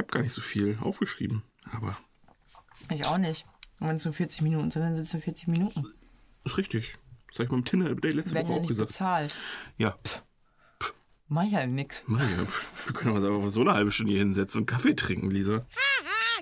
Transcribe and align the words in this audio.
habe 0.00 0.12
gar 0.12 0.22
nicht 0.22 0.32
so 0.32 0.40
viel 0.40 0.78
aufgeschrieben, 0.80 1.42
aber 1.72 1.96
Ich 2.92 3.06
auch 3.06 3.18
nicht. 3.18 3.46
Und 3.78 3.88
wenn 3.88 3.96
es 3.96 4.04
nur 4.04 4.14
40 4.14 4.42
Minuten 4.42 4.70
sind, 4.70 4.82
dann 4.82 4.94
sind 4.94 5.04
es 5.04 5.12
nur 5.12 5.22
40 5.22 5.48
Minuten. 5.48 5.86
ist 6.44 6.58
richtig. 6.58 6.96
Das 7.28 7.36
habe 7.36 7.44
ich 7.44 7.50
beim 7.50 7.64
Tinder 7.64 7.94
Day 7.94 8.10
letzte 8.12 8.34
Woche 8.34 8.44
ja 8.48 8.50
auch 8.54 8.58
nicht 8.60 8.68
gesagt. 8.68 8.88
bezahlt. 8.88 9.36
Ja, 9.78 9.96
Mach 11.32 11.44
ich 11.44 11.54
halt 11.54 11.70
nix. 11.70 12.02
Mann, 12.08 12.28
ja. 12.28 12.44
wir 12.86 12.92
können 12.92 13.14
uns 13.16 13.24
aber 13.24 13.50
so 13.50 13.60
eine 13.60 13.72
halbe 13.74 13.92
Stunde 13.92 14.10
hier 14.10 14.20
hinsetzen 14.20 14.62
und 14.62 14.66
Kaffee 14.66 14.94
trinken, 14.96 15.30
Lisa. 15.30 15.64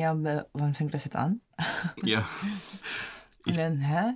Ja, 0.00 0.16
wann 0.54 0.72
fängt 0.74 0.94
das 0.94 1.04
jetzt 1.04 1.16
an? 1.16 1.42
Ja, 2.02 2.26
Und 3.44 3.54
dann, 3.54 3.80
hä? 3.80 4.14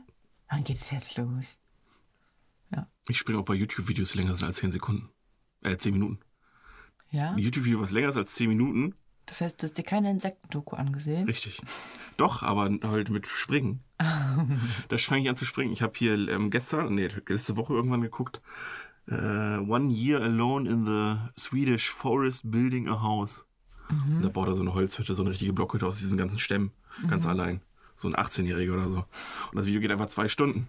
Wann 0.48 0.64
geht 0.64 0.76
es 0.78 0.90
jetzt 0.90 1.18
los? 1.18 1.58
ich 3.06 3.18
springe 3.18 3.38
auch 3.38 3.44
bei 3.44 3.52
YouTube-Videos 3.52 4.14
länger 4.14 4.34
sind 4.34 4.46
als 4.46 4.56
10 4.56 4.72
Sekunden. 4.72 5.10
Äh, 5.60 5.76
10 5.76 5.92
Minuten. 5.92 6.20
Ja? 7.10 7.32
Ein 7.32 7.38
YouTube-Video, 7.38 7.82
was 7.82 7.90
länger 7.90 8.08
ist 8.08 8.16
als 8.16 8.34
10 8.34 8.48
Minuten, 8.48 8.94
Das 9.26 9.42
heißt, 9.42 9.62
du 9.62 9.66
hast 9.66 9.76
dir 9.76 9.82
keine 9.82 10.10
Insektendoku 10.10 10.74
angesehen? 10.74 11.26
richtig. 11.26 11.60
Doch, 12.16 12.42
aber 12.42 12.70
halt 12.82 13.10
mit 13.10 13.26
Springen. 13.26 13.84
da 13.98 14.96
fange 14.96 15.20
ich 15.20 15.28
an 15.28 15.36
zu 15.36 15.44
springen. 15.44 15.74
Ich 15.74 15.82
habe 15.82 15.92
hier 15.96 16.14
ähm, 16.30 16.48
gestern, 16.48 16.94
nee, 16.94 17.08
letzte 17.28 17.58
Woche 17.58 17.74
irgendwann 17.74 18.00
geguckt, 18.00 18.40
äh, 19.06 19.58
One 19.58 19.92
Year 19.92 20.22
Alone 20.22 20.66
in 20.66 20.86
the 20.86 21.16
Swedish 21.38 21.90
Forest 21.90 22.50
Building 22.50 22.88
a 22.88 23.02
House. 23.02 23.44
Da 24.22 24.28
baut 24.28 24.48
er 24.48 24.54
so 24.54 24.62
eine 24.62 24.74
Holzhütte, 24.74 25.14
so 25.14 25.22
eine 25.22 25.30
richtige 25.30 25.52
Blockhütte 25.52 25.86
aus 25.86 25.98
diesen 25.98 26.16
ganzen 26.16 26.38
Stämmen. 26.38 26.72
Ganz 27.08 27.26
allein. 27.26 27.60
So 27.94 28.08
ein 28.08 28.14
18-Jähriger 28.14 28.72
oder 28.72 28.88
so. 28.88 28.98
Und 28.98 29.56
das 29.56 29.66
Video 29.66 29.80
geht 29.80 29.92
einfach 29.92 30.06
zwei 30.06 30.28
Stunden. 30.28 30.68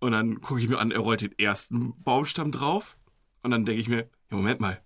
Und 0.00 0.12
dann 0.12 0.40
gucke 0.40 0.60
ich 0.60 0.68
mir 0.68 0.78
an, 0.78 0.90
er 0.90 1.00
rollt 1.00 1.22
den 1.22 1.36
ersten 1.38 2.00
Baumstamm 2.02 2.52
drauf. 2.52 2.96
Und 3.42 3.50
dann 3.50 3.64
denke 3.64 3.80
ich 3.80 3.88
mir, 3.88 4.08
ja, 4.30 4.36
Moment 4.36 4.60
mal. 4.60 4.80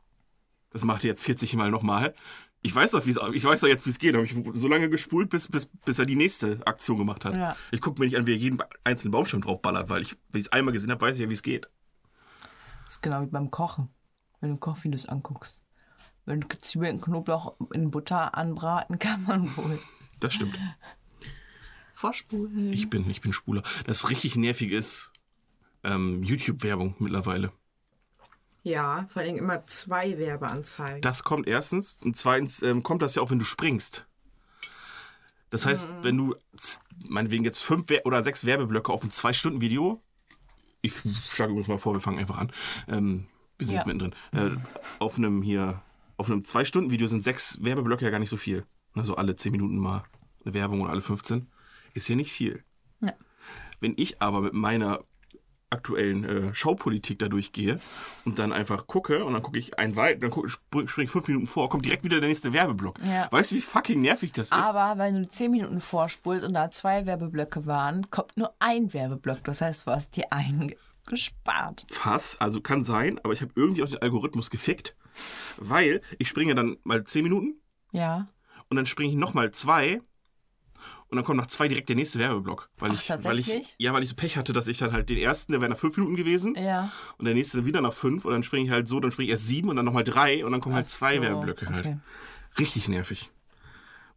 Das 0.71 0.85
macht 0.85 1.05
er 1.05 1.11
jetzt 1.11 1.23
40 1.23 1.55
Mal 1.55 1.71
nochmal. 1.71 2.15
Ich 2.63 2.75
weiß 2.75 2.93
doch, 2.93 3.05
wie 3.05 3.11
es, 3.11 3.19
ich 3.35 3.45
weiß 3.45 3.61
doch 3.61 3.69
jetzt, 3.69 3.85
wie 3.85 3.91
es 3.91 3.99
geht. 3.99 4.15
Habe 4.15 4.25
ich 4.25 4.35
so 4.55 4.69
lange 4.69 4.89
gespult, 4.89 5.29
bis, 5.29 5.49
bis, 5.49 5.67
bis 5.67 5.99
er 5.99 6.07
die 6.07 6.15
nächste 6.15 6.65
Aktion 6.67 6.97
gemacht 6.97 7.25
hat. 7.25 7.35
Ja. 7.35 7.57
Ich 7.73 7.81
gucke 7.81 8.01
mir 8.01 8.07
nicht 8.07 8.17
an, 8.17 8.27
wie 8.27 8.33
er 8.33 8.39
jeden 8.39 8.63
einzelnen 8.85 9.11
Baumstamm 9.11 9.43
draufballert, 9.43 9.89
weil 9.89 10.03
ich, 10.03 10.17
wenn 10.31 10.41
ich 10.41 10.47
es 10.47 10.53
einmal 10.53 10.73
gesehen 10.73 10.91
habe, 10.91 11.01
weiß 11.01 11.17
ich 11.17 11.23
ja, 11.23 11.29
wie 11.29 11.35
es 11.35 11.43
geht. 11.43 11.69
Das 12.85 12.95
ist 12.95 13.03
genau 13.03 13.23
wie 13.23 13.27
beim 13.27 13.51
Kochen. 13.51 13.89
Wenn 14.41 14.51
du 14.51 14.57
Kochvideos 14.57 15.07
anguckst. 15.07 15.62
Wenn 16.25 16.45
Zwiebeln, 16.61 17.01
Knoblauch 17.01 17.55
in 17.73 17.91
Butter 17.91 18.37
anbraten, 18.37 18.99
kann 19.01 19.25
man 19.25 19.57
wohl. 19.57 19.79
Das 20.21 20.35
stimmt. 20.35 20.59
Vorspulen. 21.95 22.73
Ich 22.73 22.91
bin, 22.91 23.09
ich 23.11 23.21
bin 23.21 23.33
Spuler. 23.33 23.63
Das 23.87 24.09
richtig 24.11 24.37
nervig 24.37 24.73
ist 24.73 25.13
ähm, 25.85 26.23
YouTube-Werbung 26.23 26.95
mittlerweile. 26.99 27.53
Ja, 28.65 29.07
vor 29.09 29.23
allem 29.23 29.37
immer 29.37 29.67
zwei 29.67 30.19
Werbeanzeigen. 30.19 31.01
Das 31.03 31.25
kommt 31.25 31.49
erstens 31.49 32.01
und 32.03 32.17
zweitens 32.17 32.63
ähm, 32.63 32.83
kommt 32.85 33.03
das 33.03 33.17
ja 33.17 33.23
auch, 33.23 33.31
wenn 33.31 33.41
du 33.41 33.45
springst. 33.45 34.07
Das 35.51 35.67
heißt, 35.67 35.89
wenn 36.03 36.17
du 36.17 36.35
meinetwegen 37.09 37.45
jetzt 37.45 37.59
fünf 37.63 37.89
Wer- 37.89 38.07
oder 38.07 38.23
sechs 38.23 38.47
Werbeblöcke 38.47 38.91
auf 38.93 39.03
ein 39.03 39.11
zwei-Stunden-Video, 39.11 40.01
ich 40.81 40.95
schlage 41.31 41.51
übrigens 41.53 41.69
mal 41.69 41.79
vor, 41.79 41.93
wir 41.95 42.01
fangen 42.01 42.19
einfach 42.19 42.39
an, 42.39 42.53
ähm, 42.89 43.27
wir 43.59 43.67
sind 43.67 43.75
Ja. 43.75 43.81
jetzt 43.81 43.87
mittendrin, 43.87 44.15
äh, 44.33 44.57
auf 44.99 45.19
einem 45.19 45.43
hier, 45.43 45.83
auf 46.23 46.31
einem 46.31 46.45
zwei-Stunden-Video 46.45 47.09
sind 47.09 47.25
sechs 47.25 47.59
Werbeblöcke 47.63 48.05
ja 48.05 48.11
gar 48.11 48.19
nicht 48.21 48.31
so 48.31 48.37
viel. 48.37 48.65
Also 48.95 49.17
alle 49.17 49.35
zehn 49.35 49.51
Minuten 49.53 49.77
mal 49.79 50.05
eine 50.45 50.55
Werbung 50.55 50.81
oder 50.83 50.91
alle 50.93 51.03
15. 51.03 51.49
Ist 51.95 52.09
ja 52.09 52.15
nicht 52.17 52.31
viel. 52.33 52.63
Ja. 53.01 53.13
Wenn 53.81 53.95
ich 53.97 54.23
aber 54.23 54.41
mit 54.41 54.55
meiner 54.55 55.01
aktuellen 55.71 56.25
äh, 56.25 56.55
Schaupolitik 56.55 57.19
da 57.19 57.29
durchgehe 57.29 57.81
und 58.27 58.39
dann 58.39 58.53
einfach 58.53 58.87
gucke 58.87 59.25
und 59.25 59.33
dann 59.33 59.43
gucke 59.43 59.59
ich 59.59 59.79
ein 59.79 59.97
weit, 59.97 60.23
dann 60.23 60.31
gucke, 60.31 60.49
spring, 60.51 60.87
spring 60.87 61.07
ich 61.07 61.11
fünf 61.11 61.27
Minuten 61.27 61.47
vor, 61.47 61.71
kommt 61.71 61.85
direkt 61.87 62.05
wieder 62.05 62.21
der 62.21 62.29
nächste 62.29 62.53
Werbeblock. 62.53 62.99
Ja. 63.03 63.27
Weißt 63.33 63.51
du, 63.51 63.55
wie 63.57 63.61
fucking 63.63 64.01
nervig 64.03 64.33
das 64.33 64.49
ist? 64.49 64.53
Aber 64.53 64.99
wenn 65.03 65.15
du 65.23 65.27
10 65.29 65.51
Minuten 65.51 65.81
vorspulst 65.81 66.45
und 66.45 66.53
da 66.55 66.71
zwei 66.71 67.07
Werbeblöcke 67.07 67.65
waren, 67.67 68.11
kommt 68.11 68.37
nur 68.37 68.53
ein 68.59 68.93
Werbeblock. 68.93 69.43
Das 69.45 69.63
heißt, 69.63 69.87
du 69.87 69.91
hast 69.91 70.15
dir 70.17 70.31
einen 70.33 70.69
ge- 70.69 70.77
gespart. 71.07 71.87
Fass, 71.91 72.37
also 72.39 72.61
kann 72.61 72.85
sein, 72.85 73.19
aber 73.25 73.33
ich 73.33 73.41
habe 73.41 73.53
irgendwie 73.57 73.83
auch 73.83 73.89
den 73.89 74.03
Algorithmus 74.03 74.51
gefickt, 74.51 74.95
weil 75.59 76.01
ich 76.19 76.29
springe 76.29 76.55
dann 76.55 76.77
mal 76.85 77.05
zehn 77.05 77.23
Minuten 77.25 77.55
Ja. 77.93 78.29
und 78.69 78.77
dann 78.77 78.87
springe 78.87 79.11
ich 79.11 79.17
nochmal 79.17 79.51
zwei 79.51 80.01
und 81.09 81.17
dann 81.17 81.25
kommt 81.25 81.37
nach 81.39 81.47
zwei 81.47 81.69
direkt 81.69 81.89
der 81.91 81.97
nächste 81.97 82.19
Werbeblock. 82.19 82.71
Weil 82.79 82.93
Ach, 82.93 82.95
ich, 82.95 83.11
weil 83.25 83.39
ich, 83.39 83.75
ja, 83.79 83.93
weil 83.93 84.03
ich 84.03 84.09
so 84.09 84.15
Pech 84.15 84.37
hatte, 84.39 84.53
dass 84.53 84.67
ich 84.69 84.79
dann 84.79 84.93
halt 84.93 85.09
den 85.11 85.19
ersten, 85.19 85.53
der 85.53 85.61
wäre 85.61 85.71
nach 85.71 85.79
fünf 85.79 85.97
Minuten 85.99 86.17
gewesen 86.17 86.55
Ja. 86.57 86.91
und 87.19 87.27
der 87.27 87.35
nächste 87.35 87.67
wieder 87.67 87.81
nach 87.83 87.93
fünf 87.93 88.25
und 88.25 88.33
dann 88.33 88.43
springe 88.43 88.65
ich 88.67 88.71
halt 88.71 88.89
so, 88.89 88.99
dann 88.99 89.13
springe 89.13 89.27
ich 89.27 89.33
erst 89.33 89.47
sieben 89.47 89.69
und 89.69 89.77
dann 89.77 89.85
nochmal 89.85 90.05
drei 90.05 90.45
und 90.45 90.53
dann 90.53 90.61
kommen 90.61 90.75
halt 90.75 90.87
Ach 90.87 90.91
zwei 90.91 91.17
so, 91.17 91.23
Werbeblöcke 91.23 91.69
halt. 91.69 91.81
okay. 91.81 91.99
Richtig 92.59 92.89
nervig. 92.89 93.31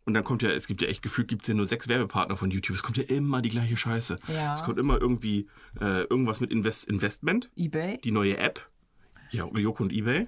Und 0.06 0.14
dann 0.14 0.24
kommt 0.24 0.44
ja, 0.44 0.50
es 0.52 0.68
gibt 0.68 0.82
ja 0.84 0.88
echt 0.88 1.02
gefühlt, 1.02 1.28
gibt 1.28 1.42
es 1.42 1.48
ja 1.48 1.56
nur 1.56 1.66
sechs 1.66 1.88
Werbepartner 1.88 2.38
von 2.38 2.52
YouTube. 2.52 2.76
Es 2.76 2.84
kommt 2.84 2.98
ja 2.98 3.04
immer 3.04 3.42
die 3.42 3.50
gleiche 3.50 3.76
Scheiße. 3.76 4.20
Ja. 4.28 4.54
Es 4.54 4.62
kommt 4.64 4.78
immer 4.78 5.02
irgendwie 5.02 5.48
äh, 5.82 6.04
irgendwas 6.04 6.40
mit 6.42 6.52
Invest 6.52 6.86
Investment, 6.86 7.50
Ebay? 7.56 8.00
die 8.04 8.12
neue 8.12 8.38
App. 8.38 8.70
Ja, 9.32 9.48
Joko 9.48 9.82
und 9.84 9.92
Ebay. 9.92 10.28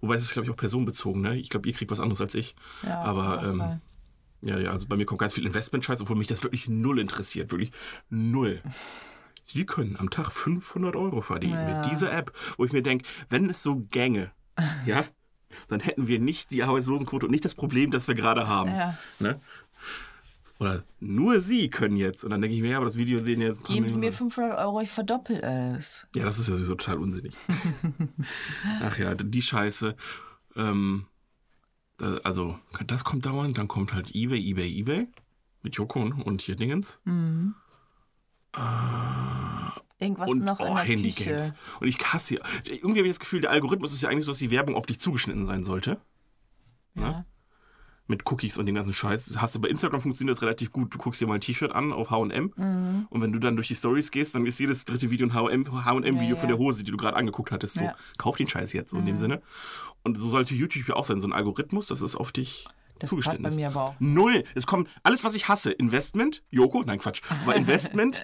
Wobei 0.00 0.14
es 0.16 0.22
ist, 0.22 0.32
glaube 0.32 0.46
ich, 0.46 0.52
auch 0.52 0.56
personenbezogen, 0.56 1.22
ne? 1.22 1.36
Ich 1.36 1.50
glaube, 1.50 1.68
ihr 1.68 1.74
kriegt 1.74 1.90
was 1.90 2.00
anderes 2.00 2.20
als 2.20 2.34
ich. 2.34 2.54
Ja, 2.82 3.02
Aber 3.02 3.42
ähm, 3.44 3.80
ja, 4.42 4.58
ja, 4.58 4.70
also 4.70 4.86
bei 4.86 4.96
mir 4.96 5.06
kommt 5.06 5.20
ganz 5.20 5.34
viel 5.34 5.46
Investment-Scheiß, 5.46 6.00
obwohl 6.00 6.16
mich 6.16 6.26
das 6.28 6.42
wirklich 6.42 6.68
null 6.68 6.98
interessiert. 6.98 7.50
Wirklich 7.52 7.72
null. 8.08 8.62
Sie 9.44 9.64
können 9.64 9.96
am 9.98 10.10
Tag 10.10 10.32
500 10.32 10.96
Euro 10.96 11.20
verdienen 11.20 11.54
Ja. 11.68 11.80
mit 11.82 11.90
dieser 11.92 12.12
App, 12.12 12.32
wo 12.56 12.64
ich 12.64 12.72
mir 12.72 12.82
denke, 12.82 13.04
wenn 13.30 13.48
es 13.48 13.62
so 13.62 13.76
gänge, 13.90 14.32
ja, 14.86 15.04
dann 15.68 15.80
hätten 15.80 16.06
wir 16.08 16.18
nicht 16.18 16.50
die 16.50 16.62
Arbeitslosenquote 16.64 17.26
und 17.26 17.32
nicht 17.32 17.44
das 17.44 17.54
Problem, 17.54 17.90
das 17.90 18.08
wir 18.08 18.14
gerade 18.14 18.46
haben. 18.48 18.70
Ja. 18.70 18.98
Ne? 19.20 19.40
Oder 20.58 20.84
nur 21.00 21.40
Sie 21.40 21.68
können 21.68 21.96
jetzt. 21.96 22.24
Und 22.24 22.30
dann 22.30 22.40
denke 22.40 22.56
ich 22.56 22.62
mir, 22.62 22.70
ja, 22.70 22.76
aber 22.78 22.86
das 22.86 22.96
Video 22.96 23.18
sehen 23.18 23.40
jetzt. 23.40 23.64
Geben 23.64 23.88
Sie 23.88 23.98
mir 23.98 24.10
Millionen. 24.10 24.12
500 24.30 24.58
Euro, 24.58 24.80
ich 24.80 24.90
verdoppel 24.90 25.40
es. 25.40 26.06
Ja, 26.14 26.24
das 26.24 26.38
ist 26.38 26.48
ja 26.48 26.54
sowieso 26.54 26.74
total 26.76 26.98
unsinnig. 26.98 27.34
Ach 28.82 28.98
ja, 28.98 29.14
die 29.14 29.42
Scheiße. 29.42 29.94
Ähm, 30.56 31.06
also, 32.24 32.58
das 32.86 33.04
kommt 33.04 33.26
dauernd, 33.26 33.58
dann 33.58 33.68
kommt 33.68 33.92
halt 33.92 34.14
eBay, 34.14 34.40
eBay, 34.40 34.78
eBay. 34.78 35.08
Mit 35.62 35.76
Joko 35.76 36.00
und, 36.00 36.42
hier 36.42 36.56
Dingens. 36.56 36.98
Irgendwas 39.98 40.30
und 40.30 40.44
noch 40.44 40.60
in 40.60 40.66
oh, 40.66 40.74
der 40.74 40.84
Handygames. 40.84 41.50
Küche. 41.50 41.54
Und 41.80 41.88
ich 41.88 41.98
hasse. 41.98 42.38
Irgendwie 42.64 42.98
habe 42.98 43.08
ich 43.08 43.14
das 43.14 43.20
Gefühl, 43.20 43.40
der 43.40 43.50
Algorithmus 43.50 43.92
ist 43.92 44.02
ja 44.02 44.08
eigentlich 44.08 44.24
so, 44.24 44.30
dass 44.30 44.38
die 44.38 44.50
Werbung 44.50 44.74
auf 44.74 44.86
dich 44.86 45.00
zugeschnitten 45.00 45.46
sein 45.46 45.64
sollte. 45.64 46.00
Ja. 46.94 47.26
Mit 48.08 48.30
Cookies 48.30 48.56
und 48.56 48.66
dem 48.66 48.74
ganzen 48.76 48.94
Scheiß. 48.94 49.26
Das 49.26 49.40
hast 49.42 49.54
du 49.56 49.60
bei 49.60 49.68
Instagram 49.68 50.00
funktioniert 50.00 50.36
das 50.36 50.42
relativ 50.42 50.70
gut. 50.70 50.94
Du 50.94 50.98
guckst 50.98 51.20
dir 51.20 51.26
mal 51.26 51.34
ein 51.34 51.40
T-Shirt 51.40 51.72
an 51.72 51.92
auf 51.92 52.10
HM. 52.10 52.52
Mhm. 52.56 53.06
Und 53.10 53.20
wenn 53.20 53.32
du 53.32 53.38
dann 53.40 53.56
durch 53.56 53.68
die 53.68 53.74
Stories 53.74 54.10
gehst, 54.12 54.34
dann 54.34 54.46
ist 54.46 54.60
jedes 54.60 54.84
dritte 54.84 55.10
Video 55.10 55.26
ein 55.26 55.32
HM-Video 55.34 56.28
Ja, 56.28 56.36
von 56.36 56.48
der 56.48 56.58
Hose, 56.58 56.84
die 56.84 56.90
du 56.90 56.96
gerade 56.96 57.16
angeguckt 57.16 57.50
hattest. 57.50 57.74
So. 57.74 57.82
Mhm. 57.84 57.90
kauf 58.18 58.36
den 58.36 58.46
Scheiß 58.48 58.72
jetzt, 58.72 58.90
so 58.90 58.98
in 58.98 59.06
dem 59.06 59.18
Sinne. 59.18 59.42
Und 60.04 60.16
so 60.18 60.28
sollte 60.28 60.54
YouTube 60.54 60.86
ja 60.88 60.94
auch 60.94 61.04
sein. 61.04 61.18
So 61.20 61.26
ein 61.26 61.32
Algorithmus, 61.32 61.88
das 61.88 62.00
ist 62.00 62.14
auf 62.14 62.30
dich 62.30 62.68
Das 63.00 63.10
zugeschnitten 63.10 63.42
passt 63.42 63.56
bei 63.56 63.62
ist. 63.62 63.72
mir 63.72 63.76
aber 63.80 63.90
auch. 63.90 63.94
Null. 63.98 64.44
Es 64.54 64.66
kommt 64.66 64.88
alles, 65.02 65.24
was 65.24 65.34
ich 65.34 65.48
hasse. 65.48 65.72
Investment, 65.72 66.44
Joko, 66.50 66.84
nein 66.86 67.00
Quatsch, 67.00 67.22
aber 67.42 67.56
Investment 67.56 68.22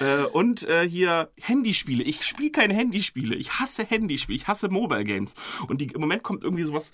äh, 0.00 0.22
und 0.22 0.66
äh, 0.66 0.88
hier 0.88 1.30
Handyspiele. 1.38 2.02
Ich 2.02 2.24
spiele 2.24 2.50
keine 2.50 2.72
Handyspiele. 2.72 3.34
Ich 3.34 3.60
hasse 3.60 3.84
Handyspiele. 3.84 4.36
Ich 4.36 4.48
hasse 4.48 4.70
Mobile 4.70 5.04
Games. 5.04 5.34
Und 5.68 5.82
die, 5.82 5.86
im 5.88 6.00
Moment 6.00 6.22
kommt 6.22 6.42
irgendwie 6.44 6.64
sowas. 6.64 6.92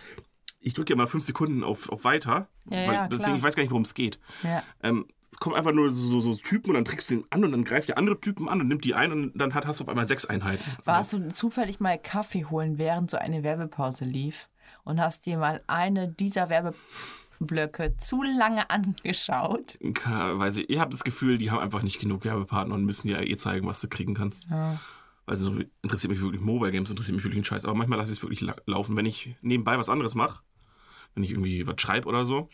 Ich 0.65 0.75
drücke 0.75 0.95
ja 0.95 0.97
mal 0.97 1.07
fünf 1.07 1.25
Sekunden 1.25 1.63
auf, 1.63 1.89
auf 1.91 2.05
weiter, 2.05 2.49
Ja, 2.71 2.81
ja, 2.81 3.09
deswegen 3.09 3.25
klar. 3.25 3.37
ich 3.37 3.43
weiß 3.43 3.55
gar 3.55 3.63
nicht, 3.63 3.71
worum 3.71 3.83
es 3.85 3.95
geht. 3.95 4.19
Ja. 4.43 4.63
Ähm, 4.83 5.07
es 5.31 5.39
kommen 5.39 5.57
einfach 5.57 5.73
nur 5.73 5.91
so, 5.91 6.21
so, 6.21 6.21
so 6.21 6.35
Typen 6.37 6.71
und 6.71 6.75
dann 6.77 6.85
trägst 6.85 7.11
du 7.11 7.17
den 7.17 7.25
an 7.31 7.45
und 7.45 7.53
dann 7.53 7.65
greift 7.65 7.89
der 7.89 7.99
andere 7.99 8.21
Typen 8.21 8.49
an 8.49 8.61
und 8.61 8.69
nimmt 8.69 8.85
die 8.85 8.95
ein 8.95 9.13
und 9.13 9.33
dann 9.39 9.53
hat, 9.55 9.67
hast 9.67 9.81
du 9.81 9.85
auf 9.85 9.89
einmal 9.91 10.07
sechs 10.07 10.25
Einheiten. 10.25 10.65
Warst 10.85 11.13
du 11.13 11.33
zufällig 11.33 11.81
mal 11.81 11.99
Kaffee 11.99 12.45
holen, 12.47 12.79
während 12.79 13.11
so 13.11 13.17
eine 13.19 13.43
Werbepause 13.43 14.05
lief? 14.05 14.49
Und 14.85 15.01
hast 15.01 15.27
dir 15.27 15.39
mal 15.39 15.63
eine 15.67 16.09
dieser 16.09 16.49
Werbeblöcke 16.51 17.97
zu 17.97 18.23
lange 18.23 18.71
angeschaut? 18.71 19.77
Weiß 19.81 20.57
ich, 20.59 20.71
ich 20.71 20.79
habe 20.79 20.91
das 20.91 21.05
Gefühl, 21.05 21.39
die 21.39 21.51
haben 21.51 21.61
einfach 21.61 21.83
nicht 21.83 21.99
genug 22.01 22.25
Werbepartner 22.25 22.75
und 22.75 22.85
müssen 22.85 23.09
dir 23.09 23.21
eh 23.21 23.37
zeigen, 23.37 23.67
was 23.67 23.81
du 23.81 23.89
kriegen 23.89 24.15
kannst. 24.15 24.47
Also 25.27 25.47
so 25.47 25.61
interessiert 25.83 26.11
mich 26.13 26.21
wirklich 26.21 26.43
Mobile 26.43 26.71
Games, 26.71 26.91
interessiert 26.91 27.17
mich 27.17 27.25
wirklich 27.25 27.41
ein 27.41 27.45
Scheiß. 27.45 27.65
Aber 27.65 27.75
manchmal 27.75 27.99
lasse 27.99 28.13
ich 28.13 28.19
es 28.19 28.23
wirklich 28.23 28.43
la 28.43 28.55
laufen. 28.67 28.97
Wenn 28.97 29.07
ich 29.07 29.37
nebenbei 29.41 29.79
was 29.79 29.89
anderes 29.89 30.15
mache, 30.15 30.41
wenn 31.15 31.25
ich 31.25 31.31
irgendwie 31.31 31.67
was 31.67 31.81
schreibe 31.81 32.09
oder 32.09 32.25
so, 32.25 32.49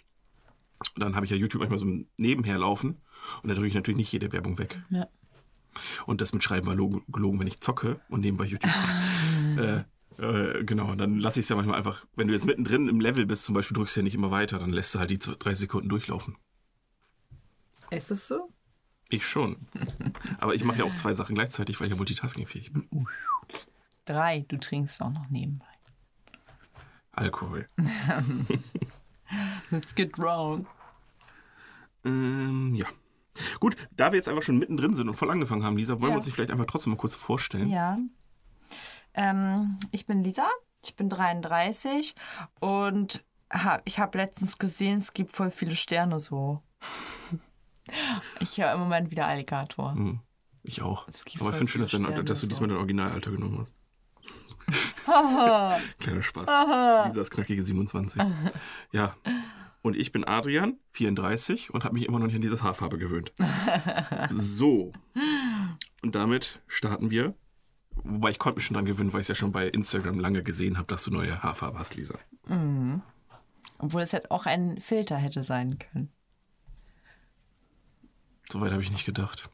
dann 0.97 1.15
habe 1.15 1.25
ich 1.25 1.31
ja 1.31 1.37
YouTube 1.37 1.61
manchmal 1.61 1.79
so 1.79 1.87
nebenher 2.17 2.59
laufen 2.59 3.01
und 3.43 3.49
da 3.49 3.55
drücke 3.55 3.69
ich 3.69 3.75
natürlich 3.75 3.99
nicht 3.99 4.13
jede 4.13 4.33
Werbung 4.33 4.59
weg. 4.59 4.83
Ja. 4.91 5.07
Und 6.07 6.21
das 6.21 6.33
mit 6.33 6.43
Schreiben 6.43 6.67
war 6.67 6.75
logen, 6.75 7.05
gelogen, 7.09 7.39
wenn 7.39 7.47
ich 7.47 7.61
zocke 7.61 8.01
und 8.09 8.21
nebenbei 8.21 8.47
YouTube. 8.47 8.71
äh, 9.59 9.85
äh, 10.19 10.65
genau, 10.65 10.95
dann 10.95 11.19
lasse 11.19 11.41
ich 11.41 11.45
es 11.45 11.49
ja 11.51 11.57
manchmal 11.57 11.79
einfach, 11.79 12.05
wenn 12.17 12.29
du 12.29 12.35
jetzt 12.35 12.47
mittendrin 12.47 12.89
im 12.89 13.01
Level 13.01 13.27
bist, 13.27 13.45
zum 13.45 13.55
Beispiel 13.55 13.77
drückst 13.77 13.97
du 13.97 14.01
ja 14.01 14.05
nicht 14.05 14.15
immer 14.15 14.31
weiter, 14.31 14.59
dann 14.59 14.73
lässt 14.73 14.95
du 14.95 14.99
halt 14.99 15.11
die 15.11 15.19
30 15.19 15.59
Sekunden 15.59 15.89
durchlaufen. 15.89 16.37
Ist 17.91 18.11
es 18.11 18.27
so? 18.27 18.53
Ich 19.09 19.27
schon. 19.27 19.57
Aber 20.39 20.55
ich 20.55 20.65
mache 20.65 20.79
ja 20.79 20.85
auch 20.85 20.95
zwei 20.95 21.15
Sachen 21.15 21.35
gleichzeitig, 21.35 21.81
weil 21.81 21.89
ich 21.89 21.93
ja 21.93 21.97
multitaskingfähig 21.97 22.73
bin. 22.73 22.89
Drei, 24.05 24.45
du 24.49 24.57
trinkst 24.57 25.03
auch 25.03 25.11
noch 25.11 25.29
nebenbei. 25.29 25.67
Alkohol. 27.13 27.67
Let's 29.71 29.95
get 29.95 30.19
wrong. 30.19 30.67
Ähm, 32.05 32.75
ja. 32.75 32.87
Gut, 33.61 33.77
da 33.93 34.11
wir 34.13 34.17
jetzt 34.19 34.29
einfach 34.29 34.43
schon 34.43 34.59
mittendrin 34.59 34.95
sind 34.95 35.09
und 35.09 35.15
voll 35.15 35.31
angefangen 35.31 35.65
haben, 35.65 35.77
Lisa, 35.77 35.95
wollen 35.95 36.11
Ja. 36.13 36.17
wir 36.17 36.17
uns 36.25 36.33
vielleicht 36.33 36.51
einfach 36.51 36.67
trotzdem 36.67 36.93
mal 36.93 36.99
kurz 36.99 37.15
vorstellen? 37.15 37.69
Ja. 37.69 37.99
Ähm, 39.15 39.79
ich 39.93 40.07
bin 40.07 40.23
Lisa, 40.25 40.47
ich 40.85 40.95
bin 40.97 41.09
33 41.09 42.15
und 42.61 43.25
hab, 43.51 43.83
ich 43.85 43.99
habe 43.99 44.19
letztens 44.19 44.59
gesehen, 44.59 44.99
es 44.99 45.13
gibt 45.13 45.31
voll 45.31 45.51
viele 45.51 45.77
Sterne 45.77 46.21
so. 46.21 46.63
Ich 48.41 48.59
höre 48.59 48.73
im 48.73 48.81
Moment 48.81 49.11
wieder 49.11 49.27
Alligator. 49.27 49.95
Hm, 49.95 50.21
Ich 50.63 50.83
auch. 50.83 51.09
Aber 51.41 51.51
ich 51.51 51.57
finde 51.57 51.69
schön, 51.69 51.81
dass, 51.81 51.91
Sterne 51.91 52.25
dass 52.25 52.41
du 52.41 52.47
diesmal 52.47 52.69
dein 52.69 52.79
Originalalter 52.79 53.31
genommen 53.33 53.59
hast. 53.61 53.75
Kleiner 55.99 56.23
Spaß. 56.23 57.07
Lisa 57.09 57.21
ist 57.21 57.31
knackige 57.31 57.63
27. 57.63 58.23
Ja. 58.93 59.15
Und 59.83 59.97
ich 59.97 60.13
bin 60.13 60.25
Adrian, 60.25 60.79
34 60.93 61.73
und 61.73 61.85
habe 61.85 61.95
mich 61.95 62.07
immer 62.07 62.19
noch 62.19 62.27
nicht 62.27 62.35
an 62.37 62.43
diese 62.43 62.63
Haarfarbe 62.63 62.99
gewöhnt. 62.99 63.33
So. 64.31 64.93
Und 66.03 66.15
damit 66.15 66.61
starten 66.67 67.11
wir. 67.11 67.35
Wobei 68.03 68.31
ich 68.31 68.39
konnte 68.39 68.57
mich 68.59 68.67
schon 68.67 68.75
dran 68.75 68.85
gewöhnen, 68.85 69.13
weil 69.13 69.21
ich 69.21 69.25
es 69.25 69.29
ja 69.29 69.35
schon 69.35 69.53
bei 69.53 69.69
Instagram 69.69 70.21
lange 70.21 70.43
gesehen 70.43 70.77
habe, 70.77 70.87
dass 70.87 71.05
du 71.05 71.11
neue 71.11 71.43
Haarfarbe 71.43 71.79
hast, 71.79 71.95
Lisa. 71.97 72.19
Obwohl 73.79 74.03
es 74.03 74.13
halt 74.13 74.31
auch 74.31 74.45
ein 74.45 74.81
Filter 74.81 75.17
hätte 75.17 75.43
sein 75.43 75.79
können. 75.79 76.13
Soweit 78.51 78.73
habe 78.73 78.83
ich 78.83 78.91
nicht 78.91 79.07
gedacht. 79.07 79.49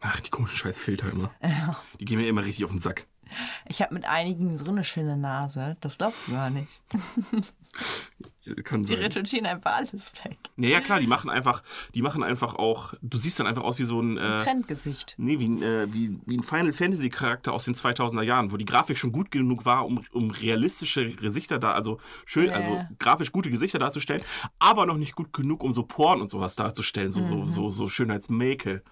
Ach, 0.00 0.20
die 0.20 0.30
komischen 0.30 0.56
scheiß 0.56 0.78
Filter 0.78 1.10
immer. 1.10 1.30
Die 2.00 2.04
gehen 2.06 2.18
mir 2.18 2.26
immer 2.26 2.44
richtig 2.44 2.64
auf 2.64 2.70
den 2.70 2.80
Sack. 2.80 3.06
Ich 3.66 3.82
habe 3.82 3.94
mit 3.94 4.04
einigen 4.04 4.56
so 4.56 4.66
eine 4.66 4.84
schöne 4.84 5.16
Nase, 5.16 5.76
das 5.80 5.98
glaubst 5.98 6.28
du 6.28 6.32
gar 6.32 6.50
nicht. 6.50 6.68
Kann 8.64 8.82
Die 8.82 8.94
sein. 8.94 9.02
retuschieren 9.02 9.46
einfach 9.46 9.72
alles 9.72 10.12
weg. 10.24 10.36
Naja, 10.56 10.80
klar, 10.80 10.98
die 10.98 11.06
machen 11.06 11.30
einfach, 11.30 11.62
die 11.94 12.02
machen 12.02 12.22
einfach 12.24 12.56
auch, 12.56 12.94
du 13.02 13.18
siehst 13.18 13.38
dann 13.38 13.46
einfach 13.46 13.62
aus 13.62 13.78
wie 13.78 13.84
so 13.84 14.00
ein, 14.00 14.16
äh, 14.16 14.42
Trendgesicht. 14.42 15.14
nee, 15.18 15.38
wie, 15.38 15.46
ein, 15.48 15.62
äh, 15.62 15.92
wie, 15.92 16.18
wie 16.26 16.38
ein 16.38 16.42
Final 16.42 16.72
Fantasy 16.72 17.10
Charakter 17.10 17.52
aus 17.52 17.66
den 17.66 17.74
2000er 17.76 18.22
Jahren, 18.22 18.50
wo 18.50 18.56
die 18.56 18.64
Grafik 18.64 18.96
schon 18.98 19.12
gut 19.12 19.30
genug 19.30 19.66
war, 19.66 19.84
um, 19.86 20.04
um 20.12 20.30
realistische 20.30 21.12
Gesichter 21.12 21.58
da, 21.58 21.72
also 21.72 22.00
schön, 22.24 22.46
Ja. 22.48 22.54
also 22.54 22.82
grafisch 22.98 23.30
gute 23.30 23.50
Gesichter 23.50 23.78
darzustellen, 23.78 24.22
aber 24.58 24.86
noch 24.86 24.96
nicht 24.96 25.14
gut 25.14 25.32
genug, 25.32 25.62
um 25.62 25.72
so 25.74 25.84
Porn 25.84 26.20
und 26.20 26.30
sowas 26.30 26.56
darzustellen, 26.56 27.12
so, 27.12 27.22
so, 27.22 27.46
so, 27.46 27.68
so 27.70 27.88
Schönheitsmakel. 27.88 28.82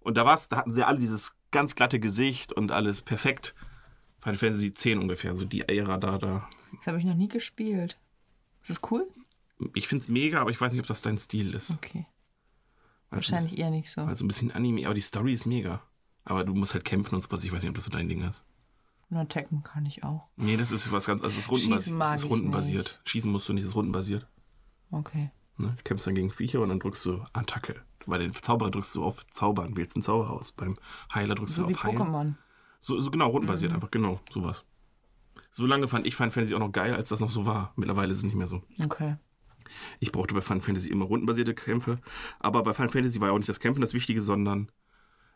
Und 0.00 0.16
da 0.16 0.24
war's, 0.26 0.48
da 0.48 0.58
hatten 0.58 0.70
sie 0.70 0.86
alle 0.86 0.98
dieses 0.98 1.34
ganz 1.50 1.74
glatte 1.74 1.98
Gesicht 1.98 2.52
und 2.52 2.70
alles 2.70 3.00
perfekt. 3.02 3.54
Final 4.26 4.38
Fantasy 4.38 4.72
10 4.72 4.98
ungefähr, 4.98 5.36
so 5.36 5.44
die 5.44 5.68
Ära 5.68 5.98
da, 5.98 6.18
da. 6.18 6.48
Das 6.74 6.88
habe 6.88 6.98
ich 6.98 7.04
noch 7.04 7.14
nie 7.14 7.28
gespielt. 7.28 7.96
Ist 8.60 8.70
das 8.70 8.80
cool? 8.90 9.06
Ich 9.72 9.86
find's 9.86 10.08
mega, 10.08 10.40
aber 10.40 10.50
ich 10.50 10.60
weiß 10.60 10.72
nicht, 10.72 10.80
ob 10.80 10.86
das 10.88 11.00
dein 11.00 11.16
Stil 11.16 11.54
ist. 11.54 11.70
Okay. 11.70 12.06
Wahrscheinlich 13.10 13.56
eher 13.56 13.70
nicht 13.70 13.88
so. 13.88 14.00
Also 14.00 14.24
ein 14.24 14.28
bisschen 14.28 14.50
Anime, 14.50 14.84
aber 14.84 14.94
die 14.94 15.00
Story 15.00 15.32
ist 15.32 15.46
mega. 15.46 15.80
Aber 16.24 16.42
du 16.42 16.54
musst 16.54 16.74
halt 16.74 16.84
kämpfen 16.84 17.14
und 17.14 17.22
sowas. 17.22 17.44
Ich 17.44 17.52
weiß 17.52 17.62
nicht, 17.62 17.68
ob 17.68 17.76
das 17.76 17.84
so 17.84 17.90
dein 17.92 18.08
Ding 18.08 18.28
ist. 18.28 18.42
Nur 19.10 19.28
Tekken 19.28 19.62
kann 19.62 19.86
ich 19.86 20.02
auch. 20.02 20.26
Nee, 20.34 20.56
das 20.56 20.72
ist 20.72 20.90
was 20.90 21.06
ganz, 21.06 21.22
also 21.22 21.38
es 21.38 21.44
ist 21.44 21.48
rundenbasiert. 21.48 22.02
Es 22.02 22.24
ist 22.24 22.28
rundenbasiert. 22.28 23.00
Schießen 23.04 23.30
musst 23.30 23.48
du 23.48 23.52
nicht, 23.52 23.62
es 23.62 23.68
ist 23.70 23.76
rundenbasiert. 23.76 24.26
Okay. 24.90 25.30
Ne? 25.56 25.74
Du 25.76 25.82
kämpfst 25.84 26.08
dann 26.08 26.16
gegen 26.16 26.32
Viecher 26.32 26.60
und 26.62 26.70
dann 26.70 26.80
drückst 26.80 27.06
du 27.06 27.24
Attacke. 27.32 27.80
Bei 28.06 28.18
den 28.18 28.34
Zauberer 28.34 28.72
drückst 28.72 28.92
du 28.96 29.04
auf 29.04 29.24
Zaubern, 29.28 29.76
wählst 29.76 29.94
einen 29.94 30.02
Zauber 30.02 30.30
aus. 30.30 30.50
Beim 30.50 30.78
Heiler 31.14 31.36
drückst 31.36 31.54
So 31.54 31.62
du 31.66 31.74
auf 31.74 31.84
Heilen. 31.84 31.96
Pokémon. 31.96 32.34
So, 32.78 33.00
so 33.00 33.10
genau, 33.10 33.28
rundenbasiert 33.28 33.70
Mhm. 33.72 33.76
einfach, 33.76 33.90
genau, 33.90 34.20
sowas. 34.32 34.64
So 35.50 35.66
lange 35.66 35.88
fand 35.88 36.06
ich 36.06 36.14
Final 36.14 36.30
Fantasy 36.30 36.54
auch 36.54 36.60
noch 36.60 36.72
geil, 36.72 36.94
als 36.94 37.08
das 37.08 37.20
noch 37.20 37.30
so 37.30 37.46
war. 37.46 37.72
Mittlerweile 37.76 38.12
ist 38.12 38.18
es 38.18 38.24
nicht 38.24 38.34
mehr 38.34 38.46
so. 38.46 38.62
Okay. 38.82 39.16
Ich 40.00 40.12
brauchte 40.12 40.34
bei 40.34 40.40
Final 40.42 40.60
Fantasy 40.60 40.90
immer 40.90 41.06
rundenbasierte 41.06 41.54
Kämpfe. 41.54 41.98
Aber 42.38 42.62
bei 42.62 42.74
Final 42.74 42.90
Fantasy 42.90 43.20
war 43.20 43.28
ja 43.28 43.34
auch 43.34 43.38
nicht 43.38 43.48
das 43.48 43.60
Kämpfen 43.60 43.80
das 43.80 43.94
Wichtige, 43.94 44.20
sondern 44.20 44.70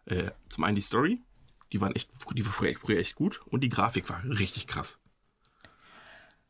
äh, 0.04 0.30
zum 0.48 0.64
einen 0.64 0.74
die 0.76 0.82
Story. 0.82 1.22
Die, 1.72 1.80
waren 1.80 1.94
echt, 1.94 2.10
die 2.34 2.44
war 2.44 2.52
früher, 2.52 2.74
früher 2.78 2.98
echt 2.98 3.14
gut. 3.14 3.40
Und 3.46 3.60
die 3.62 3.68
Grafik 3.68 4.08
war 4.08 4.22
richtig 4.24 4.66
krass. 4.66 4.98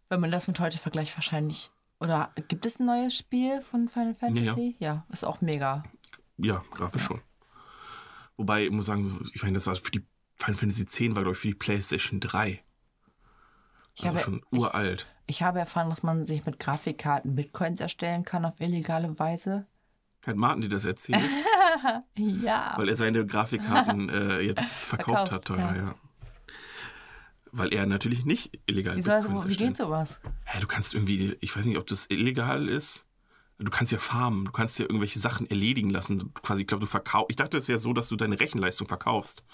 Wenn 0.09 0.21
man 0.21 0.31
das 0.33 0.49
mit 0.49 0.59
heute 0.59 0.79
vergleicht, 0.79 1.17
wahrscheinlich. 1.17 1.71
Oder 2.01 2.33
gibt 2.49 2.67
es 2.67 2.81
ein 2.81 2.87
neues 2.87 3.17
Spiel 3.17 3.63
von 3.63 3.89
Final 3.89 4.15
Fantasy? 4.15 4.77
Ja, 4.79 5.07
ist 5.11 5.25
auch 5.25 5.41
mega. 5.41 5.85
Ja, 6.39 6.65
grafisch 6.73 7.03
schon. 7.03 7.21
Wobei, 8.37 8.65
ich 8.65 8.71
muss 8.71 8.87
sagen, 8.87 9.21
ich 9.35 9.43
meine, 9.43 9.55
das 9.55 9.67
war 9.67 9.77
für 9.77 9.91
die 9.91 10.07
Final 10.41 10.59
Fantasy 10.59 10.87
10 10.87 11.15
war, 11.15 11.23
glaube 11.23 11.35
ich, 11.37 11.41
für 11.41 11.49
die 11.49 11.55
PlayStation 11.55 12.19
3. 12.21 12.63
Ich 13.95 14.05
Also 14.05 14.17
habe, 14.17 14.25
schon 14.25 14.43
ich, 14.51 14.59
uralt. 14.59 15.07
ich 15.27 15.43
habe 15.43 15.59
erfahren, 15.59 15.91
dass 15.91 16.03
man 16.03 16.25
sich 16.27 16.47
mit 16.47 16.59
Grafikkarten 16.59 17.35
Bitcoins 17.35 17.81
erstellen 17.81 18.25
kann 18.25 18.45
auf 18.45 18.59
illegale 18.61 19.19
Weise. 19.19 19.67
Hat 20.27 20.37
Martin 20.37 20.63
dir 20.63 20.69
das 20.69 20.85
erzählt? 20.85 21.21
Ja. 22.17 22.75
weil 22.77 22.89
er 22.89 22.97
seine 22.97 23.25
Grafikkarten 23.25 24.09
äh, 24.11 24.41
jetzt 24.41 24.85
verkauft, 24.85 25.29
Verkauft, 25.29 25.33
hat 25.33 25.45
teuer, 25.47 25.59
ja. 25.59 25.77
ja. 25.77 25.95
Weil 27.53 27.73
er 27.73 27.87
natürlich 27.87 28.25
nicht 28.25 28.59
illegal 28.67 28.97
Wie, 28.97 29.01
soll, 29.03 29.21
Bitcoins 29.23 29.49
wie 29.49 29.57
geht 29.57 29.77
sowas? 29.77 30.21
Ja, 30.53 30.61
du 30.61 30.67
kannst 30.67 30.95
irgendwie, 30.95 31.37
ich 31.41 31.57
weiß 31.57 31.65
nicht, 31.65 31.79
ob 31.79 31.87
das 31.87 32.07
illegal 32.11 32.69
ist. 32.69 33.07
Du 33.63 33.71
kannst 33.71 33.93
ja 33.93 33.99
farmen, 33.99 34.47
du 34.47 34.53
kannst 34.53 34.79
ja 34.79 34.87
irgendwelche 34.87 35.19
Sachen 35.19 35.49
erledigen 35.49 35.91
lassen. 35.91 36.19
Du, 36.19 36.29
quasi, 36.31 36.63
ich 36.63 36.67
glaube, 36.67 36.81
du 36.81 36.87
verkaufst. 36.87 37.31
Ich 37.31 37.37
dachte, 37.37 37.59
es 37.59 37.69
wäre 37.69 37.79
so, 37.79 37.93
dass 37.93 38.09
du 38.09 38.17
deine 38.17 38.41
Rechenleistung 38.41 38.89
verkaufst. 38.89 39.45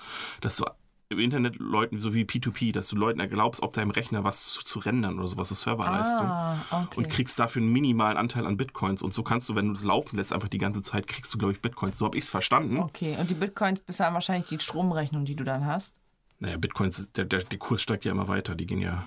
Dass 0.41 0.57
du 0.57 0.65
im 1.09 1.19
Internet 1.19 1.59
Leuten, 1.59 2.01
so 2.01 2.15
wie 2.15 2.25
P2P, 2.25 2.73
dass 2.73 2.89
du 2.89 2.97
Leuten 2.97 3.21
erlaubst, 3.21 3.63
auf 3.63 3.73
deinem 3.73 3.91
Rechner 3.91 4.25
was 4.25 4.45
zu, 4.47 4.65
zu 4.65 4.79
rendern 4.81 5.19
oder 5.19 5.29
sowas, 5.29 5.49
so 5.49 5.55
Serverleistung. 5.55 6.27
Ah, 6.27 6.59
okay. 6.71 6.97
Und 6.97 7.09
kriegst 7.09 7.39
dafür 7.39 7.63
einen 7.63 7.73
minimalen 7.73 8.17
Anteil 8.17 8.47
an 8.47 8.57
Bitcoins. 8.57 9.03
Und 9.03 9.15
so 9.15 9.23
kannst 9.23 9.49
du, 9.49 9.55
wenn 9.55 9.69
du 9.69 9.75
das 9.75 9.85
laufen 9.85 10.17
lässt, 10.17 10.33
einfach 10.33 10.49
die 10.49 10.59
ganze 10.59 10.83
Zeit, 10.83 11.07
kriegst 11.07 11.33
du, 11.33 11.39
glaube 11.39 11.53
ich, 11.53 11.61
Bitcoins. 11.61 11.99
So 11.99 12.07
habe 12.07 12.19
ich 12.19 12.25
es 12.25 12.31
verstanden. 12.31 12.79
okay, 12.79 13.17
und 13.19 13.31
die 13.31 13.35
Bitcoins 13.35 13.81
bezahlen 13.81 14.15
wahrscheinlich 14.15 14.49
die 14.49 14.59
Stromrechnung, 14.59 15.25
die 15.25 15.37
du 15.37 15.45
dann 15.45 15.65
hast. 15.65 16.01
Naja, 16.39 16.57
Bitcoins, 16.57 17.13
der, 17.13 17.25
der, 17.25 17.45
der 17.45 17.59
Kurs 17.59 17.83
steigt 17.83 18.05
ja 18.05 18.13
immer 18.13 18.29
weiter. 18.29 18.55
Die 18.55 18.67
gehen 18.67 18.81
ja. 18.81 19.07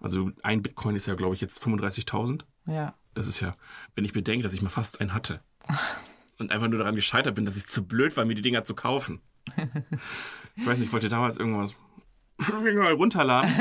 Also 0.00 0.30
ein 0.42 0.62
Bitcoin 0.62 0.96
ist 0.96 1.06
ja, 1.06 1.14
glaube 1.14 1.34
ich, 1.34 1.40
jetzt 1.40 1.62
35.000. 1.62 2.42
Ja. 2.66 2.94
Das 3.20 3.28
ist 3.28 3.40
ja, 3.40 3.54
wenn 3.94 4.06
ich 4.06 4.14
bedenke, 4.14 4.42
dass 4.44 4.54
ich 4.54 4.62
mal 4.62 4.70
fast 4.70 5.02
einen 5.02 5.12
hatte. 5.12 5.42
Und 6.38 6.50
einfach 6.50 6.68
nur 6.68 6.78
daran 6.78 6.94
gescheitert 6.94 7.34
bin, 7.34 7.44
dass 7.44 7.54
ich 7.54 7.66
zu 7.66 7.86
blöd 7.86 8.16
war, 8.16 8.24
mir 8.24 8.34
die 8.34 8.40
Dinger 8.40 8.64
zu 8.64 8.74
kaufen. 8.74 9.20
Ich 10.56 10.64
weiß 10.64 10.78
nicht, 10.78 10.86
ich 10.86 10.92
wollte 10.94 11.10
damals 11.10 11.36
irgendwas 11.36 11.74
runterladen. 12.50 13.52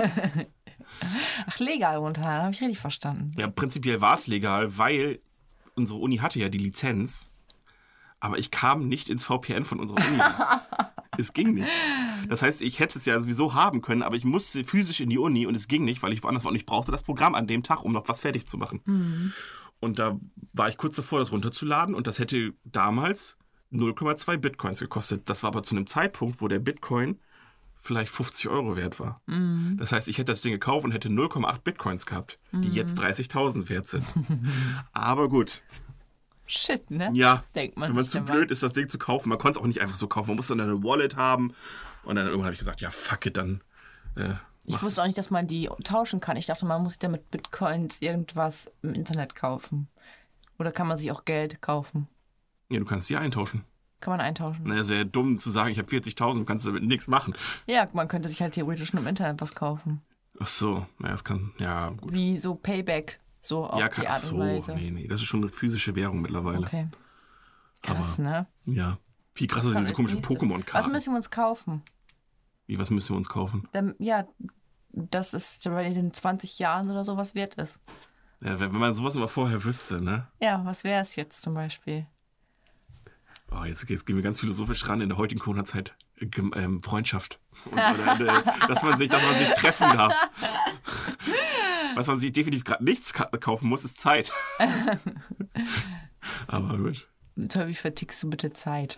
Ach, 1.45 1.59
legal 1.59 1.97
runterladen, 1.97 2.43
habe 2.43 2.53
ich 2.53 2.61
richtig 2.61 2.79
verstanden. 2.79 3.31
Ja, 3.37 3.49
prinzipiell 3.49 3.99
war 3.99 4.15
es 4.15 4.27
legal, 4.27 4.77
weil 4.77 5.19
unsere 5.75 5.99
Uni 5.99 6.19
hatte 6.19 6.39
ja 6.39 6.47
die 6.47 6.57
Lizenz. 6.57 7.29
Aber 8.21 8.37
ich 8.37 8.51
kam 8.51 8.87
nicht 8.87 9.09
ins 9.09 9.25
VPN 9.25 9.65
von 9.65 9.81
unserer 9.81 9.97
Uni. 9.97 10.19
es 11.21 11.33
ging 11.33 11.53
nicht. 11.53 11.67
Das 12.27 12.41
heißt, 12.41 12.61
ich 12.61 12.79
hätte 12.79 12.97
es 12.97 13.05
ja 13.05 13.19
sowieso 13.19 13.53
haben 13.53 13.81
können, 13.81 14.03
aber 14.03 14.15
ich 14.15 14.25
musste 14.25 14.63
physisch 14.63 14.99
in 14.99 15.09
die 15.09 15.17
Uni 15.17 15.45
und 15.45 15.55
es 15.55 15.67
ging 15.67 15.83
nicht, 15.83 16.01
weil 16.03 16.13
ich 16.13 16.23
woanders 16.23 16.43
war 16.43 16.51
und 16.51 16.57
ich 16.57 16.65
brauchte 16.65 16.91
das 16.91 17.03
Programm 17.03 17.35
an 17.35 17.47
dem 17.47 17.63
Tag, 17.63 17.83
um 17.83 17.91
noch 17.91 18.07
was 18.07 18.19
fertig 18.19 18.47
zu 18.47 18.57
machen. 18.57 18.81
Und 19.79 19.99
da 19.99 20.19
war 20.53 20.69
ich 20.69 20.77
kurz 20.77 20.95
davor, 20.97 21.19
das 21.19 21.31
runterzuladen 21.31 21.95
und 21.95 22.07
das 22.07 22.19
hätte 22.19 22.53
damals 22.65 23.37
0,2 23.71 24.37
Bitcoins 24.37 24.79
gekostet. 24.79 25.29
Das 25.29 25.43
war 25.43 25.49
aber 25.49 25.63
zu 25.63 25.75
einem 25.75 25.87
Zeitpunkt, 25.87 26.41
wo 26.41 26.47
der 26.47 26.59
Bitcoin 26.59 27.19
vielleicht 27.81 28.11
50 28.11 28.49
Euro 28.49 28.75
wert 28.75 28.99
war. 28.99 29.21
Das 29.77 29.93
heißt, 29.93 30.09
ich 30.09 30.17
hätte 30.17 30.33
das 30.33 30.41
Ding 30.41 30.51
gekauft 30.51 30.83
und 30.83 30.91
hätte 30.91 31.07
0,8 31.07 31.61
Bitcoins 31.61 32.05
gehabt, 32.05 32.37
die 32.51 32.67
jetzt 32.69 32.97
30.000 32.99 33.69
wert 33.69 33.87
sind. 33.87 34.05
aber 34.91 35.29
gut, 35.29 35.61
Shit, 36.51 36.89
ne? 36.89 37.11
ja, 37.13 37.43
Denkt 37.53 37.77
man 37.77 37.89
wenn 37.89 37.95
man 37.95 38.07
zu 38.07 38.21
blöd 38.21 38.49
ist, 38.49 38.63
das 38.63 38.73
Ding 38.73 38.89
zu 38.89 38.97
kaufen, 38.97 39.29
man 39.29 39.37
konnte 39.37 39.59
es 39.59 39.63
auch 39.63 39.67
nicht 39.67 39.81
einfach 39.81 39.95
so 39.95 40.07
kaufen. 40.07 40.29
Man 40.29 40.37
musste 40.37 40.55
dann 40.55 40.67
eine 40.67 40.83
Wallet 40.83 41.15
haben 41.15 41.53
und 42.03 42.15
dann 42.15 42.25
irgendwann 42.25 42.45
habe 42.45 42.53
ich 42.53 42.59
gesagt, 42.59 42.81
ja, 42.81 42.89
fuck 42.89 43.27
it, 43.27 43.37
dann 43.37 43.61
äh, 44.15 44.33
Ich 44.65 44.81
wusste 44.81 45.03
auch 45.03 45.05
nicht, 45.05 45.17
dass 45.19 45.29
man 45.29 45.45
die 45.45 45.69
tauschen 45.83 46.19
kann. 46.19 46.37
Ich 46.37 46.47
dachte, 46.47 46.65
man 46.65 46.81
muss 46.81 46.93
sich 46.93 46.99
damit 46.99 47.29
Bitcoins 47.29 48.01
irgendwas 48.01 48.71
im 48.81 48.95
Internet 48.95 49.35
kaufen. 49.35 49.89
Oder 50.57 50.71
kann 50.71 50.87
man 50.87 50.97
sich 50.97 51.11
auch 51.11 51.23
Geld 51.23 51.61
kaufen? 51.61 52.07
Ja, 52.69 52.79
du 52.79 52.85
kannst 52.85 53.07
sie 53.07 53.15
eintauschen. 53.15 53.63
Kann 53.99 54.11
man 54.11 54.21
eintauschen? 54.21 54.63
Na, 54.65 54.79
ist 54.79 54.89
ja 54.89 55.03
dumm 55.03 55.37
zu 55.37 55.51
sagen, 55.51 55.69
ich 55.69 55.77
habe 55.77 55.89
40.000, 55.89 56.39
du 56.39 56.45
kannst 56.45 56.65
damit 56.65 56.83
nichts 56.83 57.07
machen. 57.07 57.35
Ja, 57.67 57.87
man 57.93 58.07
könnte 58.07 58.27
sich 58.27 58.41
halt 58.41 58.53
theoretisch 58.53 58.93
nur 58.93 59.03
im 59.03 59.07
Internet 59.07 59.39
was 59.39 59.53
kaufen. 59.53 60.01
Ach 60.39 60.47
so, 60.47 60.87
naja, 60.97 61.11
das 61.13 61.23
kann, 61.23 61.51
ja, 61.59 61.89
gut. 61.89 62.13
Wie 62.13 62.37
so 62.37 62.55
Payback. 62.55 63.19
So 63.41 63.65
auf 63.65 63.79
ja, 63.79 63.87
die 63.89 64.07
Art 64.07 64.19
so, 64.19 64.35
und 64.35 64.41
Weise. 64.41 64.73
nee, 64.73 64.91
nee, 64.91 65.07
das 65.07 65.21
ist 65.21 65.27
schon 65.27 65.41
eine 65.41 65.49
physische 65.51 65.95
Währung 65.95 66.21
mittlerweile. 66.21 66.59
Okay. 66.59 66.87
Krass, 67.81 68.17
ne? 68.19 68.47
Ja, 68.65 68.97
Viel 69.33 69.47
krasser 69.47 69.71
sind 69.71 69.81
diese 69.81 69.93
komischen 69.93 70.17
nächstes. 70.17 70.35
Was 70.35 70.41
Pokémon-Karten. 70.41 70.91
müssen 70.91 71.13
wir 71.13 71.17
uns 71.17 71.29
kaufen? 71.29 71.81
Wie, 72.67 72.77
was 72.77 72.89
müssen 72.89 73.13
wir 73.13 73.17
uns 73.17 73.29
kaufen? 73.29 73.67
Dann, 73.71 73.95
ja, 73.99 74.27
das 74.91 75.33
ist 75.33 75.63
den 75.65 76.13
20 76.13 76.59
Jahren 76.59 76.89
oder 76.91 77.05
so 77.05 77.15
was 77.17 77.35
wert 77.35 77.55
ist. 77.55 77.79
Ja, 78.41 78.59
wenn, 78.59 78.71
man 78.71 78.93
sowas 78.93 79.15
immer 79.15 79.27
vorher 79.27 79.63
wüsste, 79.63 80.01
ne? 80.01 80.27
Ja, 80.41 80.63
was 80.65 80.83
wäre 80.83 81.01
es 81.01 81.15
jetzt 81.15 81.41
zum 81.41 81.53
Beispiel? 81.53 82.05
Oh, 83.51 83.63
jetzt, 83.63 83.89
jetzt 83.89 84.05
gehen 84.05 84.15
wir 84.15 84.23
ganz 84.23 84.39
philosophisch 84.39 84.87
ran 84.87 85.01
in 85.01 85.09
der 85.09 85.17
heutigen 85.17 85.41
Corona-Zeit. 85.41 85.95
äh, 86.19 86.27
Ähm, 86.55 86.83
Freundschaft. 86.83 87.39
Und, 87.71 87.77
äh, 87.77 88.43
dass, 88.67 88.83
man 88.83 88.97
sich, 88.97 89.09
dass 89.09 89.23
man 89.23 89.35
sich 89.35 89.49
treffen 89.53 89.87
darf. 89.91 90.13
Was 91.99 92.07
man 92.07 92.17
sich 92.17 92.31
definitiv 92.31 92.63
gerade 92.63 92.81
nichts 92.81 93.11
ka 93.11 93.25
kaufen 93.25 93.67
muss, 93.67 93.83
ist 93.83 93.99
Zeit. 93.99 94.31
Aber 96.47 96.77
gut, 96.77 97.09
Toll, 97.49 97.67
wie 97.67 97.75
vertickst 97.75 98.23
du 98.23 98.29
bitte 98.29 98.51
Zeit? 98.51 98.97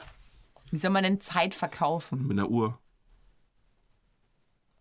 Wie 0.69 0.77
soll 0.77 0.91
man 0.91 1.03
denn 1.03 1.19
Zeit 1.19 1.55
verkaufen? 1.55 2.27
mit 2.27 2.37
einer 2.37 2.47
Uhr. 2.47 2.79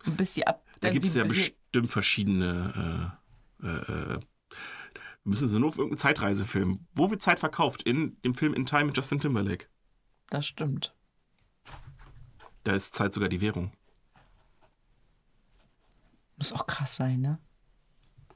Bis 0.05 0.35
sie 0.35 0.47
ab. 0.47 0.67
Da 0.81 0.89
äh, 0.89 0.93
gibt 0.93 1.07
es 1.07 1.15
ja 1.15 1.25
bestimmt 1.25 1.91
verschiedene. 1.91 3.17
Äh, 3.62 3.67
äh, 3.67 3.71
äh, 3.71 4.19
wir 4.19 4.21
müssen 5.25 5.49
sie 5.49 5.59
nur 5.59 5.71
auf 5.71 5.79
irgendeinen 5.79 6.00
Zeitreisefilm. 6.00 6.87
Wo 6.93 7.11
wird 7.11 7.23
Zeit 7.23 7.39
verkauft? 7.39 7.85
In 7.85 8.21
dem 8.21 8.35
Film 8.35 8.53
In 8.53 8.67
Time 8.67 8.85
mit 8.85 8.97
Justin 8.99 9.21
Timberlake. 9.21 9.69
Das 10.29 10.47
stimmt. 10.47 10.95
Da 12.65 12.73
ist 12.73 12.95
Zeit 12.95 13.15
sogar 13.15 13.31
die 13.31 13.41
Währung. 13.41 13.73
Muss 16.37 16.53
auch 16.53 16.67
krass 16.67 16.97
sein, 16.97 17.23
ne? 17.23 17.39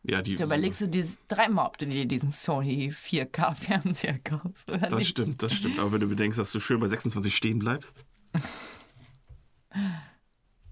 Ja, 0.06 0.20
die. 0.20 0.36
Da 0.36 0.44
überlegst 0.44 0.80
du 0.82 0.88
dir 0.88 1.04
dreimal, 1.28 1.66
ob 1.66 1.78
du 1.78 1.86
dir 1.86 2.04
diesen 2.06 2.30
Sony 2.30 2.90
4K-Fernseher 2.94 4.18
kaufst 4.24 4.68
oder 4.68 4.78
Das 4.88 4.98
nicht. 4.98 5.08
stimmt, 5.08 5.42
das 5.42 5.52
stimmt. 5.54 5.78
Aber 5.78 5.92
wenn 5.92 6.00
du 6.00 6.08
bedenkst, 6.08 6.38
dass 6.38 6.52
du 6.52 6.60
schön 6.60 6.78
bei 6.80 6.86
26 6.88 7.34
stehen 7.34 7.58
bleibst. 7.58 7.96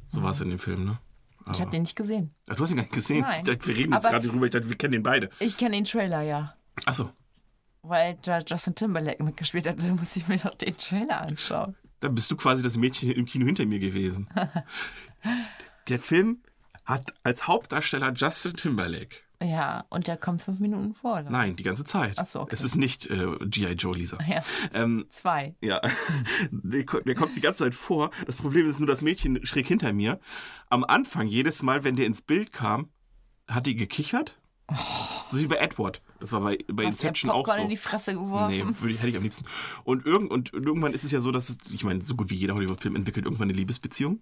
So 0.09 0.23
war 0.23 0.31
es 0.33 0.41
in 0.41 0.51
dem 0.51 0.59
Film, 0.59 0.85
ne? 0.85 0.99
Ich 1.53 1.61
habe 1.61 1.71
den 1.71 1.83
nicht 1.83 1.97
gesehen. 1.97 2.33
Ach, 2.49 2.55
du 2.55 2.62
hast 2.62 2.71
ihn 2.71 2.77
gar 2.77 2.83
nicht 2.85 2.93
gesehen. 2.95 3.23
Nein. 3.23 3.45
Dachte, 3.45 3.67
wir 3.67 3.77
reden 3.77 3.93
jetzt 3.93 4.07
Aber- 4.07 4.17
gerade 4.19 4.29
drüber. 4.29 4.45
Ich 4.45 4.53
dachte, 4.53 4.69
wir 4.69 4.77
kennen 4.77 4.93
den 4.93 5.03
beide. 5.03 5.29
Ich 5.41 5.57
kenne 5.57 5.75
den 5.77 5.85
Trailer 5.85 6.23
ja. 6.23 6.55
Achso, 6.85 7.11
Weil 7.83 8.17
da 8.23 8.39
Justin 8.39 8.75
Timberlake 8.77 9.23
mitgespielt 9.25 9.67
hat, 9.67 9.79
dann 9.83 9.97
muss 9.97 10.15
ich 10.15 10.29
mir 10.29 10.39
doch 10.39 10.55
den 10.55 10.77
Trailer 10.77 11.23
anschauen. 11.23 11.75
dann 12.01 12.15
bist 12.15 12.31
du 12.31 12.37
quasi 12.37 12.62
das 12.62 12.77
Mädchen 12.77 13.11
im 13.11 13.25
Kino 13.25 13.47
hinter 13.47 13.67
mir 13.67 13.79
gewesen. 13.81 14.29
Der 15.89 15.99
Film 15.99 16.43
hat 16.85 17.15
als 17.23 17.47
Hauptdarsteller 17.47 18.12
Justin 18.15 18.55
Timberlake. 18.55 19.17
Ja, 19.43 19.85
und 19.91 20.07
der 20.07 20.17
kommt 20.17 20.41
fünf 20.41 20.61
Minuten 20.61 20.95
vor. 20.95 21.15
Oder? 21.15 21.29
Nein, 21.31 21.57
die 21.57 21.65
ganze 21.65 21.83
Zeit. 21.83 22.15
Ach 22.17 22.25
so, 22.25 22.41
okay. 22.43 22.55
Es 22.55 22.62
ist 22.62 22.77
nicht 22.77 23.07
äh, 23.11 23.27
G.I. 23.45 23.73
Joe, 23.73 23.93
Lisa. 23.95 24.17
Ja, 24.29 24.41
Ähm, 24.73 25.07
zwei. 25.11 25.57
Ja, 25.61 25.81
der, 26.53 26.87
ko- 26.87 27.01
der 27.01 27.17
kommt 27.17 27.35
die 27.37 27.41
ganze 27.41 27.65
Zeit 27.65 27.75
vor. 27.75 28.11
Das 28.27 28.37
Problem 28.37 28.69
ist 28.69 28.79
nur 28.79 28.87
das 28.87 29.03
Mädchen 29.03 29.45
schräg 29.45 29.67
hinter 29.67 29.93
mir. 29.93 30.21
Am 30.71 30.85
Anfang, 30.85 31.27
jedes 31.27 31.62
Mal, 31.65 31.83
wenn 31.83 31.97
der 31.97 32.07
ins 32.07 32.23
Bild 32.23 32.53
kam, 32.53 32.91
hat 33.49 33.67
die 33.67 33.75
gekichert. 33.75 34.39
So 35.29 35.39
wie 35.39 35.47
bei 35.49 35.57
Edward. 35.57 36.01
Das 36.21 36.31
war 36.31 36.41
bei, 36.41 36.57
bei 36.73 36.85
Hast 36.85 36.93
Inception 37.03 37.31
auch 37.31 37.47
so. 37.47 37.61
in 37.61 37.69
die 37.69 37.77
Fresse 37.77 38.15
geworfen? 38.15 38.55
Nee, 38.69 38.81
würde 38.81 38.95
hätte 38.95 39.09
ich 39.09 39.17
am 39.17 39.23
liebsten. 39.25 39.47
Und, 39.83 40.07
irgend, 40.07 40.31
und 40.31 40.53
irgendwann 40.53 40.93
ist 40.95 41.03
es 41.05 41.11
ja 41.11 41.21
so, 41.21 41.33
dass 41.33 41.49
es, 41.51 41.59
ich 41.73 41.83
meine, 41.85 42.05
so 42.05 42.15
gut 42.15 42.31
wie 42.31 42.37
jeder 42.37 42.55
Hollywood-Film 42.55 42.95
entwickelt 42.95 43.27
irgendwann 43.27 43.49
eine 43.49 43.59
Liebesbeziehung. 43.59 44.21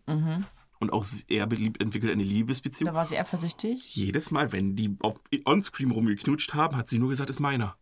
Und 0.80 0.92
auch 0.92 1.04
er 1.28 1.42
entwickelt 1.42 2.10
eine 2.10 2.22
Liebesbeziehung. 2.22 2.92
Da 2.92 2.94
war 2.94 3.04
sie 3.04 3.18
eifersüchtig. 3.18 3.94
Jedes 3.94 4.30
Mal, 4.30 4.50
wenn 4.50 4.76
die 4.76 4.96
auf 5.00 5.20
Onscreen 5.44 5.90
rumgeknutscht 5.90 6.54
haben, 6.54 6.76
hat 6.76 6.88
sie 6.88 6.98
nur 6.98 7.10
gesagt, 7.10 7.28
ist 7.28 7.38
meiner. 7.38 7.76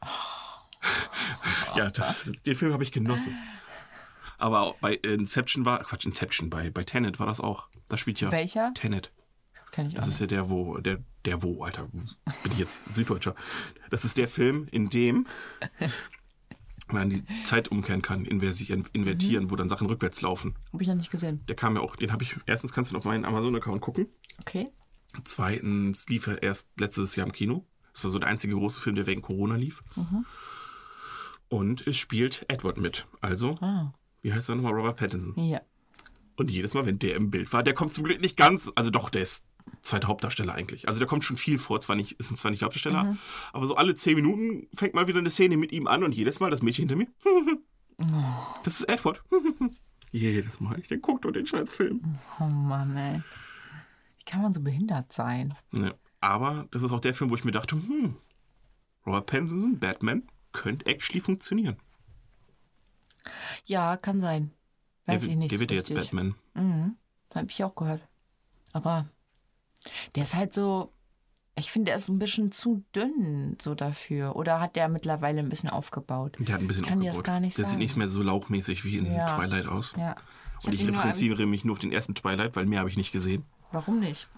ja, 1.76 1.90
das, 1.90 2.32
den 2.46 2.56
Film 2.56 2.72
habe 2.72 2.82
ich 2.82 2.92
genossen. 2.92 3.36
Aber 4.38 4.74
bei 4.80 4.94
Inception 4.94 5.66
war, 5.66 5.84
Quatsch, 5.84 6.06
Inception, 6.06 6.48
bei, 6.48 6.70
bei 6.70 6.82
Tenet 6.82 7.18
war 7.18 7.26
das 7.26 7.40
auch. 7.40 7.68
Da 7.88 7.98
spielt 7.98 8.22
ja 8.22 8.32
Welcher? 8.32 8.72
Tenet. 8.72 9.12
Kenn 9.70 9.86
ich 9.86 9.96
auch 9.96 10.00
Das 10.00 10.08
ist 10.08 10.20
ja 10.20 10.26
der, 10.26 10.48
wo, 10.48 10.78
der, 10.78 10.98
der 11.26 11.42
wo, 11.42 11.62
Alter, 11.62 11.88
bin 11.88 12.08
ich 12.52 12.58
jetzt 12.58 12.94
Süddeutscher. 12.94 13.34
Das 13.90 14.04
ist 14.04 14.16
der 14.16 14.28
Film, 14.28 14.66
in 14.70 14.88
dem 14.88 15.26
man 16.92 17.10
die 17.10 17.22
Zeit 17.44 17.68
umkehren 17.68 18.02
kann, 18.02 18.24
inversi- 18.26 18.70
invertieren, 18.92 19.50
wo 19.50 19.56
dann 19.56 19.68
Sachen 19.68 19.86
rückwärts 19.86 20.20
laufen. 20.22 20.54
Habe 20.72 20.82
ich 20.82 20.88
noch 20.88 20.94
nicht 20.96 21.10
gesehen. 21.10 21.44
Der 21.48 21.56
kam 21.56 21.74
ja 21.76 21.82
auch, 21.82 21.96
den 21.96 22.12
habe 22.12 22.22
ich, 22.24 22.36
erstens 22.46 22.72
kannst 22.72 22.92
du 22.92 22.96
auf 22.96 23.04
meinen 23.04 23.24
Amazon-Account 23.24 23.80
gucken. 23.80 24.06
Okay. 24.40 24.68
Zweitens 25.24 26.08
lief 26.08 26.26
er 26.26 26.42
erst 26.42 26.68
letztes 26.78 27.16
Jahr 27.16 27.26
im 27.26 27.32
Kino. 27.32 27.66
Das 27.92 28.04
war 28.04 28.10
so 28.10 28.18
der 28.18 28.28
einzige 28.28 28.54
große 28.54 28.80
Film, 28.80 28.96
der 28.96 29.06
wegen 29.06 29.22
Corona 29.22 29.56
lief. 29.56 29.82
Und 31.48 31.86
es 31.86 31.96
spielt 31.96 32.44
Edward 32.48 32.78
mit. 32.78 33.06
Also, 33.20 33.58
Ah. 33.60 33.92
wie 34.22 34.32
heißt 34.32 34.48
er 34.48 34.54
nochmal? 34.54 34.72
Robert 34.74 34.96
Pattinson. 34.96 35.34
Ja. 35.44 35.60
Und 36.36 36.50
jedes 36.50 36.74
Mal, 36.74 36.86
wenn 36.86 36.98
der 36.98 37.16
im 37.16 37.30
Bild 37.30 37.52
war, 37.52 37.62
der 37.62 37.74
kommt 37.74 37.92
zum 37.92 38.04
Glück 38.04 38.20
nicht 38.20 38.36
ganz, 38.36 38.70
also 38.76 38.90
doch, 38.90 39.10
der 39.10 39.22
ist 39.22 39.44
zweiter 39.82 40.08
Hauptdarsteller 40.08 40.54
eigentlich. 40.54 40.88
Also 40.88 40.98
der 40.98 41.08
kommt 41.08 41.24
schon 41.24 41.36
viel 41.36 41.58
vor, 41.58 41.80
zwar 41.80 41.96
nicht, 41.96 42.12
ist 42.12 42.36
zwar 42.36 42.50
nicht 42.50 42.62
Hauptdarsteller, 42.62 43.16
aber 43.52 43.66
so 43.66 43.76
alle 43.76 43.94
zehn 43.94 44.14
Minuten 44.14 44.68
fängt 44.74 44.94
mal 44.94 45.06
wieder 45.06 45.18
eine 45.18 45.30
Szene 45.30 45.56
mit 45.56 45.72
ihm 45.72 45.86
an 45.86 46.04
und 46.04 46.12
jedes 46.12 46.40
Mal 46.40 46.50
das 46.50 46.62
Mädchen 46.62 46.88
hinter 46.88 46.96
mir. 46.96 47.08
Das 48.64 48.80
ist 48.80 48.88
Edward. 48.88 49.22
jedes 50.10 50.58
Mal. 50.58 50.78
Ich 50.80 50.88
denke, 50.88 51.02
guck 51.02 51.20
doch 51.20 51.32
den 51.32 51.46
scheiß 51.46 51.70
Film. 51.70 52.18
Oh 52.40 52.44
Mann, 52.44 52.96
ey. 52.96 53.22
Wie 54.16 54.24
kann 54.24 54.40
man 54.40 54.54
so 54.54 54.62
behindert 54.62 55.12
sein? 55.12 55.54
Ja. 55.72 55.92
Aber 56.20 56.66
das 56.70 56.82
ist 56.82 56.92
auch 56.92 57.00
der 57.00 57.14
Film, 57.14 57.30
wo 57.30 57.36
ich 57.36 57.44
mir 57.44 57.50
dachte, 57.50 57.76
hm, 57.76 58.16
Robert 59.06 59.26
Pattinson, 59.26 59.78
Batman, 59.78 60.22
könnte 60.52 60.86
actually 60.86 61.20
funktionieren. 61.20 61.76
Ja, 63.64 63.96
kann 63.96 64.20
sein. 64.20 64.52
Weiß 65.06 65.22
der, 65.22 65.30
ich 65.30 65.36
nicht. 65.36 65.50
der 65.52 65.58
so 65.58 65.60
wird 65.60 65.70
ja 65.70 65.76
jetzt 65.78 65.90
richtig. 65.90 66.10
Batman. 66.10 66.34
Mhm. 66.54 66.96
Habe 67.34 67.46
ich 67.50 67.64
auch 67.64 67.74
gehört. 67.74 68.06
Aber 68.72 69.08
der 70.16 70.22
ist 70.24 70.34
halt 70.34 70.54
so. 70.54 70.92
Ich 71.56 71.70
finde, 71.70 71.86
der 71.86 71.96
ist 71.96 72.08
ein 72.08 72.18
bisschen 72.18 72.52
zu 72.52 72.84
dünn 72.94 73.58
so 73.60 73.74
dafür. 73.74 74.36
Oder 74.36 74.60
hat 74.60 74.76
der 74.76 74.88
mittlerweile 74.88 75.40
ein 75.40 75.48
bisschen 75.48 75.68
aufgebaut? 75.68 76.36
Der 76.38 76.54
hat 76.54 76.60
ein 76.62 76.68
bisschen 76.68 76.84
Kann 76.86 77.00
dir 77.00 77.10
aufgebaut. 77.10 77.26
das 77.26 77.32
gar 77.34 77.40
nicht 77.40 77.58
der 77.58 77.64
sagen. 77.64 77.72
sieht 77.72 77.78
nicht 77.80 77.96
mehr 77.96 78.08
so 78.08 78.22
lauchmäßig 78.22 78.84
wie 78.84 78.96
in 78.96 79.12
Ja. 79.12 79.36
Twilight 79.36 79.66
aus. 79.66 79.92
Ja. 79.98 80.14
Und 80.62 80.72
ich 80.74 80.80
ihn 80.80 80.86
nur 80.88 80.96
referenziere 80.96 81.46
mich 81.46 81.64
nur 81.64 81.72
auf 81.74 81.78
den 81.78 81.92
ersten 81.92 82.14
Twilight, 82.14 82.54
weil 82.56 82.66
mehr 82.66 82.78
habe 82.80 82.88
ich 82.88 82.96
nicht 82.96 83.12
gesehen. 83.12 83.44
Warum 83.72 83.98
nicht? 84.00 84.28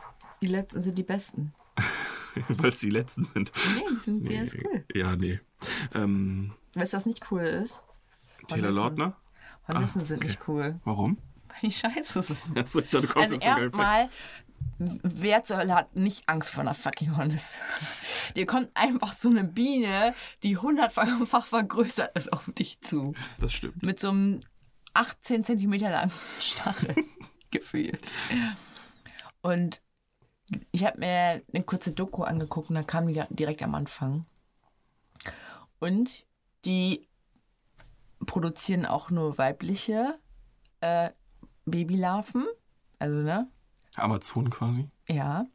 Die 0.40 0.46
letzten 0.46 0.80
sind 0.80 0.98
die 0.98 1.02
besten. 1.04 1.52
weil 2.48 2.70
es 2.70 2.78
die 2.80 2.90
letzten 2.90 3.24
sind. 3.24 3.52
Nee, 3.76 3.82
die 3.90 3.96
sind 3.96 4.28
die 4.28 4.34
ist 4.34 4.56
cool. 4.56 4.84
Ja, 4.94 5.14
nee. 5.16 5.40
Ähm, 5.94 6.52
Weißt 6.74 6.92
du, 6.92 6.96
was 6.96 7.06
nicht 7.06 7.30
cool 7.30 7.42
ist? 7.42 7.82
Taylor. 8.48 8.72
Lautner? 8.72 9.16
Hornissen 9.68 10.00
Ah, 10.00 10.04
sind 10.04 10.16
okay. 10.18 10.26
nicht 10.26 10.48
cool. 10.48 10.80
Warum? 10.84 11.18
Weil 11.48 11.70
die 11.70 11.72
scheiße 11.72 12.22
sind. 12.22 12.38
Achso, 12.58 12.80
ich 12.80 12.88
dachte, 12.88 13.06
du 13.06 13.12
kommst 13.12 13.32
Also 13.32 13.44
erstmal, 13.44 14.08
wer 14.78 15.44
zur 15.44 15.58
Hölle 15.58 15.74
hat 15.74 15.96
nicht 15.96 16.28
Angst 16.28 16.50
vor 16.50 16.62
einer 16.62 16.74
fucking 16.74 17.16
Horniss? 17.16 17.58
Dir 18.36 18.46
kommt 18.46 18.70
einfach 18.74 19.12
so 19.12 19.28
eine 19.28 19.44
Biene, 19.44 20.14
die 20.42 20.56
hundertfach 20.56 21.46
vergrößert 21.46 22.16
ist, 22.16 22.32
auf 22.32 22.50
dich 22.58 22.80
zu. 22.80 23.14
Das 23.38 23.52
stimmt. 23.52 23.82
Mit 23.82 24.00
so 24.00 24.10
einem 24.10 24.40
18 24.94 25.44
Zentimeter 25.44 25.90
langen 25.90 26.12
Stachel 26.40 26.94
gefühlt. 27.50 28.00
Und 29.40 29.80
ich 30.70 30.84
habe 30.84 30.98
mir 30.98 31.42
eine 31.52 31.64
kurze 31.64 31.92
Doku 31.92 32.22
angeguckt 32.22 32.68
und 32.68 32.74
da 32.74 32.82
kam 32.82 33.06
die 33.06 33.22
direkt 33.30 33.62
am 33.62 33.74
Anfang. 33.74 34.26
Und 35.78 36.24
die 36.64 37.08
produzieren 38.26 38.86
auch 38.86 39.10
nur 39.10 39.38
weibliche 39.38 40.18
äh, 40.80 41.10
Babylarven. 41.64 42.46
Also, 42.98 43.16
ne? 43.18 43.48
Amazon 43.96 44.50
quasi. 44.50 44.88
Ja. 45.08 45.46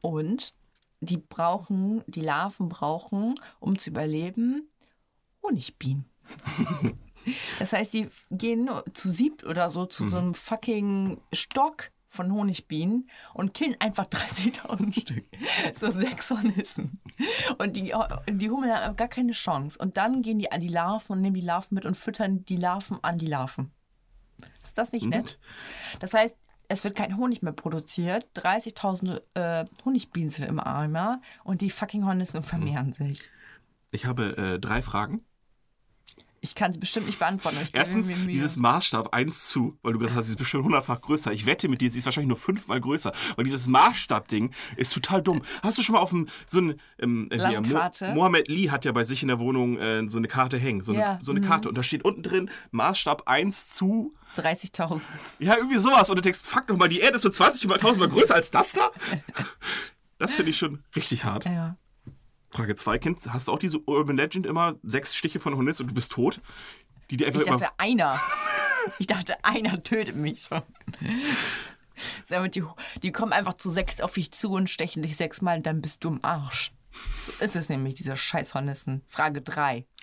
Und 0.00 0.54
die 1.00 1.16
brauchen, 1.16 2.02
die 2.06 2.20
Larven 2.20 2.68
brauchen, 2.68 3.34
um 3.60 3.78
zu 3.78 3.90
überleben, 3.90 4.68
Honigbienen. 5.42 6.04
das 7.58 7.72
heißt, 7.72 7.94
die 7.94 8.08
gehen 8.30 8.68
zu 8.92 9.10
siebt 9.10 9.44
oder 9.44 9.70
so 9.70 9.86
zu 9.86 10.08
so 10.08 10.16
einem 10.16 10.34
fucking 10.34 11.20
Stock 11.32 11.90
von 12.10 12.32
Honigbienen 12.32 13.08
und 13.34 13.54
killen 13.54 13.76
einfach 13.80 14.06
30.000 14.06 15.00
Stück. 15.00 15.24
So 15.74 15.90
sechs 15.90 16.30
Hornissen. 16.30 17.00
Und 17.58 17.76
die, 17.76 17.94
die 18.30 18.50
Hummeln 18.50 18.72
haben 18.72 18.96
gar 18.96 19.08
keine 19.08 19.32
Chance. 19.32 19.78
Und 19.78 19.96
dann 19.96 20.22
gehen 20.22 20.38
die 20.38 20.50
an 20.50 20.60
die 20.60 20.68
Larven 20.68 21.16
und 21.16 21.22
nehmen 21.22 21.34
die 21.34 21.42
Larven 21.42 21.74
mit 21.74 21.84
und 21.84 21.96
füttern 21.96 22.44
die 22.46 22.56
Larven 22.56 22.98
an 23.02 23.18
die 23.18 23.26
Larven. 23.26 23.72
Ist 24.64 24.78
das 24.78 24.92
nicht 24.92 25.06
nett? 25.06 25.38
Das 26.00 26.14
heißt, 26.14 26.36
es 26.68 26.84
wird 26.84 26.94
kein 26.94 27.16
Honig 27.16 27.42
mehr 27.42 27.52
produziert. 27.52 28.26
30.000 28.36 29.22
äh, 29.34 29.66
Honigbienen 29.84 30.30
sind 30.30 30.46
im 30.46 30.60
Eimer 30.60 31.20
und 31.44 31.62
die 31.62 31.70
fucking 31.70 32.04
Hornissen 32.04 32.42
vermehren 32.42 32.92
sich. 32.92 33.28
Ich 33.90 34.04
habe 34.04 34.36
äh, 34.36 34.58
drei 34.58 34.82
Fragen. 34.82 35.24
Ich 36.40 36.54
kann 36.54 36.72
sie 36.72 36.78
bestimmt 36.78 37.06
nicht 37.06 37.18
beantworten. 37.18 37.58
Erstens, 37.72 38.08
dieses 38.26 38.56
Maßstab 38.56 39.14
1 39.14 39.48
zu, 39.48 39.76
weil 39.82 39.92
du 39.92 39.98
gesagt 39.98 40.16
hast, 40.16 40.26
sie 40.26 40.32
ist 40.32 40.38
bestimmt 40.38 40.64
hundertfach 40.64 41.00
größer. 41.00 41.32
Ich 41.32 41.46
wette 41.46 41.68
mit 41.68 41.80
dir, 41.80 41.90
sie 41.90 41.98
ist 41.98 42.04
wahrscheinlich 42.04 42.28
nur 42.28 42.36
fünfmal 42.36 42.80
größer. 42.80 43.12
Weil 43.36 43.44
dieses 43.44 43.66
Maßstab-Ding 43.66 44.52
ist 44.76 44.92
total 44.92 45.22
dumm. 45.22 45.42
Hast 45.62 45.78
du 45.78 45.82
schon 45.82 45.94
mal 45.94 46.00
auf 46.00 46.10
dem, 46.10 46.28
so 46.46 46.60
ein, 46.60 46.80
ähm, 46.98 47.28
äh, 47.30 47.60
Mo? 47.60 47.80
Mohammed 48.14 48.48
Lee 48.48 48.70
hat 48.70 48.84
ja 48.84 48.92
bei 48.92 49.04
sich 49.04 49.22
in 49.22 49.28
der 49.28 49.38
Wohnung 49.40 49.78
äh, 49.78 50.08
so 50.08 50.18
eine 50.18 50.28
Karte 50.28 50.58
hängen. 50.58 50.82
So 50.82 50.92
eine, 50.92 51.00
Ja, 51.00 51.18
so 51.22 51.32
eine 51.32 51.40
Karte. 51.40 51.68
Und 51.68 51.76
da 51.76 51.82
steht 51.82 52.04
unten 52.04 52.22
drin, 52.22 52.50
Maßstab 52.70 53.22
1 53.26 53.70
zu, 53.70 54.14
30.000. 54.36 55.00
ja, 55.38 55.56
irgendwie 55.56 55.78
sowas. 55.78 56.10
Und 56.10 56.16
du 56.16 56.22
denkst, 56.22 56.40
fuck 56.44 56.68
nochmal, 56.68 56.88
die 56.88 57.00
Erde 57.00 57.16
ist 57.16 57.22
so 57.22 57.30
20 57.30 57.66
mal 57.68 57.74
1000 57.74 57.98
mal 57.98 58.08
größer 58.08 58.34
als 58.34 58.50
das 58.50 58.72
da? 58.72 58.90
Das 60.18 60.34
finde 60.34 60.50
ich 60.50 60.58
schon 60.58 60.82
richtig 60.96 61.22
hart. 61.22 61.44
Ja. 61.44 61.76
Frage 62.50 62.76
2, 62.76 62.98
kennst, 62.98 63.32
hast 63.32 63.48
du 63.48 63.52
auch 63.52 63.58
diese 63.58 63.78
Urban 63.86 64.16
Legend 64.16 64.46
immer, 64.46 64.76
sechs 64.82 65.14
Stiche 65.14 65.38
von 65.40 65.54
Hornets 65.54 65.80
und 65.80 65.88
du 65.88 65.94
bist 65.94 66.12
tot? 66.12 66.40
Die 67.10 67.16
dir 67.16 67.26
einfach 67.26 67.40
Ich 67.40 67.46
dachte, 67.46 67.68
einer. 67.76 68.20
Ich 68.98 69.06
dachte, 69.06 69.44
einer 69.44 69.82
tötet 69.82 70.16
mich 70.16 70.42
schon. 70.42 70.62
Die, 72.30 72.62
die 73.02 73.12
kommen 73.12 73.32
einfach 73.32 73.54
zu 73.54 73.70
sechs 73.70 74.00
auf 74.00 74.14
dich 74.14 74.30
zu 74.30 74.52
und 74.52 74.70
stechen 74.70 75.02
dich 75.02 75.16
sechsmal 75.16 75.58
und 75.58 75.66
dann 75.66 75.82
bist 75.82 76.04
du 76.04 76.08
im 76.08 76.24
Arsch. 76.24 76.72
So 77.22 77.32
ist 77.40 77.56
es 77.56 77.68
nämlich, 77.68 77.94
diese 77.94 78.16
Scheißhornissen. 78.16 79.02
Frage 79.08 79.42
3. 79.42 79.86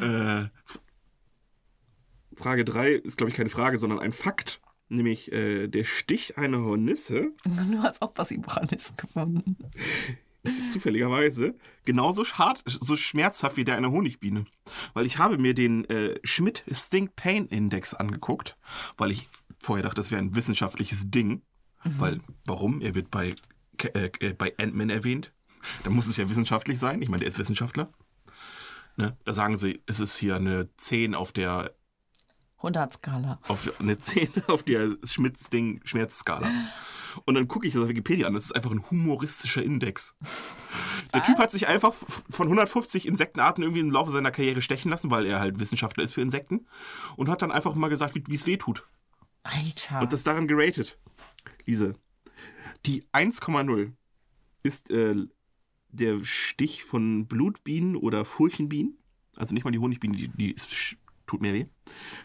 Äh, 0.00 0.46
Frage 2.36 2.64
3 2.64 2.90
ist, 2.92 3.18
glaube 3.18 3.30
ich, 3.30 3.36
keine 3.36 3.50
Frage, 3.50 3.78
sondern 3.78 3.98
ein 3.98 4.12
Fakt. 4.12 4.60
Nämlich 4.88 5.32
äh, 5.32 5.66
der 5.68 5.84
Stich 5.84 6.38
einer 6.38 6.62
Hornisse 6.62 7.32
Du 7.44 7.82
hast 7.82 8.00
auch 8.02 8.12
was 8.14 8.30
über 8.30 8.54
Hornissen 8.54 8.96
gefunden. 8.96 9.56
ist 10.42 10.70
zufälligerweise 10.70 11.54
genauso 11.84 12.24
hart, 12.24 12.62
so 12.66 12.94
schmerzhaft 12.96 13.56
wie 13.56 13.64
der 13.64 13.76
einer 13.76 13.90
Honigbiene. 13.90 14.46
Weil 14.94 15.06
ich 15.06 15.18
habe 15.18 15.38
mir 15.38 15.54
den 15.54 15.84
äh, 15.86 16.18
Schmidt 16.22 16.64
Stink 16.70 17.16
Pain 17.16 17.46
Index 17.46 17.94
angeguckt, 17.94 18.56
weil 18.96 19.10
ich 19.10 19.28
vorher 19.60 19.82
dachte, 19.82 19.96
das 19.96 20.10
wäre 20.10 20.22
ein 20.22 20.34
wissenschaftliches 20.34 21.10
Ding. 21.10 21.42
Weil, 21.84 22.20
warum? 22.44 22.80
Er 22.80 22.94
wird 22.94 23.10
bei, 23.10 23.34
äh, 23.94 24.10
äh, 24.20 24.32
bei 24.32 24.54
Ant-Man 24.58 24.90
erwähnt. 24.90 25.32
Da 25.84 25.90
muss 25.90 26.06
es 26.06 26.16
ja 26.16 26.28
wissenschaftlich 26.28 26.78
sein. 26.78 27.02
Ich 27.02 27.08
meine, 27.08 27.20
der 27.20 27.28
ist 27.28 27.38
Wissenschaftler. 27.38 27.92
Ne? 28.96 29.16
Da 29.24 29.34
sagen 29.34 29.56
sie, 29.56 29.82
es 29.86 30.00
ist 30.00 30.16
hier 30.16 30.36
eine 30.36 30.68
10 30.76 31.14
auf 31.14 31.32
der 31.32 31.74
100-Skala. 32.60 33.38
auf 33.48 33.80
eine 33.80 33.98
10 33.98 34.30
auf 34.48 34.62
der 34.62 34.96
Schmitz-Ding 35.04 35.80
Schmerzskala. 35.84 36.50
Und 37.24 37.34
dann 37.34 37.48
gucke 37.48 37.66
ich 37.66 37.74
das 37.74 37.82
auf 37.82 37.88
Wikipedia 37.88 38.26
an. 38.26 38.34
Das 38.34 38.46
ist 38.46 38.52
einfach 38.52 38.70
ein 38.70 38.84
humoristischer 38.90 39.62
Index. 39.62 40.14
Der 41.14 41.22
Typ 41.22 41.38
hat 41.38 41.50
sich 41.50 41.66
einfach 41.66 41.94
von 41.94 42.46
150 42.46 43.06
Insektenarten 43.06 43.62
irgendwie 43.62 43.80
im 43.80 43.90
Laufe 43.90 44.10
seiner 44.10 44.30
Karriere 44.30 44.60
stechen 44.60 44.90
lassen, 44.90 45.10
weil 45.10 45.26
er 45.26 45.40
halt 45.40 45.58
Wissenschaftler 45.58 46.04
ist 46.04 46.12
für 46.12 46.20
Insekten. 46.20 46.66
Und 47.16 47.28
hat 47.28 47.42
dann 47.42 47.52
einfach 47.52 47.74
mal 47.74 47.88
gesagt, 47.88 48.14
wie 48.14 48.34
es 48.34 48.46
weh 48.46 48.56
tut. 48.56 48.86
Alter. 49.42 50.02
Und 50.02 50.12
das 50.12 50.24
daran 50.24 50.48
geratet. 50.48 50.98
Lise. 51.64 51.92
Die 52.84 53.04
1,0 53.12 53.92
ist 54.62 54.90
äh, 54.90 55.14
der 55.88 56.24
Stich 56.24 56.84
von 56.84 57.26
Blutbienen 57.26 57.96
oder 57.96 58.24
Furchenbienen. 58.24 58.98
Also 59.36 59.54
nicht 59.54 59.64
mal 59.64 59.70
die 59.70 59.78
Honigbienen, 59.78 60.16
die, 60.16 60.28
die 60.28 60.52
ist, 60.52 60.96
tut 61.26 61.40
mir 61.40 61.52
weh. 61.54 61.66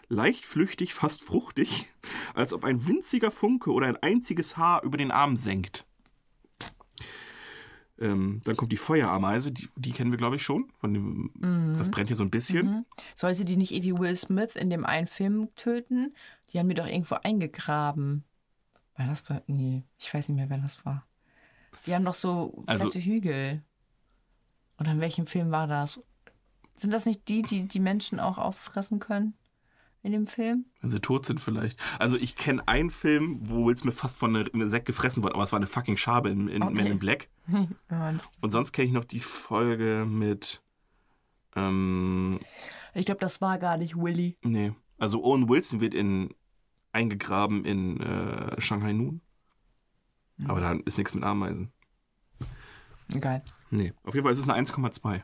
Leicht 0.08 0.44
flüchtig, 0.44 0.94
fast 0.94 1.22
fruchtig, 1.22 1.86
als 2.34 2.52
ob 2.52 2.64
ein 2.64 2.86
winziger 2.86 3.30
Funke 3.30 3.70
oder 3.72 3.86
ein 3.88 3.96
einziges 3.98 4.56
Haar 4.56 4.82
über 4.84 4.96
den 4.96 5.10
Arm 5.10 5.36
senkt. 5.36 5.86
Ähm, 7.98 8.40
dann 8.44 8.56
kommt 8.56 8.72
die 8.72 8.76
Feuerameise, 8.78 9.52
die, 9.52 9.68
die 9.76 9.92
kennen 9.92 10.10
wir, 10.10 10.18
glaube 10.18 10.36
ich, 10.36 10.42
schon. 10.42 10.72
Von 10.80 10.94
dem, 10.94 11.74
Das 11.78 11.90
brennt 11.90 12.08
hier 12.08 12.16
so 12.16 12.24
ein 12.24 12.30
bisschen. 12.30 12.84
Soll 13.14 13.34
sie 13.34 13.44
die 13.44 13.56
nicht 13.56 13.70
wie 13.70 13.96
Will 13.96 14.16
Smith 14.16 14.56
in 14.56 14.70
dem 14.70 14.84
einen 14.84 15.06
Film 15.06 15.48
töten? 15.54 16.14
Die 16.50 16.58
haben 16.58 16.68
die 16.68 16.74
doch 16.74 16.86
irgendwo 16.86 17.16
eingegraben. 17.16 18.24
War 18.96 19.06
das 19.06 19.22
bei. 19.22 19.42
Nee, 19.46 19.84
ich 19.98 20.12
weiß 20.12 20.28
nicht 20.28 20.36
mehr, 20.36 20.50
wer 20.50 20.58
das 20.58 20.84
war. 20.84 21.06
Die 21.86 21.94
haben 21.94 22.04
doch 22.04 22.14
so 22.14 22.62
Also- 22.66 22.84
fette 22.90 23.00
Hügel. 23.04 23.62
Oder 24.80 24.92
in 24.92 25.00
welchem 25.00 25.26
Film 25.26 25.50
war 25.52 25.66
das? 25.68 26.00
Sind 26.82 26.90
das 26.90 27.06
nicht 27.06 27.28
die, 27.28 27.42
die 27.42 27.68
die 27.68 27.78
Menschen 27.78 28.18
auch 28.18 28.38
auffressen 28.38 28.98
können? 28.98 29.34
In 30.02 30.10
dem 30.10 30.26
Film? 30.26 30.64
Wenn 30.80 30.90
sie 30.90 30.98
tot 30.98 31.24
sind 31.24 31.40
vielleicht. 31.40 31.78
Also 32.00 32.16
ich 32.16 32.34
kenne 32.34 32.66
einen 32.66 32.90
Film, 32.90 33.38
wo 33.40 33.66
Will 33.66 33.76
Smith 33.76 33.94
fast 33.94 34.18
von 34.18 34.34
einer 34.34 34.68
Sekt 34.68 34.86
gefressen 34.86 35.22
wurde, 35.22 35.36
aber 35.36 35.44
es 35.44 35.52
war 35.52 35.60
eine 35.60 35.68
fucking 35.68 35.96
Schabe 35.96 36.28
in, 36.28 36.48
in 36.48 36.60
Okay. 36.64 36.74
Men 36.74 36.86
in 36.86 36.98
Black. 36.98 37.28
Und 38.40 38.50
sonst 38.50 38.72
kenne 38.72 38.88
ich 38.88 38.92
noch 38.92 39.04
die 39.04 39.20
Folge 39.20 40.04
mit, 40.08 40.60
ähm, 41.54 42.40
Ich 42.94 43.06
glaube, 43.06 43.20
das 43.20 43.40
war 43.40 43.60
gar 43.60 43.76
nicht 43.76 43.94
Willy. 43.96 44.36
nee, 44.42 44.72
also 44.98 45.22
Owen 45.22 45.48
Wilson 45.48 45.80
wird 45.80 45.94
in, 45.94 46.34
eingegraben 46.90 47.64
in 47.64 48.00
äh, 48.00 48.60
Shanghai 48.60 48.92
Noon. 48.92 49.20
Aber 50.48 50.60
da 50.60 50.72
ist 50.84 50.98
nichts 50.98 51.14
mit 51.14 51.22
Ameisen. 51.22 51.70
Geil. 53.20 53.44
Nee, 53.70 53.92
auf 54.02 54.14
jeden 54.14 54.24
Fall 54.24 54.32
ist 54.32 54.40
es 54.40 54.48
eine 54.48 54.60
1,2. 54.66 55.22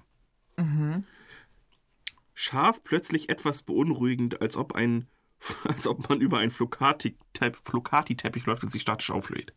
Scharf, 2.40 2.84
plötzlich 2.84 3.30
etwas 3.30 3.62
beunruhigend, 3.62 4.40
als 4.40 4.56
ob 4.56 4.76
ein, 4.76 5.08
als 5.64 5.88
ob 5.88 6.08
man 6.08 6.20
über 6.20 6.38
einen 6.38 6.52
Flocati-Teppich 6.52 7.62
Flocati 7.64 8.16
läuft 8.46 8.62
und 8.62 8.68
sich 8.68 8.82
statisch 8.82 9.10
auflädt. 9.10 9.52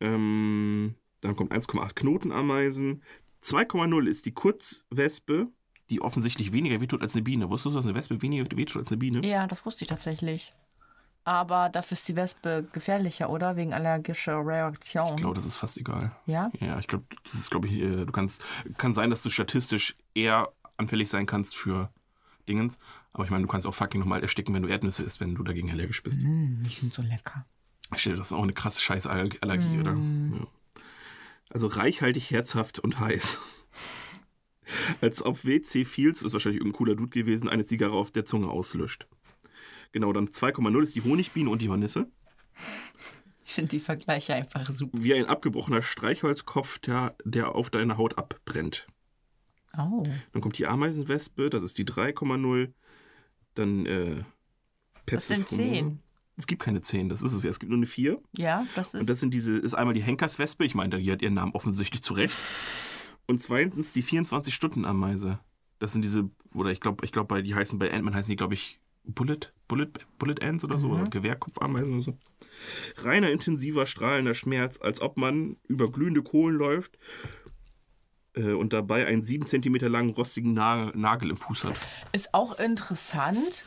ähm, 0.00 0.94
dann 1.22 1.34
kommt 1.34 1.52
1,8 1.52 1.94
Knotenameisen. 1.94 3.02
2,0 3.42 4.06
ist 4.06 4.26
die 4.26 4.32
Kurzwespe, 4.32 5.48
die 5.90 6.00
offensichtlich 6.02 6.52
weniger 6.52 6.80
wehtut 6.80 7.02
als 7.02 7.14
eine 7.14 7.22
Biene. 7.22 7.50
Wusstest 7.50 7.74
du, 7.74 7.78
dass 7.78 7.86
eine 7.86 7.96
Wespe 7.96 8.22
weniger 8.22 8.44
wehtut 8.56 8.76
als 8.76 8.92
eine 8.92 8.98
Biene? 8.98 9.26
Ja, 9.26 9.48
das 9.48 9.66
wusste 9.66 9.82
ich 9.82 9.88
tatsächlich. 9.88 10.54
Aber 11.24 11.68
dafür 11.68 11.96
ist 11.96 12.08
die 12.08 12.14
Wespe 12.14 12.68
gefährlicher, 12.72 13.28
oder? 13.28 13.56
Wegen 13.56 13.74
allergischer 13.74 14.46
Reaktionen. 14.46 15.16
Ich 15.16 15.20
glaube, 15.20 15.34
das 15.34 15.46
ist 15.46 15.56
fast 15.56 15.78
egal. 15.78 16.12
Ja? 16.26 16.50
Ja, 16.60 16.78
ich 16.78 16.86
glaube, 16.86 17.06
das 17.24 17.34
ist, 17.34 17.50
glaube 17.50 17.66
ich, 17.66 17.74
äh, 17.74 18.04
du 18.06 18.12
kannst, 18.12 18.44
kann 18.78 18.94
sein, 18.94 19.10
dass 19.10 19.22
du 19.22 19.30
statistisch 19.30 19.96
eher 20.14 20.48
anfällig 20.80 21.08
sein 21.08 21.26
kannst 21.26 21.56
für 21.56 21.92
Dingens. 22.48 22.78
Aber 23.12 23.24
ich 23.24 23.30
meine, 23.30 23.42
du 23.42 23.48
kannst 23.48 23.66
auch 23.66 23.74
fucking 23.74 24.00
nochmal 24.00 24.22
ersticken, 24.22 24.54
wenn 24.54 24.62
du 24.62 24.68
Erdnüsse 24.68 25.02
isst, 25.02 25.20
wenn 25.20 25.34
du 25.34 25.42
dagegen 25.42 25.70
allergisch 25.70 26.02
bist. 26.02 26.22
Mm, 26.22 26.62
die 26.62 26.70
sind 26.70 26.92
so 26.92 27.02
lecker. 27.02 27.46
Ich 27.92 28.00
stelle, 28.00 28.16
das 28.16 28.28
ist 28.28 28.32
auch 28.32 28.42
eine 28.42 28.52
krasse 28.52 28.80
Scheißallergie, 28.82 29.78
oder? 29.78 29.92
Ja. 29.92 30.46
Also 31.50 31.66
reichhaltig, 31.66 32.30
herzhaft 32.30 32.78
und 32.78 33.00
heiß. 33.00 33.40
Als 35.00 35.24
ob 35.24 35.44
WC 35.44 35.84
Fields, 35.84 36.22
ist 36.22 36.32
wahrscheinlich 36.32 36.60
irgendein 36.60 36.78
cooler 36.78 36.94
Dude 36.94 37.10
gewesen, 37.10 37.48
eine 37.48 37.66
Zigarre 37.66 37.94
auf 37.94 38.12
der 38.12 38.24
Zunge 38.24 38.48
auslöscht. 38.48 39.08
Genau, 39.92 40.12
dann 40.12 40.28
2,0 40.28 40.82
ist 40.82 40.94
die 40.94 41.02
Honigbiene 41.02 41.50
und 41.50 41.60
die 41.60 41.68
Hornisse. 41.68 42.08
Ich 43.44 43.54
finde 43.54 43.70
die 43.70 43.80
Vergleiche 43.80 44.34
einfach 44.34 44.70
super. 44.70 44.96
Wie 45.02 45.12
ein 45.12 45.26
abgebrochener 45.26 45.82
Streichholzkopf, 45.82 46.78
der, 46.78 47.16
der 47.24 47.56
auf 47.56 47.70
deiner 47.70 47.98
Haut 47.98 48.16
abbrennt. 48.16 48.86
Oh. 49.78 50.02
Dann 50.32 50.42
kommt 50.42 50.58
die 50.58 50.66
Ameisenwespe, 50.66 51.50
das 51.50 51.62
ist 51.62 51.78
die 51.78 51.84
3,0. 51.84 52.72
Dann 53.54 53.86
äh, 53.86 54.24
Was 55.10 55.28
sind 55.28 55.46
Pepsifumor. 55.46 55.74
10? 55.74 55.98
Es 56.36 56.46
gibt 56.46 56.62
keine 56.62 56.80
10, 56.80 57.08
das 57.10 57.20
ist 57.20 57.34
es 57.34 57.42
ja. 57.42 57.50
Es 57.50 57.58
gibt 57.58 57.70
nur 57.70 57.78
eine 57.78 57.86
4. 57.86 58.20
Ja, 58.36 58.66
das 58.74 58.94
ist. 58.94 59.00
Und 59.00 59.08
das 59.08 59.20
sind 59.20 59.34
diese, 59.34 59.52
ist 59.52 59.74
einmal 59.74 59.94
die 59.94 60.02
Henkerswespe, 60.02 60.64
ich 60.64 60.74
meine, 60.74 60.98
die 60.98 61.12
hat 61.12 61.22
ihren 61.22 61.34
Namen 61.34 61.52
offensichtlich 61.52 62.02
zurecht. 62.02 62.34
Und 63.26 63.42
zweitens 63.42 63.92
die 63.92 64.02
24-Stunden-Ameise. 64.02 65.38
Das 65.78 65.92
sind 65.92 66.02
diese, 66.02 66.30
oder 66.54 66.70
ich 66.70 66.80
glaube, 66.80 67.04
ich 67.04 67.12
glaube, 67.12 67.28
bei 67.28 67.42
die 67.42 67.54
heißen 67.54 67.78
bei 67.78 67.92
Ant-Man 67.92 68.14
heißen 68.14 68.30
die, 68.30 68.36
glaube 68.36 68.54
ich, 68.54 68.80
Bullet, 69.04 69.52
Bullet, 69.68 69.88
Bullet 70.18 70.42
Ants 70.42 70.64
oder 70.64 70.78
so, 70.78 70.88
oder 70.88 71.08
Gewehrkopfameisen 71.08 71.94
oder 71.94 72.02
so. 72.02 72.18
Reiner, 72.98 73.30
intensiver, 73.30 73.86
strahlender 73.86 74.34
Schmerz, 74.34 74.78
als 74.80 75.00
ob 75.00 75.16
man 75.16 75.56
über 75.68 75.90
glühende 75.90 76.22
Kohlen 76.22 76.56
läuft 76.56 76.98
äh, 78.40 78.52
und 78.54 78.72
dabei 78.72 79.06
einen 79.06 79.22
7 79.22 79.46
cm 79.46 79.74
langen 79.90 80.10
rostigen 80.10 80.54
Nagel, 80.54 80.92
Nagel 80.98 81.30
im 81.30 81.36
Fuß 81.36 81.64
hat. 81.64 81.74
ist 82.12 82.32
auch 82.34 82.58
interessant. 82.58 83.64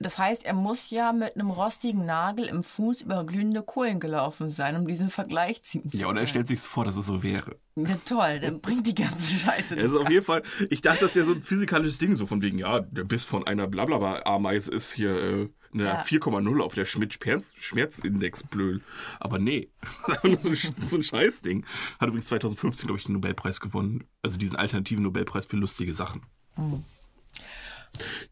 Das 0.00 0.18
heißt, 0.18 0.44
er 0.44 0.54
muss 0.54 0.90
ja 0.90 1.12
mit 1.12 1.34
einem 1.36 1.50
rostigen 1.50 2.04
Nagel 2.04 2.46
im 2.46 2.62
Fuß 2.64 3.02
über 3.02 3.24
glühende 3.24 3.62
Kohlen 3.62 4.00
gelaufen 4.00 4.50
sein, 4.50 4.76
um 4.76 4.86
diesen 4.86 5.08
Vergleich 5.08 5.62
ziehen 5.62 5.90
zu 5.90 5.96
Ja, 5.98 6.08
und 6.08 6.16
er 6.16 6.22
können. 6.22 6.28
stellt 6.28 6.48
sich 6.48 6.60
vor, 6.60 6.84
dass 6.84 6.96
es 6.96 7.06
so 7.06 7.22
wäre. 7.22 7.56
Ja, 7.76 7.96
toll, 8.04 8.40
dann 8.40 8.60
bringt 8.60 8.86
die 8.86 8.94
ganze 8.94 9.34
Scheiße. 9.38 9.76
Also 9.76 10.02
auf 10.02 10.10
jeden 10.10 10.24
Fall, 10.24 10.42
ich 10.68 10.82
dachte, 10.82 11.00
das 11.04 11.14
wäre 11.14 11.26
so 11.26 11.32
ein 11.32 11.42
physikalisches 11.42 11.98
Ding, 11.98 12.16
so 12.16 12.26
von 12.26 12.42
wegen, 12.42 12.58
ja, 12.58 12.80
der 12.80 13.04
Biss 13.04 13.24
von 13.24 13.46
einer 13.46 13.66
Blablabla-Ameise 13.68 14.72
ist 14.72 14.92
hier 14.92 15.14
äh, 15.14 15.48
eine 15.74 15.84
Ja. 15.84 16.00
4,0 16.02 16.60
auf 16.62 16.74
der 16.74 16.84
Schmidt-Schmerzindex 16.86 18.44
blöd. 18.44 18.82
Aber 19.20 19.38
nee, 19.38 19.68
so, 20.40 20.48
ein- 20.50 20.74
so 20.86 20.96
ein 20.96 21.02
Scheißding. 21.02 21.66
Hat 22.00 22.08
übrigens 22.08 22.26
2015, 22.26 22.86
glaube 22.86 22.98
ich, 22.98 23.04
den 23.06 23.12
Nobelpreis 23.14 23.60
gewonnen. 23.60 24.04
Also 24.22 24.36
diesen 24.38 24.56
alternativen 24.56 25.02
Nobelpreis 25.02 25.46
für 25.46 25.56
lustige 25.56 25.92
Sachen. 25.94 26.22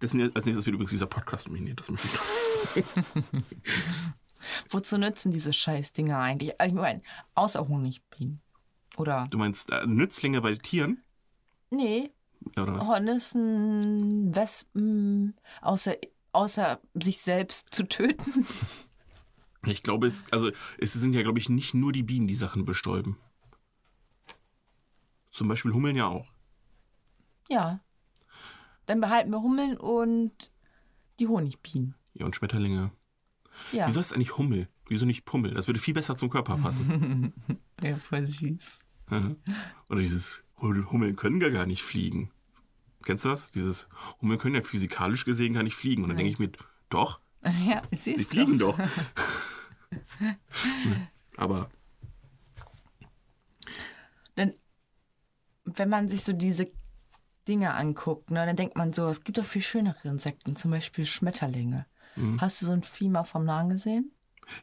Das 0.01 0.11
sind 0.13 0.21
jetzt, 0.21 0.35
als 0.37 0.45
nächstes 0.47 0.67
wird 0.67 0.75
übrigens 0.75 0.91
dieser 0.91 1.07
Podcast 1.07 1.47
nominiert. 1.49 1.81
Das 1.81 1.91
möchte 1.91 2.09
ich 2.77 2.85
Wozu 4.71 4.99
nützen 4.99 5.31
diese 5.33 5.53
Scheißdinger 5.53 6.19
eigentlich? 6.19 6.53
Ich 6.65 6.73
meine, 6.73 7.03
außer 7.35 7.69
Honigbienen. 7.69 8.41
Oder? 8.97 9.27
Du 9.31 9.39
meinst 9.39 9.71
äh, 9.71 9.87
Nützlinge 9.87 10.41
bei 10.41 10.55
Tieren? 10.57 11.03
Nee, 11.71 12.11
Ja, 12.57 12.65
oder 12.65 12.75
was? 12.75 12.87
Hornissen, 12.87 14.35
Wespen, 14.35 15.35
außer, 15.63 15.95
außer 16.33 16.81
sich 16.95 17.19
selbst 17.19 17.75
zu 17.75 17.89
töten. 17.89 18.47
Ich 19.67 19.83
glaube, 19.83 20.07
es, 20.09 20.25
also, 20.33 20.51
es 20.79 20.93
sind 20.93 21.13
ja, 21.13 21.23
glaube 21.23 21.39
ich, 21.39 21.49
nicht 21.49 21.73
nur 21.75 21.93
die 21.93 22.03
Bienen, 22.03 22.27
die 22.27 22.35
Sachen 22.35 22.65
bestäuben. 22.65 23.19
Zum 25.31 25.49
Beispiel 25.49 25.73
Hummeln 25.73 25.97
ja 25.97 26.07
auch. 26.07 26.33
Ja. 27.49 27.81
Dann 28.87 29.01
behalten 29.01 29.31
wir 29.31 29.41
Hummeln 29.41 29.77
und 29.77 30.51
die 31.21 31.29
Honigbienen. 31.29 31.95
Ja, 32.15 32.27
und 32.27 32.35
Schmetterlinge. 32.37 32.91
Ja. 33.71 33.87
Wieso 33.87 34.01
ist 34.01 34.07
es 34.07 34.13
eigentlich 34.13 34.37
Hummel? 34.37 34.69
Wieso 34.89 35.07
nicht 35.07 35.25
Pummel? 35.25 35.55
Das 35.55 35.67
würde 35.69 35.81
viel 35.81 35.95
besser 35.95 36.17
zum 36.17 36.31
Körper 36.31 36.57
passen. 36.57 37.33
Ja, 37.83 37.97
ist 37.97 38.05
voll 38.05 38.25
süß. 38.25 38.85
Oder 39.89 40.01
dieses 40.01 40.45
Hum- 40.61 40.91
Hummeln 40.93 41.17
können 41.17 41.41
gar 41.41 41.67
nicht 41.67 41.83
fliegen. 41.83 42.31
Kennst 43.03 43.25
du 43.25 43.31
das? 43.31 43.51
Dieses 43.51 43.89
Hummeln 44.21 44.39
können 44.39 44.55
ja 44.55 44.63
physikalisch 44.63 45.25
gesehen 45.25 45.55
gar 45.55 45.63
nicht 45.63 45.75
fliegen. 45.75 46.03
Und 46.03 46.11
dann 46.11 46.19
denke 46.19 46.33
ich 46.33 46.39
mir, 46.39 46.51
doch, 46.89 47.21
Ja, 47.67 47.83
sie 47.91 48.17
fliegen 48.17 48.59
doch. 48.59 48.79
Aber 51.37 51.71
Denn 54.37 54.55
wenn 55.65 55.89
man 55.89 56.09
sich 56.09 56.25
so 56.25 56.33
diese 56.33 56.71
Dinge 57.49 57.75
anguckt, 57.75 58.31
ne, 58.31 58.47
dann 58.47 58.57
denkt 58.57 58.77
man 58.77 58.93
so, 58.93 59.09
es 59.09 59.25
gibt 59.25 59.39
doch 59.39 59.45
viel 59.45 59.63
schönere 59.63 60.09
Insekten, 60.09 60.57
zum 60.57 60.71
Beispiel 60.71 61.07
Schmetterlinge. 61.07 61.87
Mhm. 62.17 62.41
Hast 62.41 62.63
du 62.63 62.67
so 62.67 62.73
ein 62.73 62.83
Vieh 62.83 63.09
mal 63.09 63.25
vom 63.25 63.45
Nahen 63.45 63.71
gesehen? 63.71 64.13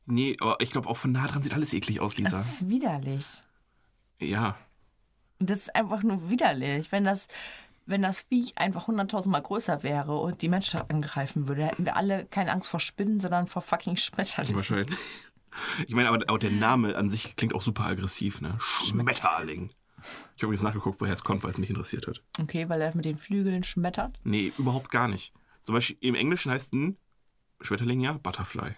nee, 0.06 0.38
aber 0.39 0.58
ich 0.62 0.71
glaube 0.71 0.88
auch 0.88 0.97
von 0.97 1.12
nah 1.12 1.25
dran 1.28 1.41
sieht 1.41 1.54
alles 1.54 1.73
eklig 1.73 1.99
aus, 1.99 2.17
Lisa. 2.17 2.38
Das 2.38 2.62
ist 2.62 2.69
widerlich. 2.69 3.25
Ja, 4.19 4.58
Und 5.39 5.49
das 5.49 5.60
ist 5.60 5.75
einfach 5.75 6.04
nur 6.04 6.30
widerlich. 6.30 6.91
Wenn 6.91 7.06
das, 7.06 7.28
wenn 7.89 8.02
das 8.02 8.19
Viech 8.19 8.58
einfach 8.58 8.88
hunderttausendmal 8.88 9.41
größer 9.41 9.84
wäre 9.84 10.17
und 10.17 10.41
die 10.41 10.49
Menschheit 10.49 10.89
angreifen 10.89 11.47
würde, 11.47 11.65
hätten 11.65 11.86
wir 11.86 11.95
alle 11.95 12.25
keine 12.25 12.52
Angst 12.52 12.69
vor 12.69 12.80
Spinnen, 12.80 13.19
sondern 13.19 13.47
vor 13.47 13.62
fucking 13.62 13.97
Schmetterlingen. 13.97 14.56
wahrscheinlich. 14.56 14.97
Ich 15.88 15.95
meine, 15.95 16.10
aber 16.10 16.23
auch 16.28 16.38
der 16.38 16.52
Name 16.52 16.95
an 16.95 17.10
sich 17.10 17.36
klingt 17.36 17.56
auch 17.56 17.62
super 17.62 17.86
aggressiv, 17.86 18.39
ne? 18.39 18.58
Schmetterling. 18.60 19.71
Ich 20.38 20.43
habe 20.43 20.54
jetzt 20.54 20.62
nachgeguckt, 20.63 21.02
woher 21.02 21.13
es 21.13 21.23
kommt, 21.23 21.43
weil 21.43 21.49
es 21.52 21.58
mich 21.58 21.69
interessiert 21.69 22.08
hat. 22.08 22.21
Okay, 22.39 22.69
weil 22.69 22.82
er 22.82 22.95
mit 22.95 23.06
den 23.06 23.17
Flügeln 23.17 23.63
schmettert. 23.63 24.19
Nee, 24.23 24.54
überhaupt 24.58 24.91
gar 24.91 25.08
nicht. 25.08 25.34
Zum 25.63 25.75
Beispiel 25.75 25.97
im 26.02 26.15
Englischen 26.15 26.52
heißt 26.52 26.73
ein 26.73 26.97
Schmetterling 27.62 27.99
ja 27.99 28.13
Butterfly. 28.13 28.75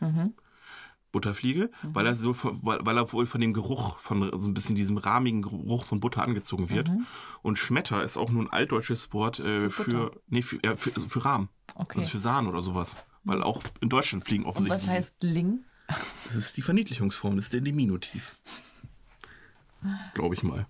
Butterfliege, 1.11 1.71
weil 1.83 2.05
er 2.05 2.15
so 2.15 2.33
weil, 2.61 2.79
weil 2.81 2.97
er 2.97 3.11
wohl 3.11 3.25
von 3.25 3.41
dem 3.41 3.53
Geruch, 3.53 3.99
von 3.99 4.31
so 4.33 4.47
ein 4.47 4.53
bisschen 4.53 4.75
diesem 4.75 4.97
rahmigen 4.97 5.41
Geruch 5.41 5.85
von 5.85 5.99
Butter 5.99 6.23
angezogen 6.23 6.69
wird. 6.69 6.89
Und 7.41 7.57
Schmetter 7.57 8.03
ist 8.03 8.17
auch 8.17 8.29
nur 8.29 8.43
ein 8.43 8.49
altdeutsches 8.49 9.13
Wort 9.13 9.39
äh, 9.39 9.69
Für 9.69 9.83
für, 9.83 10.21
nee, 10.27 10.41
für, 10.41 10.59
ja, 10.63 10.75
für, 10.75 10.93
also 10.95 11.07
für 11.07 11.25
Rahm. 11.25 11.49
Okay. 11.75 11.99
Also 11.99 12.11
für 12.11 12.19
Sahne 12.19 12.49
oder 12.49 12.61
sowas. 12.61 12.95
Weil 13.23 13.43
auch 13.43 13.61
in 13.81 13.89
Deutschland 13.89 14.25
fliegen 14.25 14.43
Und 14.43 14.51
offensichtlich. 14.51 14.81
was 14.81 14.89
heißt 14.89 15.23
Ling? 15.23 15.59
Das 15.87 16.35
ist 16.35 16.55
die 16.57 16.61
Verniedlichungsform, 16.61 17.35
das 17.35 17.45
ist 17.45 17.53
der 17.53 17.61
Diminutiv. 17.61 18.35
Glaube 20.13 20.35
ich 20.35 20.43
mal. 20.43 20.67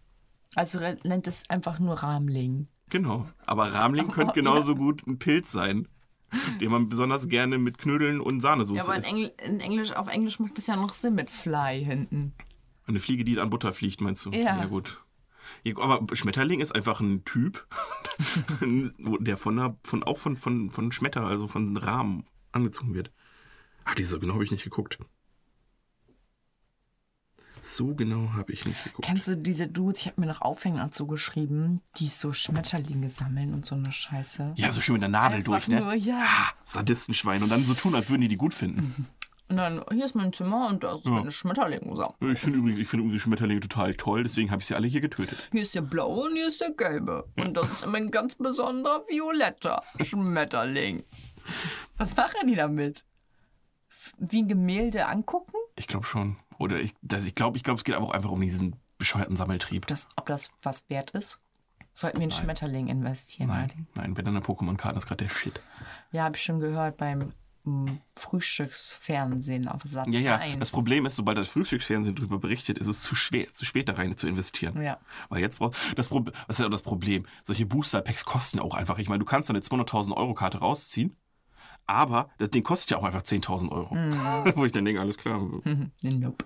Also 0.56 0.80
nennt 1.04 1.27
es 1.27 1.49
einfach 1.49 1.80
nur 1.80 1.95
Rahmling. 1.95 2.67
Genau. 2.89 3.27
Aber 3.45 3.73
Rahmling 3.73 4.10
könnte 4.10 4.34
genauso 4.34 4.75
gut 4.75 5.06
ein 5.08 5.17
Pilz 5.17 5.51
sein, 5.51 5.88
den 6.62 6.72
man 6.72 6.89
besonders 6.89 7.28
gerne 7.28 7.58
mit 7.58 7.78
Knödeln 7.78 8.22
und 8.22 8.41
Sahnesoße 8.41 8.78
Ja, 8.78 8.84
aber 8.84 8.96
in. 8.96 9.04
Engl 9.04 9.32
in 9.44 9.60
Englisch, 9.60 9.91
auf 9.91 10.08
Englisch 10.08 10.39
macht 10.39 10.58
das 10.58 10.67
ja 10.67 10.76
noch 10.76 10.94
Sinn 10.94 11.15
mit 11.15 11.30
Fly 11.30 11.84
hinten. 11.84 12.34
Eine 12.88 13.00
Fliege, 13.00 13.24
die 13.24 13.39
an 13.39 13.50
Butter 13.50 13.74
fliegt, 13.74 14.02
meinst 14.02 14.26
du? 14.26 14.32
Ja. 14.32 14.58
Ja, 14.58 14.65
gut. 14.65 15.02
Aber 15.78 16.15
Schmetterling 16.15 16.60
ist 16.60 16.74
einfach 16.74 17.02
ein 17.02 17.24
Typ, 17.26 17.67
der 18.62 19.38
von, 19.38 19.60
einer, 19.60 19.78
von 19.84 20.04
auch 20.04 20.17
von, 20.17 20.38
von, 20.38 20.70
von 20.70 20.91
Schmetter, 20.91 21.26
also 21.26 21.48
von 21.48 21.76
Rahmen 21.78 22.26
angezogen 22.52 22.94
wird. 22.94 23.12
Ach, 23.84 23.96
diese 23.96 24.20
genau 24.20 24.34
habe 24.36 24.44
ich 24.44 24.52
nicht 24.52 24.63
geguckt. 24.63 25.00
So 27.62 27.93
genau 27.93 28.34
habe 28.34 28.52
ich 28.52 28.65
nicht 28.65 28.84
geguckt. 28.84 29.08
Kennst 29.08 29.28
du 29.28 29.38
diese 29.38 29.67
Dudes? 29.67 30.02
Ich 30.02 30.08
habe 30.08 30.19
mir 30.19 30.28
noch 30.28 30.41
Aufhänger 30.41 30.84
dazu 30.86 31.06
geschrieben, 31.06 31.82
die 31.97 32.08
so 32.08 32.34
Schmetterlinge 32.34 33.10
sammeln 33.10 33.54
und 33.54 33.65
so 33.65 33.76
eine 33.76 33.91
Scheiße. 33.91 34.54
Ja, 34.56 34.71
so 34.71 34.82
schön 34.82 34.93
mit 34.93 35.04
der 35.04 35.10
Nadel 35.10 35.38
Einfach 35.38 35.52
durch, 35.52 35.67
ne? 35.67 35.80
nur, 35.80 35.93
ja. 35.93 36.24
Ah, 36.26 36.50
Sadistenschwein. 36.65 37.43
Und 37.43 37.50
dann 37.50 37.63
so 37.63 37.76
tun, 37.76 37.93
als 37.93 38.10
würden 38.10 38.21
die 38.21 38.30
die 38.30 38.38
gut 38.38 38.54
finden. 38.54 39.08
Und 39.47 39.58
dann, 39.58 39.84
hier 39.91 40.06
ist 40.06 40.15
mein 40.15 40.32
Zimmer 40.32 40.69
und 40.69 40.84
da 40.84 40.95
ist 40.95 41.06
meine 41.06 41.32
Schmetterlinge. 41.32 41.93
Ich 42.21 42.39
finde 42.39 42.60
übrigens, 42.60 42.80
ich 42.80 42.88
finde 42.88 43.04
übrigens 43.04 43.21
Schmetterlinge 43.21 43.60
total 43.60 43.93
toll, 43.95 44.24
deswegen 44.24 44.50
habe 44.50 44.62
ich 44.62 44.67
sie 44.67 44.76
alle 44.76 44.88
hier 44.88 45.02
getötet. 45.02 45.38
Hier 45.52 45.62
ist 45.62 45.76
der 45.76 45.82
blaue 45.82 46.30
und 46.30 46.36
hier 46.36 46.47
ist 46.47 46.62
der 46.62 46.71
gelbe. 46.71 47.28
Und 47.38 47.58
das 47.58 47.69
ist 47.69 47.84
immer 47.84 47.97
ein 47.97 48.12
ganz 48.12 48.36
besonderer 48.36 49.04
violetter 49.10 49.84
Schmetterling. 50.02 51.04
Was 51.97 52.15
machen 52.15 52.47
die 52.47 52.56
damit? 52.56 53.06
Wie 54.17 54.41
ein 54.41 54.47
Gemälde 54.47 55.06
angucken? 55.08 55.52
Ich 55.75 55.88
glaube 55.88 56.05
schon. 56.05 56.38
Oder 56.57 56.79
ich 56.79 56.93
glaube, 57.01 57.25
ich 57.27 57.36
glaube, 57.36 57.57
ich 57.57 57.63
glaub, 57.63 57.77
es 57.77 57.84
geht 57.84 57.95
aber 57.95 58.07
auch 58.07 58.13
einfach 58.13 58.31
um 58.31 58.41
diesen 58.41 58.75
bescheuerten 58.97 59.36
Sammeltrieb. 59.36 59.88
Das, 59.88 60.07
ob 60.15 60.27
das 60.27 60.51
was 60.62 60.88
wert 60.89 61.12
ist? 61.12 61.39
Sollten 61.93 62.19
wir 62.19 62.25
in 62.25 62.31
Schmetterling 62.31 62.88
investieren? 62.88 63.49
Nein, 63.49 63.69
Adi? 63.71 63.86
nein, 63.95 64.17
wenn 64.17 64.25
dann 64.25 64.36
eine 64.36 64.45
Pokémon-Karte 64.45 64.97
ist 64.97 65.07
gerade 65.07 65.25
der 65.25 65.34
Shit. 65.34 65.62
Ja, 66.12 66.23
habe 66.23 66.38
ich 66.38 66.43
schon 66.43 66.60
gehört 66.60 66.97
beim 66.97 67.34
mm, 67.63 67.97
Frühstücksfernsehen 68.17 69.67
auf 69.67 69.81
Sat 69.84 70.07
Ja, 70.07 70.19
ja. 70.19 70.38
1. 70.38 70.60
Das 70.60 70.71
Problem 70.71 71.05
ist, 71.05 71.17
sobald 71.17 71.38
das 71.38 71.49
Frühstücksfernsehen 71.49 72.15
darüber 72.15 72.39
berichtet, 72.39 72.77
ist 72.77 72.88
es 72.88 73.01
zu 73.01 73.15
schwer, 73.15 73.47
zu 73.47 73.65
spät 73.65 73.89
da 73.89 73.93
rein 73.93 74.15
zu 74.15 74.27
investieren. 74.27 74.81
Ja. 74.81 74.99
Weil 75.29 75.41
jetzt 75.41 75.60
braucht 75.60 75.75
das 75.97 76.07
Problem, 76.07 76.34
was 76.47 76.55
ist 76.55 76.60
ja 76.60 76.67
auch 76.67 76.71
das 76.71 76.81
Problem? 76.81 77.25
Solche 77.43 77.65
Booster-Packs 77.65 78.23
kosten 78.23 78.60
auch 78.60 78.75
einfach. 78.75 78.97
Ich 78.99 79.10
meine, 79.10 79.19
du 79.19 79.25
kannst 79.25 79.49
da 79.49 79.53
eine 79.53 79.62
200.000 79.62 80.15
Euro 80.15 80.34
Karte 80.34 80.60
rausziehen, 80.60 81.17
aber 81.91 82.30
das 82.38 82.49
Ding 82.49 82.63
kostet 82.63 82.91
ja 82.91 82.97
auch 82.97 83.04
einfach 83.04 83.21
10.000 83.21 83.69
Euro. 83.71 83.91
Wo 84.56 84.65
ich 84.65 84.71
dann 84.71 84.86
denke, 84.86 85.01
alles 85.01 85.17
klar. 85.17 85.39
Mhm. 85.63 85.91
Nope. 86.01 86.45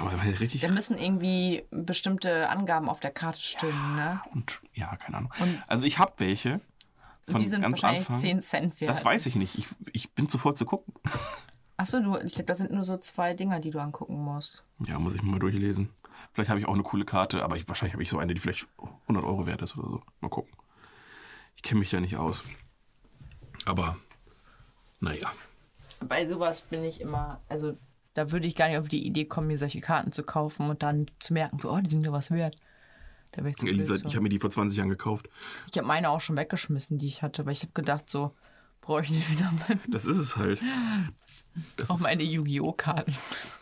Aber 0.00 0.22
richtig. 0.40 0.60
Da 0.62 0.68
müssen 0.68 0.98
irgendwie 0.98 1.64
bestimmte 1.70 2.48
Angaben 2.48 2.88
auf 2.88 3.00
der 3.00 3.10
Karte 3.10 3.40
stimmen, 3.40 3.96
ne? 3.96 4.20
Und 4.32 4.60
ja, 4.74 4.94
keine 4.96 5.18
Ahnung. 5.18 5.32
also 5.68 5.86
ich 5.86 5.98
habe 5.98 6.12
welche. 6.18 6.60
Von 7.28 7.40
Die 7.40 7.48
sind 7.48 7.62
ganz 7.62 7.74
wahrscheinlich 7.82 8.08
Anfang. 8.08 8.16
10 8.16 8.42
Cent 8.42 8.80
wert. 8.80 8.90
Das 8.90 9.04
weiß 9.04 9.26
ich 9.26 9.36
nicht. 9.36 9.56
Ich, 9.56 9.66
ich 9.92 10.10
bin 10.12 10.28
zu 10.28 10.38
voll 10.38 10.54
zu 10.54 10.64
gucken. 10.64 10.94
Achso, 11.76 12.00
du, 12.00 12.18
ich 12.18 12.34
glaube, 12.34 12.46
da 12.46 12.54
sind 12.54 12.72
nur 12.72 12.84
so 12.84 12.98
zwei 12.98 13.32
Dinger, 13.34 13.60
die 13.60 13.70
du 13.70 13.78
angucken 13.80 14.22
musst. 14.22 14.64
Ja, 14.86 14.98
muss 14.98 15.14
ich 15.14 15.22
mal 15.22 15.38
durchlesen. 15.38 15.90
Vielleicht 16.32 16.50
habe 16.50 16.60
ich 16.60 16.66
auch 16.66 16.74
eine 16.74 16.82
coole 16.82 17.04
Karte, 17.04 17.42
aber 17.42 17.56
ich, 17.56 17.66
wahrscheinlich 17.68 17.94
habe 17.94 18.02
ich 18.02 18.10
so 18.10 18.18
eine, 18.18 18.34
die 18.34 18.40
vielleicht 18.40 18.68
100 19.02 19.24
Euro 19.24 19.46
wert 19.46 19.62
ist 19.62 19.78
oder 19.78 19.88
so. 19.88 20.02
Mal 20.20 20.28
gucken. 20.28 20.52
Ich 21.56 21.62
kenne 21.62 21.80
mich 21.80 21.92
ja 21.92 22.00
nicht 22.00 22.16
aus. 22.16 22.44
Aber, 23.66 23.96
naja. 25.00 25.32
Bei 26.08 26.26
sowas 26.26 26.62
bin 26.62 26.84
ich 26.84 27.00
immer, 27.00 27.40
also 27.48 27.76
da 28.14 28.32
würde 28.32 28.46
ich 28.46 28.56
gar 28.56 28.68
nicht 28.68 28.78
auf 28.78 28.88
die 28.88 29.06
Idee 29.06 29.24
kommen, 29.26 29.48
mir 29.48 29.58
solche 29.58 29.80
Karten 29.80 30.12
zu 30.12 30.22
kaufen 30.22 30.70
und 30.70 30.82
dann 30.82 31.10
zu 31.18 31.32
merken, 31.32 31.58
so, 31.60 31.70
oh, 31.70 31.80
die 31.80 31.90
sind 31.90 32.04
ja 32.04 32.12
was 32.12 32.30
wert. 32.30 32.56
Da 33.32 33.38
wäre 33.42 33.50
ich 33.50 33.56
blöd 33.56 33.72
Elisa, 33.74 33.96
so. 33.96 34.06
ich 34.06 34.14
habe 34.14 34.22
mir 34.24 34.28
die 34.28 34.38
vor 34.40 34.50
20 34.50 34.76
Jahren 34.76 34.88
gekauft. 34.88 35.28
Ich 35.70 35.78
habe 35.78 35.86
meine 35.86 36.10
auch 36.10 36.20
schon 36.20 36.36
weggeschmissen, 36.36 36.98
die 36.98 37.06
ich 37.06 37.22
hatte, 37.22 37.42
aber 37.42 37.52
ich 37.52 37.62
habe 37.62 37.72
gedacht, 37.72 38.10
so, 38.10 38.34
brauche 38.80 39.02
ich 39.02 39.10
nicht 39.10 39.30
wieder 39.30 39.50
mal 39.52 39.78
Das 39.88 40.06
ist 40.06 40.18
es 40.18 40.36
halt. 40.36 40.60
Das 41.76 41.90
auch 41.90 42.00
meine 42.00 42.22
Yu-Gi-Oh! 42.22 42.72
Karten. 42.72 43.14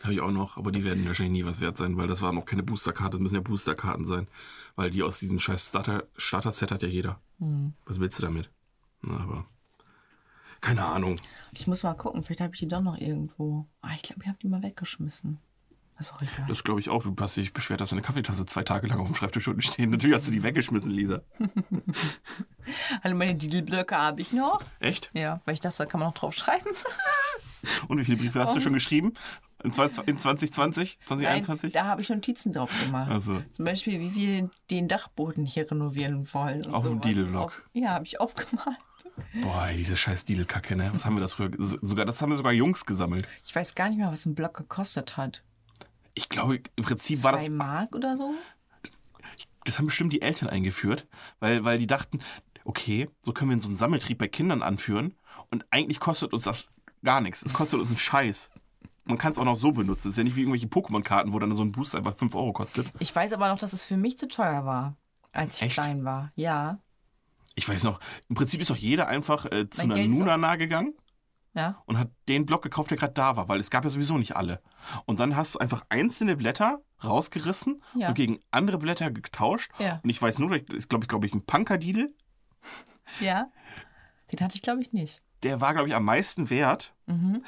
habe 0.03 0.13
ich 0.13 0.21
auch 0.21 0.31
noch, 0.31 0.57
aber 0.57 0.71
die 0.71 0.83
werden 0.83 1.05
wahrscheinlich 1.05 1.43
nie 1.43 1.45
was 1.47 1.59
wert 1.59 1.77
sein, 1.77 1.97
weil 1.97 2.07
das 2.07 2.21
waren 2.21 2.35
noch 2.35 2.45
keine 2.45 2.63
Boosterkarten. 2.63 3.11
Das 3.13 3.19
müssen 3.19 3.35
ja 3.35 3.41
Boosterkarten 3.41 4.05
sein. 4.05 4.27
Weil 4.75 4.91
die 4.91 5.03
aus 5.03 5.19
diesem 5.19 5.39
scheiß 5.39 5.67
Starter- 5.69 6.05
Starter-Set 6.15 6.71
hat 6.71 6.83
ja 6.83 6.87
jeder. 6.87 7.19
Hm. 7.39 7.73
Was 7.85 7.99
willst 7.99 8.17
du 8.19 8.23
damit? 8.23 8.49
Na, 9.01 9.17
aber. 9.19 9.45
Keine 10.69 10.85
Ahnung. 10.85 11.19
Ich 11.51 11.65
muss 11.65 11.81
mal 11.81 11.95
gucken, 11.95 12.21
vielleicht 12.21 12.41
habe 12.41 12.53
ich 12.53 12.59
die 12.59 12.67
doch 12.67 12.83
noch 12.83 12.95
irgendwo. 12.95 13.65
Ah, 13.81 13.89
ich 13.95 14.03
glaube, 14.03 14.21
ich 14.21 14.27
habe 14.27 14.37
die 14.39 14.47
mal 14.47 14.61
weggeschmissen. 14.61 15.39
Egal. 15.99 16.45
Das 16.47 16.63
glaube 16.63 16.79
ich 16.79 16.89
auch. 16.89 17.01
Du 17.01 17.15
hast 17.19 17.37
dich 17.37 17.53
beschwert, 17.53 17.81
dass 17.81 17.89
deine 17.89 18.03
Kaffeetasse 18.03 18.45
zwei 18.45 18.61
Tage 18.61 18.85
lang 18.85 18.99
auf 18.99 19.07
dem 19.07 19.15
Schreibtisch 19.15 19.47
unten 19.47 19.63
stehen. 19.63 19.89
Natürlich 19.89 20.15
hast 20.15 20.27
du 20.27 20.31
die 20.31 20.43
weggeschmissen, 20.43 20.91
Lisa. 20.91 21.23
Alle 23.01 23.15
meine 23.15 23.35
Titelblöcke 23.35 23.97
habe 23.97 24.21
ich 24.21 24.31
noch. 24.31 24.61
Echt? 24.79 25.09
Ja, 25.15 25.41
weil 25.45 25.55
ich 25.55 25.59
dachte, 25.59 25.79
da 25.79 25.85
kann 25.87 25.99
man 26.01 26.09
noch 26.09 26.13
drauf 26.13 26.35
schreiben. 26.35 26.69
Und 27.87 27.97
wie 27.97 28.05
viele 28.05 28.17
Briefe 28.17 28.39
hast 28.39 28.55
du 28.55 28.61
schon 28.61 28.73
geschrieben? 28.73 29.15
In, 29.63 29.73
zwei, 29.73 29.89
in 30.05 30.19
2020? 30.19 30.99
Nein, 30.99 31.17
2021? 31.19 31.73
da 31.73 31.85
habe 31.85 32.03
ich 32.03 32.09
Notizen 32.09 32.53
drauf 32.53 32.69
gemacht. 32.85 33.09
Also. 33.09 33.41
Zum 33.53 33.65
Beispiel, 33.65 33.99
wie 33.99 34.13
wir 34.13 34.49
den 34.69 34.87
Dachboden 34.87 35.47
hier 35.47 35.69
renovieren 35.69 36.31
wollen. 36.31 36.63
und 36.63 36.75
Auf 36.75 36.83
dem. 36.83 37.01
Didelblock. 37.01 37.63
Ja, 37.73 37.89
habe 37.95 38.05
ich 38.05 38.21
aufgemalt. 38.21 38.77
Boah, 39.41 39.67
ey, 39.67 39.77
diese 39.77 39.95
scheiß 39.97 40.25
Didelkacke, 40.25 40.75
ne? 40.75 40.89
Was 40.93 41.05
haben 41.05 41.15
wir 41.15 41.21
das 41.21 41.33
früher? 41.33 41.51
so- 41.57 41.77
Sogar, 41.81 42.05
das 42.05 42.21
haben 42.21 42.29
wir 42.31 42.37
sogar 42.37 42.51
Jungs 42.53 42.85
gesammelt. 42.85 43.27
Ich 43.43 43.55
weiß 43.55 43.75
gar 43.75 43.89
nicht 43.89 43.97
mehr, 43.97 44.11
was 44.11 44.25
ein 44.25 44.35
Block 44.35 44.55
gekostet 44.55 45.17
hat. 45.17 45.43
Ich 46.13 46.29
glaube, 46.29 46.61
im 46.75 46.83
Prinzip 46.83 47.23
war 47.23 47.31
das. 47.33 47.41
Zwei 47.41 47.49
Mark 47.49 47.95
oder 47.95 48.17
so? 48.17 48.33
Das 49.65 49.77
haben 49.77 49.85
bestimmt 49.87 50.13
die 50.13 50.21
Eltern 50.21 50.49
eingeführt, 50.49 51.07
weil, 51.39 51.63
weil 51.65 51.77
die 51.79 51.87
dachten, 51.87 52.19
okay, 52.63 53.09
so 53.21 53.33
können 53.33 53.51
wir 53.51 53.59
so 53.59 53.67
einen 53.67 53.75
Sammeltrieb 53.77 54.17
bei 54.17 54.27
Kindern 54.27 54.61
anführen 54.61 55.15
und 55.51 55.65
eigentlich 55.69 55.99
kostet 55.99 56.33
uns 56.33 56.43
das 56.43 56.67
gar 57.03 57.21
nichts. 57.21 57.41
Es 57.43 57.53
kostet 57.53 57.79
uns 57.79 57.89
einen 57.89 57.97
Scheiß. 57.97 58.49
man 59.05 59.17
kann 59.17 59.31
es 59.31 59.37
auch 59.37 59.45
noch 59.45 59.55
so 59.55 59.71
benutzen. 59.71 60.09
Es 60.09 60.13
ist 60.13 60.17
ja 60.17 60.23
nicht 60.23 60.35
wie 60.35 60.41
irgendwelche 60.41 60.67
Pokémon-Karten, 60.67 61.33
wo 61.33 61.39
dann 61.39 61.55
so 61.55 61.61
ein 61.63 61.71
Boost 61.71 61.95
einfach 61.95 62.15
5 62.15 62.33
Euro 62.35 62.53
kostet. 62.53 62.87
Ich 62.99 63.15
weiß 63.15 63.33
aber 63.33 63.49
noch, 63.49 63.59
dass 63.59 63.73
es 63.73 63.85
für 63.85 63.97
mich 63.97 64.17
zu 64.17 64.27
teuer 64.27 64.65
war, 64.65 64.95
als 65.31 65.57
ich 65.57 65.63
Echt? 65.63 65.73
klein 65.75 66.03
war. 66.03 66.31
Ja. 66.35 66.79
Ich 67.59 67.67
weiß 67.69 67.83
noch, 67.83 67.99
im 68.29 68.35
Prinzip 68.35 68.61
ist 68.61 68.69
doch 68.69 68.75
jeder 68.77 69.07
einfach 69.07 69.45
äh, 69.45 69.69
zu 69.69 69.81
Mein 69.81 69.91
einer 69.91 69.95
Geld 70.07 70.17
Nunana 70.19 70.55
gegangen 70.55 70.93
Ja. 71.53 71.81
und 71.85 71.97
hat 71.99 72.09
den 72.27 72.45
Block 72.45 72.61
gekauft, 72.63 72.89
der 72.91 72.97
gerade 72.97 73.13
da 73.13 73.35
war, 73.35 73.47
weil 73.49 73.59
es 73.59 73.69
gab 73.69 73.83
ja 73.83 73.89
sowieso 73.89 74.17
nicht 74.17 74.35
alle. 74.35 74.61
Und 75.05 75.19
dann 75.19 75.35
hast 75.35 75.55
du 75.55 75.59
einfach 75.59 75.83
einzelne 75.89 76.35
Blätter 76.37 76.81
rausgerissen 77.03 77.81
Ja. 77.95 78.07
und 78.09 78.13
gegen 78.15 78.39
andere 78.51 78.77
Blätter 78.77 79.11
getauscht. 79.11 79.71
Ja. 79.77 79.99
Und 80.03 80.09
ich 80.09 80.21
weiß 80.21 80.39
nur, 80.39 80.49
das 80.57 80.75
ist, 80.75 80.89
glaube 80.89 81.03
ich, 81.03 81.09
glaube 81.09 81.27
ich, 81.27 81.33
ein 81.33 81.45
Punkadidel. 81.45 82.13
Ja. 83.19 83.49
Den 84.31 84.39
hatte 84.41 84.55
ich, 84.55 84.61
glaube 84.61 84.81
ich, 84.81 84.93
nicht. 84.93 85.21
Der 85.43 85.59
war, 85.61 85.73
glaube 85.73 85.89
ich, 85.89 85.95
am 85.95 86.05
meisten 86.05 86.49
wert. 86.49 86.93
Mhm. 87.07 87.43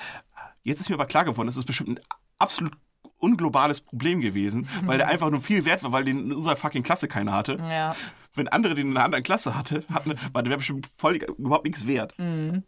Jetzt 0.63 0.79
ist 0.81 0.89
mir 0.89 0.95
aber 0.95 1.05
klar 1.05 1.25
geworden, 1.25 1.47
das 1.47 1.57
ist 1.57 1.65
bestimmt 1.65 1.89
ein 1.89 1.99
absolut 2.37 2.73
unglobales 3.17 3.81
Problem 3.81 4.19
gewesen, 4.21 4.67
weil 4.85 4.97
der 4.97 5.07
einfach 5.07 5.29
nur 5.29 5.41
viel 5.41 5.63
wert 5.65 5.83
war, 5.83 5.91
weil 5.91 6.05
den 6.05 6.19
in 6.19 6.33
unserer 6.33 6.55
fucking 6.55 6.81
Klasse 6.83 7.07
keiner 7.07 7.33
hatte. 7.33 7.57
Ja. 7.59 7.95
Wenn 8.33 8.47
andere 8.47 8.75
den 8.75 8.91
in 8.91 8.97
einer 8.97 9.05
anderen 9.05 9.23
Klasse 9.23 9.57
hatte, 9.57 9.83
hatten, 9.93 10.13
war 10.31 10.43
der 10.43 10.57
bestimmt 10.57 10.89
voll 10.97 11.15
überhaupt 11.15 11.65
nichts 11.65 11.87
wert. 11.87 12.17
Mhm. 12.17 12.63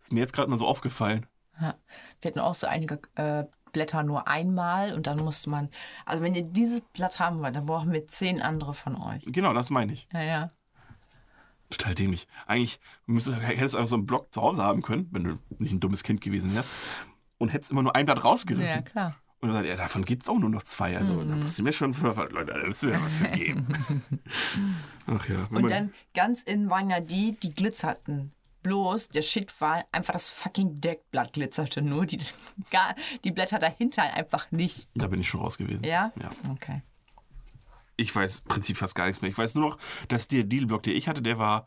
Ist 0.00 0.12
mir 0.12 0.20
jetzt 0.20 0.32
gerade 0.32 0.50
mal 0.50 0.58
so 0.58 0.66
aufgefallen. 0.66 1.26
ja. 1.60 1.74
Wir 2.20 2.30
hatten 2.30 2.40
auch 2.40 2.54
so 2.54 2.66
einige 2.66 3.00
äh, 3.14 3.44
Blätter 3.72 4.02
nur 4.02 4.28
einmal 4.28 4.92
und 4.94 5.06
dann 5.06 5.18
musste 5.18 5.48
man. 5.50 5.70
Also, 6.04 6.22
wenn 6.22 6.34
ihr 6.34 6.42
dieses 6.42 6.80
Blatt 6.92 7.18
haben 7.20 7.38
wollt, 7.40 7.56
dann 7.56 7.66
brauchen 7.66 7.92
wir 7.92 8.06
zehn 8.06 8.42
andere 8.42 8.74
von 8.74 8.96
euch. 9.00 9.22
Genau, 9.26 9.52
das 9.52 9.70
meine 9.70 9.92
ich. 9.92 10.08
Ja, 10.12 10.22
ja. 10.22 10.48
Total 11.70 11.94
dämlich. 11.94 12.26
Eigentlich 12.46 12.80
müsstest, 13.06 13.40
hättest 13.40 13.74
du 13.74 13.78
einfach 13.78 13.88
so 13.88 13.96
einen 13.96 14.06
Block 14.06 14.32
zu 14.34 14.42
Hause 14.42 14.62
haben 14.62 14.82
können, 14.82 15.08
wenn 15.10 15.24
du 15.24 15.38
nicht 15.58 15.72
ein 15.72 15.80
dummes 15.80 16.02
Kind 16.02 16.20
gewesen 16.20 16.54
wärst. 16.54 16.70
Und 17.38 17.48
hättest 17.48 17.70
immer 17.70 17.82
nur 17.82 17.96
ein 17.96 18.04
Blatt 18.04 18.22
rausgerissen. 18.24 18.68
Ja, 18.68 18.82
klar. 18.82 19.16
Und 19.42 19.48
dann 19.48 19.56
sagt, 19.56 19.68
ja, 19.68 19.74
davon 19.76 20.04
gibt 20.04 20.22
es 20.22 20.28
auch 20.28 20.38
nur 20.38 20.48
noch 20.50 20.62
zwei. 20.62 20.96
Also 20.96 21.12
Mhm. 21.14 21.28
da 21.28 21.34
musst 21.36 21.58
du 21.58 21.64
mir 21.64 21.72
schon 21.72 21.92
für, 21.94 22.06
Leute, 22.30 22.52
da 22.54 22.66
musst 22.66 22.84
du 22.84 22.86
mir 22.88 23.00
was 23.02 23.12
für 23.12 23.28
geben. 23.36 23.66
Ach 25.08 25.28
ja. 25.28 25.46
Und 25.50 25.68
dann 25.70 25.92
ganz 26.14 26.42
innen 26.44 26.70
waren 26.70 26.88
ja 26.90 27.00
die, 27.00 27.32
die 27.42 27.52
glitzerten. 27.52 28.32
Bloß 28.62 29.08
der 29.08 29.22
Shit 29.22 29.60
war 29.60 29.84
einfach 29.90 30.12
das 30.12 30.30
fucking 30.30 30.80
Deckblatt 30.80 31.32
glitzerte 31.32 31.82
nur. 31.82 32.06
Die, 32.06 32.18
gar, 32.70 32.94
die 33.24 33.32
Blätter 33.32 33.58
dahinter 33.58 34.02
einfach 34.14 34.50
nicht. 34.52 34.86
da 34.94 35.08
bin 35.08 35.20
ich 35.20 35.28
schon 35.28 35.40
raus 35.40 35.58
gewesen. 35.58 35.82
Ja? 35.84 36.12
Ja. 36.20 36.30
Okay. 36.52 36.80
Ich 37.96 38.14
weiß 38.14 38.38
im 38.40 38.48
Prinzip 38.48 38.76
fast 38.76 38.94
gar 38.94 39.06
nichts 39.06 39.20
mehr. 39.22 39.30
Ich 39.32 39.36
weiß 39.38 39.56
nur 39.56 39.68
noch, 39.70 39.78
dass 40.06 40.28
der 40.28 40.44
Dealblock, 40.44 40.84
den 40.84 40.94
ich 40.96 41.08
hatte, 41.08 41.20
der 41.22 41.38
war 41.40 41.66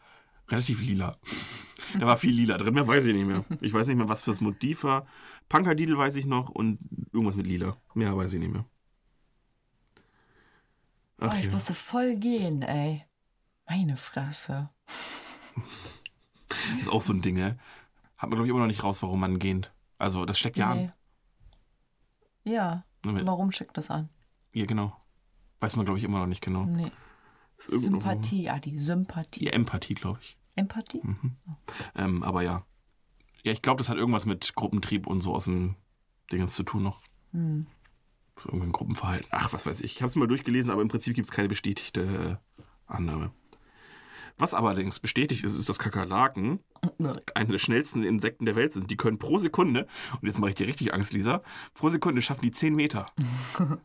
relativ 0.50 0.82
lila. 0.82 1.18
Da 2.00 2.08
war 2.08 2.18
viel 2.18 2.34
lila 2.34 2.58
drin, 2.58 2.74
mehr 2.74 2.88
weiß 2.88 3.06
ich 3.06 3.14
nicht 3.14 3.28
mehr. 3.28 3.46
Ich 3.62 3.72
weiß 3.72 3.88
nicht 3.88 3.98
mehr, 3.98 4.10
was 4.10 4.24
für 4.24 4.32
das 4.32 4.42
Motiv 4.42 4.84
war. 4.86 5.06
Punkadidel 5.50 5.98
weiß 5.98 6.16
ich 6.16 6.26
noch 6.26 6.50
und 6.50 6.80
irgendwas 7.14 7.36
mit 7.36 7.46
lila. 7.48 7.78
Mehr 7.94 8.16
weiß 8.18 8.34
ich 8.34 8.40
nicht 8.40 8.52
mehr. 8.52 8.66
Oh, 11.22 11.28
Ach 11.30 11.38
ich 11.38 11.46
ja. 11.46 11.52
musste 11.52 11.74
voll 11.74 12.16
gehen, 12.16 12.62
ey. 12.62 13.06
Meine 13.68 13.96
Fresse. 13.96 14.70
Das 16.50 16.58
ist 16.82 16.90
auch 16.90 17.02
so 17.02 17.14
ein 17.14 17.22
Ding, 17.22 17.36
ne? 17.36 17.58
Hat 18.18 18.30
man, 18.30 18.38
glaube 18.38 18.48
ich, 18.48 18.50
immer 18.52 18.60
noch 18.60 18.68
nicht 18.68 18.84
raus, 18.84 19.02
warum 19.02 19.20
man 19.20 19.40
geht. 19.40 19.72
Also, 19.98 20.26
das 20.26 20.38
steckt 20.40 20.58
ja 20.58 20.74
Nee. 20.76 20.82
an. 20.86 20.94
Ja. 22.44 22.84
Ne, 23.06 23.14
mit- 23.14 23.26
Warum 23.26 23.52
schickt 23.52 23.78
das 23.78 23.90
an? 23.90 24.10
Ja, 24.54 24.66
genau. 24.66 24.96
Weiß 25.62 25.76
man, 25.78 25.86
glaube 25.86 25.98
ich, 26.00 26.04
immer 26.06 26.20
noch 26.20 26.28
nicht 26.28 26.44
genau. 26.44 26.66
Nee. 26.66 26.92
Sympathie, 27.58 28.50
Adi. 28.50 28.78
Sympathie. 28.78 29.40
Die 29.40 29.48
Empathie, 29.54 29.94
glaube 29.96 30.20
ich. 30.22 30.38
Empathie? 30.56 31.02
Ähm, 31.96 32.24
aber 32.24 32.42
ja. 32.42 32.66
Ja, 33.46 33.52
ich 33.52 33.62
glaube, 33.62 33.78
das 33.78 33.90
hat 33.90 33.98
irgendwas 33.98 34.26
mit 34.26 34.56
Gruppentrieb 34.56 35.06
und 35.06 35.20
so 35.20 35.36
aus 35.36 35.46
dem 35.46 35.76
Dingens 36.32 36.56
zu 36.56 36.64
tun 36.64 36.82
noch. 36.82 37.02
Hm. 37.32 37.68
So 38.40 38.50
Irgendein 38.50 38.72
Gruppenverhalten. 38.72 39.28
Ach, 39.30 39.54
was 39.54 39.68
weiß 39.68 39.82
ich. 39.82 39.96
Ich 39.96 40.02
habe 40.02 40.10
es 40.10 40.16
mal 40.16 40.28
durchgelesen, 40.28 40.72
aber 40.72 40.82
im 40.82 40.88
Prinzip 40.88 41.14
gibt 41.14 41.28
es 41.28 41.32
keine 41.32 41.48
bestätigte 41.48 42.40
äh, 42.58 42.62
Annahme. 42.88 43.32
Was 44.40 44.56
allerdings 44.56 45.00
bestätigt 45.00 45.44
ist, 45.44 45.58
ist, 45.58 45.70
dass 45.70 45.78
Kakerlaken 45.78 46.60
eine 47.36 47.50
der 47.50 47.60
schnellsten 47.60 48.04
Insekten 48.04 48.46
der 48.46 48.56
Welt 48.56 48.74
sind. 48.74 48.90
Die 48.90 48.98
können 48.98 49.20
pro 49.20 49.38
Sekunde, 49.38 49.88
und 50.20 50.28
jetzt 50.28 50.40
mache 50.40 50.50
ich 50.50 50.56
dir 50.56 50.68
richtig 50.68 50.96
Angst, 50.96 51.14
Lisa, 51.14 51.44
pro 51.76 51.90
Sekunde 51.90 52.24
schaffen 52.24 52.42
die 52.42 52.52
10 52.52 52.76
Meter. 52.76 53.06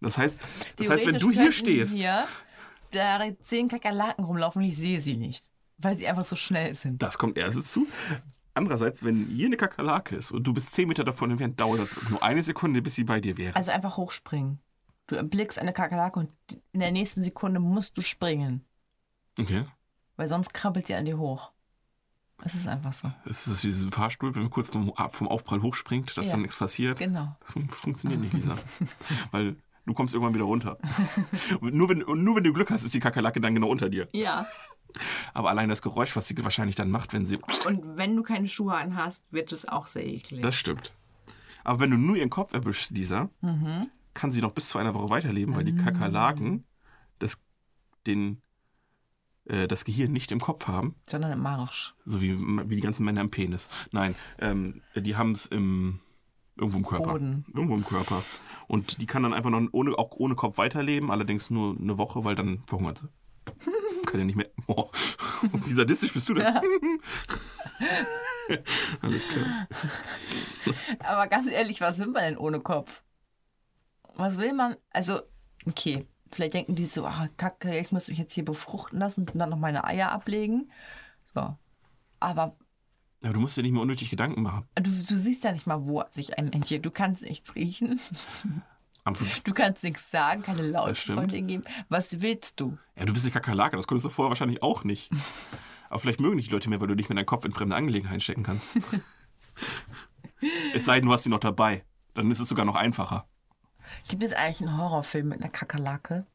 Das 0.00 0.18
heißt, 0.18 0.38
das 0.76 0.90
heißt 0.90 1.06
wenn 1.06 1.16
du 1.16 1.30
hier 1.30 1.50
stehst, 1.50 1.94
Hier 1.94 2.26
da 2.90 3.20
zehn 3.40 3.68
Kakerlaken 3.68 4.22
rumlaufen 4.22 4.60
und 4.60 4.68
ich 4.68 4.76
sehe 4.76 5.00
sie 5.00 5.16
nicht. 5.16 5.50
Weil 5.78 5.96
sie 5.96 6.06
einfach 6.06 6.24
so 6.24 6.36
schnell 6.36 6.74
sind. 6.74 7.00
das 7.00 7.16
kommt 7.16 7.38
erstens 7.38 7.72
zu. 7.72 7.86
Andererseits, 8.54 9.02
wenn 9.04 9.26
hier 9.26 9.46
eine 9.46 9.56
Kakerlake 9.56 10.14
ist 10.16 10.30
und 10.30 10.44
du 10.46 10.52
bist 10.54 10.72
10 10.72 10.88
Meter 10.88 11.04
davon 11.04 11.30
entfernt, 11.30 11.60
dauert 11.60 11.80
das 11.80 12.08
nur 12.10 12.22
eine 12.22 12.42
Sekunde, 12.42 12.80
bis 12.82 12.94
sie 12.94 13.04
bei 13.04 13.20
dir 13.20 13.36
wäre. 13.36 13.56
Also 13.56 13.72
einfach 13.72 13.96
hochspringen. 13.96 14.60
Du 15.06 15.16
erblickst 15.16 15.58
eine 15.58 15.72
Kakerlake 15.72 16.18
und 16.20 16.32
in 16.72 16.80
der 16.80 16.92
nächsten 16.92 17.20
Sekunde 17.20 17.60
musst 17.60 17.98
du 17.98 18.02
springen. 18.02 18.64
Okay. 19.38 19.64
Weil 20.16 20.28
sonst 20.28 20.54
krabbelt 20.54 20.86
sie 20.86 20.94
an 20.94 21.04
dir 21.04 21.18
hoch. 21.18 21.50
Es 22.44 22.54
ist 22.54 22.66
einfach 22.68 22.92
so. 22.92 23.10
Es 23.24 23.46
ist 23.46 23.64
wie 23.64 23.70
so 23.70 23.86
ein 23.86 23.92
Fahrstuhl, 23.92 24.34
wenn 24.34 24.42
man 24.42 24.50
kurz 24.50 24.70
vom, 24.70 24.92
vom 25.10 25.28
Aufprall 25.28 25.62
hochspringt, 25.62 26.16
dass 26.16 26.26
Ja. 26.26 26.32
dann 26.32 26.42
nichts 26.42 26.56
passiert. 26.56 26.98
Genau. 26.98 27.36
Das 27.40 27.50
fun 27.52 27.68
funktioniert 27.68 28.20
nicht, 28.20 28.32
Lisa. 28.34 28.56
Weil 29.30 29.56
du 29.86 29.94
kommst 29.94 30.14
irgendwann 30.14 30.34
wieder 30.34 30.44
runter. 30.44 30.78
Nur, 31.60 31.88
wenn, 31.88 32.02
und 32.02 32.24
nur 32.24 32.36
wenn 32.36 32.44
du 32.44 32.52
Glück 32.52 32.70
hast, 32.70 32.84
ist 32.84 32.94
die 32.94 33.00
Kakerlake 33.00 33.40
dann 33.40 33.54
genau 33.54 33.68
unter 33.68 33.88
dir. 33.88 34.08
Ja. 34.12 34.46
Aber 35.32 35.50
allein 35.50 35.68
das 35.68 35.82
Geräusch, 35.82 36.14
was 36.16 36.28
sie 36.28 36.36
wahrscheinlich 36.42 36.76
dann 36.76 36.90
macht, 36.90 37.12
wenn 37.12 37.26
sie. 37.26 37.38
Und 37.66 37.96
wenn 37.96 38.16
du 38.16 38.22
keine 38.22 38.48
Schuhe 38.48 38.74
anhast, 38.74 39.26
wird 39.30 39.52
es 39.52 39.66
auch 39.66 39.86
sehr 39.86 40.06
eklig. 40.06 40.42
Das 40.42 40.54
stimmt. 40.56 40.92
Aber 41.64 41.80
wenn 41.80 41.90
du 41.90 41.96
nur 41.96 42.16
ihren 42.16 42.30
Kopf 42.30 42.52
erwischst, 42.52 42.90
Lisa, 42.90 43.30
kann 44.12 44.30
sie 44.30 44.40
noch 44.40 44.52
bis 44.52 44.68
zu 44.68 44.78
einer 44.78 44.94
Woche 44.94 45.10
weiterleben, 45.10 45.56
weil 45.56 45.64
die 45.64 45.74
Kakerlaken 45.74 46.64
das, 47.18 47.42
den, 48.06 48.40
äh, 49.46 49.66
das 49.66 49.84
Gehirn 49.84 50.12
nicht 50.12 50.30
im 50.30 50.40
Kopf 50.40 50.68
haben. 50.68 50.94
Sondern 51.06 51.32
im 51.32 51.40
Marsch. 51.40 51.94
So 52.04 52.20
wie, 52.20 52.38
wie 52.38 52.76
die 52.76 52.80
ganzen 52.80 53.04
Männer 53.04 53.22
im 53.22 53.30
Penis. 53.30 53.68
Nein, 53.92 54.14
ähm, 54.38 54.82
die 54.94 55.16
haben 55.16 55.32
es 55.32 55.46
im 55.46 56.00
irgendwo 56.56 56.78
im 56.78 56.86
Körper. 56.86 57.12
Boden. 57.12 57.44
Irgendwo 57.52 57.74
im 57.74 57.84
Körper. 57.84 58.22
Und 58.68 59.00
die 59.00 59.06
kann 59.06 59.22
dann 59.22 59.34
einfach 59.34 59.50
noch 59.50 59.60
ohne, 59.72 59.98
auch 59.98 60.12
ohne 60.12 60.34
Kopf 60.36 60.58
weiterleben, 60.58 61.10
allerdings 61.10 61.50
nur 61.50 61.76
eine 61.76 61.98
Woche, 61.98 62.24
weil 62.24 62.34
dann 62.34 62.62
verhungert 62.66 62.98
sie. 62.98 63.08
kann 64.06 64.20
ja 64.20 64.26
nicht 64.26 64.36
mehr. 64.36 64.48
Oh, 64.66 64.90
wie 65.66 65.72
sadistisch 65.72 66.12
bist 66.14 66.26
du 66.30 66.34
denn? 66.34 66.46
Alles 69.02 69.22
klar. 69.28 69.68
Aber 71.00 71.26
ganz 71.26 71.48
ehrlich, 71.48 71.80
was 71.82 71.98
will 71.98 72.06
man 72.06 72.22
denn 72.22 72.38
ohne 72.38 72.60
Kopf? 72.60 73.02
Was 74.16 74.38
will 74.38 74.54
man? 74.54 74.76
Also, 74.90 75.20
okay, 75.66 76.06
vielleicht 76.32 76.54
denken 76.54 76.76
die 76.76 76.86
so, 76.86 77.04
ah, 77.06 77.28
kacke, 77.36 77.78
ich 77.78 77.92
muss 77.92 78.08
mich 78.08 78.16
jetzt 78.18 78.32
hier 78.32 78.44
befruchten 78.44 78.98
lassen 79.00 79.22
und 79.28 79.32
dann 79.34 79.50
noch 79.50 79.58
meine 79.58 79.84
Eier 79.84 80.12
ablegen. 80.12 80.70
So. 81.34 81.56
Aber 82.20 82.56
Ja, 83.22 83.32
du 83.32 83.40
musst 83.40 83.56
dir 83.58 83.62
nicht 83.62 83.72
mehr 83.72 83.82
unnötig 83.82 84.08
Gedanken 84.08 84.42
machen. 84.42 84.66
du, 84.76 84.82
du 84.90 85.16
siehst 85.16 85.44
ja 85.44 85.52
nicht 85.52 85.66
mal, 85.66 85.84
wo 85.86 86.04
sich 86.10 86.38
ein 86.38 86.46
Männchen, 86.48 86.80
du 86.80 86.90
kannst 86.90 87.22
nichts 87.22 87.54
riechen, 87.54 88.00
du, 89.44 89.52
kannst 89.52 89.84
nichts 89.84 90.10
sagen, 90.10 90.42
keine 90.42 90.62
Laute 90.62 90.94
stimmt. 90.94 91.18
von 91.20 91.28
dir 91.28 91.42
geben. 91.42 91.64
Was 91.88 92.20
willst 92.22 92.58
du? 92.60 92.78
ja, 92.98 93.04
du 93.04 93.12
bist 93.12 93.24
eine 93.24 93.32
Kakerlake, 93.32 93.76
das 93.76 93.86
konntest 93.86 94.06
du 94.06 94.08
vorher 94.08 94.30
wahrscheinlich 94.30 94.62
auch 94.62 94.84
nicht. 94.84 95.10
Aber 95.90 95.98
vielleicht 96.00 96.20
mögen 96.20 96.38
dich 96.38 96.46
die 96.46 96.52
Leute 96.52 96.68
mehr, 96.70 96.80
weil 96.80 96.88
du 96.88 96.94
nicht 96.94 97.08
mehr 97.08 97.16
deinen 97.16 97.26
Kopf 97.26 97.44
in 97.44 97.52
fremde 97.52 97.76
Angelegenheiten 97.76 98.20
stecken 98.20 98.42
kannst. 98.42 98.76
es 100.74 100.84
sei 100.84 100.96
denn, 101.00 101.06
du 101.08 101.12
hast 101.12 101.24
sie 101.24 101.30
noch 101.30 101.38
dabei. 101.40 101.84
Dann 102.14 102.30
ist 102.30 102.40
es 102.40 102.48
sogar 102.48 102.64
noch 102.64 102.76
einfacher. 102.76 103.28
Gibt 104.08 104.22
es 104.22 104.32
eigentlich 104.32 104.60
einen 104.68 104.78
Horrorfilm 104.78 105.28
mit 105.28 105.40
einer 105.40 105.50
Kakerlake? 105.50 106.26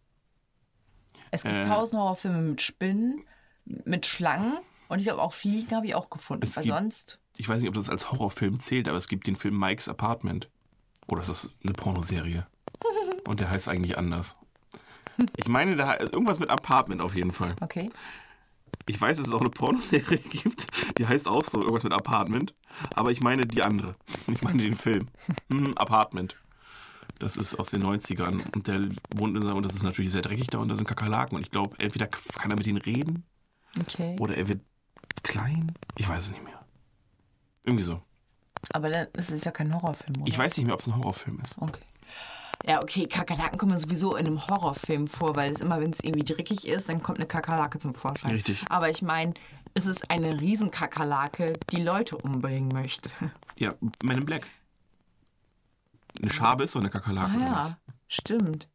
Es 1.31 1.43
gibt 1.43 1.55
Äh. 1.55 1.65
tausend 1.65 1.99
Horrorfilme 1.99 2.37
mit 2.41 2.61
Spinnen, 2.61 3.23
mit 3.65 4.05
Schlangen 4.05 4.57
und 4.87 4.99
ich 4.99 5.05
glaube 5.05 5.21
auch 5.21 5.33
Fliegen 5.33 5.75
habe 5.75 5.85
ich 5.87 5.95
auch 5.95 6.09
gefunden. 6.09 6.43
Weil 6.55 6.63
gibt- 6.63 6.75
sonst, 6.75 7.19
Ich 7.37 7.47
weiß 7.49 7.59
nicht, 7.61 7.69
ob 7.69 7.75
das 7.75 7.89
als 7.89 8.11
Horrorfilm 8.11 8.59
zählt, 8.59 8.87
aber 8.87 8.97
es 8.97 9.07
gibt 9.07 9.27
den 9.27 9.35
Film 9.35 9.57
Mike's 9.59 9.87
Apartment. 9.89 10.49
Oder 11.07 11.21
ist 11.21 11.29
das 11.29 11.53
eine 11.63 11.73
Pornoserie? 11.73 12.47
Und 13.27 13.39
der 13.39 13.49
heißt 13.49 13.69
eigentlich 13.69 13.97
anders. 13.97 14.35
Ich 15.35 15.47
meine, 15.47 15.75
da 15.75 15.97
irgendwas 15.99 16.39
mit 16.39 16.49
Apartment 16.49 17.01
auf 17.01 17.15
jeden 17.15 17.31
Fall. 17.31 17.55
okay. 17.61 17.91
Ich 18.85 18.99
weiß, 18.99 19.17
dass 19.17 19.27
es 19.27 19.33
auch 19.33 19.41
eine 19.41 19.51
Pornoserie 19.51 20.17
gibt, 20.29 20.65
die 20.97 21.05
heißt 21.05 21.27
auch 21.27 21.45
so 21.45 21.59
irgendwas 21.59 21.83
mit 21.83 21.93
Apartment. 21.93 22.55
Aber 22.95 23.11
ich 23.11 23.21
meine 23.21 23.45
die 23.45 23.61
andere. 23.61 23.95
Ich 24.27 24.41
meine 24.41 24.63
den 24.63 24.73
Film. 24.75 25.07
Hm, 25.51 25.77
Apartment. 25.77 26.37
Das 27.19 27.37
ist 27.37 27.59
aus 27.59 27.69
den 27.69 27.83
90ern. 27.83 28.41
Und 28.55 28.67
der 28.67 28.89
wohnt 29.15 29.35
in 29.35 29.43
seinem, 29.43 29.57
und 29.57 29.63
das 29.63 29.75
ist 29.75 29.83
natürlich 29.83 30.11
sehr 30.11 30.21
dreckig 30.23 30.47
da 30.47 30.57
und 30.59 30.69
da 30.69 30.75
sind 30.75 30.87
Kakerlaken. 30.87 31.35
Und 31.35 31.43
ich 31.43 31.51
glaube, 31.51 31.75
entweder 31.77 32.07
kann 32.07 32.49
er 32.49 32.57
mit 32.57 32.65
denen 32.65 32.77
reden 32.77 33.25
Okay. 33.79 34.15
oder 34.19 34.35
er 34.35 34.47
wird 34.47 34.61
klein. 35.21 35.73
Ich 35.97 36.07
weiß 36.09 36.25
es 36.25 36.31
nicht 36.31 36.43
mehr. 36.43 36.65
Irgendwie 37.63 37.83
so. 37.83 38.01
Aber 38.73 38.89
dann 38.89 39.07
ist 39.13 39.29
es 39.31 39.43
ja 39.43 39.51
kein 39.51 39.71
Horrorfilm, 39.73 40.21
oder? 40.21 40.27
Ich 40.27 40.37
weiß 40.37 40.57
nicht 40.57 40.65
mehr, 40.65 40.73
ob 40.73 40.81
es 40.81 40.87
ein 40.87 40.95
Horrorfilm 40.95 41.39
ist. 41.43 41.57
Okay. 41.59 41.83
Ja, 42.65 42.81
okay, 42.83 43.07
Kakerlaken 43.07 43.57
kommen 43.57 43.79
sowieso 43.79 44.15
in 44.15 44.27
einem 44.27 44.45
Horrorfilm 44.47 45.07
vor, 45.07 45.35
weil 45.35 45.51
es 45.53 45.61
immer, 45.61 45.79
wenn 45.79 45.91
es 45.91 46.01
irgendwie 46.01 46.25
dreckig 46.25 46.67
ist, 46.67 46.89
dann 46.89 47.01
kommt 47.01 47.17
eine 47.17 47.27
Kakerlake 47.27 47.79
zum 47.79 47.95
Vorschein. 47.95 48.31
Richtig. 48.31 48.65
Aber 48.69 48.89
ich 48.89 49.01
meine, 49.01 49.33
es 49.75 49.85
ist 49.85 50.09
eine 50.11 50.39
Riesenkakerlake, 50.41 51.53
die 51.71 51.81
Leute 51.81 52.17
umbringen 52.17 52.69
möchte. 52.69 53.09
Ja, 53.57 53.73
Men 54.01 54.19
in 54.19 54.25
Black. 54.25 54.47
Eine 56.21 56.31
Schabe 56.31 56.63
ist 56.63 56.71
so 56.71 56.79
eine 56.79 56.89
Kakerlake. 56.89 57.31
Ah 57.37 57.39
ja, 57.41 57.77
stimmt. 58.07 58.69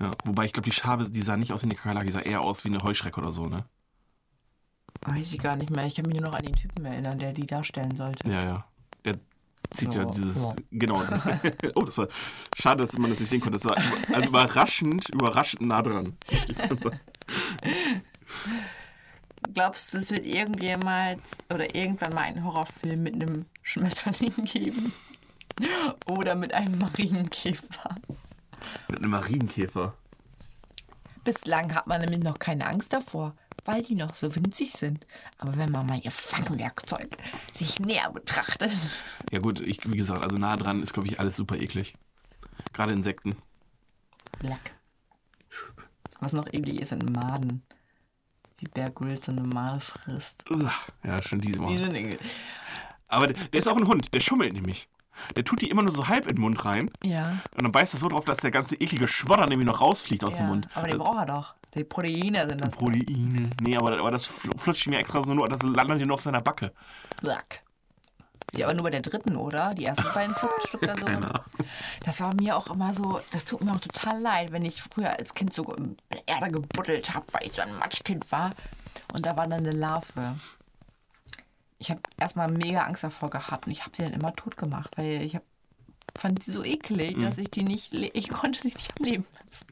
ja. 0.00 0.10
Wobei 0.24 0.44
ich 0.46 0.52
glaube, 0.52 0.68
die 0.68 0.74
Schabe, 0.74 1.08
die 1.08 1.22
sah 1.22 1.36
nicht 1.36 1.52
aus 1.52 1.62
wie 1.62 1.66
eine 1.66 1.76
Kakerlake, 1.76 2.06
die 2.06 2.12
sah 2.12 2.20
eher 2.20 2.40
aus 2.40 2.64
wie 2.64 2.68
eine 2.68 2.82
Heuschrecke 2.82 3.20
oder 3.20 3.30
so, 3.30 3.46
ne? 3.48 3.64
Weiß 5.02 5.32
ich 5.32 5.38
gar 5.38 5.54
nicht 5.56 5.70
mehr. 5.70 5.86
Ich 5.86 5.94
kann 5.94 6.06
mich 6.06 6.20
nur 6.20 6.28
noch 6.30 6.36
an 6.36 6.42
den 6.44 6.54
Typen 6.54 6.84
erinnern, 6.84 7.18
der 7.18 7.32
die 7.32 7.46
darstellen 7.46 7.94
sollte. 7.96 8.28
Ja, 8.28 8.42
ja. 8.44 8.64
Der 9.04 9.18
zieht 9.72 9.94
ja 9.94 10.02
Ja, 10.02 10.10
dieses. 10.10 10.42
ja. 10.42 10.54
Genau. 10.70 11.02
oh, 11.74 11.82
das 11.82 11.98
war. 11.98 12.08
Schade, 12.56 12.84
dass 12.84 12.92
man 12.98 13.10
das 13.10 13.20
nicht 13.20 13.28
sehen 13.28 13.40
konnte. 13.40 13.58
Das 13.58 13.64
war 13.64 13.76
also 14.14 14.28
überraschend, 14.28 15.08
überraschend 15.10 15.62
nah 15.62 15.82
dran. 15.82 16.16
Glaubst 19.54 19.92
du, 19.92 19.98
es 19.98 20.10
wird 20.10 20.24
irgendjemals 20.24 21.32
oder 21.52 21.74
irgendwann 21.74 22.14
mal 22.14 22.22
einen 22.22 22.44
Horrorfilm 22.44 23.02
mit 23.02 23.14
einem 23.14 23.46
Schmetterling 23.62 24.44
geben? 24.44 24.92
Oder 26.06 26.34
mit 26.34 26.54
einem 26.54 26.78
Marienkäfer? 26.78 27.96
Mit 28.88 29.00
einem 29.00 29.10
Marienkäfer. 29.10 29.94
Bislang 31.24 31.74
hat 31.74 31.86
man 31.86 32.00
nämlich 32.00 32.20
noch 32.22 32.38
keine 32.38 32.66
Angst 32.66 32.92
davor, 32.92 33.34
weil 33.64 33.82
die 33.82 33.94
noch 33.94 34.14
so 34.14 34.34
winzig 34.34 34.72
sind. 34.72 35.06
Aber 35.38 35.56
wenn 35.56 35.70
man 35.70 35.86
mal 35.86 36.00
ihr 36.02 36.10
Fangwerkzeug 36.10 37.16
sich 37.52 37.78
näher 37.80 38.10
betrachtet. 38.10 38.72
Ja, 39.30 39.38
gut, 39.38 39.60
ich, 39.60 39.80
wie 39.90 39.96
gesagt, 39.96 40.22
also 40.24 40.36
nah 40.38 40.56
dran 40.56 40.82
ist, 40.82 40.92
glaube 40.92 41.08
ich, 41.08 41.20
alles 41.20 41.36
super 41.36 41.56
eklig. 41.56 41.94
Gerade 42.72 42.92
Insekten. 42.92 43.36
Lack. 44.40 44.72
Was 46.20 46.32
noch 46.32 46.46
eklig 46.52 46.80
ist, 46.80 46.90
sind 46.90 47.10
Maden. 47.12 47.62
Wie 48.58 48.66
Bear 48.66 48.90
Grylls 48.90 49.26
so 49.26 49.32
eine 49.32 49.42
Made 49.42 49.80
frisst. 49.80 50.44
Ja, 51.02 51.20
schon 51.22 51.40
diese 51.40 51.54
Die 51.54 51.60
Mal. 51.60 51.78
sind 51.78 51.94
eklig. 51.94 52.20
Aber 53.08 53.26
der, 53.26 53.44
der 53.48 53.60
ist 53.60 53.68
auch 53.68 53.76
ein 53.76 53.86
Hund, 53.88 54.14
der 54.14 54.20
schummelt 54.20 54.52
nämlich. 54.52 54.88
Der 55.36 55.44
tut 55.44 55.60
die 55.60 55.68
immer 55.68 55.82
nur 55.82 55.92
so 55.94 56.08
halb 56.08 56.26
in 56.26 56.36
den 56.36 56.40
Mund 56.40 56.64
rein 56.64 56.90
Ja. 57.04 57.42
und 57.56 57.64
dann 57.64 57.72
beißt 57.72 57.94
er 57.94 57.98
so 58.00 58.08
drauf, 58.08 58.24
dass 58.24 58.38
der 58.38 58.50
ganze 58.50 58.76
eklige 58.76 59.06
Schmodder 59.08 59.46
nämlich 59.46 59.66
noch 59.66 59.80
rausfliegt 59.80 60.24
aus 60.24 60.36
dem 60.36 60.44
ja. 60.44 60.48
Mund. 60.48 60.68
Aber 60.74 60.88
den 60.88 60.98
braucht 60.98 61.18
er 61.18 61.26
doch. 61.26 61.54
Die 61.74 61.84
Proteine 61.84 62.48
sind 62.48 62.60
das. 62.60 62.74
Proteine. 62.74 63.50
Nee, 63.60 63.76
aber, 63.76 63.98
aber 63.98 64.10
das 64.10 64.28
fl- 64.30 64.56
flutscht 64.58 64.86
mir 64.88 64.98
extra 64.98 65.22
so 65.22 65.32
nur, 65.32 65.48
das 65.48 65.62
landet 65.62 65.98
hier 65.98 66.06
nur 66.06 66.14
auf 66.16 66.22
seiner 66.22 66.42
Backe. 66.42 66.72
Lack. 67.20 67.62
Ja, 68.54 68.66
aber 68.66 68.74
nur 68.74 68.84
bei 68.84 68.90
der 68.90 69.00
dritten, 69.00 69.36
oder? 69.36 69.72
Die 69.72 69.86
ersten 69.86 70.04
beiden 70.12 70.34
Stück 70.66 70.80
da 70.86 70.94
so. 70.94 71.06
Das 72.04 72.20
war 72.20 72.34
mir 72.34 72.54
auch 72.56 72.66
immer 72.68 72.92
so, 72.92 73.20
das 73.30 73.46
tut 73.46 73.62
mir 73.64 73.72
auch 73.72 73.80
total 73.80 74.20
leid, 74.20 74.52
wenn 74.52 74.62
ich 74.64 74.82
früher 74.82 75.18
als 75.18 75.32
Kind 75.32 75.54
so 75.54 75.72
in 75.74 75.96
der 76.12 76.20
Erde 76.26 76.50
gebuddelt 76.50 77.14
habe, 77.14 77.24
weil 77.32 77.46
ich 77.46 77.52
so 77.52 77.62
ein 77.62 77.74
Matschkind 77.78 78.30
war. 78.30 78.50
Und 79.14 79.24
da 79.24 79.36
war 79.38 79.44
dann 79.44 79.60
eine 79.60 79.72
Larve. 79.72 80.36
Ich 81.78 81.90
habe 81.90 82.00
erstmal 82.18 82.50
mega 82.50 82.82
Angst 82.84 83.02
davor 83.04 83.30
gehabt 83.30 83.66
und 83.66 83.72
ich 83.72 83.80
habe 83.82 83.96
sie 83.96 84.02
dann 84.02 84.12
immer 84.12 84.36
tot 84.36 84.56
gemacht, 84.58 84.90
weil 84.96 85.22
ich 85.22 85.34
hab, 85.34 85.42
fand 86.16 86.42
sie 86.42 86.50
so 86.50 86.62
eklig, 86.64 87.16
Mhm. 87.16 87.22
dass 87.24 87.38
ich 87.38 87.50
die 87.50 87.62
nicht, 87.64 87.94
ich 87.94 88.28
konnte 88.28 88.60
sie 88.60 88.68
nicht 88.68 88.92
am 88.98 89.04
Leben 89.04 89.24
lassen. 89.44 89.66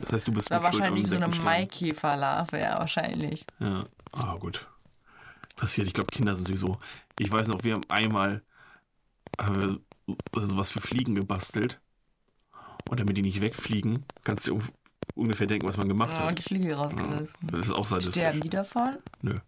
Das 0.00 0.12
heißt, 0.12 0.28
du 0.28 0.32
bist 0.32 0.50
Das 0.50 0.62
war 0.62 0.72
wahrscheinlich 0.72 1.08
so 1.08 1.16
eine. 1.16 1.28
Maikäferlarve, 1.28 2.58
ja, 2.60 2.78
wahrscheinlich. 2.78 3.44
Ja, 3.60 3.84
ah, 4.12 4.36
gut. 4.36 4.66
Passiert. 5.56 5.86
Ich 5.86 5.94
glaube, 5.94 6.10
Kinder 6.10 6.34
sind 6.34 6.46
sowieso. 6.46 6.78
Ich 7.18 7.30
weiß 7.30 7.48
noch, 7.48 7.62
wir 7.64 7.74
haben 7.74 7.88
einmal 7.88 8.42
haben 9.40 9.80
wir 10.34 10.46
sowas 10.46 10.70
für 10.70 10.80
Fliegen 10.80 11.14
gebastelt. 11.14 11.80
Und 12.90 13.00
damit 13.00 13.16
die 13.16 13.22
nicht 13.22 13.40
wegfliegen, 13.40 14.04
kannst 14.24 14.46
du 14.46 14.56
ungef- 14.56 14.72
ungefähr 15.14 15.46
denken, 15.46 15.66
was 15.66 15.76
man 15.76 15.88
gemacht 15.88 16.12
hat. 16.12 16.38
die 16.38 16.42
Fliege 16.42 16.74
rausgerissen. 16.74 17.38
Das 17.50 17.66
ist 17.66 17.72
auch 17.72 17.86
sadistisch. 17.86 18.14
Sterben 18.14 18.40
die 18.42 18.50
davon? 18.50 18.98
Nö. 19.22 19.38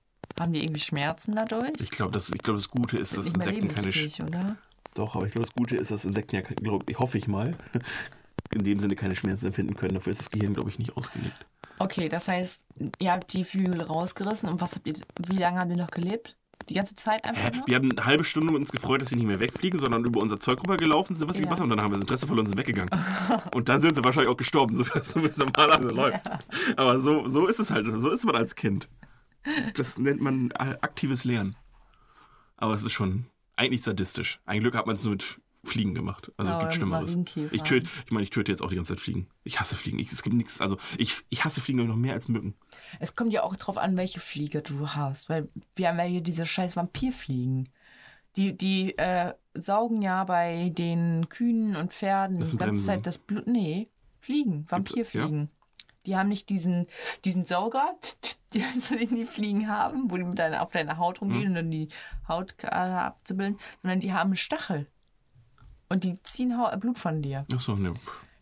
Haben 0.40 0.52
die 0.52 0.62
irgendwie 0.62 0.80
Schmerzen 0.80 1.34
dadurch? 1.36 1.72
Ich 1.80 1.90
glaube, 1.90 2.12
das, 2.12 2.30
ich 2.30 2.38
glaub, 2.42 2.56
das 2.56 2.68
Gute 2.68 2.98
ist, 2.98 3.16
dass 3.16 3.26
Insekten 3.28 3.68
keine. 3.68 3.92
Sch 3.92 4.20
oder? 4.20 4.56
Doch, 4.96 5.14
aber 5.16 5.26
ich 5.26 5.32
glaube, 5.32 5.46
das 5.46 5.54
Gute 5.54 5.76
ist, 5.76 5.90
dass 5.90 6.04
Insekten 6.04 6.36
ja, 6.36 6.42
glaub, 6.42 6.88
ich 6.88 6.98
hoffe 6.98 7.18
ich 7.18 7.28
mal, 7.28 7.54
in 8.54 8.64
dem 8.64 8.78
Sinne 8.80 8.96
keine 8.96 9.14
Schmerzen 9.14 9.46
empfinden 9.46 9.74
können. 9.74 9.94
Dafür 9.94 10.12
ist 10.12 10.20
das 10.20 10.30
Gehirn, 10.30 10.54
glaube 10.54 10.70
ich, 10.70 10.78
nicht 10.78 10.96
ausgelegt. 10.96 11.46
Okay, 11.78 12.08
das 12.08 12.28
heißt, 12.28 12.64
ihr 12.98 13.12
habt 13.12 13.32
die 13.34 13.44
Flügel 13.44 13.82
rausgerissen 13.82 14.48
und 14.48 14.60
was 14.60 14.74
habt 14.74 14.86
ihr, 14.86 14.94
wie 15.26 15.36
lange 15.36 15.60
haben 15.60 15.68
die 15.70 15.76
noch 15.76 15.90
gelebt? 15.90 16.36
Die 16.70 16.74
ganze 16.74 16.94
Zeit 16.94 17.24
einfach 17.24 17.52
nur? 17.52 17.66
Wir 17.66 17.76
haben 17.76 17.90
eine 17.92 18.04
halbe 18.04 18.24
Stunde 18.24 18.52
uns 18.54 18.72
gefreut, 18.72 19.00
dass 19.02 19.10
sie 19.10 19.16
nicht 19.16 19.26
mehr 19.26 19.38
wegfliegen, 19.40 19.78
sondern 19.78 20.04
über 20.04 20.20
unser 20.20 20.40
Zeug 20.40 20.60
rübergelaufen 20.62 21.14
sind, 21.14 21.28
was 21.28 21.36
sie 21.36 21.42
Ja. 21.42 21.46
gebastelt 21.48 21.64
haben. 21.64 21.70
Und 21.72 21.76
dann 21.76 21.84
haben 21.84 21.92
wir 21.92 21.96
das 21.96 22.04
Interesse 22.04 22.26
verloren 22.26 22.46
und 22.46 22.50
sind 22.50 22.58
weggegangen. 22.58 22.90
und 23.54 23.68
dann 23.68 23.82
sind 23.82 23.94
sie 23.94 24.02
wahrscheinlich 24.02 24.32
auch 24.32 24.36
gestorben, 24.38 24.74
so 25.02 25.22
wie 25.22 25.26
es 25.26 25.36
normalerweise 25.36 25.90
läuft. 25.90 26.22
Aber 26.76 26.98
so, 26.98 27.28
so 27.28 27.46
ist 27.46 27.60
es 27.60 27.70
halt. 27.70 27.86
So 27.86 28.08
ist 28.10 28.24
man 28.24 28.34
als 28.36 28.54
Kind. 28.56 28.88
Das 29.74 29.98
nennt 29.98 30.20
man 30.22 30.50
äh, 30.52 30.76
aktives 30.80 31.24
Lernen. 31.24 31.56
Aber 32.56 32.72
es 32.74 32.82
ist 32.82 32.92
schon 32.92 33.26
eigentlich 33.56 33.82
sadistisch. 33.82 34.40
Ein 34.44 34.60
Glück 34.60 34.76
hat 34.76 34.86
man 34.86 34.96
es 34.96 35.04
nur 35.04 35.12
mit 35.12 35.40
Fliegen 35.64 35.94
gemacht. 35.94 36.30
Also 36.36 36.50
es 36.52 36.56
Oh, 36.56 36.60
gibt 36.60 36.74
Schlimmeres. 36.74 37.16
Ich 37.50 37.62
töte, 37.62 37.88
ich 38.04 38.12
meine, 38.12 38.22
ich 38.22 38.30
töte 38.30 38.52
jetzt 38.52 38.62
auch 38.62 38.68
die 38.68 38.76
ganze 38.76 38.92
Zeit 38.94 39.00
Fliegen. 39.00 39.28
Ich 39.42 39.58
hasse 39.58 39.74
Fliegen. 39.76 39.98
Ich, 39.98 40.12
es 40.12 40.22
gibt 40.22 40.36
nichts. 40.36 40.60
Also 40.60 40.76
ich, 40.96 41.24
ich 41.28 41.44
hasse 41.44 41.60
Fliegen 41.60 41.84
noch 41.86 41.96
mehr 41.96 42.14
als 42.14 42.28
Mücken. 42.28 42.54
Es 43.00 43.16
kommt 43.16 43.32
ja 43.32 43.42
auch 43.42 43.56
drauf 43.56 43.76
an, 43.78 43.96
welche 43.96 44.20
Fliege 44.20 44.62
du 44.62 44.88
hast, 44.88 45.28
weil 45.28 45.48
wir 45.74 45.88
haben 45.88 45.98
ja 45.98 46.04
hier 46.04 46.20
diese 46.20 46.46
scheiß 46.46 46.76
Vampirfliegen. 46.76 47.68
Die, 48.36 48.56
die 48.56 48.96
äh, 48.98 49.32
saugen 49.54 50.02
ja 50.02 50.22
bei 50.24 50.68
den 50.68 51.28
Kühen 51.30 51.74
und 51.74 51.92
Pferden 51.92 52.36
die 52.36 52.42
ganze 52.42 52.56
Bremsen. 52.58 52.84
Zeit 52.84 53.06
das 53.06 53.18
Blut. 53.18 53.46
Nee, 53.46 53.88
Fliegen, 54.20 54.66
Vampirfliegen. 54.68 55.50
Die 56.04 56.16
haben 56.16 56.28
nicht 56.28 56.50
diesen, 56.50 56.86
diesen 57.24 57.46
Sauger, 57.46 57.96
den 58.58 59.14
die 59.16 59.24
Fliegen 59.24 59.68
haben, 59.68 60.10
wo 60.10 60.16
die 60.16 60.24
mit 60.24 60.38
deiner, 60.38 60.62
auf 60.62 60.70
deiner 60.72 60.98
Haut 60.98 61.20
Mhm. 61.20 61.28
rumgehen 61.32 61.48
und 61.48 61.54
dann 61.54 61.70
die 61.70 61.88
Hautader 62.28 63.02
abzubilden, 63.02 63.58
sondern 63.82 64.00
die 64.00 64.12
haben 64.12 64.36
Stachel. 64.36 64.86
Und 65.88 66.04
die 66.04 66.20
ziehen 66.22 66.58
Hau- 66.58 66.76
Blut 66.76 66.98
von 66.98 67.22
dir. 67.22 67.46
Achso, 67.52 67.76
ne. 67.76 67.94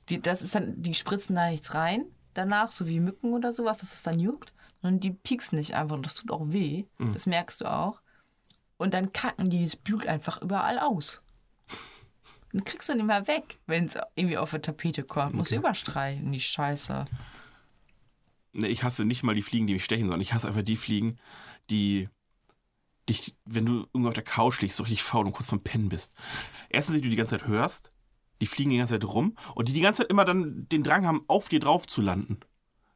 Die, 0.08 0.20
das 0.20 0.42
ist 0.42 0.54
dann, 0.54 0.80
die 0.82 0.94
spritzen 0.94 1.36
da 1.36 1.48
nichts 1.50 1.74
rein 1.74 2.06
danach, 2.34 2.70
so 2.72 2.88
wie 2.88 3.00
Mücken 3.00 3.32
oder 3.32 3.52
sowas, 3.52 3.78
dass 3.78 3.92
es 3.92 4.02
dann 4.02 4.18
juckt. 4.18 4.52
Und 4.82 5.04
die 5.04 5.12
pieksen 5.12 5.56
nicht 5.58 5.74
einfach 5.74 5.96
und 5.96 6.04
das 6.04 6.14
tut 6.14 6.30
auch 6.30 6.42
weh. 6.52 6.84
Das 6.98 7.26
merkst 7.26 7.60
du 7.62 7.66
auch. 7.72 8.00
Und 8.76 8.92
dann 8.92 9.12
kacken 9.12 9.48
die 9.48 9.62
das 9.62 9.76
Blut 9.76 10.06
einfach 10.06 10.42
überall 10.42 10.78
aus. 10.78 11.22
Dann 12.52 12.64
kriegst 12.64 12.88
du 12.88 12.94
nicht 12.94 13.06
mehr 13.06 13.26
weg, 13.26 13.58
wenn 13.66 13.86
es 13.86 13.96
irgendwie 14.14 14.36
auf 14.38 14.50
die 14.50 14.58
Tapete 14.58 15.02
kommt. 15.02 15.34
Musst 15.34 15.52
du 15.52 15.56
überstreichen, 15.56 16.30
die 16.32 16.40
Scheiße. 16.40 17.06
Ne, 18.54 18.68
ich 18.68 18.84
hasse 18.84 19.04
nicht 19.04 19.22
mal 19.22 19.34
die 19.34 19.42
Fliegen, 19.42 19.66
die 19.66 19.74
mich 19.74 19.84
stechen, 19.84 20.04
sondern 20.04 20.20
ich 20.20 20.32
hasse 20.32 20.48
einfach 20.48 20.62
die 20.62 20.76
Fliegen, 20.76 21.18
die 21.70 22.08
dich, 23.08 23.36
wenn 23.44 23.66
du 23.66 23.80
irgendwo 23.92 24.08
auf 24.08 24.14
der 24.14 24.24
Couch 24.24 24.60
liegst, 24.62 24.76
so 24.76 24.84
richtig 24.84 25.02
faul 25.02 25.26
und 25.26 25.32
kurz 25.32 25.48
vom 25.48 25.62
Pennen 25.62 25.88
bist. 25.88 26.12
Erstens, 26.70 26.96
die 26.96 27.02
du 27.02 27.10
die 27.10 27.16
ganze 27.16 27.36
Zeit 27.36 27.46
hörst, 27.46 27.92
die 28.40 28.46
fliegen 28.46 28.70
die 28.70 28.78
ganze 28.78 28.94
Zeit 28.94 29.04
rum 29.04 29.36
und 29.54 29.68
die 29.68 29.72
die 29.72 29.80
ganze 29.80 30.02
Zeit 30.02 30.10
immer 30.10 30.24
dann 30.24 30.66
den 30.70 30.82
Drang 30.82 31.06
haben, 31.06 31.24
auf 31.28 31.48
dir 31.48 31.60
drauf 31.60 31.86
zu 31.86 32.00
landen. 32.00 32.40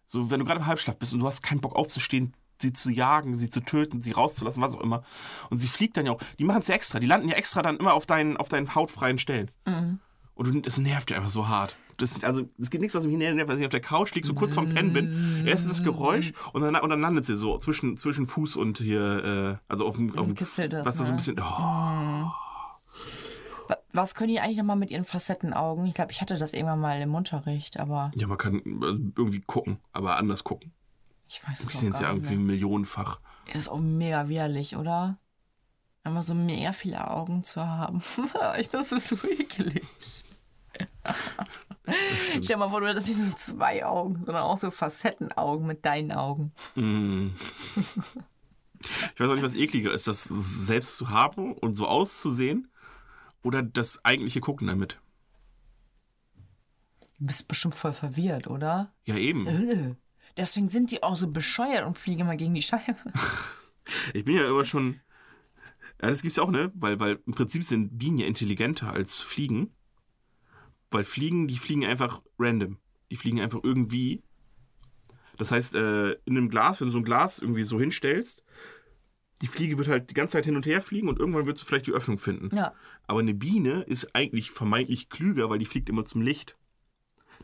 So, 0.06 0.30
wenn 0.30 0.40
du 0.40 0.46
gerade 0.46 0.60
im 0.60 0.66
Halbschlaf 0.66 0.98
bist 0.98 1.12
und 1.12 1.20
du 1.20 1.26
hast 1.26 1.42
keinen 1.42 1.60
Bock 1.60 1.76
aufzustehen, 1.76 2.32
sie 2.60 2.72
zu 2.72 2.90
jagen, 2.90 3.34
sie 3.36 3.50
zu 3.50 3.60
töten, 3.60 4.00
sie 4.00 4.12
rauszulassen, 4.12 4.62
was 4.62 4.74
auch 4.74 4.80
immer. 4.80 5.02
Und 5.50 5.58
sie 5.58 5.68
fliegt 5.68 5.96
dann 5.96 6.06
ja 6.06 6.12
auch, 6.12 6.20
die 6.38 6.44
machen 6.44 6.62
es 6.62 6.68
ja 6.68 6.74
extra, 6.74 6.98
die 6.98 7.06
landen 7.06 7.28
ja 7.28 7.36
extra 7.36 7.62
dann 7.62 7.76
immer 7.76 7.94
auf 7.94 8.06
deinen, 8.06 8.36
auf 8.36 8.48
deinen 8.48 8.74
hautfreien 8.74 9.18
Stellen. 9.18 9.50
Und 10.38 10.46
du, 10.54 10.62
es 10.66 10.78
nervt 10.78 11.10
ja 11.10 11.16
einfach 11.16 11.30
so 11.30 11.48
hart. 11.48 11.74
Das, 11.96 12.22
also, 12.22 12.48
es 12.58 12.70
gibt 12.70 12.80
nichts, 12.80 12.94
was 12.94 13.04
mich 13.04 13.16
nervt, 13.16 13.36
wenn 13.48 13.58
ich 13.58 13.64
auf 13.64 13.70
der 13.70 13.80
Couch 13.80 14.14
liege, 14.14 14.24
so 14.26 14.32
kurz 14.34 14.52
vorm 14.52 14.72
Pennen 14.72 14.92
bin. 14.92 15.44
Erst 15.46 15.68
das 15.68 15.82
Geräusch 15.82 16.32
und 16.52 16.62
dann, 16.62 16.76
und 16.76 16.90
dann 16.90 17.00
landet 17.00 17.26
sie 17.26 17.36
so 17.36 17.58
zwischen, 17.58 17.96
zwischen 17.96 18.28
Fuß 18.28 18.54
und 18.54 18.78
hier, 18.78 19.24
äh, 19.24 19.56
also 19.68 19.84
auf 19.86 19.96
dem, 19.96 20.16
auf 20.16 20.26
dem 20.26 20.36
kitzelt 20.36 20.72
das, 20.74 20.86
was 20.86 20.96
da 20.96 21.04
so 21.04 21.08
ein 21.10 21.10
ne? 21.10 21.16
bisschen, 21.16 21.40
oh, 21.40 22.30
Wa- 23.68 23.78
Was 23.92 24.14
können 24.14 24.28
die 24.28 24.38
eigentlich 24.40 24.58
nochmal 24.58 24.76
mit 24.76 24.90
ihren 24.92 25.04
Facettenaugen? 25.04 25.86
Ich 25.86 25.94
glaube, 25.94 26.12
ich 26.12 26.20
hatte 26.20 26.38
das 26.38 26.52
irgendwann 26.52 26.80
mal 26.80 27.00
im 27.00 27.14
Unterricht, 27.14 27.78
aber 27.80 28.12
ja, 28.14 28.26
man 28.28 28.38
kann 28.38 28.62
also 28.80 29.00
irgendwie 29.16 29.40
gucken, 29.40 29.78
aber 29.92 30.16
anders 30.18 30.44
gucken. 30.44 30.72
ich 31.28 31.42
weiß 31.46 31.66
auch 31.66 31.70
sehe 31.70 31.90
es 31.90 31.98
ja 32.00 32.12
nicht 32.12 32.22
irgendwie 32.22 32.36
millionenfach. 32.36 33.20
Das 33.48 33.56
ist 33.56 33.68
auch 33.68 33.80
mega 33.80 34.28
widerlich, 34.28 34.76
oder? 34.76 35.18
Immer 36.04 36.22
so 36.22 36.34
mega 36.34 36.72
viele 36.72 37.10
Augen 37.10 37.42
zu 37.42 37.66
haben. 37.66 38.00
ich, 38.58 38.70
das 38.70 38.92
ist 38.92 39.08
so 39.08 39.16
eklig. 39.28 39.82
Stell 42.42 42.56
mal 42.56 42.70
vor, 42.70 42.80
du 42.80 42.88
hättest 42.88 43.08
nicht 43.08 43.20
so 43.20 43.32
zwei 43.34 43.84
Augen, 43.84 44.22
sondern 44.22 44.42
auch 44.42 44.56
so 44.56 44.70
Facettenaugen 44.70 45.66
mit 45.66 45.84
deinen 45.84 46.12
Augen. 46.12 46.52
Mm. 46.74 47.28
Ich 49.14 49.20
weiß 49.20 49.28
auch 49.28 49.34
nicht, 49.34 49.44
was 49.44 49.54
ekliger 49.54 49.92
ist, 49.92 50.06
das 50.06 50.24
selbst 50.24 50.96
zu 50.96 51.10
haben 51.10 51.52
und 51.54 51.74
so 51.74 51.86
auszusehen 51.86 52.70
oder 53.42 53.62
das 53.62 54.04
eigentliche 54.04 54.40
Gucken 54.40 54.66
damit. 54.66 55.00
Du 57.18 57.26
bist 57.26 57.48
bestimmt 57.48 57.74
voll 57.74 57.92
verwirrt, 57.92 58.46
oder? 58.46 58.92
Ja, 59.04 59.16
eben. 59.16 59.46
Äh. 59.46 59.94
Deswegen 60.36 60.68
sind 60.68 60.92
die 60.92 61.02
auch 61.02 61.16
so 61.16 61.28
bescheuert 61.28 61.84
und 61.84 61.98
fliegen 61.98 62.20
immer 62.20 62.36
gegen 62.36 62.54
die 62.54 62.62
Scheibe. 62.62 62.96
Ich 64.12 64.22
bin 64.22 64.36
ja 64.36 64.46
immer 64.46 64.66
schon. 64.66 65.00
Ja, 66.02 66.10
das 66.10 66.20
gibt's 66.20 66.36
ja 66.36 66.42
auch, 66.42 66.50
ne? 66.50 66.70
Weil, 66.74 67.00
weil 67.00 67.20
im 67.26 67.32
Prinzip 67.32 67.64
sind 67.64 67.98
Bienen 67.98 68.18
ja 68.18 68.26
intelligenter 68.26 68.92
als 68.92 69.20
Fliegen. 69.20 69.72
Weil 70.90 71.04
Fliegen, 71.04 71.48
die 71.48 71.58
fliegen 71.58 71.84
einfach 71.84 72.22
random. 72.38 72.78
Die 73.10 73.16
fliegen 73.16 73.40
einfach 73.40 73.60
irgendwie. 73.62 74.22
Das 75.36 75.50
heißt, 75.50 75.74
äh, 75.74 76.12
in 76.24 76.36
einem 76.36 76.48
Glas, 76.48 76.80
wenn 76.80 76.88
du 76.88 76.92
so 76.92 76.98
ein 76.98 77.04
Glas 77.04 77.38
irgendwie 77.38 77.62
so 77.62 77.78
hinstellst, 77.78 78.42
die 79.40 79.46
Fliege 79.46 79.78
wird 79.78 79.88
halt 79.88 80.10
die 80.10 80.14
ganze 80.14 80.32
Zeit 80.32 80.46
hin 80.46 80.56
und 80.56 80.66
her 80.66 80.80
fliegen 80.80 81.08
und 81.08 81.18
irgendwann 81.18 81.46
wird 81.46 81.58
sie 81.58 81.64
vielleicht 81.64 81.86
die 81.86 81.92
Öffnung 81.92 82.18
finden. 82.18 82.54
Ja. 82.54 82.72
Aber 83.06 83.20
eine 83.20 83.34
Biene 83.34 83.82
ist 83.82 84.14
eigentlich 84.14 84.50
vermeintlich 84.50 85.10
klüger, 85.10 85.48
weil 85.48 85.58
die 85.58 85.66
fliegt 85.66 85.88
immer 85.88 86.04
zum 86.04 86.22
Licht. 86.22 86.56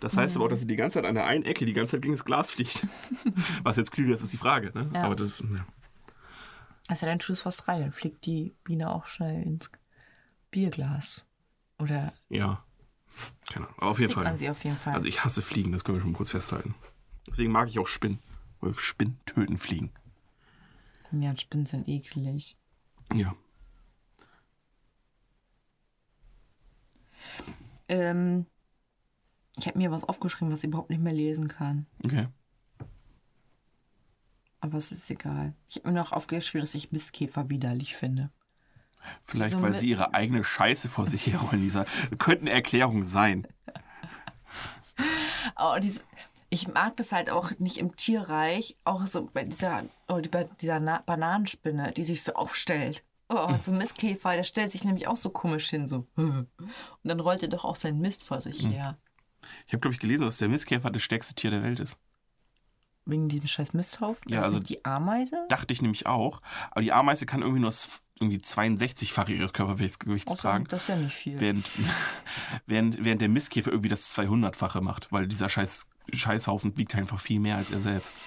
Das 0.00 0.16
heißt 0.16 0.34
aber 0.34 0.46
auch, 0.46 0.48
dass 0.48 0.60
sie 0.60 0.66
die 0.66 0.76
ganze 0.76 0.98
Zeit 0.98 1.04
an 1.04 1.14
der 1.14 1.26
einen 1.26 1.44
Ecke 1.44 1.64
die 1.64 1.72
ganze 1.72 1.92
Zeit 1.92 2.02
gegen 2.02 2.14
das 2.14 2.24
Glas 2.24 2.50
fliegt. 2.50 2.84
Was 3.62 3.76
jetzt 3.76 3.92
klüger 3.92 4.14
ist, 4.14 4.22
ist 4.22 4.32
die 4.32 4.38
Frage. 4.38 4.72
Ne? 4.74 4.90
Ja. 4.92 5.04
Aber 5.04 5.14
das, 5.14 5.40
ja. 5.40 5.66
Also 6.88 7.06
dann 7.06 7.18
tust 7.18 7.42
du 7.42 7.46
was 7.46 7.66
rein, 7.66 7.80
dann 7.80 7.92
fliegt 7.92 8.26
die 8.26 8.54
Biene 8.64 8.90
auch 8.90 9.06
schnell 9.06 9.42
ins 9.42 9.70
Bierglas. 10.50 11.24
Oder 11.78 12.12
ja. 12.28 12.62
Keine 13.50 13.66
Ahnung. 13.66 13.78
Aber 13.78 13.90
auf 13.90 14.00
jeden 14.00 14.12
Fall. 14.12 14.24
man 14.24 14.36
sie 14.36 14.50
auf 14.50 14.64
jeden 14.64 14.78
Fall. 14.78 14.94
Also 14.94 15.08
ich 15.08 15.24
hasse 15.24 15.42
Fliegen, 15.42 15.72
das 15.72 15.84
können 15.84 15.98
wir 15.98 16.02
schon 16.02 16.12
mal 16.12 16.16
kurz 16.16 16.30
festhalten. 16.30 16.74
Deswegen 17.28 17.52
mag 17.52 17.68
ich 17.68 17.78
auch 17.78 17.86
Spinnen. 17.86 18.18
Weil 18.60 18.74
Spinnen 18.74 19.18
töten 19.26 19.58
Fliegen. 19.58 19.92
ja, 21.12 21.36
Spinnen 21.36 21.66
sind 21.66 21.88
eklig. 21.88 22.56
Ja. 23.12 23.34
Ähm, 27.88 28.46
ich 29.58 29.66
habe 29.66 29.78
mir 29.78 29.90
was 29.90 30.04
aufgeschrieben, 30.04 30.52
was 30.52 30.60
ich 30.60 30.68
überhaupt 30.68 30.90
nicht 30.90 31.02
mehr 31.02 31.12
lesen 31.12 31.48
kann. 31.48 31.86
Okay. 32.04 32.28
Aber 34.60 34.78
es 34.78 34.92
ist 34.92 35.10
egal. 35.10 35.54
Ich 35.68 35.76
habe 35.76 35.88
mir 35.88 35.94
noch 35.94 36.12
aufgeschrieben, 36.12 36.62
dass 36.62 36.74
ich 36.74 36.90
Mistkäfer 36.90 37.50
widerlich 37.50 37.94
finde. 37.96 38.30
Vielleicht, 39.22 39.52
So 39.52 39.62
weil 39.62 39.74
sie 39.74 39.88
ihre 39.88 40.14
eigene 40.14 40.44
Scheiße 40.44 40.88
vor 40.88 41.06
sich 41.06 41.26
herrollen, 41.26 41.62
Lisa. 41.62 41.84
Könnte 42.18 42.42
eine 42.42 42.50
Erklärung 42.50 43.04
sein. 43.04 43.46
Oh, 45.56 45.76
diese, 45.80 46.02
ich 46.50 46.68
mag 46.68 46.96
das 46.96 47.12
halt 47.12 47.30
auch 47.30 47.50
nicht 47.58 47.78
im 47.78 47.96
Tierreich, 47.96 48.76
auch 48.84 49.06
so 49.06 49.28
bei 49.32 49.44
dieser, 49.44 49.84
oh, 50.08 50.20
bei 50.30 50.44
dieser 50.60 50.80
Na 50.80 51.00
Bananenspinne, 51.04 51.92
die 51.92 52.04
sich 52.04 52.22
so 52.22 52.34
aufstellt. 52.34 53.04
Oh, 53.28 53.48
so 53.62 53.70
ein 53.72 53.78
Mistkäfer, 53.78 54.34
der 54.34 54.44
stellt 54.44 54.72
sich 54.72 54.84
nämlich 54.84 55.06
auch 55.06 55.16
so 55.16 55.30
komisch 55.30 55.68
hin, 55.70 55.86
so. 55.86 56.06
Und 56.16 56.48
dann 57.04 57.20
rollt 57.20 57.42
er 57.42 57.48
doch 57.48 57.64
auch 57.64 57.76
seinen 57.76 58.00
Mist 58.00 58.22
vor 58.24 58.40
sich 58.40 58.66
her. 58.66 58.96
Ich 59.66 59.72
habe, 59.72 59.80
glaube 59.80 59.94
ich, 59.94 60.00
gelesen, 60.00 60.24
dass 60.24 60.38
der 60.38 60.48
Mistkäfer 60.48 60.90
das 60.90 61.02
stärkste 61.02 61.34
Tier 61.34 61.50
der 61.50 61.62
Welt 61.62 61.80
ist. 61.80 61.98
Wegen 63.06 63.28
diesem 63.28 63.46
scheiß 63.46 63.74
Misthaufen? 63.74 64.30
Ja, 64.32 64.42
also- 64.42 64.60
die 64.60 64.84
Ameise? 64.84 65.44
Dachte 65.48 65.72
ich 65.74 65.82
nämlich 65.82 66.06
auch. 66.06 66.40
Aber 66.70 66.80
die 66.80 66.92
Ameise 66.92 67.26
kann 67.26 67.42
irgendwie 67.42 67.60
nur 67.60 67.72
irgendwie 68.20 68.38
62-fache 68.38 69.30
ihres 69.32 69.52
Körpergewichts 69.52 69.98
Außer, 70.26 70.38
tragen. 70.40 70.64
das 70.68 70.82
ist 70.82 70.88
ja 70.88 70.96
nicht 70.96 71.14
viel. 71.14 71.40
Während, 71.40 71.64
während, 72.66 73.04
während 73.04 73.20
der 73.20 73.28
Mistkäfer 73.28 73.70
irgendwie 73.70 73.88
das 73.88 74.16
200-fache 74.16 74.80
macht. 74.80 75.10
Weil 75.12 75.26
dieser 75.26 75.48
scheiß 75.48 75.86
Scheißhaufen 76.12 76.76
wiegt 76.76 76.94
einfach 76.94 77.18
viel 77.20 77.40
mehr 77.40 77.56
als 77.56 77.70
er 77.72 77.80
selbst. 77.80 78.18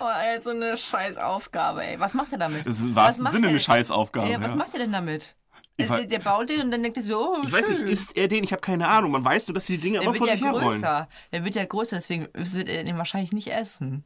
Oh, 0.00 0.04
ey, 0.08 0.40
so 0.40 0.50
eine 0.50 0.76
scheiß 0.76 1.16
Aufgabe, 1.16 1.84
ey. 1.84 1.98
Was 1.98 2.14
macht 2.14 2.32
er 2.32 2.38
damit? 2.38 2.64
Das 2.66 2.78
ist 2.78 2.84
im 2.84 2.94
Was 2.94 3.18
wahrsten 3.18 3.26
Sinne 3.28 3.48
eine? 3.48 3.60
Scheißaufgabe. 3.60 4.30
Ja, 4.30 4.40
was 4.40 4.50
ja. 4.52 4.56
macht 4.56 4.72
er 4.74 4.80
denn 4.80 4.92
damit? 4.92 5.36
Der, 5.80 5.88
wei- 5.88 6.04
der 6.04 6.18
baut 6.18 6.48
den 6.48 6.60
und 6.62 6.70
dann 6.72 6.82
denkt 6.82 6.96
er 6.96 7.02
so, 7.04 7.34
oh, 7.34 7.42
Ich 7.44 7.52
weiß 7.52 7.68
nicht, 7.68 7.78
schön. 7.78 7.86
ist 7.88 8.16
er 8.16 8.28
den? 8.28 8.42
Ich 8.44 8.52
habe 8.52 8.60
keine 8.60 8.86
Ahnung. 8.88 9.12
Man 9.12 9.24
weiß 9.24 9.48
nur, 9.48 9.54
dass 9.54 9.66
die 9.66 9.78
Dinge 9.78 9.94
Der 9.98 10.02
immer 10.02 10.12
wird 10.12 10.18
vor 10.18 10.26
ja 10.28 10.34
sich 10.34 10.44
herrollen. 10.44 10.68
größer. 10.80 11.08
Der 11.32 11.44
wird 11.44 11.54
ja 11.54 11.64
größer, 11.64 11.96
deswegen 11.96 12.28
wird 12.34 12.68
er 12.68 12.84
den 12.84 12.98
wahrscheinlich 12.98 13.32
nicht 13.32 13.48
essen. 13.52 14.04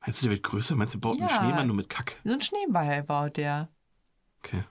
Meinst 0.00 0.20
du, 0.20 0.26
der 0.26 0.32
wird 0.32 0.42
größer? 0.42 0.74
Meinst 0.76 0.94
du, 0.94 0.98
der 0.98 1.08
baut 1.08 1.18
einen 1.18 1.28
Ja. 1.28 1.36
Schneemann 1.36 1.66
nur 1.66 1.76
mit 1.76 1.88
Kacke? 1.88 2.14
So 2.24 2.32
ein 2.32 2.40
Schneeball 2.40 3.02
baut 3.02 3.36
der. 3.36 3.68
Okay. 4.38 4.64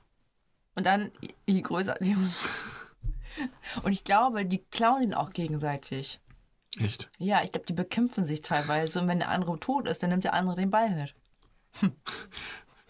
Und 0.76 0.86
dann, 0.86 1.12
je 1.46 1.62
größer 1.62 1.96
die. 2.02 2.16
Und 3.84 3.92
ich 3.92 4.04
glaube, 4.04 4.46
die 4.46 4.60
klauen 4.72 5.04
ihn 5.04 5.14
auch 5.14 5.32
gegenseitig. 5.32 6.20
Echt? 6.78 7.10
Ja, 7.20 7.44
ich 7.44 7.52
glaube, 7.52 7.66
die 7.68 7.74
bekämpfen 7.74 8.24
sich 8.24 8.42
teilweise. 8.42 9.00
Und 9.02 9.08
wenn 9.08 9.20
der 9.20 9.30
andere 9.30 9.60
tot 9.60 9.88
ist, 9.88 10.02
dann 10.04 10.10
nimmt 10.10 10.24
der 10.24 10.34
andere 10.34 10.56
den 10.56 10.72
Ball 10.72 10.90
mit. 10.96 11.16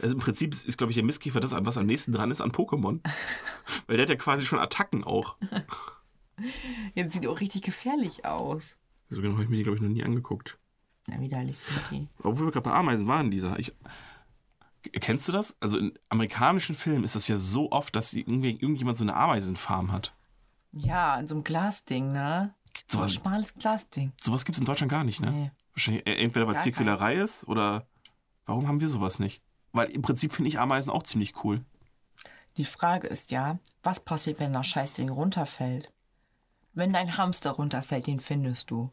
Also 0.01 0.13
im 0.15 0.21
Prinzip 0.21 0.53
ist, 0.53 0.77
glaube 0.77 0.91
ich, 0.91 0.95
der 0.95 1.03
Mistkäfer 1.03 1.41
das, 1.41 1.51
was 1.53 1.77
am 1.77 1.85
nächsten 1.85 2.13
dran 2.13 2.31
ist 2.31 2.39
an 2.39 2.53
Pokémon. 2.53 3.01
Weil 3.87 3.97
der 3.97 4.03
hat 4.03 4.09
ja 4.09 4.15
quasi 4.15 4.45
schon 4.45 4.57
Attacken 4.57 5.03
auch. 5.03 5.35
Jetzt 6.95 7.11
sieht 7.15 7.27
auch 7.27 7.41
richtig 7.41 7.63
gefährlich 7.63 8.23
aus. 8.23 8.77
So 9.09 9.21
genau 9.21 9.33
habe 9.33 9.43
ich 9.43 9.49
mir 9.49 9.57
die, 9.57 9.63
glaube 9.63 9.75
ich, 9.75 9.81
noch 9.81 9.89
nie 9.89 10.05
angeguckt. 10.05 10.57
Na, 11.09 11.19
widerlich 11.19 11.57
sind 11.59 11.81
die. 11.91 12.07
Obwohl 12.23 12.47
wir 12.47 12.51
gerade 12.51 12.69
bei 12.69 12.73
Ameisen 12.75 13.07
waren, 13.07 13.31
dieser. 13.31 13.57
Ich, 13.59 13.73
kennst 15.01 15.27
du 15.27 15.31
das? 15.31 15.55
Also 15.59 15.77
in 15.77 15.97
amerikanischen 16.09 16.75
Filmen 16.75 17.03
ist 17.03 17.15
das 17.15 17.27
ja 17.27 17.37
so 17.37 17.71
oft, 17.71 17.95
dass 17.95 18.13
irgendwie, 18.13 18.51
irgendjemand 18.51 18.97
so 18.97 19.03
eine 19.03 19.15
Ameisenfarm 19.15 19.91
hat. 19.91 20.13
Ja, 20.71 21.19
in 21.19 21.27
so 21.27 21.35
einem 21.35 21.43
Glasding, 21.43 22.11
ne? 22.11 22.53
So 22.87 22.99
ein 22.99 23.09
Sowas, 23.09 23.13
schmales 23.13 23.55
Glasding. 23.55 24.11
sowas 24.21 24.45
gibt 24.45 24.55
es 24.55 24.59
in 24.59 24.65
Deutschland 24.65 24.91
gar 24.91 25.03
nicht, 25.03 25.19
ne? 25.19 25.31
Nee. 25.31 25.51
Wahrscheinlich 25.73 26.07
äh, 26.07 26.15
entweder 26.15 26.47
weil 26.47 26.55
es 26.55 26.63
Tierquälerei 26.63 27.15
ist 27.15 27.47
oder 27.47 27.87
warum 28.45 28.67
haben 28.67 28.79
wir 28.81 28.87
sowas 28.87 29.19
nicht? 29.19 29.41
Weil 29.71 29.89
im 29.89 30.01
Prinzip 30.01 30.33
finde 30.33 30.49
ich 30.49 30.59
Ameisen 30.59 30.91
auch 30.91 31.03
ziemlich 31.03 31.43
cool. 31.43 31.63
Die 32.57 32.65
Frage 32.65 33.07
ist 33.07 33.31
ja, 33.31 33.59
was 33.83 33.99
passiert, 33.99 34.39
wenn 34.39 34.53
das 34.53 34.67
Scheißding 34.67 35.09
runterfällt? 35.09 35.91
Wenn 36.73 36.93
dein 36.93 37.17
Hamster 37.17 37.51
runterfällt, 37.51 38.07
den 38.07 38.19
findest 38.19 38.69
du. 38.71 38.91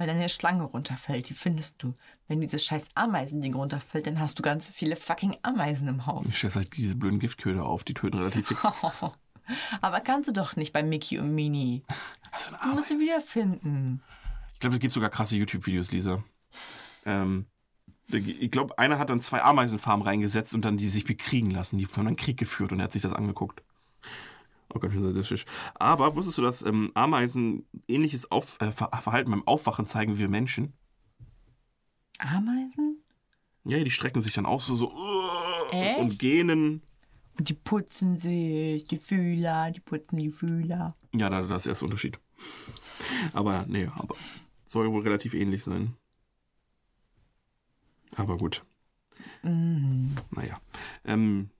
Wenn 0.00 0.06
deine 0.06 0.30
Schlange 0.30 0.62
runterfällt, 0.62 1.28
die 1.28 1.34
findest 1.34 1.82
du. 1.82 1.92
Wenn 2.26 2.40
dieses 2.40 2.64
scheiß 2.64 2.88
Ameisending 2.94 3.52
runterfällt, 3.52 4.06
dann 4.06 4.18
hast 4.18 4.38
du 4.38 4.42
ganz 4.42 4.70
viele 4.70 4.96
fucking 4.96 5.36
Ameisen 5.42 5.88
im 5.88 5.98
Ich 5.98 6.06
Haus. 6.06 6.34
stelle 6.34 6.54
halt 6.54 6.74
diese 6.74 6.96
blöden 6.96 7.18
Giftköder 7.18 7.66
auf, 7.66 7.84
die 7.84 7.92
töten 7.92 8.16
relativ 8.16 8.48
fix. 8.48 8.64
Aber 9.82 10.00
kannst 10.00 10.26
du 10.26 10.32
doch 10.32 10.56
nicht 10.56 10.72
bei 10.72 10.82
Mickey 10.82 11.18
und 11.18 11.34
Minnie. 11.34 11.82
Hast 12.32 12.50
du 12.50 12.68
musst 12.68 12.88
sie 12.88 12.98
wiederfinden. 12.98 14.02
Ich 14.54 14.60
glaube, 14.60 14.76
es 14.76 14.80
gibt 14.80 14.94
sogar 14.94 15.10
krasse 15.10 15.36
YouTube-Videos, 15.36 15.92
Lisa. 15.92 16.24
Ähm, 17.04 17.44
ich 18.06 18.50
glaube, 18.50 18.78
einer 18.78 18.98
hat 18.98 19.10
dann 19.10 19.20
zwei 19.20 19.42
Ameisenfarmen 19.42 20.06
reingesetzt 20.06 20.54
und 20.54 20.64
dann 20.64 20.78
die 20.78 20.88
sich 20.88 21.04
bekriegen 21.04 21.50
lassen. 21.50 21.76
Die 21.76 21.86
haben 21.86 22.06
dann 22.06 22.16
Krieg 22.16 22.38
geführt 22.38 22.72
und 22.72 22.80
er 22.80 22.84
hat 22.84 22.92
sich 22.92 23.02
das 23.02 23.12
angeguckt. 23.12 23.62
Auch 24.72 24.80
ganz 24.80 24.94
schön 24.94 25.02
sadistisch. 25.02 25.46
Aber 25.74 26.14
wusstest 26.14 26.38
du, 26.38 26.42
dass 26.42 26.62
ähm, 26.62 26.92
Ameisen 26.94 27.66
ähnliches 27.88 28.30
Auf 28.30 28.60
äh, 28.60 28.70
Ver 28.72 28.90
Verhalten 29.02 29.30
beim 29.30 29.46
Aufwachen 29.46 29.86
zeigen 29.86 30.14
wie 30.14 30.20
wir 30.20 30.28
Menschen? 30.28 30.74
Ameisen? 32.18 33.02
Ja, 33.64 33.82
die 33.82 33.90
strecken 33.90 34.22
sich 34.22 34.32
dann 34.32 34.46
aus 34.46 34.66
so, 34.66 34.76
so 34.76 34.92
Echt? 35.72 35.98
und 35.98 36.18
gähnen. 36.18 36.82
Und 37.38 37.48
die 37.48 37.54
putzen 37.54 38.18
sich, 38.18 38.84
die 38.84 38.98
Fühler, 38.98 39.70
die 39.70 39.80
putzen 39.80 40.16
die 40.16 40.30
Fühler. 40.30 40.96
Ja, 41.14 41.28
da, 41.30 41.42
da 41.42 41.56
ist 41.56 41.66
erst 41.66 41.82
der 41.82 41.86
Unterschied. 41.86 42.18
Aber, 43.32 43.64
nee, 43.68 43.88
aber 43.94 44.14
soll 44.66 44.90
wohl 44.92 45.02
relativ 45.02 45.34
ähnlich 45.34 45.64
sein. 45.64 45.96
Aber 48.16 48.36
gut. 48.36 48.64
Mhm. 49.42 50.16
Naja. 50.30 50.60
Ähm, 51.04 51.50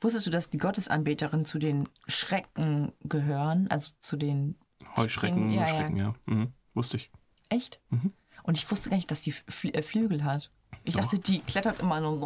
Wusstest 0.00 0.26
du, 0.26 0.30
dass 0.30 0.50
die 0.50 0.58
Gottesanbeterinnen 0.58 1.44
zu 1.44 1.58
den 1.58 1.88
Schrecken 2.06 2.92
gehören? 3.02 3.68
Also 3.70 3.92
zu 4.00 4.16
den. 4.16 4.56
Heuschrecken, 4.96 5.38
Springen- 5.38 5.50
ja, 5.52 5.62
ja. 5.62 5.66
Schrecken, 5.68 5.96
ja. 5.96 6.14
Mhm. 6.26 6.52
Wusste 6.74 6.96
ich. 6.98 7.10
Echt? 7.48 7.80
Mhm. 7.90 8.12
Und 8.44 8.56
ich 8.56 8.70
wusste 8.70 8.90
gar 8.90 8.96
nicht, 8.96 9.10
dass 9.10 9.22
die 9.22 9.32
Fl 9.32 9.68
äh, 9.70 9.82
Flügel 9.82 10.24
hat. 10.24 10.50
Ich 10.84 10.94
Doch. 10.94 11.02
dachte, 11.02 11.18
die 11.18 11.40
klettert 11.40 11.80
immer 11.80 12.00
nur 12.00 12.18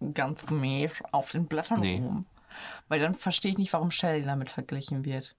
so 0.00 0.10
ganz 0.12 0.44
gemäß 0.44 1.02
auf 1.12 1.30
den 1.30 1.46
Blättern 1.46 1.80
Nee. 1.80 1.96
rum. 1.98 2.26
Weil 2.88 3.00
dann 3.00 3.14
verstehe 3.14 3.52
ich 3.52 3.58
nicht, 3.58 3.72
warum 3.72 3.90
Sheldon 3.90 4.26
damit 4.26 4.50
verglichen 4.50 5.04
wird. 5.04 5.36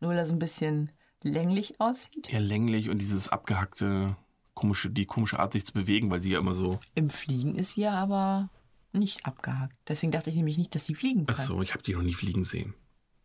Nur 0.00 0.10
weil 0.10 0.18
er 0.18 0.26
so 0.26 0.32
ein 0.34 0.38
bisschen 0.38 0.90
länglich 1.22 1.80
aussieht. 1.80 2.28
Eher 2.28 2.40
länglich 2.40 2.90
und 2.90 2.98
dieses 2.98 3.28
abgehackte, 3.28 4.16
komische, 4.54 4.90
die 4.90 5.06
komische 5.06 5.38
Art, 5.38 5.52
sich 5.52 5.64
zu 5.66 5.72
bewegen, 5.72 6.10
weil 6.10 6.20
sie 6.20 6.30
ja 6.32 6.38
immer 6.40 6.54
so. 6.54 6.80
Im 6.94 7.10
Fliegen 7.10 7.54
ist 7.54 7.74
sie 7.74 7.82
ja 7.82 7.92
aber 7.94 8.50
nicht 8.92 9.26
abgehackt. 9.26 9.76
Deswegen 9.86 10.12
dachte 10.12 10.30
ich 10.30 10.36
nämlich 10.36 10.58
nicht, 10.58 10.74
dass 10.74 10.84
sie 10.84 10.94
fliegen 10.94 11.26
kann. 11.26 11.36
Ach 11.38 11.44
so, 11.44 11.62
ich 11.62 11.72
habe 11.72 11.82
die 11.82 11.94
noch 11.94 12.02
nie 12.02 12.14
fliegen 12.14 12.44
sehen. 12.44 12.74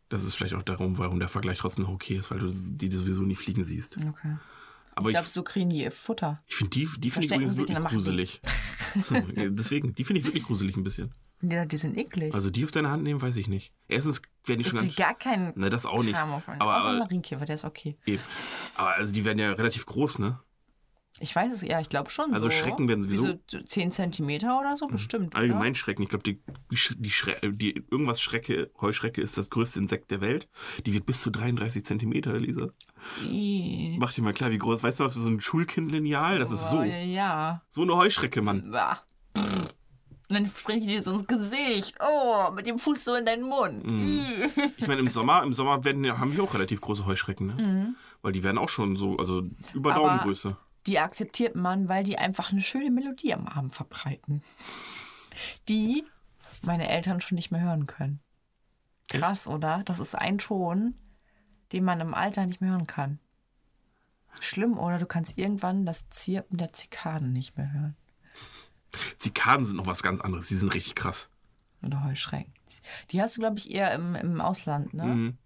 Das 0.10 0.24
ist 0.24 0.36
vielleicht 0.36 0.54
auch 0.54 0.64
darum, 0.64 0.98
warum 0.98 1.20
der 1.20 1.30
Vergleich 1.30 1.58
trotzdem 1.58 1.86
noch 1.86 1.92
okay 1.92 2.16
ist, 2.16 2.30
weil 2.30 2.40
du 2.40 2.52
die 2.52 2.92
sowieso 2.92 3.24
nie 3.24 3.36
fliegen 3.36 3.64
siehst. 3.64 3.98
Okay. 3.98 4.38
Aber 4.96 5.10
Ich 5.10 5.16
glaube, 5.16 5.28
so 5.28 5.42
kriegen 5.42 5.70
die 5.72 5.82
ihr 5.82 5.92
Futter. 5.92 6.44
ich 6.46 6.56
finde 6.56 6.70
die, 6.72 6.88
die 7.00 7.10
finde 7.10 7.26
ich 7.26 7.32
übrigens 7.34 7.58
wirklich 7.58 7.84
gruselig. 7.84 8.42
Deswegen, 9.36 9.94
die 9.96 10.04
finde 10.04 10.20
ich 10.20 10.26
wirklich 10.26 10.44
gruselig 10.44 10.78
ein 10.78 10.84
bisschen. 10.84 11.14
Ja, 11.42 11.66
die 11.66 11.78
sind 11.78 11.98
eklig. 11.98 12.34
Also 12.34 12.50
die 12.50 12.64
auf 12.64 12.72
deine 12.72 12.90
Hand 12.90 13.04
nehmen, 13.04 13.22
weiß 13.22 13.36
ich 13.38 13.48
nicht. 13.48 13.74
Erstens 13.88 14.22
werden 14.46 14.60
die 14.60 14.62
ich 14.62 14.68
schon 14.68 14.80
ganz. 14.80 14.96
gar 14.96 15.14
keinen 15.18 15.58
Ne, 15.60 15.70
das 15.70 15.86
auch 15.86 16.02
nicht. 16.04 16.14
Kram 16.14 16.32
auf. 16.32 16.48
Aber, 16.48 16.74
aber, 16.74 17.00
Marienkäfer, 17.00 17.46
der 17.46 17.56
ist 17.56 17.66
okay. 17.66 17.98
eben. 18.06 18.22
aber 18.76 18.96
also 18.96 19.12
die 19.12 19.26
werden 19.26 19.40
ja 19.40 19.52
relativ 19.52 19.86
groß, 19.86 20.20
ne? 20.20 20.40
Ich 21.20 21.36
weiß 21.36 21.54
es, 21.54 21.62
ja, 21.62 21.80
ich 21.80 21.90
glaube 21.90 22.10
schon. 22.10 22.34
Also 22.34 22.50
so. 22.50 22.56
Schrecken 22.56 22.88
werden 22.88 23.04
sowieso- 23.04 23.28
Wie 23.28 23.40
so 23.48 23.62
10 23.62 23.92
Zentimeter 23.92 24.60
oder 24.60 24.76
so, 24.76 24.88
bestimmt. 24.88 25.36
Allgemein 25.36 25.76
Schrecken. 25.76 26.02
Ich 26.02 26.10
glaube, 26.10 26.24
die, 26.24 26.42
die, 26.72 26.76
Sch- 26.76 26.96
die, 26.98 27.12
Schre 27.12 27.36
die 27.44 27.86
irgendwas 27.92 28.20
Schrecke, 28.20 28.72
Heuschrecke 28.82 29.22
ist 29.22 29.38
das 29.38 29.50
größte 29.52 29.80
Insekt 29.80 30.10
der 30.12 30.22
Welt. 30.22 30.50
Die 30.86 30.94
wird 30.94 31.06
bis 31.06 31.22
zu 31.22 31.30
33 31.30 31.86
Zentimeter, 31.86 32.38
Lisa. 32.40 32.64
Oder? 32.64 32.74
Ih. 33.30 33.96
Mach 34.00 34.12
dir 34.12 34.24
mal 34.24 34.34
klar, 34.34 34.50
wie 34.50 34.58
groß. 34.58 34.82
Weißt 34.82 35.00
du, 35.02 35.08
so 35.10 35.30
ein 35.30 35.40
Schulkindlineal, 35.40 36.40
das 36.40 36.52
ist 36.52 36.70
so. 36.72 36.80
Oh, 36.80 36.84
ja. 36.84 37.62
So 37.70 37.84
eine 37.84 37.96
Heuschrecke, 37.96 38.42
Mann. 38.42 38.72
Bah. 38.72 38.98
Und 40.30 40.36
dann 40.40 40.48
springt 40.48 40.86
die 40.86 41.00
so 41.00 41.14
ins 41.14 41.28
Gesicht. 41.28 41.96
Oh, 42.00 42.50
mit 42.52 42.66
dem 42.66 42.80
Fuß 42.80 43.04
so 43.04 43.14
in 43.14 43.26
deinen 43.26 43.44
Mund. 43.44 43.86
Mhm. 43.86 44.02
Ih. 44.02 44.72
Ich 44.78 44.88
meine, 44.88 45.00
im 45.02 45.10
Sommer, 45.10 45.44
im 45.44 45.54
Sommer 45.54 45.84
werden, 45.86 46.18
haben 46.18 46.36
wir 46.36 46.44
auch 46.44 46.54
relativ 46.56 46.82
große 46.82 47.06
Heuschrecken, 47.06 47.48
ne? 47.48 47.54
Mhm. 47.62 47.96
Weil 48.24 48.32
die 48.32 48.42
werden 48.42 48.58
auch 48.58 48.70
schon 48.70 48.96
so, 48.96 49.18
also 49.18 49.44
über 49.74 49.94
Aber- 49.94 50.08
Daumengröße. 50.08 50.58
Die 50.88 51.00
akzeptiert 51.00 51.56
man, 51.56 51.88
weil 51.88 52.04
die 52.04 52.18
einfach 52.18 52.52
eine 52.52 52.62
schöne 52.62 52.92
Melodie 52.92 53.34
am 53.34 53.48
Abend 53.48 53.74
verbreiten. 53.74 54.44
Die 55.70 56.06
meine 56.62 56.88
Eltern 56.88 57.22
schon 57.22 57.36
nicht 57.36 57.52
mehr 57.52 57.62
hören 57.62 57.88
können. 57.88 58.20
Krass, 59.08 59.48
oder? 59.48 59.84
Das 59.86 60.00
ist 60.00 60.16
ein 60.16 60.38
Ton, 60.38 60.96
den 61.72 61.84
man 61.84 62.00
im 62.00 62.14
Alter 62.14 62.46
nicht 62.46 62.62
mehr 62.62 62.72
hören 62.72 62.88
kann. 62.88 63.20
Schlimm, 64.40 64.78
oder? 64.78 64.98
Du 64.98 65.06
kannst 65.06 65.38
irgendwann 65.38 65.86
das 65.86 66.10
Zirpen 66.10 66.58
der 66.58 66.74
Zikaden 66.74 67.34
nicht 67.34 67.58
mehr 67.58 67.72
hören. 67.72 67.96
Zikaden 69.20 69.66
sind 69.66 69.78
noch 69.78 69.88
was 69.88 70.04
ganz 70.04 70.22
anderes. 70.22 70.48
Die 70.48 70.56
sind 70.56 70.74
richtig 70.74 70.96
krass. 70.96 71.30
Oder 71.84 72.04
Heuschrecken. 72.04 72.54
Die 73.12 73.22
hast 73.22 73.38
du, 73.38 73.42
glaube 73.42 73.58
ich, 73.58 73.72
eher 73.72 73.94
im, 73.94 74.16
im 74.16 74.42
Ausland, 74.42 74.94
ne? 74.94 75.04
Mhm. 75.04 75.38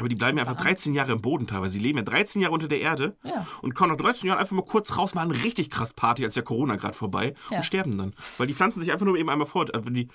Aber 0.00 0.08
die 0.08 0.16
bleiben 0.16 0.38
ja 0.38 0.44
einfach 0.46 0.60
13 0.60 0.94
Jahre 0.94 1.12
im 1.12 1.20
Boden 1.20 1.46
teilweise. 1.46 1.74
Sie 1.74 1.78
leben 1.78 1.98
ja 1.98 2.04
13 2.04 2.40
Jahre 2.42 2.54
unter 2.54 2.66
der 2.68 2.80
Erde 2.80 3.16
Ja. 3.22 3.46
und 3.62 3.74
kommen 3.74 3.90
nach 3.92 3.98
13 3.98 4.26
Jahren 4.28 4.38
einfach 4.38 4.56
mal 4.56 4.64
kurz 4.64 4.96
raus, 4.96 5.14
machen 5.14 5.30
richtig 5.30 5.70
krass 5.70 5.92
Party, 5.92 6.24
als 6.24 6.34
wäre 6.36 6.44
Corona 6.44 6.76
gerade 6.76 6.94
vorbei 6.94 7.34
Ja. 7.50 7.58
und 7.58 7.62
sterben 7.64 7.96
dann. 7.98 8.14
Weil 8.38 8.46
die 8.48 8.54
pflanzen 8.54 8.80
sich 8.80 8.90
einfach 8.92 9.06
nur 9.06 9.16
eben 9.16 9.28
einmal 9.30 9.46
fort. 9.46 9.74
Also 9.74 9.90
die 9.90 10.08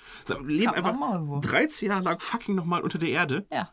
leben 0.43 0.73
einfach 0.73 0.93
Maulwurf. 0.95 1.45
13 1.45 1.87
Jahre 1.89 2.03
lang 2.03 2.19
fucking 2.19 2.55
nochmal 2.55 2.81
unter 2.81 2.97
der 2.97 3.09
Erde, 3.09 3.45
Ja. 3.51 3.69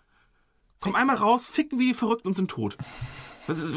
kommen 0.81 0.95
einmal 0.97 1.17
raus, 1.17 1.47
ficken 1.47 1.79
wie 1.79 1.87
die 1.89 1.95
Verrückten 1.95 2.29
und 2.29 2.35
sind 2.35 2.51
tot. 2.51 2.77
Das 3.47 3.59
ist, 3.59 3.75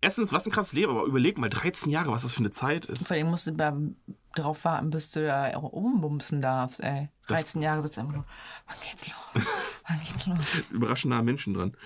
erstens, 0.00 0.32
was 0.32 0.44
ein 0.46 0.52
krasses 0.52 0.74
Leben, 0.74 0.92
aber 0.92 1.04
überleg 1.04 1.38
mal, 1.38 1.48
13 1.48 1.90
Jahre, 1.90 2.12
was 2.12 2.22
das 2.22 2.34
für 2.34 2.40
eine 2.40 2.50
Zeit 2.50 2.86
ist. 2.86 3.06
Vor 3.06 3.16
allem 3.16 3.30
musst 3.30 3.46
du 3.46 3.94
drauf 4.34 4.64
warten, 4.64 4.90
bis 4.90 5.10
du 5.10 5.24
da 5.26 5.54
auch 5.56 5.72
umbumsen 5.72 6.40
darfst, 6.42 6.80
ey. 6.80 7.08
13 7.28 7.62
Jahre 7.62 7.82
sitzt 7.82 7.98
einfach 7.98 8.12
nur, 8.14 8.24
wann 8.66 8.76
geht's 8.88 9.06
los? 9.06 9.46
Wann 9.88 10.00
geht's 10.00 10.26
los? 10.26 10.38
überraschend 10.70 11.10
nahe 11.10 11.22
Menschen 11.22 11.54
dran. 11.54 11.76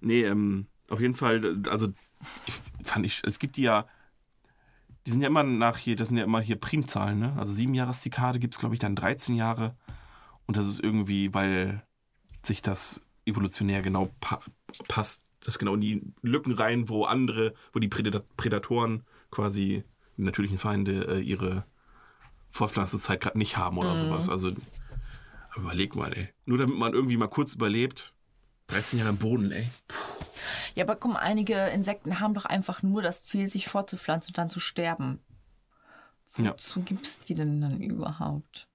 Nee, 0.00 0.24
ähm, 0.24 0.66
auf 0.88 1.00
jeden 1.00 1.14
Fall, 1.14 1.62
also 1.68 1.88
ich 2.46 2.54
fand 2.82 3.06
ich, 3.06 3.22
es 3.24 3.38
gibt 3.38 3.56
die 3.56 3.62
ja, 3.62 3.86
die 5.06 5.10
sind 5.10 5.20
ja 5.20 5.28
immer 5.28 5.42
nach 5.42 5.78
hier, 5.78 5.96
das 5.96 6.08
sind 6.08 6.16
ja 6.16 6.24
immer 6.24 6.40
hier 6.40 6.56
Primzahlen, 6.56 7.18
ne? 7.18 7.34
Also 7.36 7.52
sieben 7.52 7.74
Jahreszikade 7.74 8.38
gibt 8.38 8.54
es, 8.54 8.60
glaube 8.60 8.74
ich, 8.74 8.78
dann 8.78 8.94
13 8.94 9.34
Jahre. 9.34 9.76
Und 10.46 10.56
das 10.56 10.68
ist 10.68 10.80
irgendwie, 10.80 11.34
weil 11.34 11.82
sich 12.42 12.62
das 12.62 13.02
evolutionär 13.26 13.82
genau 13.82 14.10
pa 14.20 14.40
passt, 14.88 15.22
das 15.40 15.58
genau 15.58 15.74
in 15.74 15.80
die 15.80 16.02
Lücken 16.22 16.52
rein, 16.52 16.88
wo 16.88 17.04
andere, 17.04 17.54
wo 17.72 17.80
die 17.80 17.88
Prädat 17.88 18.24
Prädatoren 18.36 19.02
quasi, 19.30 19.84
die 20.16 20.22
natürlichen 20.22 20.58
Feinde, 20.58 21.06
äh, 21.08 21.20
ihre 21.20 21.64
Fortpflanzungszeit 22.48 23.20
gerade 23.20 23.38
nicht 23.38 23.56
haben 23.56 23.78
oder 23.78 23.96
sowas. 23.96 24.28
Also 24.28 24.52
überleg 25.56 25.94
mal, 25.94 26.12
ey. 26.12 26.28
Nur 26.44 26.58
damit 26.58 26.76
man 26.76 26.92
irgendwie 26.92 27.16
mal 27.16 27.28
kurz 27.28 27.54
überlebt. 27.54 28.14
13 28.68 28.98
Jahre 28.98 29.10
im 29.10 29.18
Boden, 29.18 29.50
ey. 29.52 29.68
Ja, 30.74 30.84
aber 30.84 30.96
guck 30.96 31.12
mal, 31.12 31.20
einige 31.20 31.68
Insekten 31.68 32.20
haben 32.20 32.34
doch 32.34 32.46
einfach 32.46 32.82
nur 32.82 33.02
das 33.02 33.24
Ziel, 33.24 33.46
sich 33.46 33.68
fortzupflanzen 33.68 34.30
und 34.30 34.38
dann 34.38 34.50
zu 34.50 34.60
sterben. 34.60 35.20
Ja. 36.38 36.52
Wozu 36.52 36.80
gibt's 36.82 37.18
die 37.18 37.34
denn 37.34 37.60
dann 37.60 37.80
überhaupt? 37.80 38.68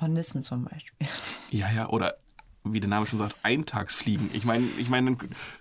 Hornissen 0.00 0.42
zum 0.42 0.64
Beispiel. 0.64 1.08
Ja, 1.50 1.70
ja, 1.70 1.88
oder 1.88 2.18
wie 2.72 2.80
der 2.80 2.88
Name 2.88 3.06
schon 3.06 3.18
sagt, 3.18 3.36
Eintagsfliegen. 3.42 4.30
Ich 4.32 4.44
meine, 4.44 4.66
ich 4.78 4.88
meine, 4.88 5.16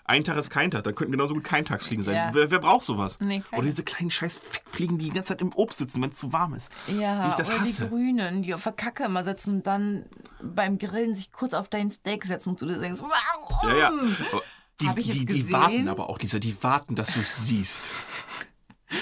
ein 0.05 0.23
Tag 0.23 0.37
ist 0.37 0.49
kein 0.49 0.71
Tag. 0.71 0.83
Da 0.83 0.91
könnten 0.91 1.11
genauso 1.11 1.33
gut 1.33 1.43
Keintagsfliegen 1.43 2.03
sein. 2.03 2.15
Ja. 2.15 2.29
Wer, 2.33 2.51
wer 2.51 2.59
braucht 2.59 2.85
sowas? 2.85 3.19
Nee, 3.19 3.43
oder 3.51 3.63
diese 3.63 3.83
kleinen 3.83 4.11
scheiß 4.11 4.39
Fliegen, 4.65 4.97
die 4.97 5.05
die 5.05 5.11
ganze 5.11 5.29
Zeit 5.29 5.41
im 5.41 5.53
Obst 5.53 5.79
sitzen, 5.79 6.01
wenn 6.01 6.09
es 6.09 6.15
zu 6.17 6.33
warm 6.33 6.53
ist. 6.53 6.71
Ja, 6.87 7.29
ich 7.29 7.35
das 7.35 7.49
oder 7.49 7.61
hasse. 7.61 7.83
die 7.83 7.89
Grünen, 7.89 8.41
die 8.41 8.53
auf 8.53 8.63
der 8.63 8.73
Kacke 8.73 9.03
immer 9.05 9.23
sitzen 9.23 9.55
und 9.57 9.67
dann 9.67 10.05
beim 10.41 10.77
Grillen 10.77 11.15
sich 11.15 11.31
kurz 11.31 11.53
auf 11.53 11.69
dein 11.69 11.89
Steak 11.89 12.25
setzen 12.25 12.49
und 12.49 12.61
du 12.61 12.65
dir 12.65 12.77
denkst, 12.79 13.01
warum? 13.01 13.69
Ja, 13.69 13.77
ja. 13.77 13.87
Aber 13.89 14.41
Die, 14.81 14.87
Hab 14.87 14.97
ich 14.99 15.07
es 15.09 15.13
die, 15.15 15.19
die 15.25 15.25
gesehen? 15.25 15.51
warten 15.51 15.87
aber 15.87 16.09
auch, 16.09 16.17
diese, 16.19 16.39
die 16.39 16.55
warten, 16.61 16.95
dass 16.95 17.13
du 17.15 17.19
es 17.21 17.45
siehst. 17.47 17.91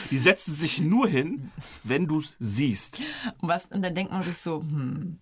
Die 0.09 0.17
setzen 0.17 0.55
sich 0.55 0.79
nur 0.81 1.07
hin, 1.07 1.51
wenn 1.83 2.07
du 2.07 2.17
es 2.19 2.37
siehst. 2.39 2.99
Und, 3.41 3.49
was, 3.49 3.65
und 3.65 3.81
dann 3.83 3.93
denkt 3.93 4.11
man 4.11 4.23
sich 4.23 4.37
so, 4.37 4.61
hm, 4.61 5.19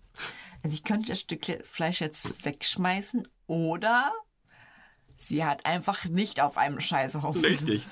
also 0.64 0.74
ich 0.74 0.82
könnte 0.82 1.08
das 1.08 1.20
Stück 1.20 1.44
Fleisch 1.64 2.00
jetzt 2.00 2.44
wegschmeißen 2.44 3.28
oder 3.46 4.12
sie 5.14 5.44
hat 5.44 5.66
einfach 5.66 6.06
nicht 6.06 6.40
auf 6.40 6.56
einem 6.56 6.80
Scheißhaufen. 6.80 7.44
Richtig. 7.44 7.86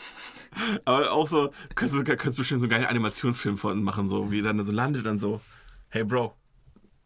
Aber 0.86 1.12
auch 1.12 1.28
so, 1.28 1.52
könntest 1.74 2.00
du 2.00 2.04
könntest 2.04 2.38
bestimmt 2.38 2.62
so 2.62 2.64
einen 2.64 2.70
geilen 2.70 2.86
Animationsfilm 2.86 3.58
von 3.58 3.82
machen, 3.82 4.08
so 4.08 4.30
wie 4.30 4.40
dann 4.40 4.64
so 4.64 4.72
landet 4.72 5.04
dann 5.04 5.18
so, 5.18 5.42
hey 5.90 6.02
Bro, 6.02 6.34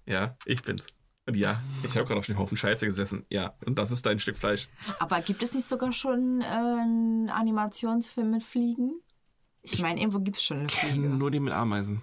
ja, 0.07 0.37
ich 0.47 0.63
bin's. 0.63 0.87
Und 1.27 1.37
ja, 1.37 1.61
ich 1.83 1.97
habe 1.97 2.07
gerade 2.07 2.21
auf 2.21 2.27
dem 2.27 2.39
Haufen 2.39 2.57
Scheiße 2.57 2.87
gesessen. 2.87 3.27
Ja, 3.33 3.57
und 3.67 3.77
das 3.77 3.91
ist 3.91 4.07
dein 4.07 4.21
Stück 4.21 4.39
Fleisch. 4.39 4.69
Aber 5.01 5.21
gibt 5.21 5.43
es 5.43 5.53
nicht 5.53 5.67
sogar 5.67 5.93
schon 5.93 6.43
äh, 6.43 6.45
einen 6.45 7.29
Animationsfilm 7.29 8.31
mit 8.31 8.45
Fliegen? 8.45 9.01
Ich 9.63 9.81
meine, 9.81 9.99
irgendwo 9.99 10.21
gibt 10.21 10.37
es 10.37 10.45
schon 10.45 10.59
eine 10.61 10.69
Fliege. 10.69 11.09
Nur 11.09 11.33
die 11.33 11.41
mit 11.41 11.53
Ameisen. 11.53 12.03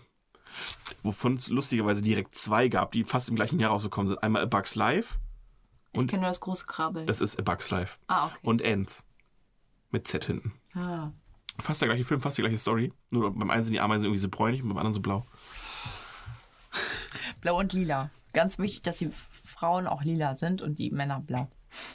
Wovon 1.01 1.35
es 1.35 1.47
lustigerweise 1.49 2.01
direkt 2.01 2.35
zwei 2.35 2.67
gab, 2.69 2.91
die 2.91 3.03
fast 3.03 3.29
im 3.29 3.35
gleichen 3.35 3.59
Jahr 3.59 3.71
rausgekommen 3.71 4.07
sind. 4.09 4.23
Einmal 4.23 4.43
A 4.43 4.45
Bug's 4.45 4.75
Life, 4.75 5.17
Ich 5.93 6.07
kenne 6.07 6.21
nur 6.21 6.29
das 6.29 6.39
große 6.39 6.65
Krabbeln. 6.65 7.07
das 7.07 7.21
ist 7.21 7.37
A 7.39 7.41
Bug's 7.43 7.69
Life. 7.71 7.97
ah, 8.07 8.27
okay. 8.27 8.37
Und 8.43 8.63
Ants. 8.63 9.03
Mit 9.91 10.07
Z 10.07 10.25
hinten. 10.25 10.53
ah. 10.75 11.11
Fast 11.59 11.81
der 11.81 11.87
gleiche 11.89 12.03
Film, 12.03 12.19
fast 12.19 12.37
die 12.37 12.41
gleiche 12.41 12.57
Story. 12.57 12.91
Nur 13.11 13.31
beim 13.31 13.51
einen 13.51 13.63
sind 13.63 13.73
die 13.73 13.79
Ameisen 13.79 14.05
irgendwie 14.05 14.19
so 14.19 14.27
bräunlich 14.27 14.63
und 14.63 14.69
beim 14.69 14.77
anderen 14.77 14.93
so 14.95 15.01
blau. 15.01 15.27
Blau 17.41 17.59
und 17.59 17.73
lila. 17.73 18.09
Ganz 18.33 18.57
wichtig, 18.57 18.81
dass 18.83 18.97
die 18.97 19.11
Frauen 19.43 19.85
auch 19.87 20.03
lila 20.03 20.33
sind 20.33 20.61
und 20.61 20.79
die 20.79 20.89
Männer 20.89 21.19
blau. 21.19 21.47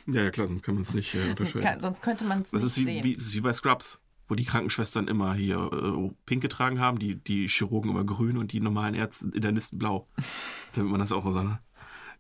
Ja, 0.06 0.22
ja, 0.22 0.30
klar, 0.30 0.46
sonst 0.46 0.62
kann 0.62 0.74
man 0.74 0.82
es 0.82 0.94
nicht 0.94 1.14
äh, 1.14 1.28
unterscheiden. 1.30 1.62
Kann, 1.62 1.80
sonst 1.80 2.02
könnte 2.02 2.24
man 2.24 2.42
es 2.42 2.52
nicht 2.52 2.62
ist 2.64 2.76
wie, 2.76 2.84
sehen. 2.84 3.04
wie, 3.04 3.14
das 3.16 3.24
ist 3.26 3.34
wie 3.34 3.40
bei 3.40 3.52
Scrubs, 3.52 4.00
wo 4.28 4.34
die 4.34 4.44
Krankenschwestern 4.44 5.08
immer 5.08 5.34
hier 5.34 5.58
äh, 5.72 6.10
pink 6.26 6.42
getragen 6.42 6.80
haben, 6.80 6.98
die, 6.98 7.16
die 7.16 7.48
Chirurgen 7.48 7.90
immer 7.90 8.04
grün 8.04 8.36
und 8.36 8.52
die 8.52 8.60
normalen 8.60 8.94
Ärzte, 8.94 9.26
Internisten 9.28 9.78
blau. 9.78 10.06
Damit 10.74 10.90
man 10.90 11.00
das 11.00 11.12
auch 11.12 11.24
so 11.24 11.32
sagt. 11.32 11.62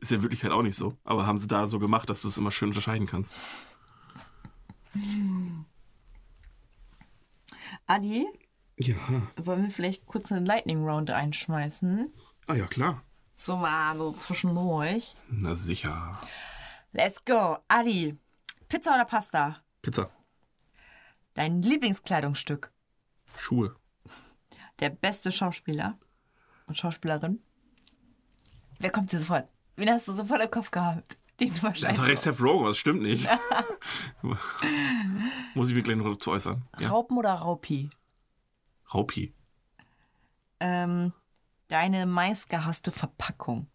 Ist 0.00 0.10
ja 0.10 0.16
in 0.16 0.22
Wirklichkeit 0.22 0.52
auch 0.52 0.62
nicht 0.62 0.76
so. 0.76 0.96
Aber 1.04 1.26
haben 1.26 1.38
sie 1.38 1.48
da 1.48 1.66
so 1.66 1.78
gemacht, 1.78 2.08
dass 2.08 2.22
du 2.22 2.28
es 2.28 2.38
immer 2.38 2.50
schön 2.50 2.68
unterscheiden 2.68 3.06
kannst. 3.06 3.36
Adi, 7.86 8.26
Ja. 8.78 8.96
wollen 9.36 9.64
wir 9.64 9.70
vielleicht 9.70 10.06
kurz 10.06 10.30
eine 10.32 10.44
Lightning 10.46 10.84
Round 10.86 11.10
einschmeißen? 11.10 12.12
Ah 12.46 12.54
ja, 12.54 12.66
klar. 12.66 13.02
So 13.34 13.56
mal 13.56 13.96
so 13.96 14.12
zwischendurch. 14.12 15.14
Na 15.28 15.54
sicher. 15.54 16.18
Let's 16.92 17.24
go. 17.24 17.58
Adi, 17.68 18.16
Pizza 18.68 18.94
oder 18.94 19.04
Pasta? 19.04 19.56
Pizza. 19.82 20.10
Dein 21.38 21.62
Lieblingskleidungsstück? 21.62 22.72
Schuhe. 23.38 23.76
Der 24.80 24.90
beste 24.90 25.30
Schauspieler 25.30 25.96
und 26.66 26.76
Schauspielerin? 26.76 27.38
Wer 28.80 28.90
kommt 28.90 29.12
dir 29.12 29.20
sofort? 29.20 29.52
Wen 29.76 29.88
hast 29.88 30.08
du 30.08 30.12
sofort 30.12 30.42
im 30.42 30.50
Kopf 30.50 30.72
gehabt? 30.72 31.16
Den 31.38 31.50
du 31.50 31.54
Das 31.54 31.62
wahrscheinlich. 31.62 32.02
recht 32.02 32.22
Seth 32.22 32.40
Rogen, 32.40 32.64
das 32.64 32.76
stimmt 32.76 33.02
nicht. 33.02 33.28
Muss 35.54 35.68
ich 35.68 35.76
mir 35.76 35.84
gleich 35.84 35.96
noch 35.96 36.10
dazu 36.10 36.32
äußern. 36.32 36.64
Ja. 36.80 36.88
Raupen 36.88 37.16
oder 37.16 37.34
Raupi? 37.34 37.88
Raupi. 38.92 39.32
Ähm, 40.58 41.12
deine 41.68 42.06
meistgehasste 42.06 42.90
Verpackung. 42.90 43.68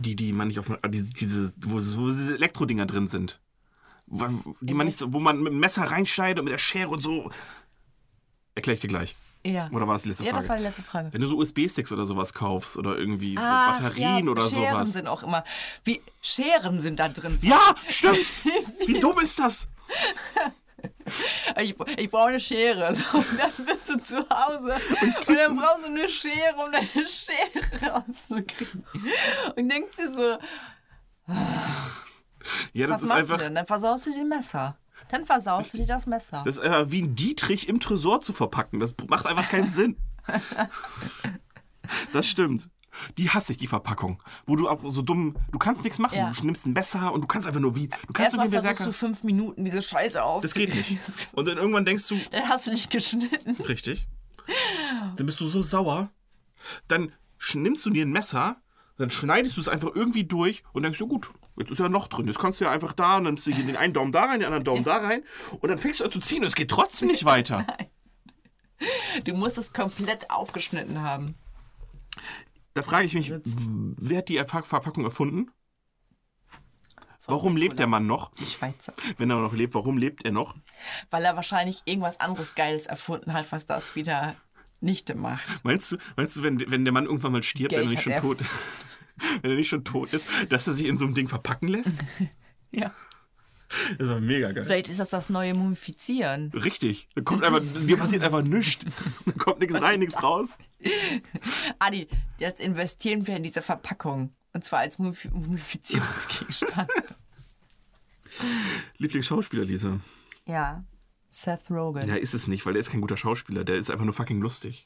Die, 0.00 0.16
die 0.16 0.32
man 0.32 0.48
nicht 0.48 0.58
auf. 0.58 0.68
Diese, 0.88 1.12
diese 1.12 1.54
wo, 1.60 1.78
diese 1.78 2.34
Elektrodinger 2.34 2.86
drin 2.86 3.06
sind. 3.06 3.40
Wo- 4.10 4.54
Die 4.60 4.74
man 4.74 4.86
nicht 4.86 4.98
so, 4.98 5.12
wo 5.12 5.20
man 5.20 5.40
mit 5.40 5.52
dem 5.52 5.60
Messer 5.60 5.84
reinschneidet 5.84 6.40
und 6.40 6.44
mit 6.44 6.52
der 6.52 6.58
Schere 6.58 6.88
und 6.90 7.02
so. 7.02 7.30
Erkläre 8.54 8.74
ich 8.74 8.80
dir 8.80 8.88
gleich. 8.88 9.14
Ja. 9.46 9.70
Oder 9.72 9.88
war 9.88 9.96
es 9.96 10.02
die 10.02 10.10
letzte 10.10 10.24
ja, 10.24 10.32
Frage? 10.32 10.42
das 10.42 10.48
war 10.50 10.56
die 10.58 10.62
letzte 10.64 10.82
Frage. 10.82 11.12
Wenn 11.12 11.20
du 11.22 11.26
so 11.26 11.38
USB-Sticks 11.38 11.92
oder 11.92 12.04
sowas 12.04 12.34
kaufst 12.34 12.76
oder 12.76 12.98
irgendwie 12.98 13.36
so 13.36 13.42
Ach, 13.42 13.72
Batterien 13.80 14.26
ja, 14.26 14.30
oder 14.30 14.42
Scheren 14.48 14.74
sowas. 14.74 14.92
sind 14.92 15.06
auch 15.06 15.22
immer. 15.22 15.44
Wie 15.84 16.02
Scheren 16.20 16.78
sind 16.80 17.00
da 17.00 17.08
drin. 17.08 17.38
Ja, 17.40 17.74
stimmt! 17.88 18.18
Wie 18.86 19.00
dumm 19.00 19.18
ist 19.20 19.38
das? 19.38 19.68
Ich, 21.58 21.74
ich 21.96 22.10
brauche 22.10 22.28
eine 22.28 22.40
Schere. 22.40 22.94
So, 22.94 23.18
und 23.18 23.26
dann 23.38 23.66
bist 23.66 23.88
du 23.88 23.98
zu 23.98 24.16
Hause. 24.28 24.76
Und, 25.26 25.36
dann 25.38 25.56
brauchst 25.56 25.84
du 25.84 25.88
eine 25.90 26.08
Schere, 26.08 26.56
um 26.64 26.72
deine 26.72 27.08
Schere 27.08 27.92
rauszukriegen. 27.92 28.84
Und 29.56 29.68
denkst 29.68 29.96
dir 29.96 30.14
so, 30.14 31.34
Ja, 32.72 32.86
das 32.86 32.96
was 32.96 33.02
ist 33.02 33.08
machst 33.08 33.20
einfach. 33.22 33.36
du 33.36 33.42
denn? 33.44 33.54
Dann 33.54 33.66
versaust 33.66 34.06
du 34.06 34.12
dir 34.12 34.24
Messer. 34.24 34.76
Dann 35.08 35.26
versaust 35.26 35.72
du 35.72 35.78
dir 35.78 35.86
das 35.86 36.06
Messer. 36.06 36.42
Das 36.46 36.56
ist 36.58 36.62
einfach 36.62 36.90
wie 36.90 37.02
ein 37.02 37.14
Dietrich 37.14 37.68
im 37.68 37.80
Tresor 37.80 38.20
zu 38.20 38.32
verpacken. 38.32 38.80
Das 38.80 38.94
macht 39.08 39.26
einfach 39.26 39.48
keinen 39.48 39.70
Sinn. 39.70 39.96
Das 42.12 42.26
stimmt. 42.26 42.68
Die 43.18 43.30
hasse 43.30 43.52
ich, 43.52 43.58
die 43.58 43.66
Verpackung. 43.66 44.22
Wo 44.46 44.56
du 44.56 44.68
auch 44.68 44.80
so 44.84 45.02
dumm, 45.02 45.36
du 45.52 45.58
kannst 45.58 45.84
nichts 45.84 45.98
machen. 45.98 46.16
Ja. 46.18 46.32
Du 46.36 46.44
nimmst 46.44 46.66
ein 46.66 46.72
Messer 46.72 47.12
und 47.12 47.22
du 47.22 47.26
kannst 47.28 47.46
einfach 47.46 47.60
nur 47.60 47.76
wie, 47.76 47.88
du 47.88 48.12
kannst 48.12 48.32
so 48.32 48.38
Erstmal 48.38 48.50
wie 48.52 48.56
ein 48.56 48.62
versuchst 48.62 48.86
du 48.86 48.92
fünf 48.92 49.22
Minuten 49.22 49.64
diese 49.64 49.80
Scheiße 49.80 50.22
auf. 50.22 50.42
Das 50.42 50.54
geht 50.54 50.74
nicht. 50.74 50.98
Und 51.32 51.46
dann 51.46 51.56
irgendwann 51.56 51.84
denkst 51.84 52.06
du, 52.08 52.16
Dann 52.32 52.48
hast 52.48 52.66
du 52.66 52.72
dich 52.72 52.88
geschnitten. 52.90 53.52
richtig. 53.64 54.06
Dann 55.16 55.26
bist 55.26 55.40
du 55.40 55.46
so 55.46 55.62
sauer. 55.62 56.10
Dann 56.88 57.12
nimmst 57.54 57.86
du 57.86 57.90
dir 57.90 58.04
ein 58.04 58.10
Messer, 58.10 58.56
Dann 59.00 59.10
schneidest 59.10 59.56
du 59.56 59.60
es 59.60 59.68
einfach 59.68 59.90
irgendwie 59.94 60.24
durch 60.24 60.62
und 60.72 60.82
denkst, 60.82 61.00
ja 61.00 61.06
gut, 61.06 61.30
jetzt 61.58 61.70
ist 61.70 61.78
ja 61.78 61.88
noch 61.88 62.06
drin. 62.08 62.26
Jetzt 62.26 62.38
kannst 62.38 62.60
du 62.60 62.64
ja 62.64 62.70
einfach 62.70 62.92
da 62.92 63.16
und 63.16 63.24
dann 63.24 63.34
nimmst 63.34 63.46
du 63.46 63.52
hier 63.52 63.64
den 63.64 63.76
einen 63.76 63.92
Daumen 63.94 64.12
da 64.12 64.24
rein, 64.24 64.40
den 64.40 64.46
anderen 64.46 64.64
Daumen 64.64 64.84
da 64.84 64.98
rein 64.98 65.22
und 65.60 65.68
dann 65.68 65.78
fängst 65.78 66.00
du 66.00 66.04
an 66.04 66.12
zu 66.12 66.20
ziehen 66.20 66.42
und 66.42 66.48
es 66.48 66.54
geht 66.54 66.70
trotzdem 66.70 67.08
nicht 67.08 67.24
weiter. 67.24 67.66
Du 69.24 69.34
musst 69.34 69.58
es 69.58 69.74
komplett 69.74 70.30
aufgeschnitten 70.30 71.02
haben. 71.02 71.34
Da 72.72 72.80
frage 72.80 73.04
ich 73.04 73.12
mich, 73.12 73.30
wer 73.44 74.18
hat 74.18 74.30
die 74.30 74.40
Verpack- 74.40 74.64
Verpackung 74.64 75.04
erfunden? 75.04 75.50
Warum 77.26 77.58
lebt 77.58 77.78
der 77.78 77.86
Mann 77.86 78.06
noch? 78.06 78.30
Die 78.36 78.46
Schweizer. 78.46 78.94
Wenn 79.18 79.28
er 79.28 79.36
noch 79.36 79.52
lebt, 79.52 79.74
warum 79.74 79.98
lebt 79.98 80.24
er 80.24 80.32
noch? 80.32 80.56
Weil 81.10 81.24
er 81.26 81.36
wahrscheinlich 81.36 81.82
irgendwas 81.84 82.18
anderes 82.20 82.54
Geiles 82.54 82.86
erfunden 82.86 83.34
hat, 83.34 83.52
was 83.52 83.66
das 83.66 83.94
wieder 83.96 84.34
nicht 84.80 85.14
macht. 85.14 85.62
Meinst 85.62 85.92
du, 85.92 85.98
meinst 86.16 86.36
du 86.36 86.42
wenn, 86.42 86.70
wenn 86.70 86.84
der 86.84 86.94
Mann 86.94 87.04
irgendwann 87.04 87.32
mal 87.32 87.42
stirbt, 87.42 87.72
wenn 87.72 87.80
er 87.80 87.82
Geld 87.82 87.90
nicht 87.92 88.02
schon 88.02 88.14
hat 88.14 88.18
er. 88.20 88.22
tot 88.22 88.38
wenn 89.42 89.50
er 89.52 89.56
nicht 89.56 89.68
schon 89.68 89.84
tot 89.84 90.12
ist, 90.12 90.26
dass 90.48 90.66
er 90.66 90.74
sich 90.74 90.86
in 90.86 90.96
so 90.96 91.04
einem 91.04 91.14
Ding 91.14 91.28
verpacken 91.28 91.68
lässt? 91.68 91.92
Ja. 92.72 92.94
Das 93.98 94.06
ist 94.06 94.10
doch 94.10 94.20
mega 94.20 94.52
geil. 94.52 94.64
Vielleicht 94.64 94.88
ist 94.88 95.00
das 95.00 95.10
das 95.10 95.28
neue 95.28 95.54
Mumifizieren. 95.54 96.50
Richtig. 96.52 97.08
Da 97.16 97.22
kommt 97.22 97.42
einfach, 97.42 97.60
mir 97.82 97.96
passiert 97.96 98.22
einfach 98.22 98.42
nichts. 98.42 98.84
Da 99.26 99.32
kommt 99.32 99.58
nichts 99.58 99.74
rein, 99.80 99.98
nichts 99.98 100.22
raus. 100.22 100.50
Adi, 101.80 102.06
jetzt 102.38 102.60
investieren 102.60 103.26
wir 103.26 103.36
in 103.36 103.42
diese 103.42 103.60
Verpackung. 103.62 104.32
Und 104.52 104.64
zwar 104.64 104.80
als 104.80 104.98
Mumif- 105.00 105.30
Mumifizierungsgegenstand. 105.32 106.88
Lieblingsschauspieler, 108.98 109.64
Lisa. 109.64 110.00
ja. 110.46 110.84
Seth 111.32 111.70
Rogen. 111.70 112.08
Ja, 112.08 112.16
ist 112.16 112.34
es 112.34 112.48
nicht, 112.48 112.66
weil 112.66 112.72
der 112.72 112.80
ist 112.80 112.90
kein 112.90 113.00
guter 113.00 113.16
Schauspieler. 113.16 113.62
Der 113.62 113.76
ist 113.76 113.88
einfach 113.88 114.04
nur 114.04 114.14
fucking 114.14 114.40
lustig. 114.40 114.84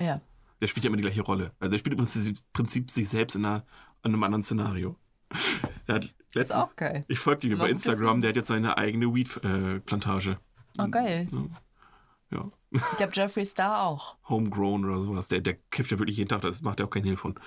ja. 0.00 0.20
Der 0.60 0.66
spielt 0.66 0.84
ja 0.84 0.88
immer 0.88 0.96
die 0.96 1.02
gleiche 1.02 1.22
Rolle. 1.22 1.52
Also 1.58 1.70
der 1.70 1.78
spielt 1.78 1.98
im 1.98 2.04
Prinzip, 2.04 2.38
Prinzip 2.52 2.90
sich 2.90 3.08
selbst 3.08 3.34
in, 3.34 3.44
einer, 3.44 3.64
in 4.02 4.12
einem 4.12 4.22
anderen 4.22 4.44
Szenario. 4.44 4.96
Der 5.86 5.96
hat 5.96 6.14
letztens, 6.32 6.62
auch 6.62 6.76
geil. 6.76 7.04
Ich 7.08 7.18
folge 7.18 7.46
ihm 7.46 7.52
über 7.52 7.64
guter 7.64 7.72
Instagram, 7.72 8.20
der 8.20 8.30
hat 8.30 8.36
jetzt 8.36 8.46
seine 8.46 8.78
eigene 8.78 9.14
Weed-Plantage. 9.14 10.38
Oh, 10.78 10.88
geil. 10.88 11.28
ja. 12.30 12.50
Ich 12.70 12.96
glaube, 12.96 13.12
Jeffree 13.14 13.44
Star 13.44 13.82
auch. 13.82 14.16
Homegrown 14.28 14.84
oder 14.84 14.98
sowas. 14.98 15.28
Der, 15.28 15.40
der 15.40 15.54
kifft 15.70 15.90
ja 15.90 15.98
wirklich 15.98 16.16
jeden 16.16 16.28
Tag, 16.28 16.40
das 16.40 16.62
macht 16.62 16.80
er 16.80 16.86
auch 16.86 16.90
kein 16.90 17.04
Hehl 17.04 17.16
von. 17.18 17.38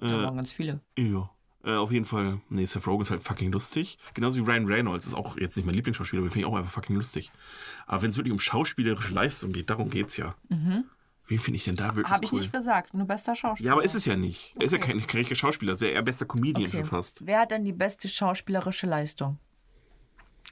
Da 0.00 0.24
waren 0.24 0.36
ganz 0.36 0.52
viele. 0.52 0.80
Ja. 0.98 1.30
Äh, 1.66 1.74
auf 1.74 1.90
jeden 1.90 2.04
Fall, 2.04 2.40
nee, 2.48 2.64
Seth 2.64 2.86
Rogen 2.86 3.02
ist 3.02 3.10
halt 3.10 3.22
fucking 3.22 3.50
lustig. 3.50 3.98
Genauso 4.14 4.38
wie 4.38 4.50
Ryan 4.50 4.66
Reynolds 4.66 5.06
ist 5.06 5.14
auch 5.14 5.36
jetzt 5.36 5.56
nicht 5.56 5.66
mein 5.66 5.74
Lieblingsschauspieler, 5.74 6.22
aber 6.22 6.30
finde 6.30 6.46
ich 6.46 6.52
auch 6.52 6.56
einfach 6.56 6.70
fucking 6.70 6.96
lustig. 6.96 7.32
Aber 7.86 8.02
wenn 8.02 8.10
es 8.10 8.16
wirklich 8.16 8.32
um 8.32 8.38
schauspielerische 8.38 9.12
Leistung 9.12 9.52
geht, 9.52 9.68
darum 9.68 9.90
geht's 9.90 10.16
ja. 10.16 10.36
Wen 11.28 11.38
finde 11.38 11.56
ich 11.56 11.64
denn 11.64 11.76
da 11.76 11.86
wirklich 11.96 12.08
Habe 12.08 12.24
ich 12.24 12.32
cool? 12.32 12.38
nicht 12.40 12.52
gesagt. 12.52 12.94
Nur 12.94 13.06
bester 13.06 13.34
Schauspieler. 13.34 13.66
Ja, 13.68 13.72
aber 13.72 13.84
ist 13.84 13.94
es 13.94 14.04
ja 14.04 14.16
nicht. 14.16 14.54
Er 14.58 14.66
ist 14.66 14.72
ja 14.72 14.78
kein, 14.78 15.04
kein 15.06 15.18
richtiger 15.18 15.34
Schauspieler, 15.34 15.72
das 15.72 15.80
wäre 15.80 15.92
eher 15.92 16.02
bester 16.02 16.24
Comedian 16.26 16.68
Okay. 16.68 16.76
schon 16.78 16.84
fast. 16.84 17.26
Wer 17.26 17.40
hat 17.40 17.50
denn 17.50 17.64
die 17.64 17.72
beste 17.72 18.08
schauspielerische 18.08 18.86
Leistung? 18.86 19.38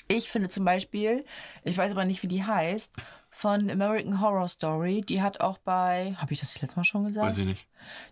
Ich 0.09 0.29
finde 0.29 0.49
zum 0.51 0.65
Beispiel, 0.65 1.25
ich 1.63 1.79
weiß 1.79 1.93
aber 1.93 2.05
nicht, 2.05 2.23
wie 2.23 2.29
die 2.29 2.45
heißt, 2.45 2.93
von 3.31 3.71
American 3.71 4.21
Horror 4.21 4.49
Story. 4.49 5.01
Die 5.01 5.23
hat 5.23 5.41
auch 5.41 5.59
bei, 5.59 6.15
habe 6.19 6.33
ich 6.35 6.41
das 6.41 6.61
letztes 6.61 6.77
Mal 6.77 6.85
schon 6.85 7.05
gesagt? 7.05 7.27
Weiß 7.27 7.39
ich 7.39 7.47
nicht. 7.47 7.67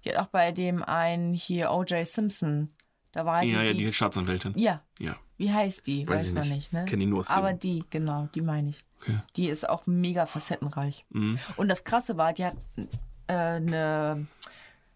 Die 0.05 0.11
hat 0.11 0.17
auch 0.17 0.29
bei 0.29 0.53
dem 0.53 0.83
einen 0.83 1.35
hier 1.35 1.71
O.J. 1.71 2.07
Simpson. 2.07 2.71
Da 3.13 3.25
war 3.27 3.43
Ja, 3.43 3.63
ja, 3.63 3.73
die, 3.73 3.79
die 3.85 3.93
Staatsanwältin. 3.93 4.55
ja, 4.57 4.83
Ja. 4.99 5.17
wie 5.37 5.53
heißt 5.53 5.87
die? 5.87 6.09
Weiß 6.09 6.25
Weiß, 6.25 6.33
man 6.35 6.43
nicht. 6.49 6.53
nicht, 6.55 6.73
ne? 6.73 6.85
Kenn 6.87 6.99
die 7.01 7.07
nur 7.07 7.21
aus 7.21 7.31
Aber 7.31 7.53
die, 7.53 7.85
genau, 7.91 8.29
die 8.35 8.41
meine 8.41 8.71
ich. 8.71 8.85
Okay. 9.03 9.19
Die 9.37 9.49
ist 9.49 9.69
auch 9.69 9.87
mega 9.87 10.27
facettenreich. 10.27 11.05
Mhm. 11.11 11.39
Und 11.57 11.69
das 11.69 11.85
Krasse 11.85 12.17
war, 12.17 12.33
die 12.33 12.45
hat 12.47 12.57
äh, 13.27 13.33
eine 13.35 14.27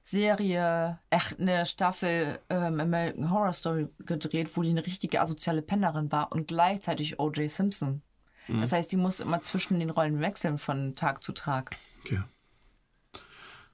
Serie, 0.02 0.98
ach, 1.10 1.32
eine 1.38 1.66
Staffel 1.66 2.38
ähm, 2.48 2.78
American 2.80 3.30
Horror 3.30 3.52
Story 3.52 3.88
gedreht, 3.98 4.50
wo 4.56 4.62
die 4.62 4.70
eine 4.70 4.86
richtige 4.86 5.20
asoziale 5.20 5.62
Pennerin 5.62 6.12
war 6.12 6.30
und 6.32 6.46
gleichzeitig 6.48 7.18
O.J. 7.18 7.50
Simpson. 7.50 8.02
Mhm. 8.46 8.60
Das 8.60 8.72
heißt, 8.72 8.92
die 8.92 8.96
musste 8.96 9.24
immer 9.24 9.42
zwischen 9.42 9.80
den 9.80 9.90
Rollen 9.90 10.20
wechseln 10.20 10.58
von 10.58 10.94
Tag 10.94 11.24
zu 11.24 11.32
Tag. 11.32 11.72
Okay. 12.04 12.22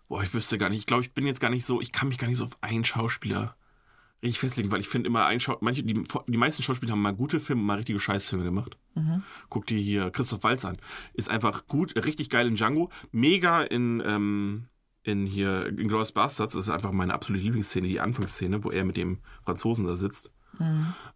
Boah, 0.09 0.22
ich 0.22 0.32
wüsste 0.34 0.59
gar 0.59 0.68
nicht. 0.70 0.78
Ich 0.80 0.86
glaube, 0.86 1.03
ich 1.03 1.12
bin 1.12 1.26
jetzt 1.26 1.40
gar 1.40 1.51
nicht 1.51 1.64
so, 1.66 1.80
ich 1.80 1.93
kann 1.93 2.09
mich 2.09 2.18
gar 2.18 2.28
nicht 2.28 2.38
so 2.38 2.45
auf 2.47 2.57
einen 2.62 2.84
Schauspieler 2.84 3.55
richtig 4.22 4.38
festlegen, 4.38 4.70
weil 4.70 4.80
ich 4.80 4.88
finde 4.88 5.08
immer 5.08 5.26
ein 5.26 5.40
Schau 5.40 5.58
manche, 5.60 5.82
die, 5.82 6.04
die 6.26 6.36
meisten 6.36 6.62
Schauspieler 6.62 6.92
haben 6.92 7.02
mal 7.02 7.14
gute 7.14 7.40
Filme, 7.40 7.62
mal 7.62 7.76
richtige 7.76 7.98
Scheißfilme 8.00 8.44
gemacht. 8.44 8.76
Guck 9.48 9.66
dir 9.66 9.78
hier 9.78 10.10
Christoph 10.10 10.44
Waltz 10.44 10.64
an. 10.64 10.76
Ist 11.14 11.28
einfach 11.30 11.66
gut, 11.66 11.94
richtig 11.96 12.30
geil 12.30 12.46
in 12.46 12.54
Django, 12.54 12.90
mega 13.10 13.62
in, 13.62 14.02
ähm, 14.06 14.66
in 15.02 15.26
hier 15.26 15.66
in 15.66 15.88
Glorious 15.88 16.12
Bastards. 16.12 16.54
Das 16.54 16.64
ist 16.64 16.70
einfach 16.70 16.92
meine 16.92 17.14
absolute 17.14 17.42
Lieblingsszene, 17.42 17.88
die 17.88 18.00
Anfangsszene, 18.00 18.62
wo 18.64 18.70
er 18.70 18.84
mit 18.84 18.96
dem 18.96 19.18
Franzosen 19.44 19.86
da 19.86 19.96
sitzt. 19.96 20.32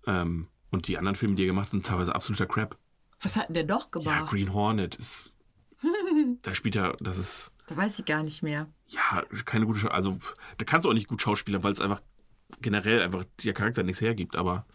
Ähm, 0.07 0.49
und 0.71 0.89
die 0.89 0.99
anderen 0.99 1.17
Filme, 1.17 1.35
die 1.37 1.45
er 1.45 1.49
gemacht 1.49 1.67
hat, 1.67 1.73
sind 1.73 1.87
teilweise 1.87 2.15
absoluter 2.15 2.47
Crap. 2.47 2.77
Was 3.21 3.37
hat 3.37 3.49
denn 3.49 3.55
der 3.55 3.65
doch 3.65 3.85
Ja, 3.95 4.01
gemacht? 4.01 4.31
Green 4.31 4.53
Hornet 4.53 4.97
ist. 4.97 5.33
da 6.43 6.55
spielt 6.55 6.77
er, 6.77 6.97
das 7.01 7.19
ist. 7.19 7.53
Da 7.69 7.77
weiß 7.77 7.99
ich 7.99 8.05
gar 8.05 8.23
nicht 8.23 8.43
mehr. 8.43 8.69
ja, 8.89 9.23
keine 9.45 9.67
gute 9.67 9.79
Schau 9.79 9.89
Also, 9.89 10.19
da 10.59 10.65
kannst 10.65 10.85
du 10.85 10.91
auch 10.91 10.95
nicht 10.95 11.09
gut 11.09 11.21
schauspielern, 11.21 11.63
weil 11.63 11.73
es 11.73 11.81
einfach 11.81 12.01
generell 12.61 13.03
einfach 13.03 13.25
der 13.45 13.53
Charakter 13.55 13.83
nichts 13.83 14.01
hergibt, 14.01 14.37
aber. 14.37 14.67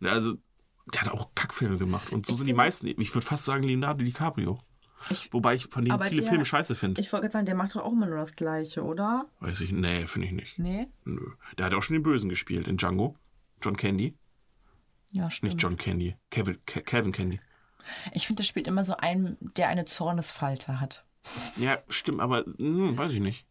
Ne, 0.00 0.10
also, 0.10 0.36
der 0.92 1.02
hat 1.02 1.12
auch 1.12 1.30
Kackfilme 1.34 1.78
gemacht. 1.78 2.10
Und 2.10 2.26
so 2.26 2.32
Ich 2.32 2.38
sind 2.38 2.46
die 2.46 2.54
meisten. 2.54 2.86
Ich 2.86 3.14
würde 3.14 3.26
fast 3.26 3.44
sagen 3.44 3.62
Leonardo 3.64 4.04
DiCaprio. 4.04 4.60
Ich- 5.08 5.32
Wobei 5.32 5.54
ich 5.54 5.66
von 5.66 5.84
dem 5.84 5.98
viele 6.02 6.20
der- 6.22 6.28
Filme 6.28 6.44
scheiße 6.44 6.74
finde. 6.74 7.00
Ich 7.00 7.10
wollte 7.12 7.22
gerade 7.24 7.32
sagen, 7.32 7.46
der 7.46 7.54
macht 7.54 7.74
doch 7.74 7.82
auch 7.84 7.92
immer 7.92 8.06
nur 8.06 8.18
das 8.18 8.34
Gleiche, 8.36 8.82
oder? 8.84 9.26
Weiß 9.40 9.60
ich, 9.62 9.72
nee, 9.72 10.06
finde 10.06 10.26
ich 10.28 10.32
nicht. 10.34 10.58
Nee? 10.58 10.88
Nö. 11.04 11.20
Der 11.56 11.66
hat 11.66 11.74
auch 11.74 11.82
schon 11.82 11.94
den 11.94 12.02
Bösen 12.02 12.28
gespielt 12.28 12.68
in 12.68 12.76
Django. 12.76 13.16
John 13.62 13.76
Candy. 13.76 14.16
Ja, 15.10 15.30
stimmt. 15.30 15.54
Nicht 15.54 15.62
John 15.62 15.76
Candy. 15.76 16.16
Kevin, 16.30 16.58
Ke 16.66 16.82
Kevin 16.82 17.12
Candy. 17.12 17.40
Ich 18.12 18.26
finde, 18.26 18.40
der 18.40 18.44
spielt 18.46 18.66
immer 18.66 18.84
so 18.84 18.96
einen, 18.96 19.36
der 19.56 19.68
eine 19.68 19.86
Zornesfalte 19.86 20.80
hat. 20.80 21.04
Ja, 21.56 21.78
stimmt, 21.88 22.20
aber 22.20 22.44
hm, 22.58 22.96
weiß 22.96 23.12
ich 23.12 23.20
nicht. 23.20 23.46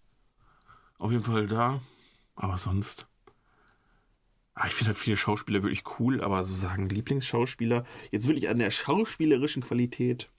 Auf 1.00 1.12
jeden 1.12 1.24
Fall 1.24 1.48
da. 1.48 1.82
Aber 2.36 2.58
sonst. 2.58 3.08
Ah, 4.62 4.68
ich 4.68 4.74
finde 4.74 4.90
halt 4.90 4.98
viele 4.98 5.16
Schauspieler 5.16 5.64
wirklich 5.64 5.84
cool, 6.00 6.22
aber 6.22 6.44
so 6.44 6.54
sagen 6.54 6.90
Lieblingsschauspieler, 6.90 7.86
jetzt 8.12 8.28
wirklich 8.28 8.50
an 8.50 8.60
der 8.60 8.72
schauspielerischen 8.72 9.64
Qualität, 9.64 10.30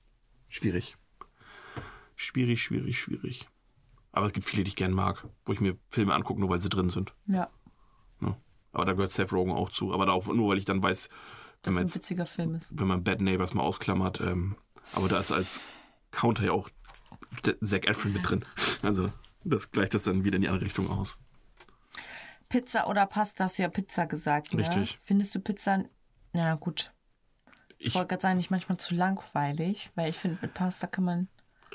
schwierig. 0.49 0.99
Schwierig, 2.17 2.63
schwierig, 2.63 2.99
schwierig. 3.01 3.49
Aber 4.13 4.27
es 4.27 4.33
gibt 4.33 4.45
viele, 4.47 4.65
die 4.65 4.69
ich 4.71 4.77
gern 4.77 4.93
mag, 4.93 5.27
wo 5.47 5.53
ich 5.53 5.61
mir 5.61 5.77
Filme 5.91 6.13
angucke, 6.15 6.39
nur 6.41 6.51
weil 6.51 6.61
sie 6.61 6.69
drin 6.69 6.91
sind. 6.91 7.15
Ja, 7.27 7.49
Ne? 8.21 8.37
Aber 8.73 8.85
da 8.85 8.93
gehört 8.93 9.11
Seth 9.13 9.33
Rogen 9.33 9.53
auch 9.53 9.71
zu. 9.71 9.95
Aber 9.95 10.05
da 10.05 10.13
auch 10.13 10.27
nur, 10.27 10.51
weil 10.51 10.59
ich 10.59 10.67
dann 10.67 10.83
weiß, 10.83 11.09
wenn 11.63 11.73
man, 11.75 11.85
ein 11.85 11.87
jetzt, 11.87 11.95
witziger 11.97 12.27
Film 12.27 12.55
ist. 12.55 12.79
wenn 12.79 12.87
man 12.89 13.03
Bad 13.03 13.21
Neighbors 13.23 13.55
mal 13.55 13.63
ausklammert, 13.63 14.21
ähm, 14.21 14.57
aber 14.93 15.09
da 15.09 15.19
ist 15.19 15.33
als 15.33 15.61
Counter 16.11 16.45
ja 16.45 16.53
auch 16.53 16.69
D- 17.47 17.59
Zac 17.63 17.87
Efron 17.89 18.13
mit 18.13 18.29
drin. 18.29 18.45
Also 18.83 19.11
das 19.45 19.71
gleicht 19.71 19.95
das 19.95 20.03
dann 20.03 20.25
wieder 20.25 20.37
in 20.37 20.43
die 20.43 20.49
andere 20.49 20.67
Richtung 20.67 20.91
aus. 20.91 21.19
Pizza 22.51 22.87
oder 22.89 23.07
Pasta, 23.07 23.45
hast 23.45 23.59
du 23.59 23.63
ja 23.63 23.69
Pizza 23.71 24.05
gesagt, 24.05 24.53
ne? 24.53 24.61
Richtig. 24.61 24.99
Findest 25.03 25.35
du 25.35 25.41
Pizza, 25.41 25.85
ja 26.35 26.55
gut. 26.57 26.93
Ich 27.79 27.95
wollte 27.95 28.09
gerade 28.09 28.21
sagen, 28.21 28.37
nicht 28.37 28.51
manchmal 28.51 28.77
zu 28.77 28.95
langweilig, 28.95 29.91
weil 29.95 30.11
ich 30.11 30.17
finde, 30.17 30.39
mit 30.43 30.53
Pasta 30.53 30.87
kann 30.87 31.05
man, 31.05 31.29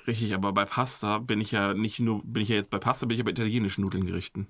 richtig, 0.06 0.36
aber 0.36 0.54
bei 0.54 0.66
Pasta 0.66 1.18
bin 1.18 1.42
ich 1.42 1.52
ja 1.52 1.74
nicht 1.74 2.00
nur, 2.00 2.24
bin 2.24 2.44
ich 2.44 2.50
ja 2.50 2.56
jetzt 2.56 2.70
bei 2.70 2.78
Pasta, 2.78 3.08
bin 3.08 3.16
ich 3.16 3.20
ja 3.20 3.24
bei 3.24 3.32
italienischen 3.32 3.82
Nudeln 3.82 4.06
gerichten. 4.06 4.48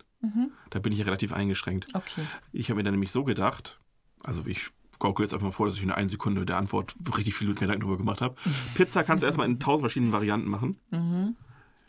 Da 0.71 0.80
bin 0.80 0.91
ich 0.91 0.97
ja 0.99 1.05
relativ 1.05 1.32
eingeschränkt. 1.32 1.93
okay. 1.93 2.26
Ich 2.51 2.69
habe 2.69 2.78
mir 2.78 2.84
dann 2.84 2.95
nämlich 2.95 3.11
so 3.11 3.23
gedacht, 3.23 3.80
also 4.23 4.43
ich 4.47 4.71
gaukel 4.97 5.23
jetzt 5.23 5.34
einfach 5.34 5.45
mal 5.45 5.51
vor, 5.51 5.67
dass 5.67 5.76
ich 5.76 5.84
in 5.84 5.91
einer 5.91 6.09
Sekunde 6.09 6.45
der 6.45 6.57
Antwort 6.57 6.95
richtig 7.15 7.36
viel 7.36 7.53
Gedanken 7.53 7.82
drüber 7.82 7.97
gemacht 7.97 8.21
habe. 8.21 8.36
Pizza 8.73 9.03
kannst 9.03 9.21
du 9.21 9.28
erstmal 9.28 9.47
in 9.47 9.59
tausend 9.59 9.82
verschiedenen 9.82 10.11
Varianten 10.11 10.49
machen. 10.49 10.80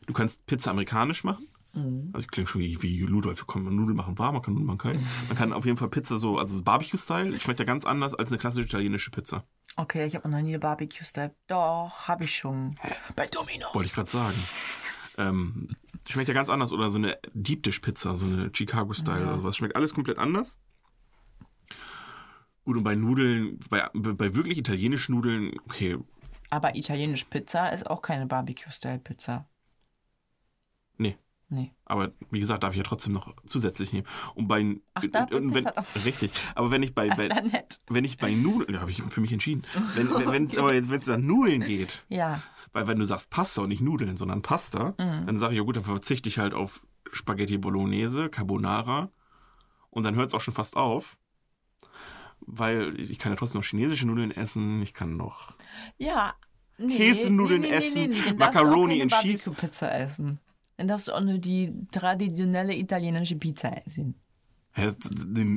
Du 0.07 0.13
kannst 0.13 0.45
Pizza 0.47 0.71
amerikanisch 0.71 1.25
machen. 1.25 1.47
Also 2.13 2.25
ich 2.25 2.31
klinge 2.31 2.49
schon 2.49 2.61
wie, 2.61 2.81
wie 2.83 3.01
Ludolf, 3.01 3.47
kann 3.47 3.63
man 3.63 3.75
Nudeln 3.77 3.97
machen 3.97 4.19
warm, 4.19 4.35
man 4.35 4.43
kann 4.43 4.55
Nudeln 4.55 4.67
machen 4.67 4.79
kalt. 4.79 5.01
Man 5.29 5.37
kann 5.37 5.53
auf 5.53 5.65
jeden 5.65 5.77
Fall 5.77 5.89
Pizza 5.89 6.19
so, 6.19 6.39
also 6.39 6.63
Barbecue-Style, 6.63 7.39
schmeckt 7.39 7.61
ja 7.61 7.67
ganz 7.67 7.85
anders 7.85 8.15
als 8.15 8.31
eine 8.31 8.39
klassische 8.39 8.67
italienische 8.67 9.11
Pizza. 9.11 9.45
Okay, 9.77 10.07
ich 10.07 10.15
habe 10.15 10.29
noch 10.29 10.41
nie 10.41 10.49
eine 10.51 10.59
Barbecue-Style. 10.59 11.35
Doch, 11.49 12.09
habe 12.09 12.25
ich 12.25 12.35
schon. 12.37 12.77
Bei 13.15 13.27
Domino's. 13.27 13.75
Wollte 13.75 13.87
ich 13.87 13.95
gerade 13.95 14.11
sagen. 14.11 14.39
Ähm, 15.19 15.69
schmeckt 16.09 16.29
ja 16.29 16.35
ganz 16.35 16.49
anders. 16.49 16.73
Oder 16.73 16.91
so 16.91 16.99
eine 16.99 17.19
Deep 17.35 17.63
Dish 17.63 17.81
Pizza, 17.81 18.15
so 18.15 18.25
eine 18.27 18.51
Chicago-Style 18.55 19.23
oder 19.27 19.37
sowas. 19.39 19.57
Schmeckt 19.57 19.77
alles 19.77 19.93
komplett 19.95 20.19
anders. 20.19 20.59
Gut, 22.65 22.77
und 22.79 22.85
bei 22.85 22.95
Nudeln, 22.95 23.61
bei, 23.71 23.89
bei 23.95 24.35
wirklich 24.35 24.59
italienischen 24.59 25.15
Nudeln, 25.15 25.53
okay, 25.67 25.99
Aber 26.51 26.75
italienisch 26.75 27.25
Pizza 27.25 27.69
ist 27.69 27.87
auch 27.89 28.03
keine 28.03 28.27
Barbecue-Style-Pizza. 28.27 29.47
nee. 30.99 31.17
Nee. 31.49 31.73
Aber 31.85 32.11
wie 32.31 32.41
gesagt, 32.41 32.65
darf 32.65 32.73
ich 32.73 32.79
ja 32.79 32.83
trotzdem 32.83 33.13
noch 33.13 33.33
zusätzlich 33.47 33.93
nehmen. 33.93 34.07
Und 34.35 34.49
bei 34.49 34.77
Ach, 34.95 35.05
da 35.13 35.25
und 35.25 35.55
wenn, 35.55 35.65
Pizza 35.65 36.05
richtig. 36.05 36.33
Aber 36.57 36.73
wenn 36.73 36.83
ich 36.83 36.93
bei, 36.95 37.09
bei 37.09 37.29
wenn 37.89 38.05
ich 38.05 38.19
bei 38.19 38.35
Nudeln, 38.35 38.75
ja, 38.75 38.81
habe 38.81 38.91
ich 38.91 39.01
für 39.03 39.21
mich 39.21 39.33
entschieden. 39.33 39.63
Wenn 39.95 40.11
wenn 40.13 40.33
wenn's, 40.33 40.57
aber 40.57 40.75
jetzt 40.75 40.91
wenn 40.91 40.99
es 41.01 41.09
an 41.09 41.25
Nudeln 41.25 41.65
geht, 41.65 42.05
Ja. 42.09 42.43
weil 42.73 42.89
wenn 42.89 42.99
du 42.99 43.05
sagst 43.05 43.31
Pasta 43.31 43.63
und 43.63 43.69
nicht 43.69 43.81
Nudeln, 43.81 44.17
sondern 44.17 44.43
Pasta, 44.43 44.95
Mhm. 44.99 45.27
dann 45.27 45.39
sage 45.39 45.53
ich 45.55 45.59
ja 45.59 45.65
gut, 45.65 45.77
dann 45.77 45.85
verzichte 45.85 46.29
ich 46.29 46.39
halt 46.41 46.53
auf 46.53 46.85
Spaghetti 47.13 47.59
Bolognese, 47.59 48.29
Carbonara 48.29 49.11
und 49.91 50.03
dann 50.03 50.17
hört 50.17 50.29
es 50.31 50.35
auch 50.35 50.41
schon 50.41 50.55
fast 50.55 50.77
auf. 50.77 51.17
Weil 52.41 52.99
ich 53.01 53.19
kann 53.19 53.33
ja 53.33 53.37
trotzdem 53.37 53.61
noch 53.61 53.65
chinesische 53.67 54.07
Nudeln 54.07 54.31
essen, 54.31 54.83
ich 54.83 54.95
kann 54.95 55.17
noch. 55.17 55.55
Ja. 55.97 56.35
Nee, 56.79 56.97
Käsenudeln 56.97 57.65
essen, 57.65 58.15
Macaroni 58.37 58.39
darfst 58.39 58.55
du 58.57 58.59
auch 58.59 58.89
keine 58.89 59.03
and 59.03 59.13
Cheese. 59.23 59.51
Barbecue-Pizza 59.51 59.95
essen. 59.99 60.41
Dann 60.77 60.89
darfst 60.89 61.09
du 61.09 61.13
auch 61.13 61.21
nur 61.23 61.39
die 61.39 61.73
traditionelle 61.91 62.75
italienische 62.77 63.37
Pizza 63.37 63.85
essen. 63.87 64.15
Hä, 64.73 64.89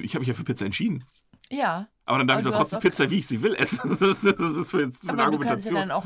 Ich 0.02 0.14
habe 0.14 0.20
mich 0.20 0.28
ja 0.28 0.34
für 0.34 0.44
Pizza 0.46 0.66
entschieden. 0.66 1.04
Ja. 1.50 1.88
Aber 2.06 2.20
dann 2.20 2.28
darf 2.28 2.38
Aber 2.38 2.42
ich 2.42 2.46
du 2.46 2.52
doch 2.52 2.60
trotzdem 2.60 2.80
Pizza, 2.80 3.10
wie 3.12 3.18
ich 3.20 3.28
sie 3.28 3.42
will, 3.42 3.54
essen. 3.56 3.80
Das 4.00 4.02
ist, 4.02 4.24
das 4.40 4.56
ist 4.56 4.72
für 4.72 4.82
jetzt 4.82 5.08
eine 5.10 5.22
Aber 5.24 5.32
du 5.38 5.40
kannst 5.40 5.68
ja 5.68 5.74
dann 5.74 5.92
auch 5.92 6.06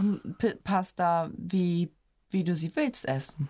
Pasta, 0.64 1.30
wie, 1.38 1.91
wie 2.30 2.43
du 2.43 2.55
sie 2.55 2.76
willst, 2.76 3.05
essen. 3.07 3.49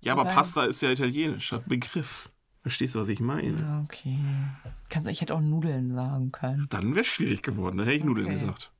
ja, 0.00 0.12
aber 0.14 0.22
Wobei- 0.22 0.34
Pasta 0.34 0.64
ist 0.64 0.80
ja 0.80 0.90
italienischer 0.90 1.58
Begriff. 1.60 2.30
Verstehst 2.62 2.94
du, 2.94 3.00
was 3.00 3.08
ich 3.08 3.20
meine? 3.20 3.82
Okay. 3.84 4.18
Kannst, 4.88 5.08
ich 5.10 5.20
hätte 5.20 5.34
auch 5.34 5.40
Nudeln 5.40 5.94
sagen 5.94 6.32
können. 6.32 6.66
Dann 6.70 6.90
wäre 6.94 7.00
es 7.02 7.06
schwierig 7.06 7.42
geworden. 7.42 7.76
Dann 7.78 7.86
hätte 7.86 7.98
ich 7.98 8.04
Nudeln 8.04 8.26
Okay. 8.26 8.34
gesagt. 8.34 8.72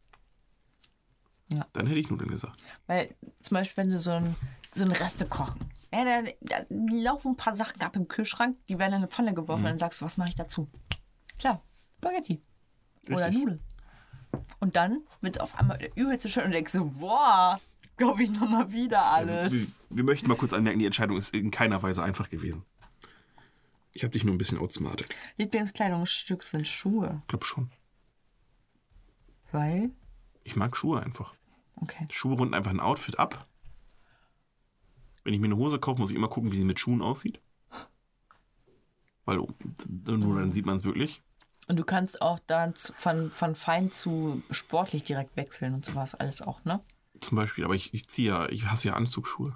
Ja. 1.53 1.67
Dann 1.73 1.87
hätte 1.87 1.99
ich 2.01 2.11
Nudeln 2.11 2.31
gesagt. 2.31 2.63
Weil 2.87 3.15
zum 3.43 3.55
Beispiel, 3.55 3.85
wenn 3.85 3.91
du 3.91 3.99
so 3.99 4.11
ein, 4.13 4.35
so 4.75 4.85
ein 4.85 4.91
Reste 4.93 5.27
kochen. 5.27 5.61
Ja, 5.93 6.05
da, 6.05 6.31
da 6.41 6.67
laufen 6.71 7.33
ein 7.33 7.37
paar 7.37 7.55
Sachen 7.55 7.81
ab 7.81 7.97
im 7.97 8.09
Kühlschrank, 8.09 8.59
die 8.69 8.79
werden 8.79 8.93
in 8.93 8.97
eine 8.99 9.09
Pfanne 9.09 9.33
geworfen 9.35 9.65
und 9.65 9.71
dann 9.71 9.79
sagst 9.79 10.01
du, 10.01 10.05
was 10.05 10.17
mache 10.19 10.29
ich 10.29 10.35
dazu? 10.35 10.69
Klar, 11.39 11.63
Spaghetti. 11.99 12.43
Oder 13.07 13.27
Richtig. 13.27 13.39
Nudeln. 13.39 13.61
Und 14.61 14.77
dann 14.77 15.01
wird 15.23 15.37
es 15.37 15.41
auf 15.41 15.55
einmal 15.59 15.79
der 15.79 15.97
übelste 15.97 16.29
schön 16.29 16.45
und 16.45 16.53
denkst 16.53 16.73
so, 16.73 16.85
boah, 16.85 17.59
glaube 17.97 18.23
ich 18.23 18.31
nochmal 18.31 18.71
wieder 18.71 19.11
alles. 19.11 19.53
Wir, 19.53 19.67
wir 19.91 20.05
möchten 20.05 20.29
mal 20.29 20.37
kurz 20.37 20.53
anmerken, 20.53 20.79
die 20.79 20.87
Entscheidung 20.87 21.17
ist 21.17 21.35
in 21.35 21.51
keiner 21.51 21.83
Weise 21.83 22.03
einfach 22.03 22.29
gewesen. 22.29 22.65
Ich 23.93 24.05
habe 24.05 24.13
dich 24.13 24.25
nur 24.25 24.35
ein 24.35 24.39
bisschen 24.39 24.59
outsmartet. 24.59 25.09
Lieblingskleidungsstück 25.39 26.43
sind 26.43 26.69
Schuhe. 26.69 27.23
Ich 27.23 27.29
glaube 27.29 27.47
schon. 27.47 27.71
Weil, 29.51 29.91
Ich 30.45 30.55
mag 30.57 30.77
Schuhe 30.77 31.03
einfach. 31.03 31.35
okay. 31.77 32.07
Schuhe 32.11 32.37
runden 32.37 32.55
einfach 32.55 32.71
ein 32.71 32.81
Outfit 32.81 33.19
ab. 33.19 33.48
Wenn 35.29 35.35
ich 35.35 35.41
mir 35.41 35.49
eine 35.49 35.59
Hose 35.59 35.79
kaufe, 35.79 36.01
muss 36.01 36.09
ich 36.09 36.17
immer 36.17 36.29
gucken, 36.29 36.53
wie 36.53 36.57
sie 36.57 36.65
mit 36.65 36.81
Schuhen 36.81 37.03
aussieht. 37.03 37.39
Weil 39.27 39.41
oh, 39.41 39.51
nur 40.07 40.41
dann 40.41 40.53
sieht 40.53 40.65
man 40.65 40.77
es 40.77 40.85
wirklich. 40.85 41.21
Und 41.67 41.77
du 41.77 41.85
kannst 41.85 42.23
auch 42.23 42.39
dann 42.47 42.73
von, 42.75 43.31
von 43.31 43.55
fein 43.55 43.91
zu 43.91 44.43
sportlich 44.51 45.05
direkt 45.05 45.37
wechseln 45.37 45.75
und 45.75 45.85
sowas 45.85 46.15
alles 46.15 46.41
auch, 46.41 46.65
ne? 46.65 46.81
Zum 47.21 47.37
Beispiel, 47.37 47.67
aber 47.67 47.75
ich, 47.75 47.93
ich 47.93 48.09
ziehe 48.09 48.31
ja, 48.31 48.49
ich 48.49 48.71
hasse 48.71 48.89
ja 48.89 48.95
Anzugsschuhe. 48.95 49.55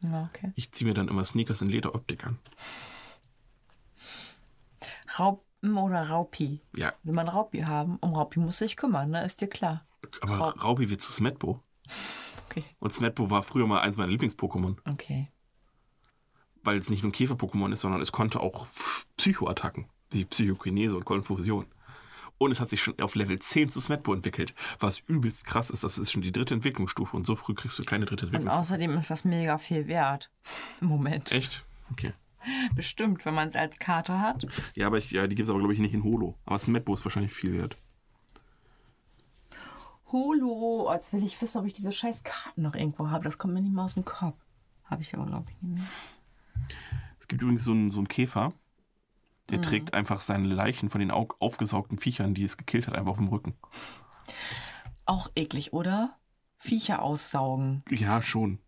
Ja, 0.00 0.28
okay. 0.28 0.50
Ich 0.56 0.72
ziehe 0.72 0.88
mir 0.88 0.94
dann 0.94 1.06
immer 1.06 1.24
Sneakers 1.24 1.62
in 1.62 1.68
Lederoptik 1.68 2.26
an. 2.26 2.40
Raupen 5.20 5.76
oder 5.76 6.08
Raupi? 6.08 6.62
Ja, 6.74 6.92
Will 7.04 7.14
man 7.14 7.28
Raupi 7.28 7.60
haben? 7.60 7.96
Um 8.00 8.12
Raupi 8.16 8.40
muss 8.40 8.58
sich 8.58 8.76
kümmern, 8.76 9.10
ne? 9.10 9.24
Ist 9.24 9.40
dir 9.40 9.46
klar. 9.46 9.86
aber 10.20 10.36
Rau- 10.36 10.48
Raupi 10.48 10.90
wird 10.90 11.00
zu 11.00 11.12
Smetbo. 11.12 11.62
Okay. 12.50 12.64
Und 12.80 12.92
Smetbo 12.92 13.30
war 13.30 13.42
früher 13.42 13.66
mal 13.66 13.80
eins 13.80 13.96
meiner 13.96 14.10
Lieblings-Pokémon. 14.12 14.76
Okay. 14.90 15.28
Weil 16.62 16.78
es 16.78 16.90
nicht 16.90 17.02
nur 17.02 17.10
ein 17.10 17.14
Käfer-Pokémon 17.14 17.72
ist, 17.72 17.80
sondern 17.80 18.00
es 18.00 18.12
konnte 18.12 18.40
auch 18.40 18.66
Psychoattacken, 19.16 19.86
wie 20.10 20.24
Psychokinese 20.24 20.96
und 20.96 21.04
Konfusion. 21.04 21.66
Und 22.38 22.52
es 22.52 22.60
hat 22.60 22.68
sich 22.68 22.80
schon 22.82 22.98
auf 23.00 23.14
Level 23.14 23.38
10 23.38 23.68
zu 23.68 23.80
Smetbo 23.80 24.14
entwickelt, 24.14 24.54
was 24.78 25.00
übelst 25.00 25.44
krass 25.44 25.70
ist. 25.70 25.84
Das 25.84 25.98
ist 25.98 26.10
schon 26.10 26.22
die 26.22 26.32
dritte 26.32 26.54
Entwicklungsstufe 26.54 27.16
und 27.16 27.26
so 27.26 27.36
früh 27.36 27.54
kriegst 27.54 27.78
du 27.78 27.82
keine 27.84 28.06
dritte 28.06 28.26
Und 28.26 28.32
Entwicklung. 28.34 28.58
außerdem 28.58 28.90
ist 28.96 29.10
das 29.10 29.24
mega 29.24 29.58
viel 29.58 29.86
wert. 29.88 30.30
Im 30.80 30.88
Moment. 30.88 31.32
Echt? 31.32 31.64
Okay. 31.92 32.12
Bestimmt, 32.74 33.26
wenn 33.26 33.34
man 33.34 33.48
es 33.48 33.56
als 33.56 33.78
Karte 33.78 34.18
hat. 34.18 34.46
Ja, 34.74 34.86
aber 34.86 34.96
ich, 34.96 35.10
ja, 35.10 35.26
die 35.26 35.34
gibt 35.34 35.46
es 35.46 35.50
aber, 35.50 35.58
glaube 35.58 35.74
ich, 35.74 35.80
nicht 35.80 35.92
in 35.92 36.02
Holo. 36.02 36.38
Aber 36.46 36.58
Smetbo 36.58 36.94
ist 36.94 37.04
wahrscheinlich 37.04 37.34
viel 37.34 37.52
wert. 37.52 37.76
Holo. 40.12 40.88
Als 40.88 41.12
will 41.12 41.24
ich 41.24 41.40
wissen, 41.40 41.58
ob 41.58 41.66
ich 41.66 41.72
diese 41.72 41.92
scheiß 41.92 42.22
Karten 42.24 42.62
noch 42.62 42.74
irgendwo 42.74 43.10
habe. 43.10 43.24
Das 43.24 43.38
kommt 43.38 43.54
mir 43.54 43.62
nicht 43.62 43.74
mehr 43.74 43.84
aus 43.84 43.94
dem 43.94 44.04
Kopf. 44.04 44.38
Habe 44.84 45.02
ich 45.02 45.14
aber, 45.14 45.26
glaube 45.26 45.50
ich, 45.50 45.62
nicht 45.62 45.74
mehr. 45.76 46.76
Es 47.18 47.28
gibt 47.28 47.42
übrigens 47.42 47.64
so 47.64 47.70
einen, 47.70 47.90
so 47.90 47.98
einen 47.98 48.08
Käfer, 48.08 48.52
der 49.50 49.60
trägt 49.60 49.94
einfach 49.94 50.20
seine 50.20 50.48
Leichen 50.48 50.90
von 50.90 51.00
den 51.00 51.10
au 51.10 51.28
aufgesaugten 51.38 51.98
Viechern, 51.98 52.34
die 52.34 52.44
es 52.44 52.56
gekillt 52.56 52.86
hat, 52.86 52.96
einfach 52.96 53.12
auf 53.12 53.18
dem 53.18 53.28
Rücken. 53.28 53.54
Auch 55.06 55.28
eklig, 55.34 55.72
oder? 55.72 56.16
Viecher 56.58 57.02
aussaugen. 57.02 57.82
Ja, 57.90 58.22
schon. 58.22 58.60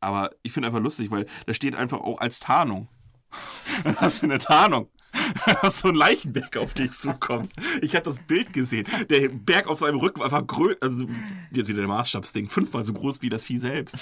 Aber 0.00 0.30
ich 0.42 0.52
finde 0.52 0.68
einfach 0.68 0.80
lustig, 0.80 1.10
weil 1.10 1.26
da 1.46 1.54
steht 1.54 1.74
einfach 1.74 2.00
auch 2.00 2.20
als 2.20 2.40
Tarnung. 2.40 2.88
Was 4.00 4.20
für 4.20 4.26
eine 4.26 4.38
Tarnung. 4.38 4.88
Dass 5.62 5.80
so 5.80 5.88
ein 5.88 5.94
Leichenberg 5.94 6.56
auf 6.56 6.74
dich 6.74 6.92
zukommt. 6.98 7.52
Ich 7.82 7.94
habe 7.94 8.04
das 8.04 8.18
Bild 8.20 8.52
gesehen. 8.52 8.86
Der 9.10 9.28
Berg 9.28 9.68
auf 9.68 9.80
seinem 9.80 9.98
Rücken 9.98 10.20
war 10.20 10.26
einfach 10.26 10.46
größer, 10.46 10.78
also 10.80 11.06
jetzt 11.52 11.68
wieder 11.68 11.80
der 11.80 11.88
Maßstabsding, 11.88 12.48
fünfmal 12.48 12.84
so 12.84 12.92
groß 12.92 13.22
wie 13.22 13.28
das 13.28 13.44
Vieh 13.44 13.58
selbst. 13.58 13.96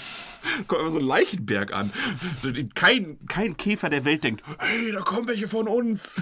Kommt 0.66 0.80
einfach 0.80 0.92
so 0.92 0.98
ein 0.98 1.06
Leichenberg 1.06 1.72
an. 1.72 1.92
Kein, 2.74 3.18
kein 3.26 3.56
Käfer 3.56 3.90
der 3.90 4.04
Welt 4.04 4.24
denkt, 4.24 4.42
hey, 4.58 4.92
da 4.92 5.00
kommen 5.00 5.28
welche 5.28 5.48
von 5.48 5.68
uns. 5.68 6.20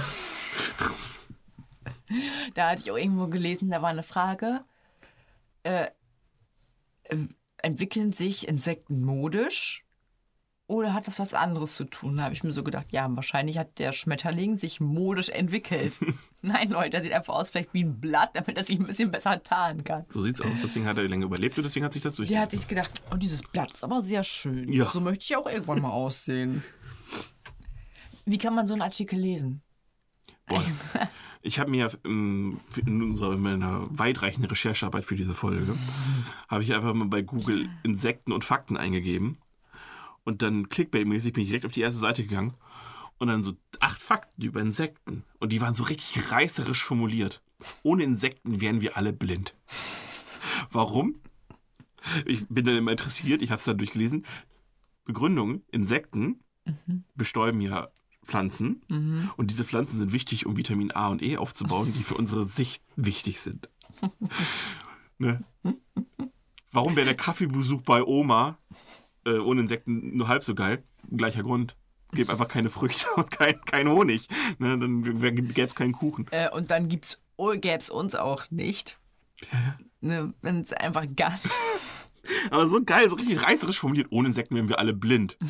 Da 2.54 2.70
hatte 2.70 2.82
ich 2.82 2.90
auch 2.90 2.98
irgendwo 2.98 3.28
gelesen, 3.28 3.70
da 3.70 3.82
war 3.82 3.88
eine 3.88 4.02
Frage. 4.02 4.64
Äh, 5.62 5.86
entwickeln 7.58 8.12
sich 8.12 8.48
Insekten 8.48 9.02
modisch? 9.02 9.81
Oder 10.68 10.94
hat 10.94 11.06
das 11.06 11.18
was 11.18 11.34
anderes 11.34 11.76
zu 11.76 11.84
tun? 11.84 12.16
Da 12.16 12.24
habe 12.24 12.34
ich 12.34 12.44
mir 12.44 12.52
so 12.52 12.62
gedacht, 12.62 12.92
ja, 12.92 13.06
wahrscheinlich 13.14 13.58
hat 13.58 13.78
der 13.78 13.92
Schmetterling 13.92 14.56
sich 14.56 14.80
modisch 14.80 15.28
entwickelt. 15.28 15.98
Nein, 16.40 16.70
Leute, 16.70 16.96
er 16.96 17.02
sieht 17.02 17.12
einfach 17.12 17.34
aus 17.34 17.50
vielleicht 17.50 17.74
wie 17.74 17.84
ein 17.84 18.00
Blatt, 18.00 18.30
damit 18.34 18.56
er 18.56 18.64
sich 18.64 18.78
ein 18.78 18.86
bisschen 18.86 19.10
besser 19.10 19.42
tarnen 19.42 19.84
kann. 19.84 20.06
So 20.08 20.22
sieht's 20.22 20.40
aus. 20.40 20.48
Deswegen 20.62 20.86
hat 20.86 20.96
er 20.98 21.08
länger 21.08 21.26
überlebt 21.26 21.58
und 21.58 21.64
deswegen 21.64 21.84
hat 21.84 21.92
sich 21.92 22.02
das 22.02 22.16
Der 22.16 22.22
hat 22.22 22.30
durchgesetzt. 22.30 22.52
sich 22.52 22.68
gedacht, 22.68 23.02
oh, 23.10 23.16
dieses 23.16 23.42
Blatt 23.42 23.72
ist 23.72 23.84
aber 23.84 24.00
sehr 24.00 24.22
schön. 24.22 24.72
Ja. 24.72 24.86
So 24.86 25.00
möchte 25.00 25.24
ich 25.24 25.36
auch 25.36 25.46
irgendwann 25.46 25.82
mal 25.82 25.90
aussehen. 25.90 26.62
Wie 28.24 28.38
kann 28.38 28.54
man 28.54 28.68
so 28.68 28.74
einen 28.74 28.82
Artikel 28.82 29.18
lesen? 29.18 29.62
Boah. 30.46 30.62
Ich 31.42 31.58
habe 31.58 31.70
mir 31.72 31.90
ähm, 32.04 32.60
in 32.86 33.02
unserer 33.02 33.32
in 33.34 33.40
meiner 33.40 33.86
weitreichenden 33.90 34.48
Recherchearbeit 34.48 35.04
für 35.04 35.16
diese 35.16 35.34
Folge, 35.34 35.76
habe 36.48 36.62
ich 36.62 36.72
einfach 36.72 36.94
mal 36.94 37.08
bei 37.08 37.22
Google 37.22 37.68
Insekten 37.82 38.30
und 38.32 38.44
Fakten 38.44 38.76
eingegeben. 38.76 39.38
Und 40.24 40.42
dann 40.42 40.68
clickbait-mäßig 40.68 41.32
bin 41.32 41.42
ich 41.42 41.48
direkt 41.48 41.66
auf 41.66 41.72
die 41.72 41.80
erste 41.80 42.00
Seite 42.00 42.22
gegangen. 42.22 42.52
Und 43.18 43.28
dann 43.28 43.42
so 43.42 43.52
acht 43.80 44.02
Fakten 44.02 44.42
über 44.42 44.60
Insekten. 44.60 45.24
Und 45.38 45.52
die 45.52 45.60
waren 45.60 45.74
so 45.74 45.84
richtig 45.84 46.30
reißerisch 46.30 46.82
formuliert. 46.82 47.42
Ohne 47.82 48.02
Insekten 48.04 48.60
wären 48.60 48.80
wir 48.80 48.96
alle 48.96 49.12
blind. 49.12 49.54
Warum? 50.70 51.20
Ich 52.26 52.46
bin 52.48 52.64
dann 52.64 52.76
immer 52.76 52.90
interessiert, 52.90 53.42
ich 53.42 53.50
habe 53.50 53.58
es 53.58 53.64
dann 53.64 53.78
durchgelesen. 53.78 54.26
Begründung, 55.04 55.62
Insekten 55.70 56.40
bestäuben 57.14 57.60
ja 57.60 57.88
Pflanzen. 58.24 58.82
Und 59.36 59.50
diese 59.50 59.64
Pflanzen 59.64 59.98
sind 59.98 60.12
wichtig, 60.12 60.46
um 60.46 60.56
Vitamin 60.56 60.92
A 60.92 61.08
und 61.08 61.22
E 61.22 61.36
aufzubauen, 61.36 61.92
die 61.92 62.02
für 62.02 62.14
unsere 62.14 62.44
Sicht 62.44 62.82
wichtig 62.96 63.40
sind. 63.40 63.68
ne? 65.18 65.44
Warum 66.72 66.96
wäre 66.96 67.06
der 67.06 67.16
Kaffeebesuch 67.16 67.82
bei 67.82 68.02
Oma 68.02 68.58
äh, 69.24 69.38
ohne 69.38 69.62
Insekten 69.62 70.16
nur 70.16 70.28
halb 70.28 70.44
so 70.44 70.54
geil? 70.54 70.82
Gleicher 71.10 71.42
Grund. 71.42 71.76
Gib 72.12 72.28
einfach 72.30 72.48
keine 72.48 72.70
Früchte 72.70 73.06
und 73.16 73.30
kein, 73.30 73.60
kein 73.64 73.88
Honig. 73.88 74.28
Ne? 74.58 74.78
Dann 74.78 75.02
gäbe 75.02 75.62
es 75.62 75.74
keinen 75.74 75.92
Kuchen. 75.92 76.26
Äh, 76.30 76.50
und 76.50 76.70
dann 76.70 76.88
gibt's, 76.88 77.20
oh, 77.36 77.52
gäbe 77.52 77.78
es 77.78 77.90
uns 77.90 78.14
auch 78.14 78.50
nicht. 78.50 78.98
Ne, 80.00 80.34
Wenn 80.42 80.60
es 80.60 80.72
einfach 80.72 81.06
gar 81.16 81.32
nicht. 81.32 81.48
Aber 82.50 82.68
so 82.68 82.82
geil, 82.84 83.08
so 83.08 83.16
richtig 83.16 83.42
reißerisch 83.42 83.78
formuliert. 83.78 84.08
Ohne 84.10 84.28
Insekten 84.28 84.54
wären 84.54 84.68
wir 84.68 84.78
alle 84.78 84.92
blind. 84.92 85.36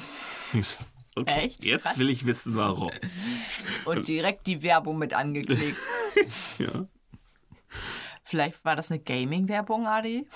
Okay, 1.14 1.45
Echt? 1.45 1.62
Jetzt 1.62 1.99
will 1.99 2.09
ich 2.09 2.25
wissen, 2.25 2.57
warum. 2.57 2.91
Und 3.85 4.09
direkt 4.09 4.47
die 4.47 4.62
Werbung 4.62 4.97
mit 4.97 5.12
angeklickt. 5.12 5.77
Ja. 6.59 6.87
Vielleicht 8.25 8.64
war 8.64 8.77
das 8.77 8.91
eine 8.91 8.99
Gaming-Werbung, 8.99 9.87
Adi? 9.87 10.27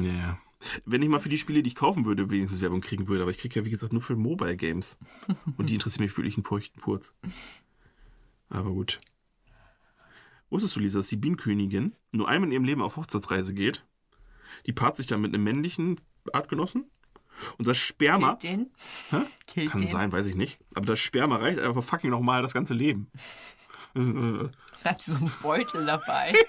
Ja. 0.00 0.38
Wenn 0.84 1.02
ich 1.02 1.08
mal 1.08 1.20
für 1.20 1.28
die 1.28 1.38
Spiele, 1.38 1.62
die 1.62 1.68
ich 1.68 1.74
kaufen 1.74 2.04
würde, 2.04 2.30
wenigstens 2.30 2.60
Werbung 2.60 2.80
kriegen 2.80 3.08
würde, 3.08 3.22
aber 3.22 3.30
ich 3.30 3.38
kriege 3.38 3.58
ja, 3.58 3.64
wie 3.64 3.70
gesagt, 3.70 3.92
nur 3.92 4.02
für 4.02 4.16
Mobile 4.16 4.56
Games. 4.56 4.98
Und 5.56 5.70
die 5.70 5.74
interessieren 5.74 6.04
mich 6.04 6.16
wirklich 6.16 6.36
einen 6.36 6.44
feuchten 6.44 6.80
Furz. 6.80 7.14
Aber 8.48 8.70
gut. 8.70 9.00
Wusstest 10.50 10.76
du, 10.76 10.80
Lisa, 10.80 11.00
dass 11.00 11.08
die 11.08 11.16
Bienenkönigin 11.16 11.94
nur 12.12 12.28
einmal 12.28 12.48
in 12.48 12.52
ihrem 12.52 12.64
Leben 12.64 12.82
auf 12.82 12.96
Hochzeitsreise 12.96 13.54
geht? 13.54 13.84
Die 14.66 14.72
paart 14.72 14.96
sich 14.96 15.06
dann 15.06 15.20
mit 15.20 15.34
einem 15.34 15.44
männlichen 15.44 16.00
Artgenossen. 16.32 16.90
Und 17.58 17.66
das 17.66 17.76
Sperma. 17.76 18.36
Killt 18.36 18.42
den? 18.42 18.70
Kann 19.68 19.80
den? 19.80 19.88
sein, 19.88 20.12
weiß 20.12 20.26
ich 20.26 20.36
nicht. 20.36 20.58
Aber 20.74 20.86
das 20.86 20.98
Sperma 20.98 21.36
reicht 21.36 21.58
einfach 21.58 21.82
fucking 21.82 22.10
nochmal 22.10 22.42
das 22.42 22.54
ganze 22.54 22.74
Leben. 22.74 23.10
Hat 24.84 25.02
sie 25.02 25.12
so 25.12 25.18
einen 25.18 25.32
Beutel 25.42 25.84
dabei. 25.86 26.32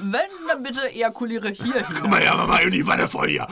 Wenn, 0.00 0.30
dann 0.48 0.62
bitte 0.62 0.90
ejakuliere 0.92 1.48
hier 1.48 1.82
Guck 1.86 2.02
hin. 2.02 2.10
mal, 2.10 2.22
ja, 2.22 2.46
mal 2.46 2.62
in 2.62 2.70
die 2.70 2.86
Wanne 2.86 3.08
voll 3.08 3.28
hier. 3.28 3.46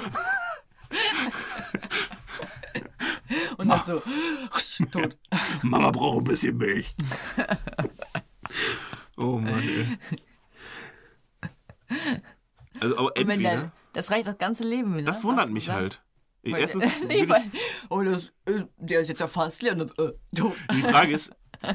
Und 3.59 3.69
dann 3.69 3.85
so, 3.85 4.03
tot. 4.91 5.17
Mama 5.63 5.91
braucht 5.91 6.19
ein 6.19 6.25
bisschen 6.25 6.57
Milch. 6.57 6.95
oh 9.17 9.39
Mann, 9.39 9.63
ey. 9.63 9.99
Also, 12.81 12.99
aber 12.99 13.17
entweder, 13.17 13.51
der, 13.51 13.73
das 13.93 14.11
reicht 14.11 14.27
das 14.27 14.39
ganze 14.39 14.65
Leben. 14.65 14.97
Ne? 14.97 15.05
das 15.05 15.23
wundert 15.25 15.51
mich 15.51 15.67
gesagt? 15.67 15.81
halt. 15.81 16.03
Weil, 16.43 16.61
Erstens, 16.63 16.85
nee, 17.07 17.29
weil, 17.29 17.45
oh, 17.91 18.03
das, 18.03 18.33
äh, 18.47 18.65
der 18.79 19.01
ist 19.01 19.09
jetzt 19.09 19.21
ja 19.21 19.27
fast 19.27 19.63
leer 19.63 19.73
und 19.73 19.81
das, 19.81 19.91
äh, 19.99 20.13
tot. 20.35 20.57
die 20.73 20.83
Frage 20.83 21.13
ist, 21.15 21.33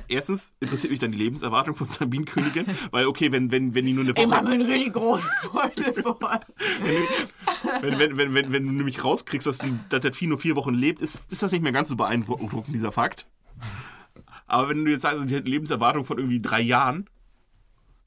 erstens 0.08 0.54
interessiert 0.60 0.92
mich 0.92 1.00
dann 1.00 1.12
die 1.12 1.18
Lebenserwartung 1.18 1.76
von 1.76 1.88
Sabinenkönigin, 1.88 2.66
weil 2.92 3.06
okay, 3.06 3.32
wenn, 3.32 3.52
wenn, 3.52 3.76
wenn 3.76 3.86
die 3.86 3.94
nur 3.94 4.04
eine 4.04 4.14
Ich 4.16 4.28
mach 4.28 4.38
Woche, 4.38 4.46
mir 4.46 4.54
einen 4.54 4.70
richtig 4.70 4.94
großen 4.94 5.30
Beutel 5.54 5.94
vor. 5.94 6.40
wenn, 7.82 8.00
wenn, 8.00 8.18
wenn, 8.18 8.34
wenn, 8.34 8.52
wenn 8.52 8.66
du 8.66 8.72
nämlich 8.72 9.04
rauskriegst, 9.04 9.48
dass, 9.48 9.60
die, 9.60 9.78
dass 9.90 10.02
das 10.02 10.16
Vieh 10.16 10.28
nur 10.28 10.38
vier 10.38 10.56
Wochen 10.56 10.74
lebt, 10.74 11.02
ist, 11.02 11.24
ist 11.32 11.44
das 11.44 11.52
nicht 11.52 11.62
mehr 11.62 11.72
ganz 11.72 11.90
so 11.90 11.96
beeindruckend, 11.96 12.74
dieser 12.74 12.92
Fakt. 12.92 13.28
Aber 14.48 14.70
wenn 14.70 14.86
du 14.86 14.92
jetzt 14.92 15.02
sagst, 15.02 15.30
die 15.30 15.36
hat 15.36 15.42
eine 15.42 15.50
Lebenserwartung 15.50 16.06
von 16.06 16.18
irgendwie 16.18 16.42
drei 16.42 16.62
Jahren, 16.62 17.10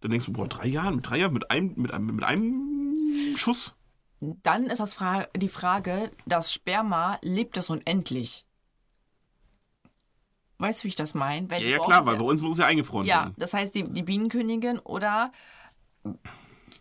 dann 0.00 0.10
denkst 0.10 0.26
du, 0.26 0.32
boah, 0.32 0.48
drei 0.48 0.66
Jahren, 0.66 0.96
mit 0.96 1.08
drei 1.08 1.18
Jahren, 1.18 1.32
mit 1.32 1.50
einem, 1.50 1.74
mit 1.76 1.92
einem, 1.92 2.14
mit 2.14 2.24
einem 2.24 3.36
Schuss. 3.36 3.74
Dann 4.20 4.66
ist 4.66 4.78
das 4.78 4.94
Fra 4.94 5.28
die 5.36 5.48
Frage, 5.48 6.10
das 6.26 6.52
Sperma 6.52 7.18
lebt 7.22 7.56
es 7.56 7.70
unendlich. 7.70 8.47
Weißt 10.58 10.80
du, 10.80 10.84
wie 10.84 10.88
ich 10.88 10.94
das 10.96 11.14
meine? 11.14 11.46
Ja, 11.50 11.58
ja 11.58 11.78
klar, 11.78 12.04
weil 12.06 12.16
bei 12.16 12.24
uns 12.24 12.40
muss 12.40 12.52
es 12.52 12.58
ja 12.58 12.66
eingefroren 12.66 13.06
Ja, 13.06 13.22
werden. 13.22 13.34
das 13.38 13.54
heißt, 13.54 13.74
die, 13.74 13.84
die 13.84 14.02
Bienenkönigin 14.02 14.78
oder 14.80 15.30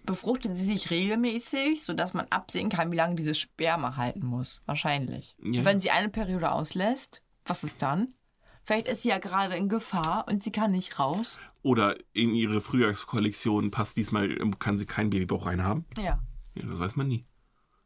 befruchtet 0.06 0.56
sie 0.56 0.66
sich 0.66 0.90
regelmäßig, 0.90 1.84
sodass 1.84 2.14
man 2.14 2.26
absehen 2.30 2.70
kann, 2.70 2.92
wie 2.92 2.96
lange 2.96 3.16
dieses 3.16 3.38
Sperma 3.38 3.96
halten 3.96 4.26
muss. 4.26 4.62
Wahrscheinlich. 4.66 5.36
Ja. 5.44 5.64
Wenn 5.66 5.80
sie 5.80 5.92
eine 5.92 6.10
Periode 6.10 6.52
auslässt, 6.52 7.22
was 7.46 7.64
ist 7.64 7.82
dann? 7.82 8.14
Vielleicht 8.64 8.88
ist 8.88 9.04
sie 9.04 9.10
ja 9.10 9.18
gerade 9.18 9.56
in 9.56 9.70
Gefahr 9.70 10.26
und 10.28 10.44
sie 10.44 10.52
kann 10.52 10.72
nicht 10.72 11.00
raus. 11.00 11.40
Oder 11.62 11.96
in 12.14 12.34
ihre 12.34 12.62
Frühjahrskollektion 12.62 13.72
passt 13.72 13.98
diesmal, 13.98 14.32
ähm, 14.42 14.60
kann 14.60 14.78
sie 14.78 14.86
keinen 14.86 15.10
Babybauch 15.10 15.46
reinhaben. 15.46 15.86
Ja. 15.98 16.20
Ja, 16.56 16.66
das 16.68 16.80
weiß 16.80 16.96
man 16.96 17.08
nie. 17.08 17.26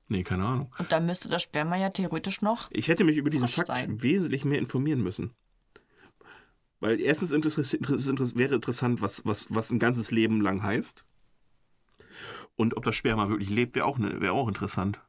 Nee, 0.08 0.24
keine 0.24 0.46
Ahnung. 0.46 0.72
Und 0.78 0.92
dann 0.92 1.06
müsste 1.06 1.30
das 1.30 1.44
Sperma 1.44 1.76
ja 1.78 1.90
theoretisch 1.90 2.42
noch. 2.42 2.68
Ich 2.72 2.88
hätte 2.88 3.04
mich 3.04 3.18
über 3.18 3.30
diesen 3.30 3.48
Fakt 3.48 3.68
sein. 3.68 4.02
wesentlich 4.02 4.44
mehr 4.44 4.60
informieren 4.60 5.02
müssen. 5.02 5.34
Weil 6.82 7.00
erstens 7.00 7.32
interess 7.32 7.74
interess 7.74 8.08
interess 8.08 8.36
wäre 8.36 8.56
interessant, 8.56 9.02
was, 9.02 9.24
was, 9.24 9.48
was 9.54 9.70
ein 9.70 9.80
ganzes 9.80 10.12
Leben 10.12 10.42
lang 10.42 10.64
heißt. 10.64 11.06
Und 12.56 12.76
ob 12.76 12.84
das 12.84 12.96
Sperma 12.96 13.30
wirklich 13.30 13.50
lebt, 13.50 13.76
wäre 13.76 13.86
auch, 13.86 13.98
ne, 13.98 14.20
wäre 14.20 14.34
auch 14.34 14.48
interessant. 14.48 15.00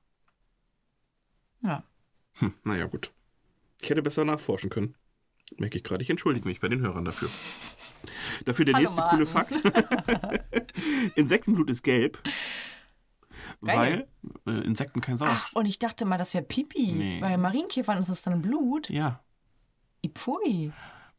Ja. 1.63 1.83
Hm, 2.39 2.55
naja, 2.63 2.87
gut. 2.87 3.13
Ich 3.81 3.91
hätte 3.91 4.03
besser 4.03 4.25
nachforschen 4.25 4.71
können. 4.71 4.95
Merke 5.57 5.79
ich 5.79 5.85
gerade. 5.85 6.03
Ich 6.03 6.11
entschuldige 6.11 6.47
mich 6.47 6.61
bei 6.61 6.69
den 6.69 6.81
Hörern 6.81 7.05
dafür. 7.05 7.29
Dafür 8.45 8.65
der 8.65 8.75
Hallo, 8.75 8.85
nächste 8.85 9.03
coole 9.03 9.25
Martin. 9.27 9.63
Fakt. 9.63 10.73
Insektenblut 11.17 11.71
ist 11.71 11.83
gelb. 11.83 12.19
Geil. 13.63 14.09
Weil 14.45 14.55
äh, 14.55 14.65
Insekten 14.67 15.01
kein 15.01 15.15
Ach, 15.15 15.19
Sauerstoff. 15.21 15.53
und 15.55 15.67
ich 15.67 15.79
dachte 15.79 16.05
mal, 16.05 16.19
das 16.19 16.35
wäre 16.35 16.45
Pipi. 16.45 16.93
Nee. 16.93 17.21
Bei 17.21 17.37
Marienkäfern 17.37 17.99
ist 17.99 18.09
das 18.09 18.23
dann 18.23 18.43
Blut. 18.43 18.91
Ja, 18.91 19.23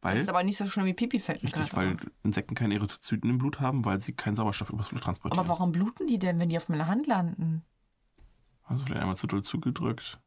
Pfui. 0.03 0.09
Das 0.11 0.11
weil. 0.13 0.21
ist 0.21 0.29
aber 0.29 0.43
nicht 0.43 0.57
so 0.57 0.67
schlimm 0.67 0.85
wie 0.85 0.93
Pipi 0.93 1.19
fällt 1.19 1.41
mir 1.43 1.47
Richtig, 1.49 1.75
weil. 1.75 1.97
Erythrozyten 2.23 2.55
keine 2.55 2.75
Erythrozyten 2.75 3.29
im 3.29 3.37
Blut 3.37 3.59
haben, 3.59 3.85
weil 3.85 3.99
sie 3.99 4.13
keinen 4.13 4.35
Sauerstoff 4.35 4.69
übers 4.69 4.89
Blut 4.89 5.01
transportieren. 5.03 5.39
Aber 5.39 5.49
warum 5.49 5.71
bluten 5.71 6.07
die 6.07 6.19
denn, 6.19 6.39
wenn 6.39 6.49
die 6.49 6.57
auf 6.57 6.69
meiner 6.69 6.87
Hand 6.87 7.07
landen? 7.07 7.63
Also 8.65 8.85
vielleicht 8.85 9.01
einmal 9.01 9.15
zu 9.15 9.27
doll 9.27 9.43
zugedrückt. 9.43 10.19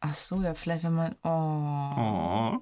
Ach 0.00 0.14
so, 0.14 0.42
ja, 0.42 0.54
vielleicht 0.54 0.84
wenn 0.84 0.94
man. 0.94 1.14
Oh. 1.22 2.58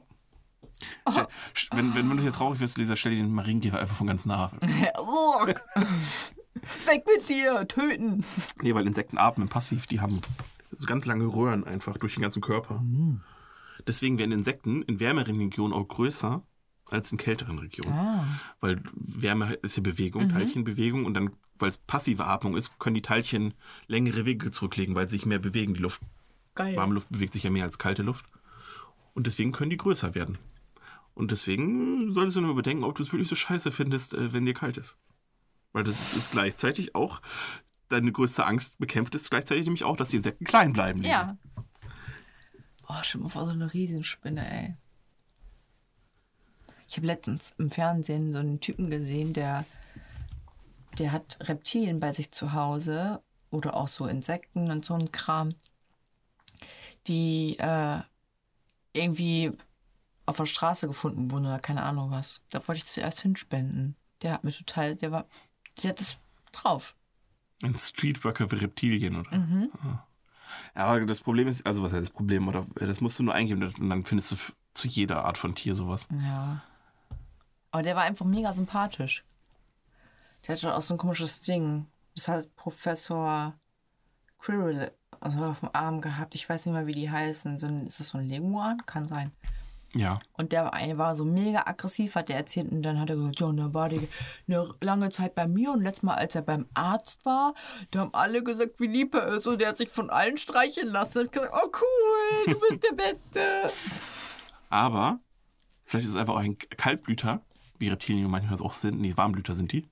Oh. 1.07 1.11
St- 1.55 1.75
Wenn, 1.75 1.95
wenn 1.95 2.09
du 2.09 2.23
hier 2.23 2.33
traurig 2.33 2.61
wirst, 2.61 2.79
Lisa, 2.79 2.97
stell 2.97 3.13
dir 3.13 3.23
den 3.23 3.33
Marienkäfer 3.33 3.79
einfach 3.81 3.97
von 3.97 4.07
ganz 4.07 4.25
nah. 4.27 4.51
Weg 6.87 7.05
mit 7.17 7.29
dir, 7.29 7.67
töten. 7.69 8.25
Nee, 8.63 8.75
weil 8.75 8.87
Insekten 8.87 9.19
atmen 9.19 9.49
passiv, 9.49 9.87
die 9.87 10.01
haben 10.01 10.21
so 10.73 10.87
ganz 10.87 11.07
lange 11.07 11.25
Röhren 11.27 11.65
einfach 11.65 11.97
durch 11.99 12.15
den 12.15 12.23
ganzen 12.23 12.43
Körper. 12.43 12.83
Deswegen 13.87 14.19
werden 14.19 14.33
Insekten 14.33 14.83
in 14.83 15.01
wärmeren 15.01 15.39
Regionen 15.39 15.73
auch 15.73 15.87
größer 15.87 16.43
als 16.87 17.13
in 17.13 17.19
kälteren 17.19 17.59
Regionen. 17.59 17.93
Ah. 17.93 18.41
Weil 18.61 18.83
Wärme 18.95 19.55
ist 19.55 19.77
ja 19.77 19.83
Bewegung, 19.83 20.29
Teilchenbewegung 20.29 21.05
und 21.05 21.15
dann, 21.15 21.31
weil 21.59 21.71
es 21.71 21.79
passive 21.79 22.27
Atmung 22.27 22.57
ist, 22.57 22.79
können 22.79 22.95
die 22.95 23.03
Teilchen 23.03 23.55
längere 23.87 24.27
Wege 24.27 24.51
zurücklegen, 24.51 24.95
weil 24.95 25.09
sie 25.09 25.17
sich 25.17 25.27
mehr 25.27 25.39
bewegen. 25.39 25.75
Die 25.75 25.81
Luft, 25.81 26.03
Geil. 26.55 26.77
warme 26.77 26.95
Luft 26.95 27.11
bewegt 27.11 27.33
sich 27.33 27.45
ja 27.45 27.51
mehr 27.51 27.65
als 27.65 27.79
kalte 27.79 28.03
Luft. 28.03 28.25
Und 29.15 29.27
deswegen 29.27 29.53
können 29.53 29.71
die 29.71 29.77
größer 29.77 30.15
werden. 30.15 30.39
Und 31.15 31.31
deswegen 31.31 32.13
solltest 32.13 32.37
du 32.37 32.41
nur 32.41 32.51
überdenken, 32.51 32.85
ob 32.85 32.95
du 32.95 33.03
es 33.03 33.13
wirklich 33.13 33.29
so 33.29 33.37
scheiße 33.37 33.73
findest, 33.73 34.15
äh, 34.15 34.33
wenn 34.33 34.47
dir 34.47 34.55
kalt 34.55 34.77
ist. 34.77 34.97
Weil 35.73 35.85
das 35.85 36.17
ist 36.17 36.33
gleichzeitig 36.33 36.95
auch, 36.95 37.21
deine 37.89 38.13
größte 38.13 38.47
Angst 38.47 38.79
bekämpft 38.79 39.15
ist 39.15 39.31
gleichzeitig 39.31 39.65
nämlich 39.65 39.85
auch, 39.85 39.97
dass 39.97 40.11
die 40.11 40.17
Insekten 40.17 40.45
klein 40.45 40.73
bleiben. 40.73 41.01
Lisa. 41.01 41.11
Ja. 41.11 41.39
Oh, 42.91 43.03
schon 43.05 43.23
mal 43.23 43.29
vor 43.29 43.45
so 43.45 43.51
eine 43.53 43.73
Riesenspinne, 43.73 44.51
ey. 44.51 44.75
Ich 46.89 46.97
habe 46.97 47.07
letztens 47.07 47.55
im 47.57 47.71
Fernsehen 47.71 48.33
so 48.33 48.41
einen 48.41 48.59
Typen 48.59 48.91
gesehen, 48.91 49.33
der, 49.33 49.65
der 50.99 51.13
hat 51.13 51.39
Reptilien 51.43 52.01
bei 52.01 52.11
sich 52.11 52.33
zu 52.33 52.53
Hause 52.53 53.23
oder 53.51 53.77
auch 53.77 53.87
so 53.87 54.07
Insekten 54.07 54.73
und 54.73 54.85
so 54.85 54.95
ein 54.95 55.13
Kram, 55.13 55.51
die 57.07 57.57
äh, 57.61 58.01
irgendwie 58.93 59.53
auf 60.27 60.39
der 60.39 60.47
Straße 60.47 60.89
gefunden 60.89 61.31
wurden 61.31 61.47
oder 61.47 61.61
keine 61.61 61.85
Ahnung 61.85 62.11
was. 62.11 62.43
Da 62.51 62.67
wollte 62.67 62.81
ich 62.81 62.87
zuerst 62.87 63.21
hinspenden. 63.21 63.95
Der 64.23 64.33
hat 64.33 64.43
mir 64.43 64.53
total, 64.53 64.97
der 64.97 65.13
war, 65.13 65.27
der 65.81 65.91
hat 65.91 66.01
das 66.01 66.17
drauf. 66.51 66.97
Ein 67.63 67.77
Streetworker 67.77 68.49
für 68.49 68.61
Reptilien, 68.61 69.15
oder? 69.15 69.39
Mhm. 69.39 69.71
Ah. 69.85 70.07
Ja, 70.75 70.87
aber 70.87 71.05
das 71.07 71.21
Problem 71.21 71.49
ist, 71.49 71.67
also 71.67 71.83
was 71.83 71.93
heißt 71.93 72.03
das 72.03 72.11
Problem, 72.11 72.49
oder 72.49 72.67
das 72.77 73.01
musst 73.01 73.19
du 73.19 73.23
nur 73.23 73.35
eingeben 73.35 73.63
und 73.63 73.89
dann 73.89 74.05
findest 74.05 74.33
du 74.33 74.37
zu 74.75 74.89
jeder 74.89 75.25
Art 75.25 75.39
von 75.39 75.55
Tier 75.55 75.75
sowas. 75.75 76.09
Ja. 76.11 76.63
Aber 77.71 77.83
der 77.83 77.97
war 77.97 78.03
einfach 78.03 78.27
mega 78.27 78.53
sympathisch. 78.53 79.25
Der 80.47 80.57
hatte 80.57 80.75
auch 80.75 80.83
so 80.83 80.95
ein 80.95 80.99
komisches 80.99 81.41
Ding. 81.41 81.87
Das 82.15 82.29
hat 82.29 82.55
Professor 82.57 83.55
Quirrell 84.39 84.93
also 85.21 85.45
auf 85.45 85.61
dem 85.61 85.71
Arm 85.73 86.01
gehabt. 86.01 86.35
Ich 86.35 86.49
weiß 86.49 86.67
nicht 86.67 86.75
mehr, 86.75 86.87
wie 86.87 86.95
die 86.95 87.11
heißen. 87.11 87.59
So 87.59 87.67
ein, 87.67 87.87
ist 87.87 88.01
das 88.01 88.09
so 88.09 88.19
ein 88.19 88.29
Leguan? 88.29 88.85
Kann 88.87 89.07
sein. 89.07 89.33
Ja. 89.95 90.21
Und 90.35 90.53
der 90.53 90.73
eine 90.73 90.99
war 90.99 91.17
so 91.17 91.25
mega 91.25 91.65
aggressiv, 91.67 92.15
hat 92.15 92.29
der 92.29 92.37
erzählt. 92.37 92.71
Und 92.71 92.83
dann 92.83 93.01
hat 93.01 93.11
er 93.11 93.17
gesagt, 93.17 93.41
ja, 93.41 93.47
und 93.47 93.57
dann 93.57 93.75
war 93.75 93.89
der 93.89 94.01
eine 94.49 94.75
lange 94.81 95.11
Zeit 95.11 95.35
bei 95.35 95.49
mir. 95.49 95.73
Und 95.73 95.83
letztes 95.83 96.03
Mal, 96.03 96.15
als 96.15 96.35
er 96.35 96.43
beim 96.43 96.67
Arzt 96.75 97.25
war, 97.25 97.55
da 97.91 98.01
haben 98.01 98.15
alle 98.15 98.43
gesagt, 98.43 98.79
wie 98.79 98.87
lieb 98.87 99.15
er 99.15 99.29
ist. 99.29 99.47
Und 99.47 99.61
der 99.61 99.69
hat 99.69 99.79
sich 99.79 99.91
von 99.91 100.11
allen 100.11 100.37
streicheln 100.37 100.89
lassen. 100.89 101.21
Und 101.21 101.33
gesagt, 101.33 101.53
oh 101.53 101.71
cool, 101.81 102.55
du 102.55 102.61
bist 102.61 102.85
der 102.85 102.95
Beste. 102.95 103.73
Aber 104.69 105.21
vielleicht 105.85 106.07
ist 106.07 106.15
es 106.15 106.21
einfach 106.21 106.35
auch 106.35 106.41
ein 106.41 106.57
Kaltblüter, 106.59 107.45
wie 107.79 107.89
Reptilien 107.89 108.31
manchmal 108.31 108.61
auch 108.61 108.73
sind. 108.73 109.01
Nee, 109.01 109.17
Warmblüter 109.17 109.55
sind 109.55 109.73
die. 109.73 109.89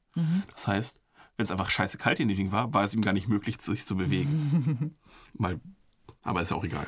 Das 0.52 0.66
heißt, 0.66 1.00
wenn 1.36 1.44
es 1.44 1.52
einfach 1.52 1.70
scheiße 1.70 1.98
kalt 1.98 2.18
in 2.20 2.28
dem 2.28 2.36
Ding 2.36 2.52
war, 2.52 2.74
war 2.74 2.84
es 2.84 2.94
ihm 2.94 3.02
gar 3.02 3.12
nicht 3.12 3.28
möglich, 3.28 3.60
sich 3.60 3.86
zu 3.86 3.96
bewegen. 3.96 4.96
Mal, 5.34 5.60
aber 6.22 6.42
ist 6.42 6.52
auch 6.52 6.64
egal. 6.64 6.86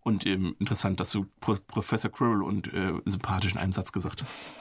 Und 0.00 0.26
ähm, 0.26 0.54
interessant, 0.58 1.00
dass 1.00 1.10
du 1.10 1.26
Pro 1.40 1.56
Professor 1.66 2.10
Quirrell 2.10 2.42
und 2.42 2.72
äh, 2.72 2.92
sympathisch 3.04 3.52
in 3.52 3.58
einem 3.58 3.72
Satz 3.72 3.92
gesagt 3.92 4.22
hast. 4.22 4.54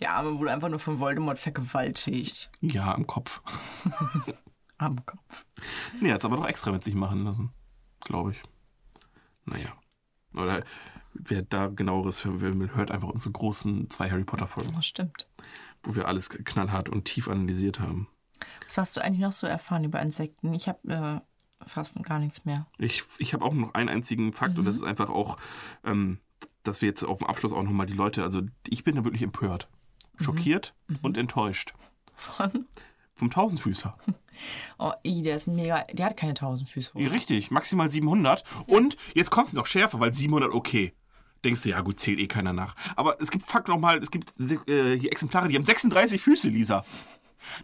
Der 0.00 0.12
Arme 0.12 0.38
wurde 0.38 0.52
einfach 0.52 0.68
nur 0.68 0.78
von 0.78 1.00
Voldemort 1.00 1.38
vergewaltigt. 1.38 2.50
Ja, 2.60 2.94
am 2.94 3.06
Kopf. 3.06 3.40
Am 4.80 5.04
Kopf. 5.04 5.44
Nee, 6.00 6.12
hat 6.12 6.20
es 6.20 6.24
aber 6.24 6.36
doch 6.36 6.46
extra 6.46 6.70
mit 6.70 6.84
sich 6.84 6.94
machen 6.94 7.24
lassen. 7.24 7.50
Glaube 7.98 8.30
ich. 8.30 8.42
Naja. 9.44 9.72
Oder 10.34 10.62
wer 11.14 11.42
da 11.42 11.66
genaueres 11.66 12.24
hören 12.24 12.40
will, 12.60 12.74
hört 12.76 12.92
einfach 12.92 13.08
unsere 13.08 13.32
großen 13.32 13.90
zwei 13.90 14.08
Harry 14.08 14.22
Potter 14.22 14.46
Folgen, 14.46 14.72
Das 14.74 14.86
stimmt. 14.86 15.26
wo 15.82 15.96
wir 15.96 16.06
alles 16.06 16.28
knallhart 16.30 16.88
und 16.88 17.06
tief 17.06 17.26
analysiert 17.26 17.80
haben. 17.80 18.06
Was 18.66 18.78
hast 18.78 18.96
du 18.96 19.00
eigentlich 19.02 19.18
noch 19.22 19.32
so 19.32 19.48
erfahren 19.48 19.82
über 19.82 20.00
Insekten? 20.00 20.54
Ich 20.54 20.68
habe 20.68 21.24
äh, 21.24 21.27
fast 21.66 22.02
gar 22.02 22.18
nichts 22.18 22.44
mehr. 22.44 22.66
Ich, 22.78 23.02
ich 23.18 23.34
habe 23.34 23.44
auch 23.44 23.52
noch 23.52 23.74
einen 23.74 23.88
einzigen 23.88 24.32
Fakt 24.32 24.58
und 24.58 24.64
das 24.64 24.76
ist 24.76 24.84
einfach 24.84 25.10
auch, 25.10 25.38
ähm, 25.84 26.18
dass 26.62 26.80
wir 26.80 26.88
jetzt 26.88 27.04
auf 27.04 27.18
dem 27.18 27.26
Abschluss 27.26 27.52
auch 27.52 27.62
nochmal 27.62 27.86
die 27.86 27.94
Leute, 27.94 28.22
also 28.22 28.42
ich 28.66 28.84
bin 28.84 28.96
da 28.96 29.04
wirklich 29.04 29.22
empört, 29.22 29.68
schockiert 30.20 30.74
und 31.02 31.16
enttäuscht. 31.16 31.74
Von? 32.14 32.66
Vom 33.14 33.30
Tausendfüßer. 33.30 33.96
Oh, 34.78 34.92
i, 35.04 35.22
der 35.22 35.34
ist 35.34 35.48
mega. 35.48 35.82
Der 35.92 36.06
hat 36.06 36.16
keine 36.16 36.32
tausend 36.32 36.68
Füße. 36.68 36.92
Ja, 36.94 37.08
richtig, 37.08 37.50
maximal 37.50 37.90
700. 37.90 38.44
Und 38.68 38.96
jetzt 39.12 39.30
kommt 39.30 39.48
es 39.48 39.52
noch 39.52 39.66
schärfer, 39.66 39.98
weil 39.98 40.14
700, 40.14 40.54
okay. 40.54 40.94
Denkst 41.44 41.62
du, 41.62 41.70
ja 41.70 41.80
gut, 41.80 41.98
zählt 41.98 42.20
eh 42.20 42.28
keiner 42.28 42.52
nach. 42.52 42.76
Aber 42.94 43.20
es 43.20 43.32
gibt 43.32 43.46
Fakt 43.46 43.66
nochmal, 43.66 43.98
es 43.98 44.12
gibt 44.12 44.32
äh, 44.38 44.96
hier 44.96 45.10
Exemplare, 45.10 45.48
die 45.48 45.56
haben 45.56 45.64
36 45.64 46.20
Füße, 46.20 46.50
Lisa. 46.50 46.84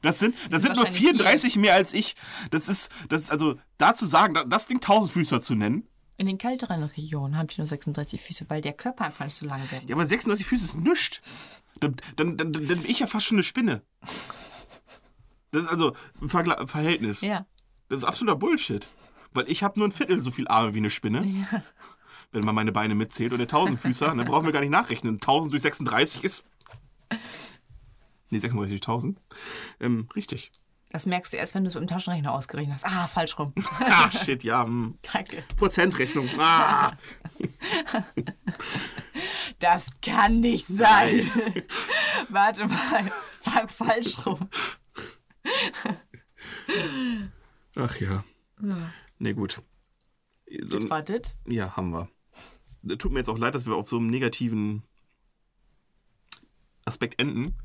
Das 0.02 0.18
sind, 0.18 0.34
das 0.50 0.62
sind 0.62 0.74
nur 0.76 0.84
wahrscheinlich 0.84 1.10
34 1.10 1.56
mehr 1.56 1.74
als 1.74 1.92
ich. 1.92 2.14
Das 2.50 2.68
ist, 2.68 2.90
das 3.08 3.22
ist 3.22 3.30
also, 3.30 3.56
da 3.78 3.94
zu 3.94 4.06
sagen, 4.06 4.34
da- 4.34 4.44
das 4.44 4.66
Ding 4.66 4.80
Tausendfüßer 4.80 5.40
zu 5.42 5.54
nennen, 5.54 5.86
In 6.16 6.26
den 6.26 6.38
kälteren 6.38 6.82
Regionen 6.84 7.36
haben 7.36 7.48
die 7.48 7.56
nur 7.58 7.66
36 7.66 8.20
Füße, 8.20 8.44
weil 8.48 8.60
der 8.60 8.72
Körper 8.72 9.04
einfach 9.06 9.24
nicht 9.24 9.34
so 9.36 9.46
lang 9.46 9.60
wird. 9.70 9.82
Ja, 9.88 9.96
aber 9.96 10.06
36 10.06 10.46
Füße 10.46 10.64
ist 10.64 10.76
nichts. 10.76 11.20
Dann, 11.80 11.96
dann, 12.16 12.36
dann, 12.36 12.52
dann 12.52 12.66
bin 12.66 12.84
ich 12.84 13.00
ja 13.00 13.06
fast 13.08 13.26
schon 13.26 13.36
eine 13.36 13.42
Spinne. 13.42 13.82
Das 15.50 15.62
ist 15.62 15.68
also 15.68 15.94
ein 16.20 16.28
Vergla 16.28 16.66
Verhältnis. 16.66 17.20
Ja. 17.20 17.46
Das 17.88 17.98
ist 17.98 18.04
absoluter 18.04 18.36
Bullshit. 18.36 18.86
Weil 19.32 19.48
ich 19.50 19.62
habe 19.62 19.78
nur 19.78 19.88
ein 19.88 19.92
Viertel 19.92 20.22
so 20.22 20.30
viel 20.30 20.46
Arme 20.48 20.74
wie 20.74 20.78
eine 20.78 20.90
Spinne. 20.90 21.24
Wenn 22.32 22.44
man 22.44 22.54
meine 22.54 22.72
Beine 22.72 22.94
mitzählt. 22.94 23.32
Und 23.32 23.38
der 23.38 23.48
Tausendfüßer, 23.48 24.06
dann 24.14 24.24
brauchen 24.26 24.46
wir 24.46 24.52
gar 24.52 24.60
nicht 24.60 24.70
nachrechnen. 24.70 25.14
1000 25.16 25.52
durch 25.52 25.62
36 25.62 26.22
ist. 26.24 26.44
Nee, 28.34 28.40
36 28.40 28.72
durch 28.80 28.82
1000. 28.88 29.20
Ähm, 29.80 30.08
richtig. 30.16 30.50
Das 30.90 31.06
merkst 31.06 31.32
du 31.32 31.36
erst, 31.36 31.54
wenn 31.54 31.64
du 31.64 31.68
es 31.68 31.74
mit 31.74 31.82
dem 31.84 31.88
Taschenrechner 31.88 32.32
ausgerechnet 32.32 32.74
hast. 32.76 32.84
Ah, 32.86 33.06
falsch 33.06 33.38
rum. 33.38 33.52
Ach, 33.80 34.12
shit, 34.12 34.42
ja. 34.44 34.64
hm. 34.64 34.98
Danke. 35.12 35.42
Prozentrechnung. 35.56 36.28
Ah. 36.38 36.92
Das 39.60 39.86
kann 40.02 40.40
nicht 40.40 40.66
sein. 40.66 41.30
Warte 42.28 42.66
mal. 42.66 43.12
Fa- 43.40 43.66
Falsch 43.66 44.26
rum. 44.26 44.48
Ach 47.76 47.96
ja. 48.00 48.24
Nee, 49.18 49.32
gut. 49.34 49.62
So, 50.68 50.90
Wartet. 50.90 51.36
ja, 51.46 51.76
haben 51.76 51.90
wir. 51.92 52.08
Tut 52.98 53.12
mir 53.12 53.20
jetzt 53.20 53.28
auch 53.28 53.38
leid, 53.38 53.54
dass 53.54 53.66
wir 53.66 53.74
auf 53.76 53.88
so 53.88 53.96
einem 53.96 54.08
negativen 54.10 54.82
Aspekt 56.84 57.18
enden. 57.20 57.56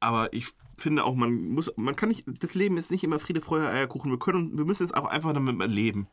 Aber 0.00 0.32
ich 0.32 0.48
finde 0.76 1.04
auch, 1.04 1.14
man 1.14 1.48
muss, 1.48 1.72
man 1.76 1.96
kann 1.96 2.10
nicht, 2.10 2.24
das 2.26 2.54
Leben 2.54 2.76
ist 2.76 2.90
nicht 2.90 3.04
immer 3.04 3.18
Friede, 3.18 3.40
Freude, 3.40 3.68
Eierkuchen. 3.68 4.10
Wir 4.10 4.18
können, 4.18 4.56
wir 4.58 4.64
müssen 4.64 4.82
jetzt 4.84 4.94
auch 4.94 5.06
einfach 5.06 5.32
damit 5.32 5.70
leben, 5.70 6.08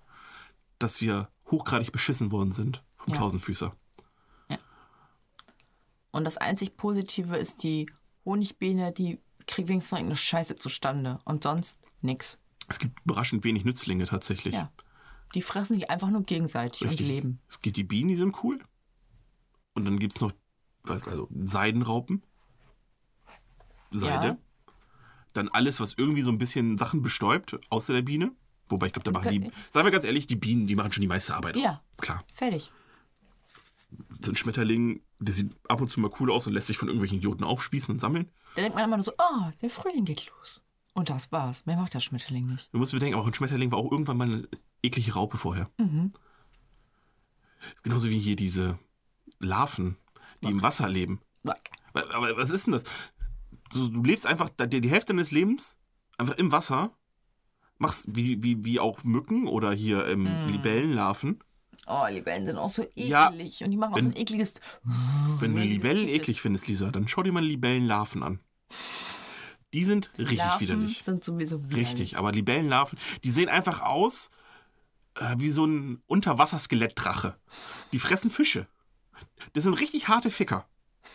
dass 0.79 1.01
wir 1.01 1.29
hochgradig 1.51 1.91
beschissen 1.91 2.31
worden 2.31 2.53
sind 2.53 2.83
vom 2.97 3.13
Ja. 3.13 3.19
Tausendfüßer. 3.19 3.75
Und 6.11 6.25
das 6.25 6.37
einzig 6.37 6.77
Positive 6.77 7.35
ist 7.35 7.63
die 7.63 7.91
Honigbiene, 8.23 8.91
die 8.91 9.19
kriegt 9.47 9.67
wenigstens 9.67 9.91
noch 9.93 9.97
irgendeine 9.97 10.15
Scheiße 10.15 10.55
zustande. 10.55 11.19
Und 11.25 11.43
sonst 11.43 11.79
nix. 12.01 12.37
Es 12.67 12.77
gibt 12.79 12.99
überraschend 13.03 13.43
wenig 13.43 13.65
Nützlinge 13.65 14.05
tatsächlich. 14.05 14.53
Ja. 14.53 14.71
Die 15.33 15.41
fressen 15.41 15.73
sich 15.73 15.89
einfach 15.89 16.11
nur 16.11 16.21
gegenseitig 16.21 16.83
Richtig. 16.83 17.01
und 17.01 17.07
leben. 17.07 17.39
Es 17.49 17.61
gibt 17.61 17.77
die 17.77 17.83
Bienen, 17.83 18.09
die 18.09 18.15
sind 18.15 18.43
cool. 18.43 18.59
Und 19.73 19.85
dann 19.85 19.97
gibt 19.97 20.13
es 20.13 20.21
noch, 20.21 20.31
was, 20.83 21.07
also 21.07 21.27
Seidenraupen. 21.43 22.23
Seide. 23.93 24.27
Ja. 24.27 24.37
Dann 25.33 25.49
alles, 25.49 25.79
was 25.79 25.93
irgendwie 25.97 26.21
so 26.21 26.31
ein 26.31 26.37
bisschen 26.37 26.77
Sachen 26.77 27.01
bestäubt, 27.01 27.59
außer 27.69 27.93
der 27.93 28.03
Biene. 28.03 28.31
Wobei 28.69 28.87
ich 28.87 28.93
glaube, 28.93 29.11
da 29.11 29.11
machen 29.11 29.31
die, 29.31 29.51
sagen 29.69 29.85
wir 29.85 29.91
ganz 29.91 30.05
ehrlich, 30.05 30.27
die 30.27 30.35
Bienen, 30.35 30.67
die 30.67 30.75
machen 30.75 30.91
schon 30.91 31.01
die 31.01 31.07
meiste 31.07 31.35
Arbeit. 31.35 31.57
Ja. 31.57 31.81
Klar. 31.97 32.23
Fertig. 32.33 32.71
So 34.21 34.31
ein 34.31 34.35
Schmetterling, 34.35 35.01
der 35.19 35.33
sieht 35.33 35.51
ab 35.67 35.81
und 35.81 35.89
zu 35.89 35.99
mal 35.99 36.11
cool 36.19 36.31
aus 36.31 36.47
und 36.47 36.53
lässt 36.53 36.67
sich 36.67 36.77
von 36.77 36.87
irgendwelchen 36.87 37.17
Idioten 37.17 37.43
aufspießen 37.43 37.93
und 37.93 37.99
sammeln. 37.99 38.31
Da 38.55 38.61
denkt 38.61 38.75
man 38.75 38.85
immer 38.85 38.97
nur 38.97 39.03
so, 39.03 39.13
oh, 39.17 39.51
der 39.61 39.69
Frühling 39.69 40.05
geht 40.05 40.27
los. 40.27 40.63
Und 40.93 41.09
das 41.09 41.31
war's. 41.31 41.65
Mehr 41.65 41.75
macht 41.75 41.93
der 41.93 41.99
Schmetterling 41.99 42.45
nicht. 42.47 42.73
Du 42.73 42.77
musst 42.77 42.91
bedenken, 42.91 43.17
auch 43.17 43.25
ein 43.25 43.33
Schmetterling 43.33 43.71
war 43.71 43.79
auch 43.79 43.91
irgendwann 43.91 44.17
mal 44.17 44.27
eine 44.27 44.47
eklige 44.83 45.13
Raupe 45.13 45.37
vorher. 45.37 45.69
Mhm. 45.77 46.13
Genauso 47.81 48.09
wie 48.09 48.19
hier 48.19 48.35
diese 48.35 48.77
Larven, 49.39 49.97
die 50.41 50.49
im 50.49 50.61
Wasser 50.61 50.89
leben. 50.89 51.21
Aber 51.93 52.37
was 52.37 52.49
ist 52.49 52.65
denn 52.65 52.73
das? 52.73 52.83
So, 53.73 53.87
du 53.87 54.03
lebst 54.03 54.25
einfach 54.25 54.49
die, 54.49 54.81
die 54.81 54.89
Hälfte 54.89 55.13
deines 55.13 55.31
Lebens 55.31 55.75
einfach 56.17 56.35
im 56.37 56.51
Wasser, 56.51 56.91
machst 57.77 58.05
wie, 58.09 58.41
wie, 58.43 58.63
wie 58.63 58.79
auch 58.79 59.03
Mücken 59.03 59.47
oder 59.47 59.73
hier 59.73 60.07
ähm, 60.07 60.23
Mhm. 60.43 60.49
Libellenlarven. 60.49 61.39
Oh, 61.85 62.05
Libellen 62.09 62.45
sind 62.45 62.57
auch 62.57 62.69
so 62.69 62.83
eklig. 62.95 63.09
Ja, 63.09 63.27
und 63.29 63.71
die 63.71 63.77
machen 63.77 63.93
auch 63.93 63.99
so 63.99 64.05
ein 64.05 64.15
ekliges. 64.15 64.53
Wenn 65.39 65.55
du 65.55 65.61
Libellen 65.61 66.07
eklig 66.07 66.39
findest, 66.41 66.67
Lisa, 66.67 66.91
dann 66.91 67.07
schau 67.09 67.23
dir 67.23 67.33
mal 67.33 67.43
Libellenlarven 67.43 68.23
an. 68.23 68.39
Die 69.73 69.83
sind 69.83 70.11
richtig 70.17 70.37
Larven 70.37 70.61
widerlich. 70.61 71.01
sind 71.03 71.23
sowieso 71.23 71.63
widerlich. 71.63 71.87
Richtig, 71.87 72.17
aber 72.17 72.31
Libellenlarven, 72.31 72.97
die 73.23 73.31
sehen 73.31 73.49
einfach 73.49 73.81
aus 73.81 74.29
äh, 75.15 75.35
wie 75.39 75.49
so 75.49 75.65
ein 75.65 76.01
Unterwasserskelettdrache. 76.05 77.35
Die 77.91 77.99
fressen 77.99 78.29
Fische. 78.29 78.67
Das 79.53 79.63
sind 79.65 79.73
richtig 79.73 80.07
harte 80.07 80.29
Ficker. 80.29 80.65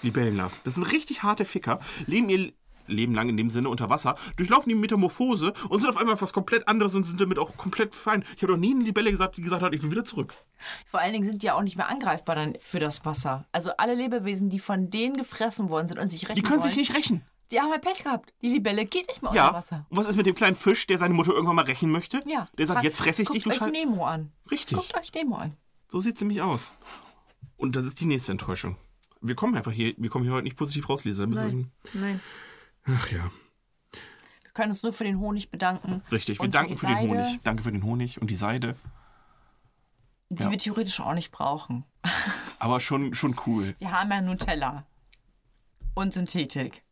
Libellenlarven. 0.03 0.59
Das 0.65 0.75
sind 0.75 0.85
richtig 0.85 1.23
harte 1.23 1.45
Ficker. 1.45 1.81
Leben 2.07 2.29
ihr 2.29 2.53
Leben 2.91 3.15
lang 3.15 3.29
in 3.29 3.37
dem 3.37 3.51
Sinne 3.51 3.69
unter 3.69 3.91
Wasser, 3.91 4.17
durchlaufen 4.39 4.71
die 4.71 4.75
Metamorphose 4.75 5.53
und 5.69 5.81
sind 5.81 5.91
auf 5.91 5.99
einmal 5.99 6.19
was 6.23 6.33
komplett 6.33 6.67
anderes 6.69 6.95
und 6.95 7.05
sind 7.05 7.21
damit 7.21 7.39
auch 7.39 7.55
komplett 7.59 7.95
fein. 7.95 8.25
Ich 8.35 8.43
habe 8.43 8.53
noch 8.55 8.59
nie 8.59 8.71
eine 8.75 8.83
Libelle 8.83 9.11
gesagt, 9.11 9.37
die 9.37 9.43
gesagt 9.43 9.63
hat, 9.63 9.75
ich 9.75 9.83
will 9.83 9.91
wieder 9.91 10.05
zurück. 10.07 10.33
Vor 10.87 10.99
allen 10.99 11.13
Dingen 11.13 11.27
sind 11.27 11.43
die 11.43 11.47
ja 11.49 11.55
auch 11.55 11.61
nicht 11.63 11.77
mehr 11.77 11.87
angreifbar 11.91 12.35
dann 12.35 12.57
für 12.61 12.79
das 12.81 13.05
Wasser. 13.05 13.47
Also 13.53 13.73
alle 13.77 13.95
Lebewesen, 13.95 14.49
die 14.49 14.59
von 14.59 14.89
denen 14.89 15.19
gefressen 15.19 15.69
worden 15.69 15.87
sind 15.89 15.99
und 15.99 16.11
sich 16.11 16.23
rächen 16.31 16.37
Die 16.37 16.43
können 16.43 16.63
wollen, 16.63 16.71
sich 16.71 16.79
nicht 16.79 16.97
rächen. 16.97 17.21
Die 17.51 17.61
haben 17.61 17.71
halt 17.71 17.83
Pech 17.83 18.05
gehabt. 18.05 18.33
Die 18.41 18.49
Libelle 18.49 18.87
geht 18.87 19.07
nicht 19.09 19.21
mehr 19.23 19.35
Ja. 19.35 19.49
unter 19.49 19.59
Wasser. 19.59 19.87
Und 19.91 19.99
was 19.99 20.09
ist 20.09 20.17
mit 20.17 20.25
dem 20.25 20.35
kleinen 20.35 20.57
Fisch, 20.57 20.87
der 20.87 20.97
seine 20.97 21.13
Mutter 21.13 21.33
irgendwann 21.33 21.57
mal 21.57 21.67
rächen 21.67 21.91
möchte? 21.91 22.23
Ja. 22.27 22.47
Der 22.57 22.67
sagt, 22.67 22.77
Fragt- 22.77 22.85
jetzt 22.85 22.97
fresse 22.97 23.21
ich 23.23 23.29
dich, 23.29 23.43
du 23.43 23.51
Guckt 23.51 23.61
euch. 23.63 23.71
Nemo 23.73 24.07
an. 24.07 24.33
Richtig. 24.51 24.79
Guckt 24.79 24.97
euch 24.99 25.13
Nemo 25.13 25.37
an. 25.37 25.55
So 25.89 26.01
sieht 26.01 26.15
es 26.15 26.21
nämlich 26.23 26.41
aus. 26.41 26.73
Und 27.59 27.77
das 27.77 27.85
ist 27.85 28.01
die 28.01 28.07
nächste 28.07 28.33
Enttäuschung. 28.33 28.77
Wir 29.21 29.35
kommen 29.35 29.55
einfach 29.57 29.73
hier, 29.73 29.95
wir 29.97 30.11
kommen 30.11 30.25
hier 30.25 30.33
heute 30.35 30.45
nicht 30.45 30.57
positiv 30.57 30.89
raus, 30.89 31.05
Lisa. 31.05 31.27
Nein. 31.27 31.71
wir- 31.93 32.21
Ach 32.87 33.11
ja, 33.11 33.31
Wir 34.43 34.51
können 34.55 34.71
uns 34.71 34.83
nur 34.83 34.93
für 34.93 35.05
den 35.05 35.19
Honig 35.21 35.51
bedanken. 35.51 36.03
richtig. 36.11 36.39
Wir 36.39 36.45
Und 36.45 36.55
danken 36.55 36.73
die 36.73 36.79
für 36.79 36.87
den 36.87 36.97
Seide, 36.97 37.09
Honig. 37.09 37.41
Danke 37.45 37.63
für 37.63 37.73
den 37.73 37.83
Honig 37.85 38.21
und 38.21 38.29
die 38.31 38.35
Seide. 38.35 38.77
Die 40.31 40.43
Ja. 40.43 40.51
wir 40.51 40.59
theoretisch 40.59 41.01
auch 41.01 41.15
nicht 41.15 41.31
brauchen. 41.33 41.85
Aber 42.59 42.81
schon, 42.81 43.15
schon 43.15 43.37
cool. 43.47 43.75
Wir 43.79 43.93
haben 43.93 44.11
ja 44.11 44.21
Nutella. 44.21 44.87
Und 45.95 46.13
Synthetik. 46.15 46.83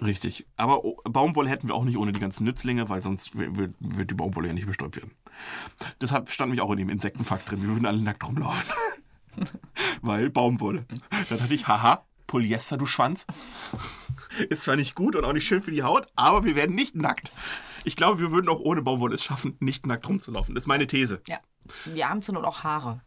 Richtig. 0.00 0.46
Aber 0.56 0.80
Baumwolle 1.04 1.48
hätten 1.50 1.66
wir 1.68 1.74
auch 1.74 1.84
nicht 1.84 1.96
ohne 1.96 2.12
die 2.12 2.20
ganzen 2.20 2.44
Nützlinge, 2.44 2.88
weil 2.88 3.02
sonst 3.02 3.36
wird, 3.36 3.56
wird- 3.56 3.74
wird 3.80 4.10
die 4.10 4.14
Baumwolle 4.14 4.48
ja 4.48 4.54
nicht 4.54 4.66
bestäubt 4.66 4.96
werden. 4.96 5.10
Deshalb 6.00 6.30
stand 6.30 6.52
mich 6.52 6.60
auch 6.60 6.70
in 6.70 6.78
dem 6.78 6.88
Insektenfakt 6.88 7.50
drin. 7.50 7.62
Wir 7.62 7.68
würden 7.70 7.86
alle 7.86 8.00
nackt 8.00 8.24
rumlaufen. 8.26 8.62
weil 10.02 10.30
Baumwolle. 10.30 10.86
Dann 11.28 11.40
hatte 11.40 11.54
ich, 11.54 11.66
haha, 11.66 12.04
Polyester, 12.26 12.76
du 12.76 12.86
Schwanz. 12.86 13.26
Ist 14.48 14.64
zwar 14.64 14.76
nicht 14.76 14.94
gut 14.94 15.16
und 15.16 15.24
auch 15.24 15.32
nicht 15.32 15.46
schön 15.46 15.62
für 15.62 15.70
die 15.70 15.82
Haut, 15.82 16.08
aber 16.16 16.44
wir 16.44 16.56
werden 16.56 16.74
nicht 16.74 16.94
nackt. 16.94 17.32
Ich 17.84 17.96
glaube, 17.96 18.20
wir 18.20 18.32
würden 18.32 18.48
auch 18.48 18.60
ohne 18.60 18.82
Baumwolle 18.82 19.14
es 19.14 19.22
schaffen, 19.22 19.56
nicht 19.60 19.86
nackt 19.86 20.08
rumzulaufen. 20.08 20.54
Das 20.54 20.64
ist 20.64 20.68
meine 20.68 20.86
These. 20.86 21.22
Ja. 21.28 21.38
Wir 21.84 22.08
haben 22.08 22.22
zur 22.22 22.34
Not 22.34 22.44
auch 22.44 22.64
Haare. 22.64 23.00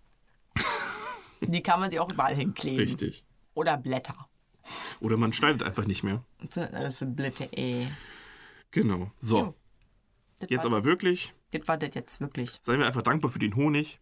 Die 1.41 1.61
kann 1.61 1.79
man 1.79 1.89
sich 1.91 1.99
auch 1.99 2.11
überall 2.11 2.35
hinkleben. 2.35 2.79
Richtig. 2.79 3.25
Oder 3.53 3.77
Blätter. 3.77 4.29
Oder 4.99 5.17
man 5.17 5.33
schneidet 5.33 5.63
einfach 5.63 5.85
nicht 5.85 6.03
mehr. 6.03 6.23
Was 6.39 6.53
sind 6.53 6.63
das 6.63 6.73
alles 6.73 6.97
für 6.97 7.05
Blätter, 7.05 7.47
ey. 7.51 7.87
Genau. 8.71 9.11
So. 9.19 9.55
Das 10.39 10.49
jetzt 10.49 10.65
aber 10.65 10.83
wirklich, 10.83 11.33
Das 11.51 11.67
war 11.67 11.77
das 11.77 11.93
jetzt 11.93 12.21
wirklich. 12.21 12.59
seien 12.61 12.79
wir 12.79 12.87
einfach 12.87 13.01
dankbar 13.01 13.31
für 13.31 13.39
den 13.39 13.55
Honig. 13.55 13.99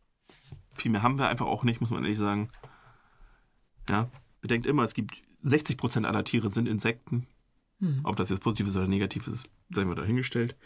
Viel 0.78 0.92
mehr 0.92 1.02
haben 1.04 1.18
wir 1.18 1.28
einfach 1.28 1.46
auch 1.48 1.64
nicht, 1.64 1.82
muss 1.82 1.90
man 1.90 2.04
ehrlich 2.04 2.18
sagen. 2.20 2.50
Ja, 3.90 4.10
bedenkt 4.42 4.66
immer, 4.68 4.84
es 4.84 4.94
gibt 4.94 5.16
60% 5.44 6.06
aller 6.06 6.24
Tiere 6.24 6.50
sind 6.50 6.68
Insekten. 6.68 7.28
Ob 8.04 8.16
das 8.16 8.30
jetzt 8.30 8.42
positiv 8.42 8.68
ist 8.68 8.76
oder 8.76 8.88
negativ 8.88 9.28
ist, 9.28 9.48
seien 9.70 9.88
wir 9.88 9.94
dahingestellt. 9.96 10.58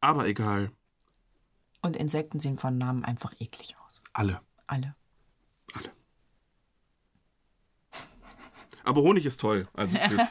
Aber 0.00 0.26
egal, 0.26 0.72
Und 1.80 1.96
Insekten 1.96 2.40
sehen 2.40 2.58
von 2.58 2.76
Namen 2.76 3.04
einfach 3.04 3.32
eklig 3.40 3.76
aus. 3.84 4.02
alle, 4.12 4.40
Alle. 4.66 4.96
alle. 5.74 5.90
Aber 8.82 9.02
Honig 9.02 9.24
ist 9.26 9.40
toll, 9.40 9.68
also 9.74 9.96
tschüss. 9.96 10.28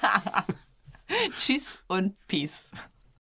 Tschüss 1.37 1.83
und 1.87 2.15
Peace. 2.27 2.69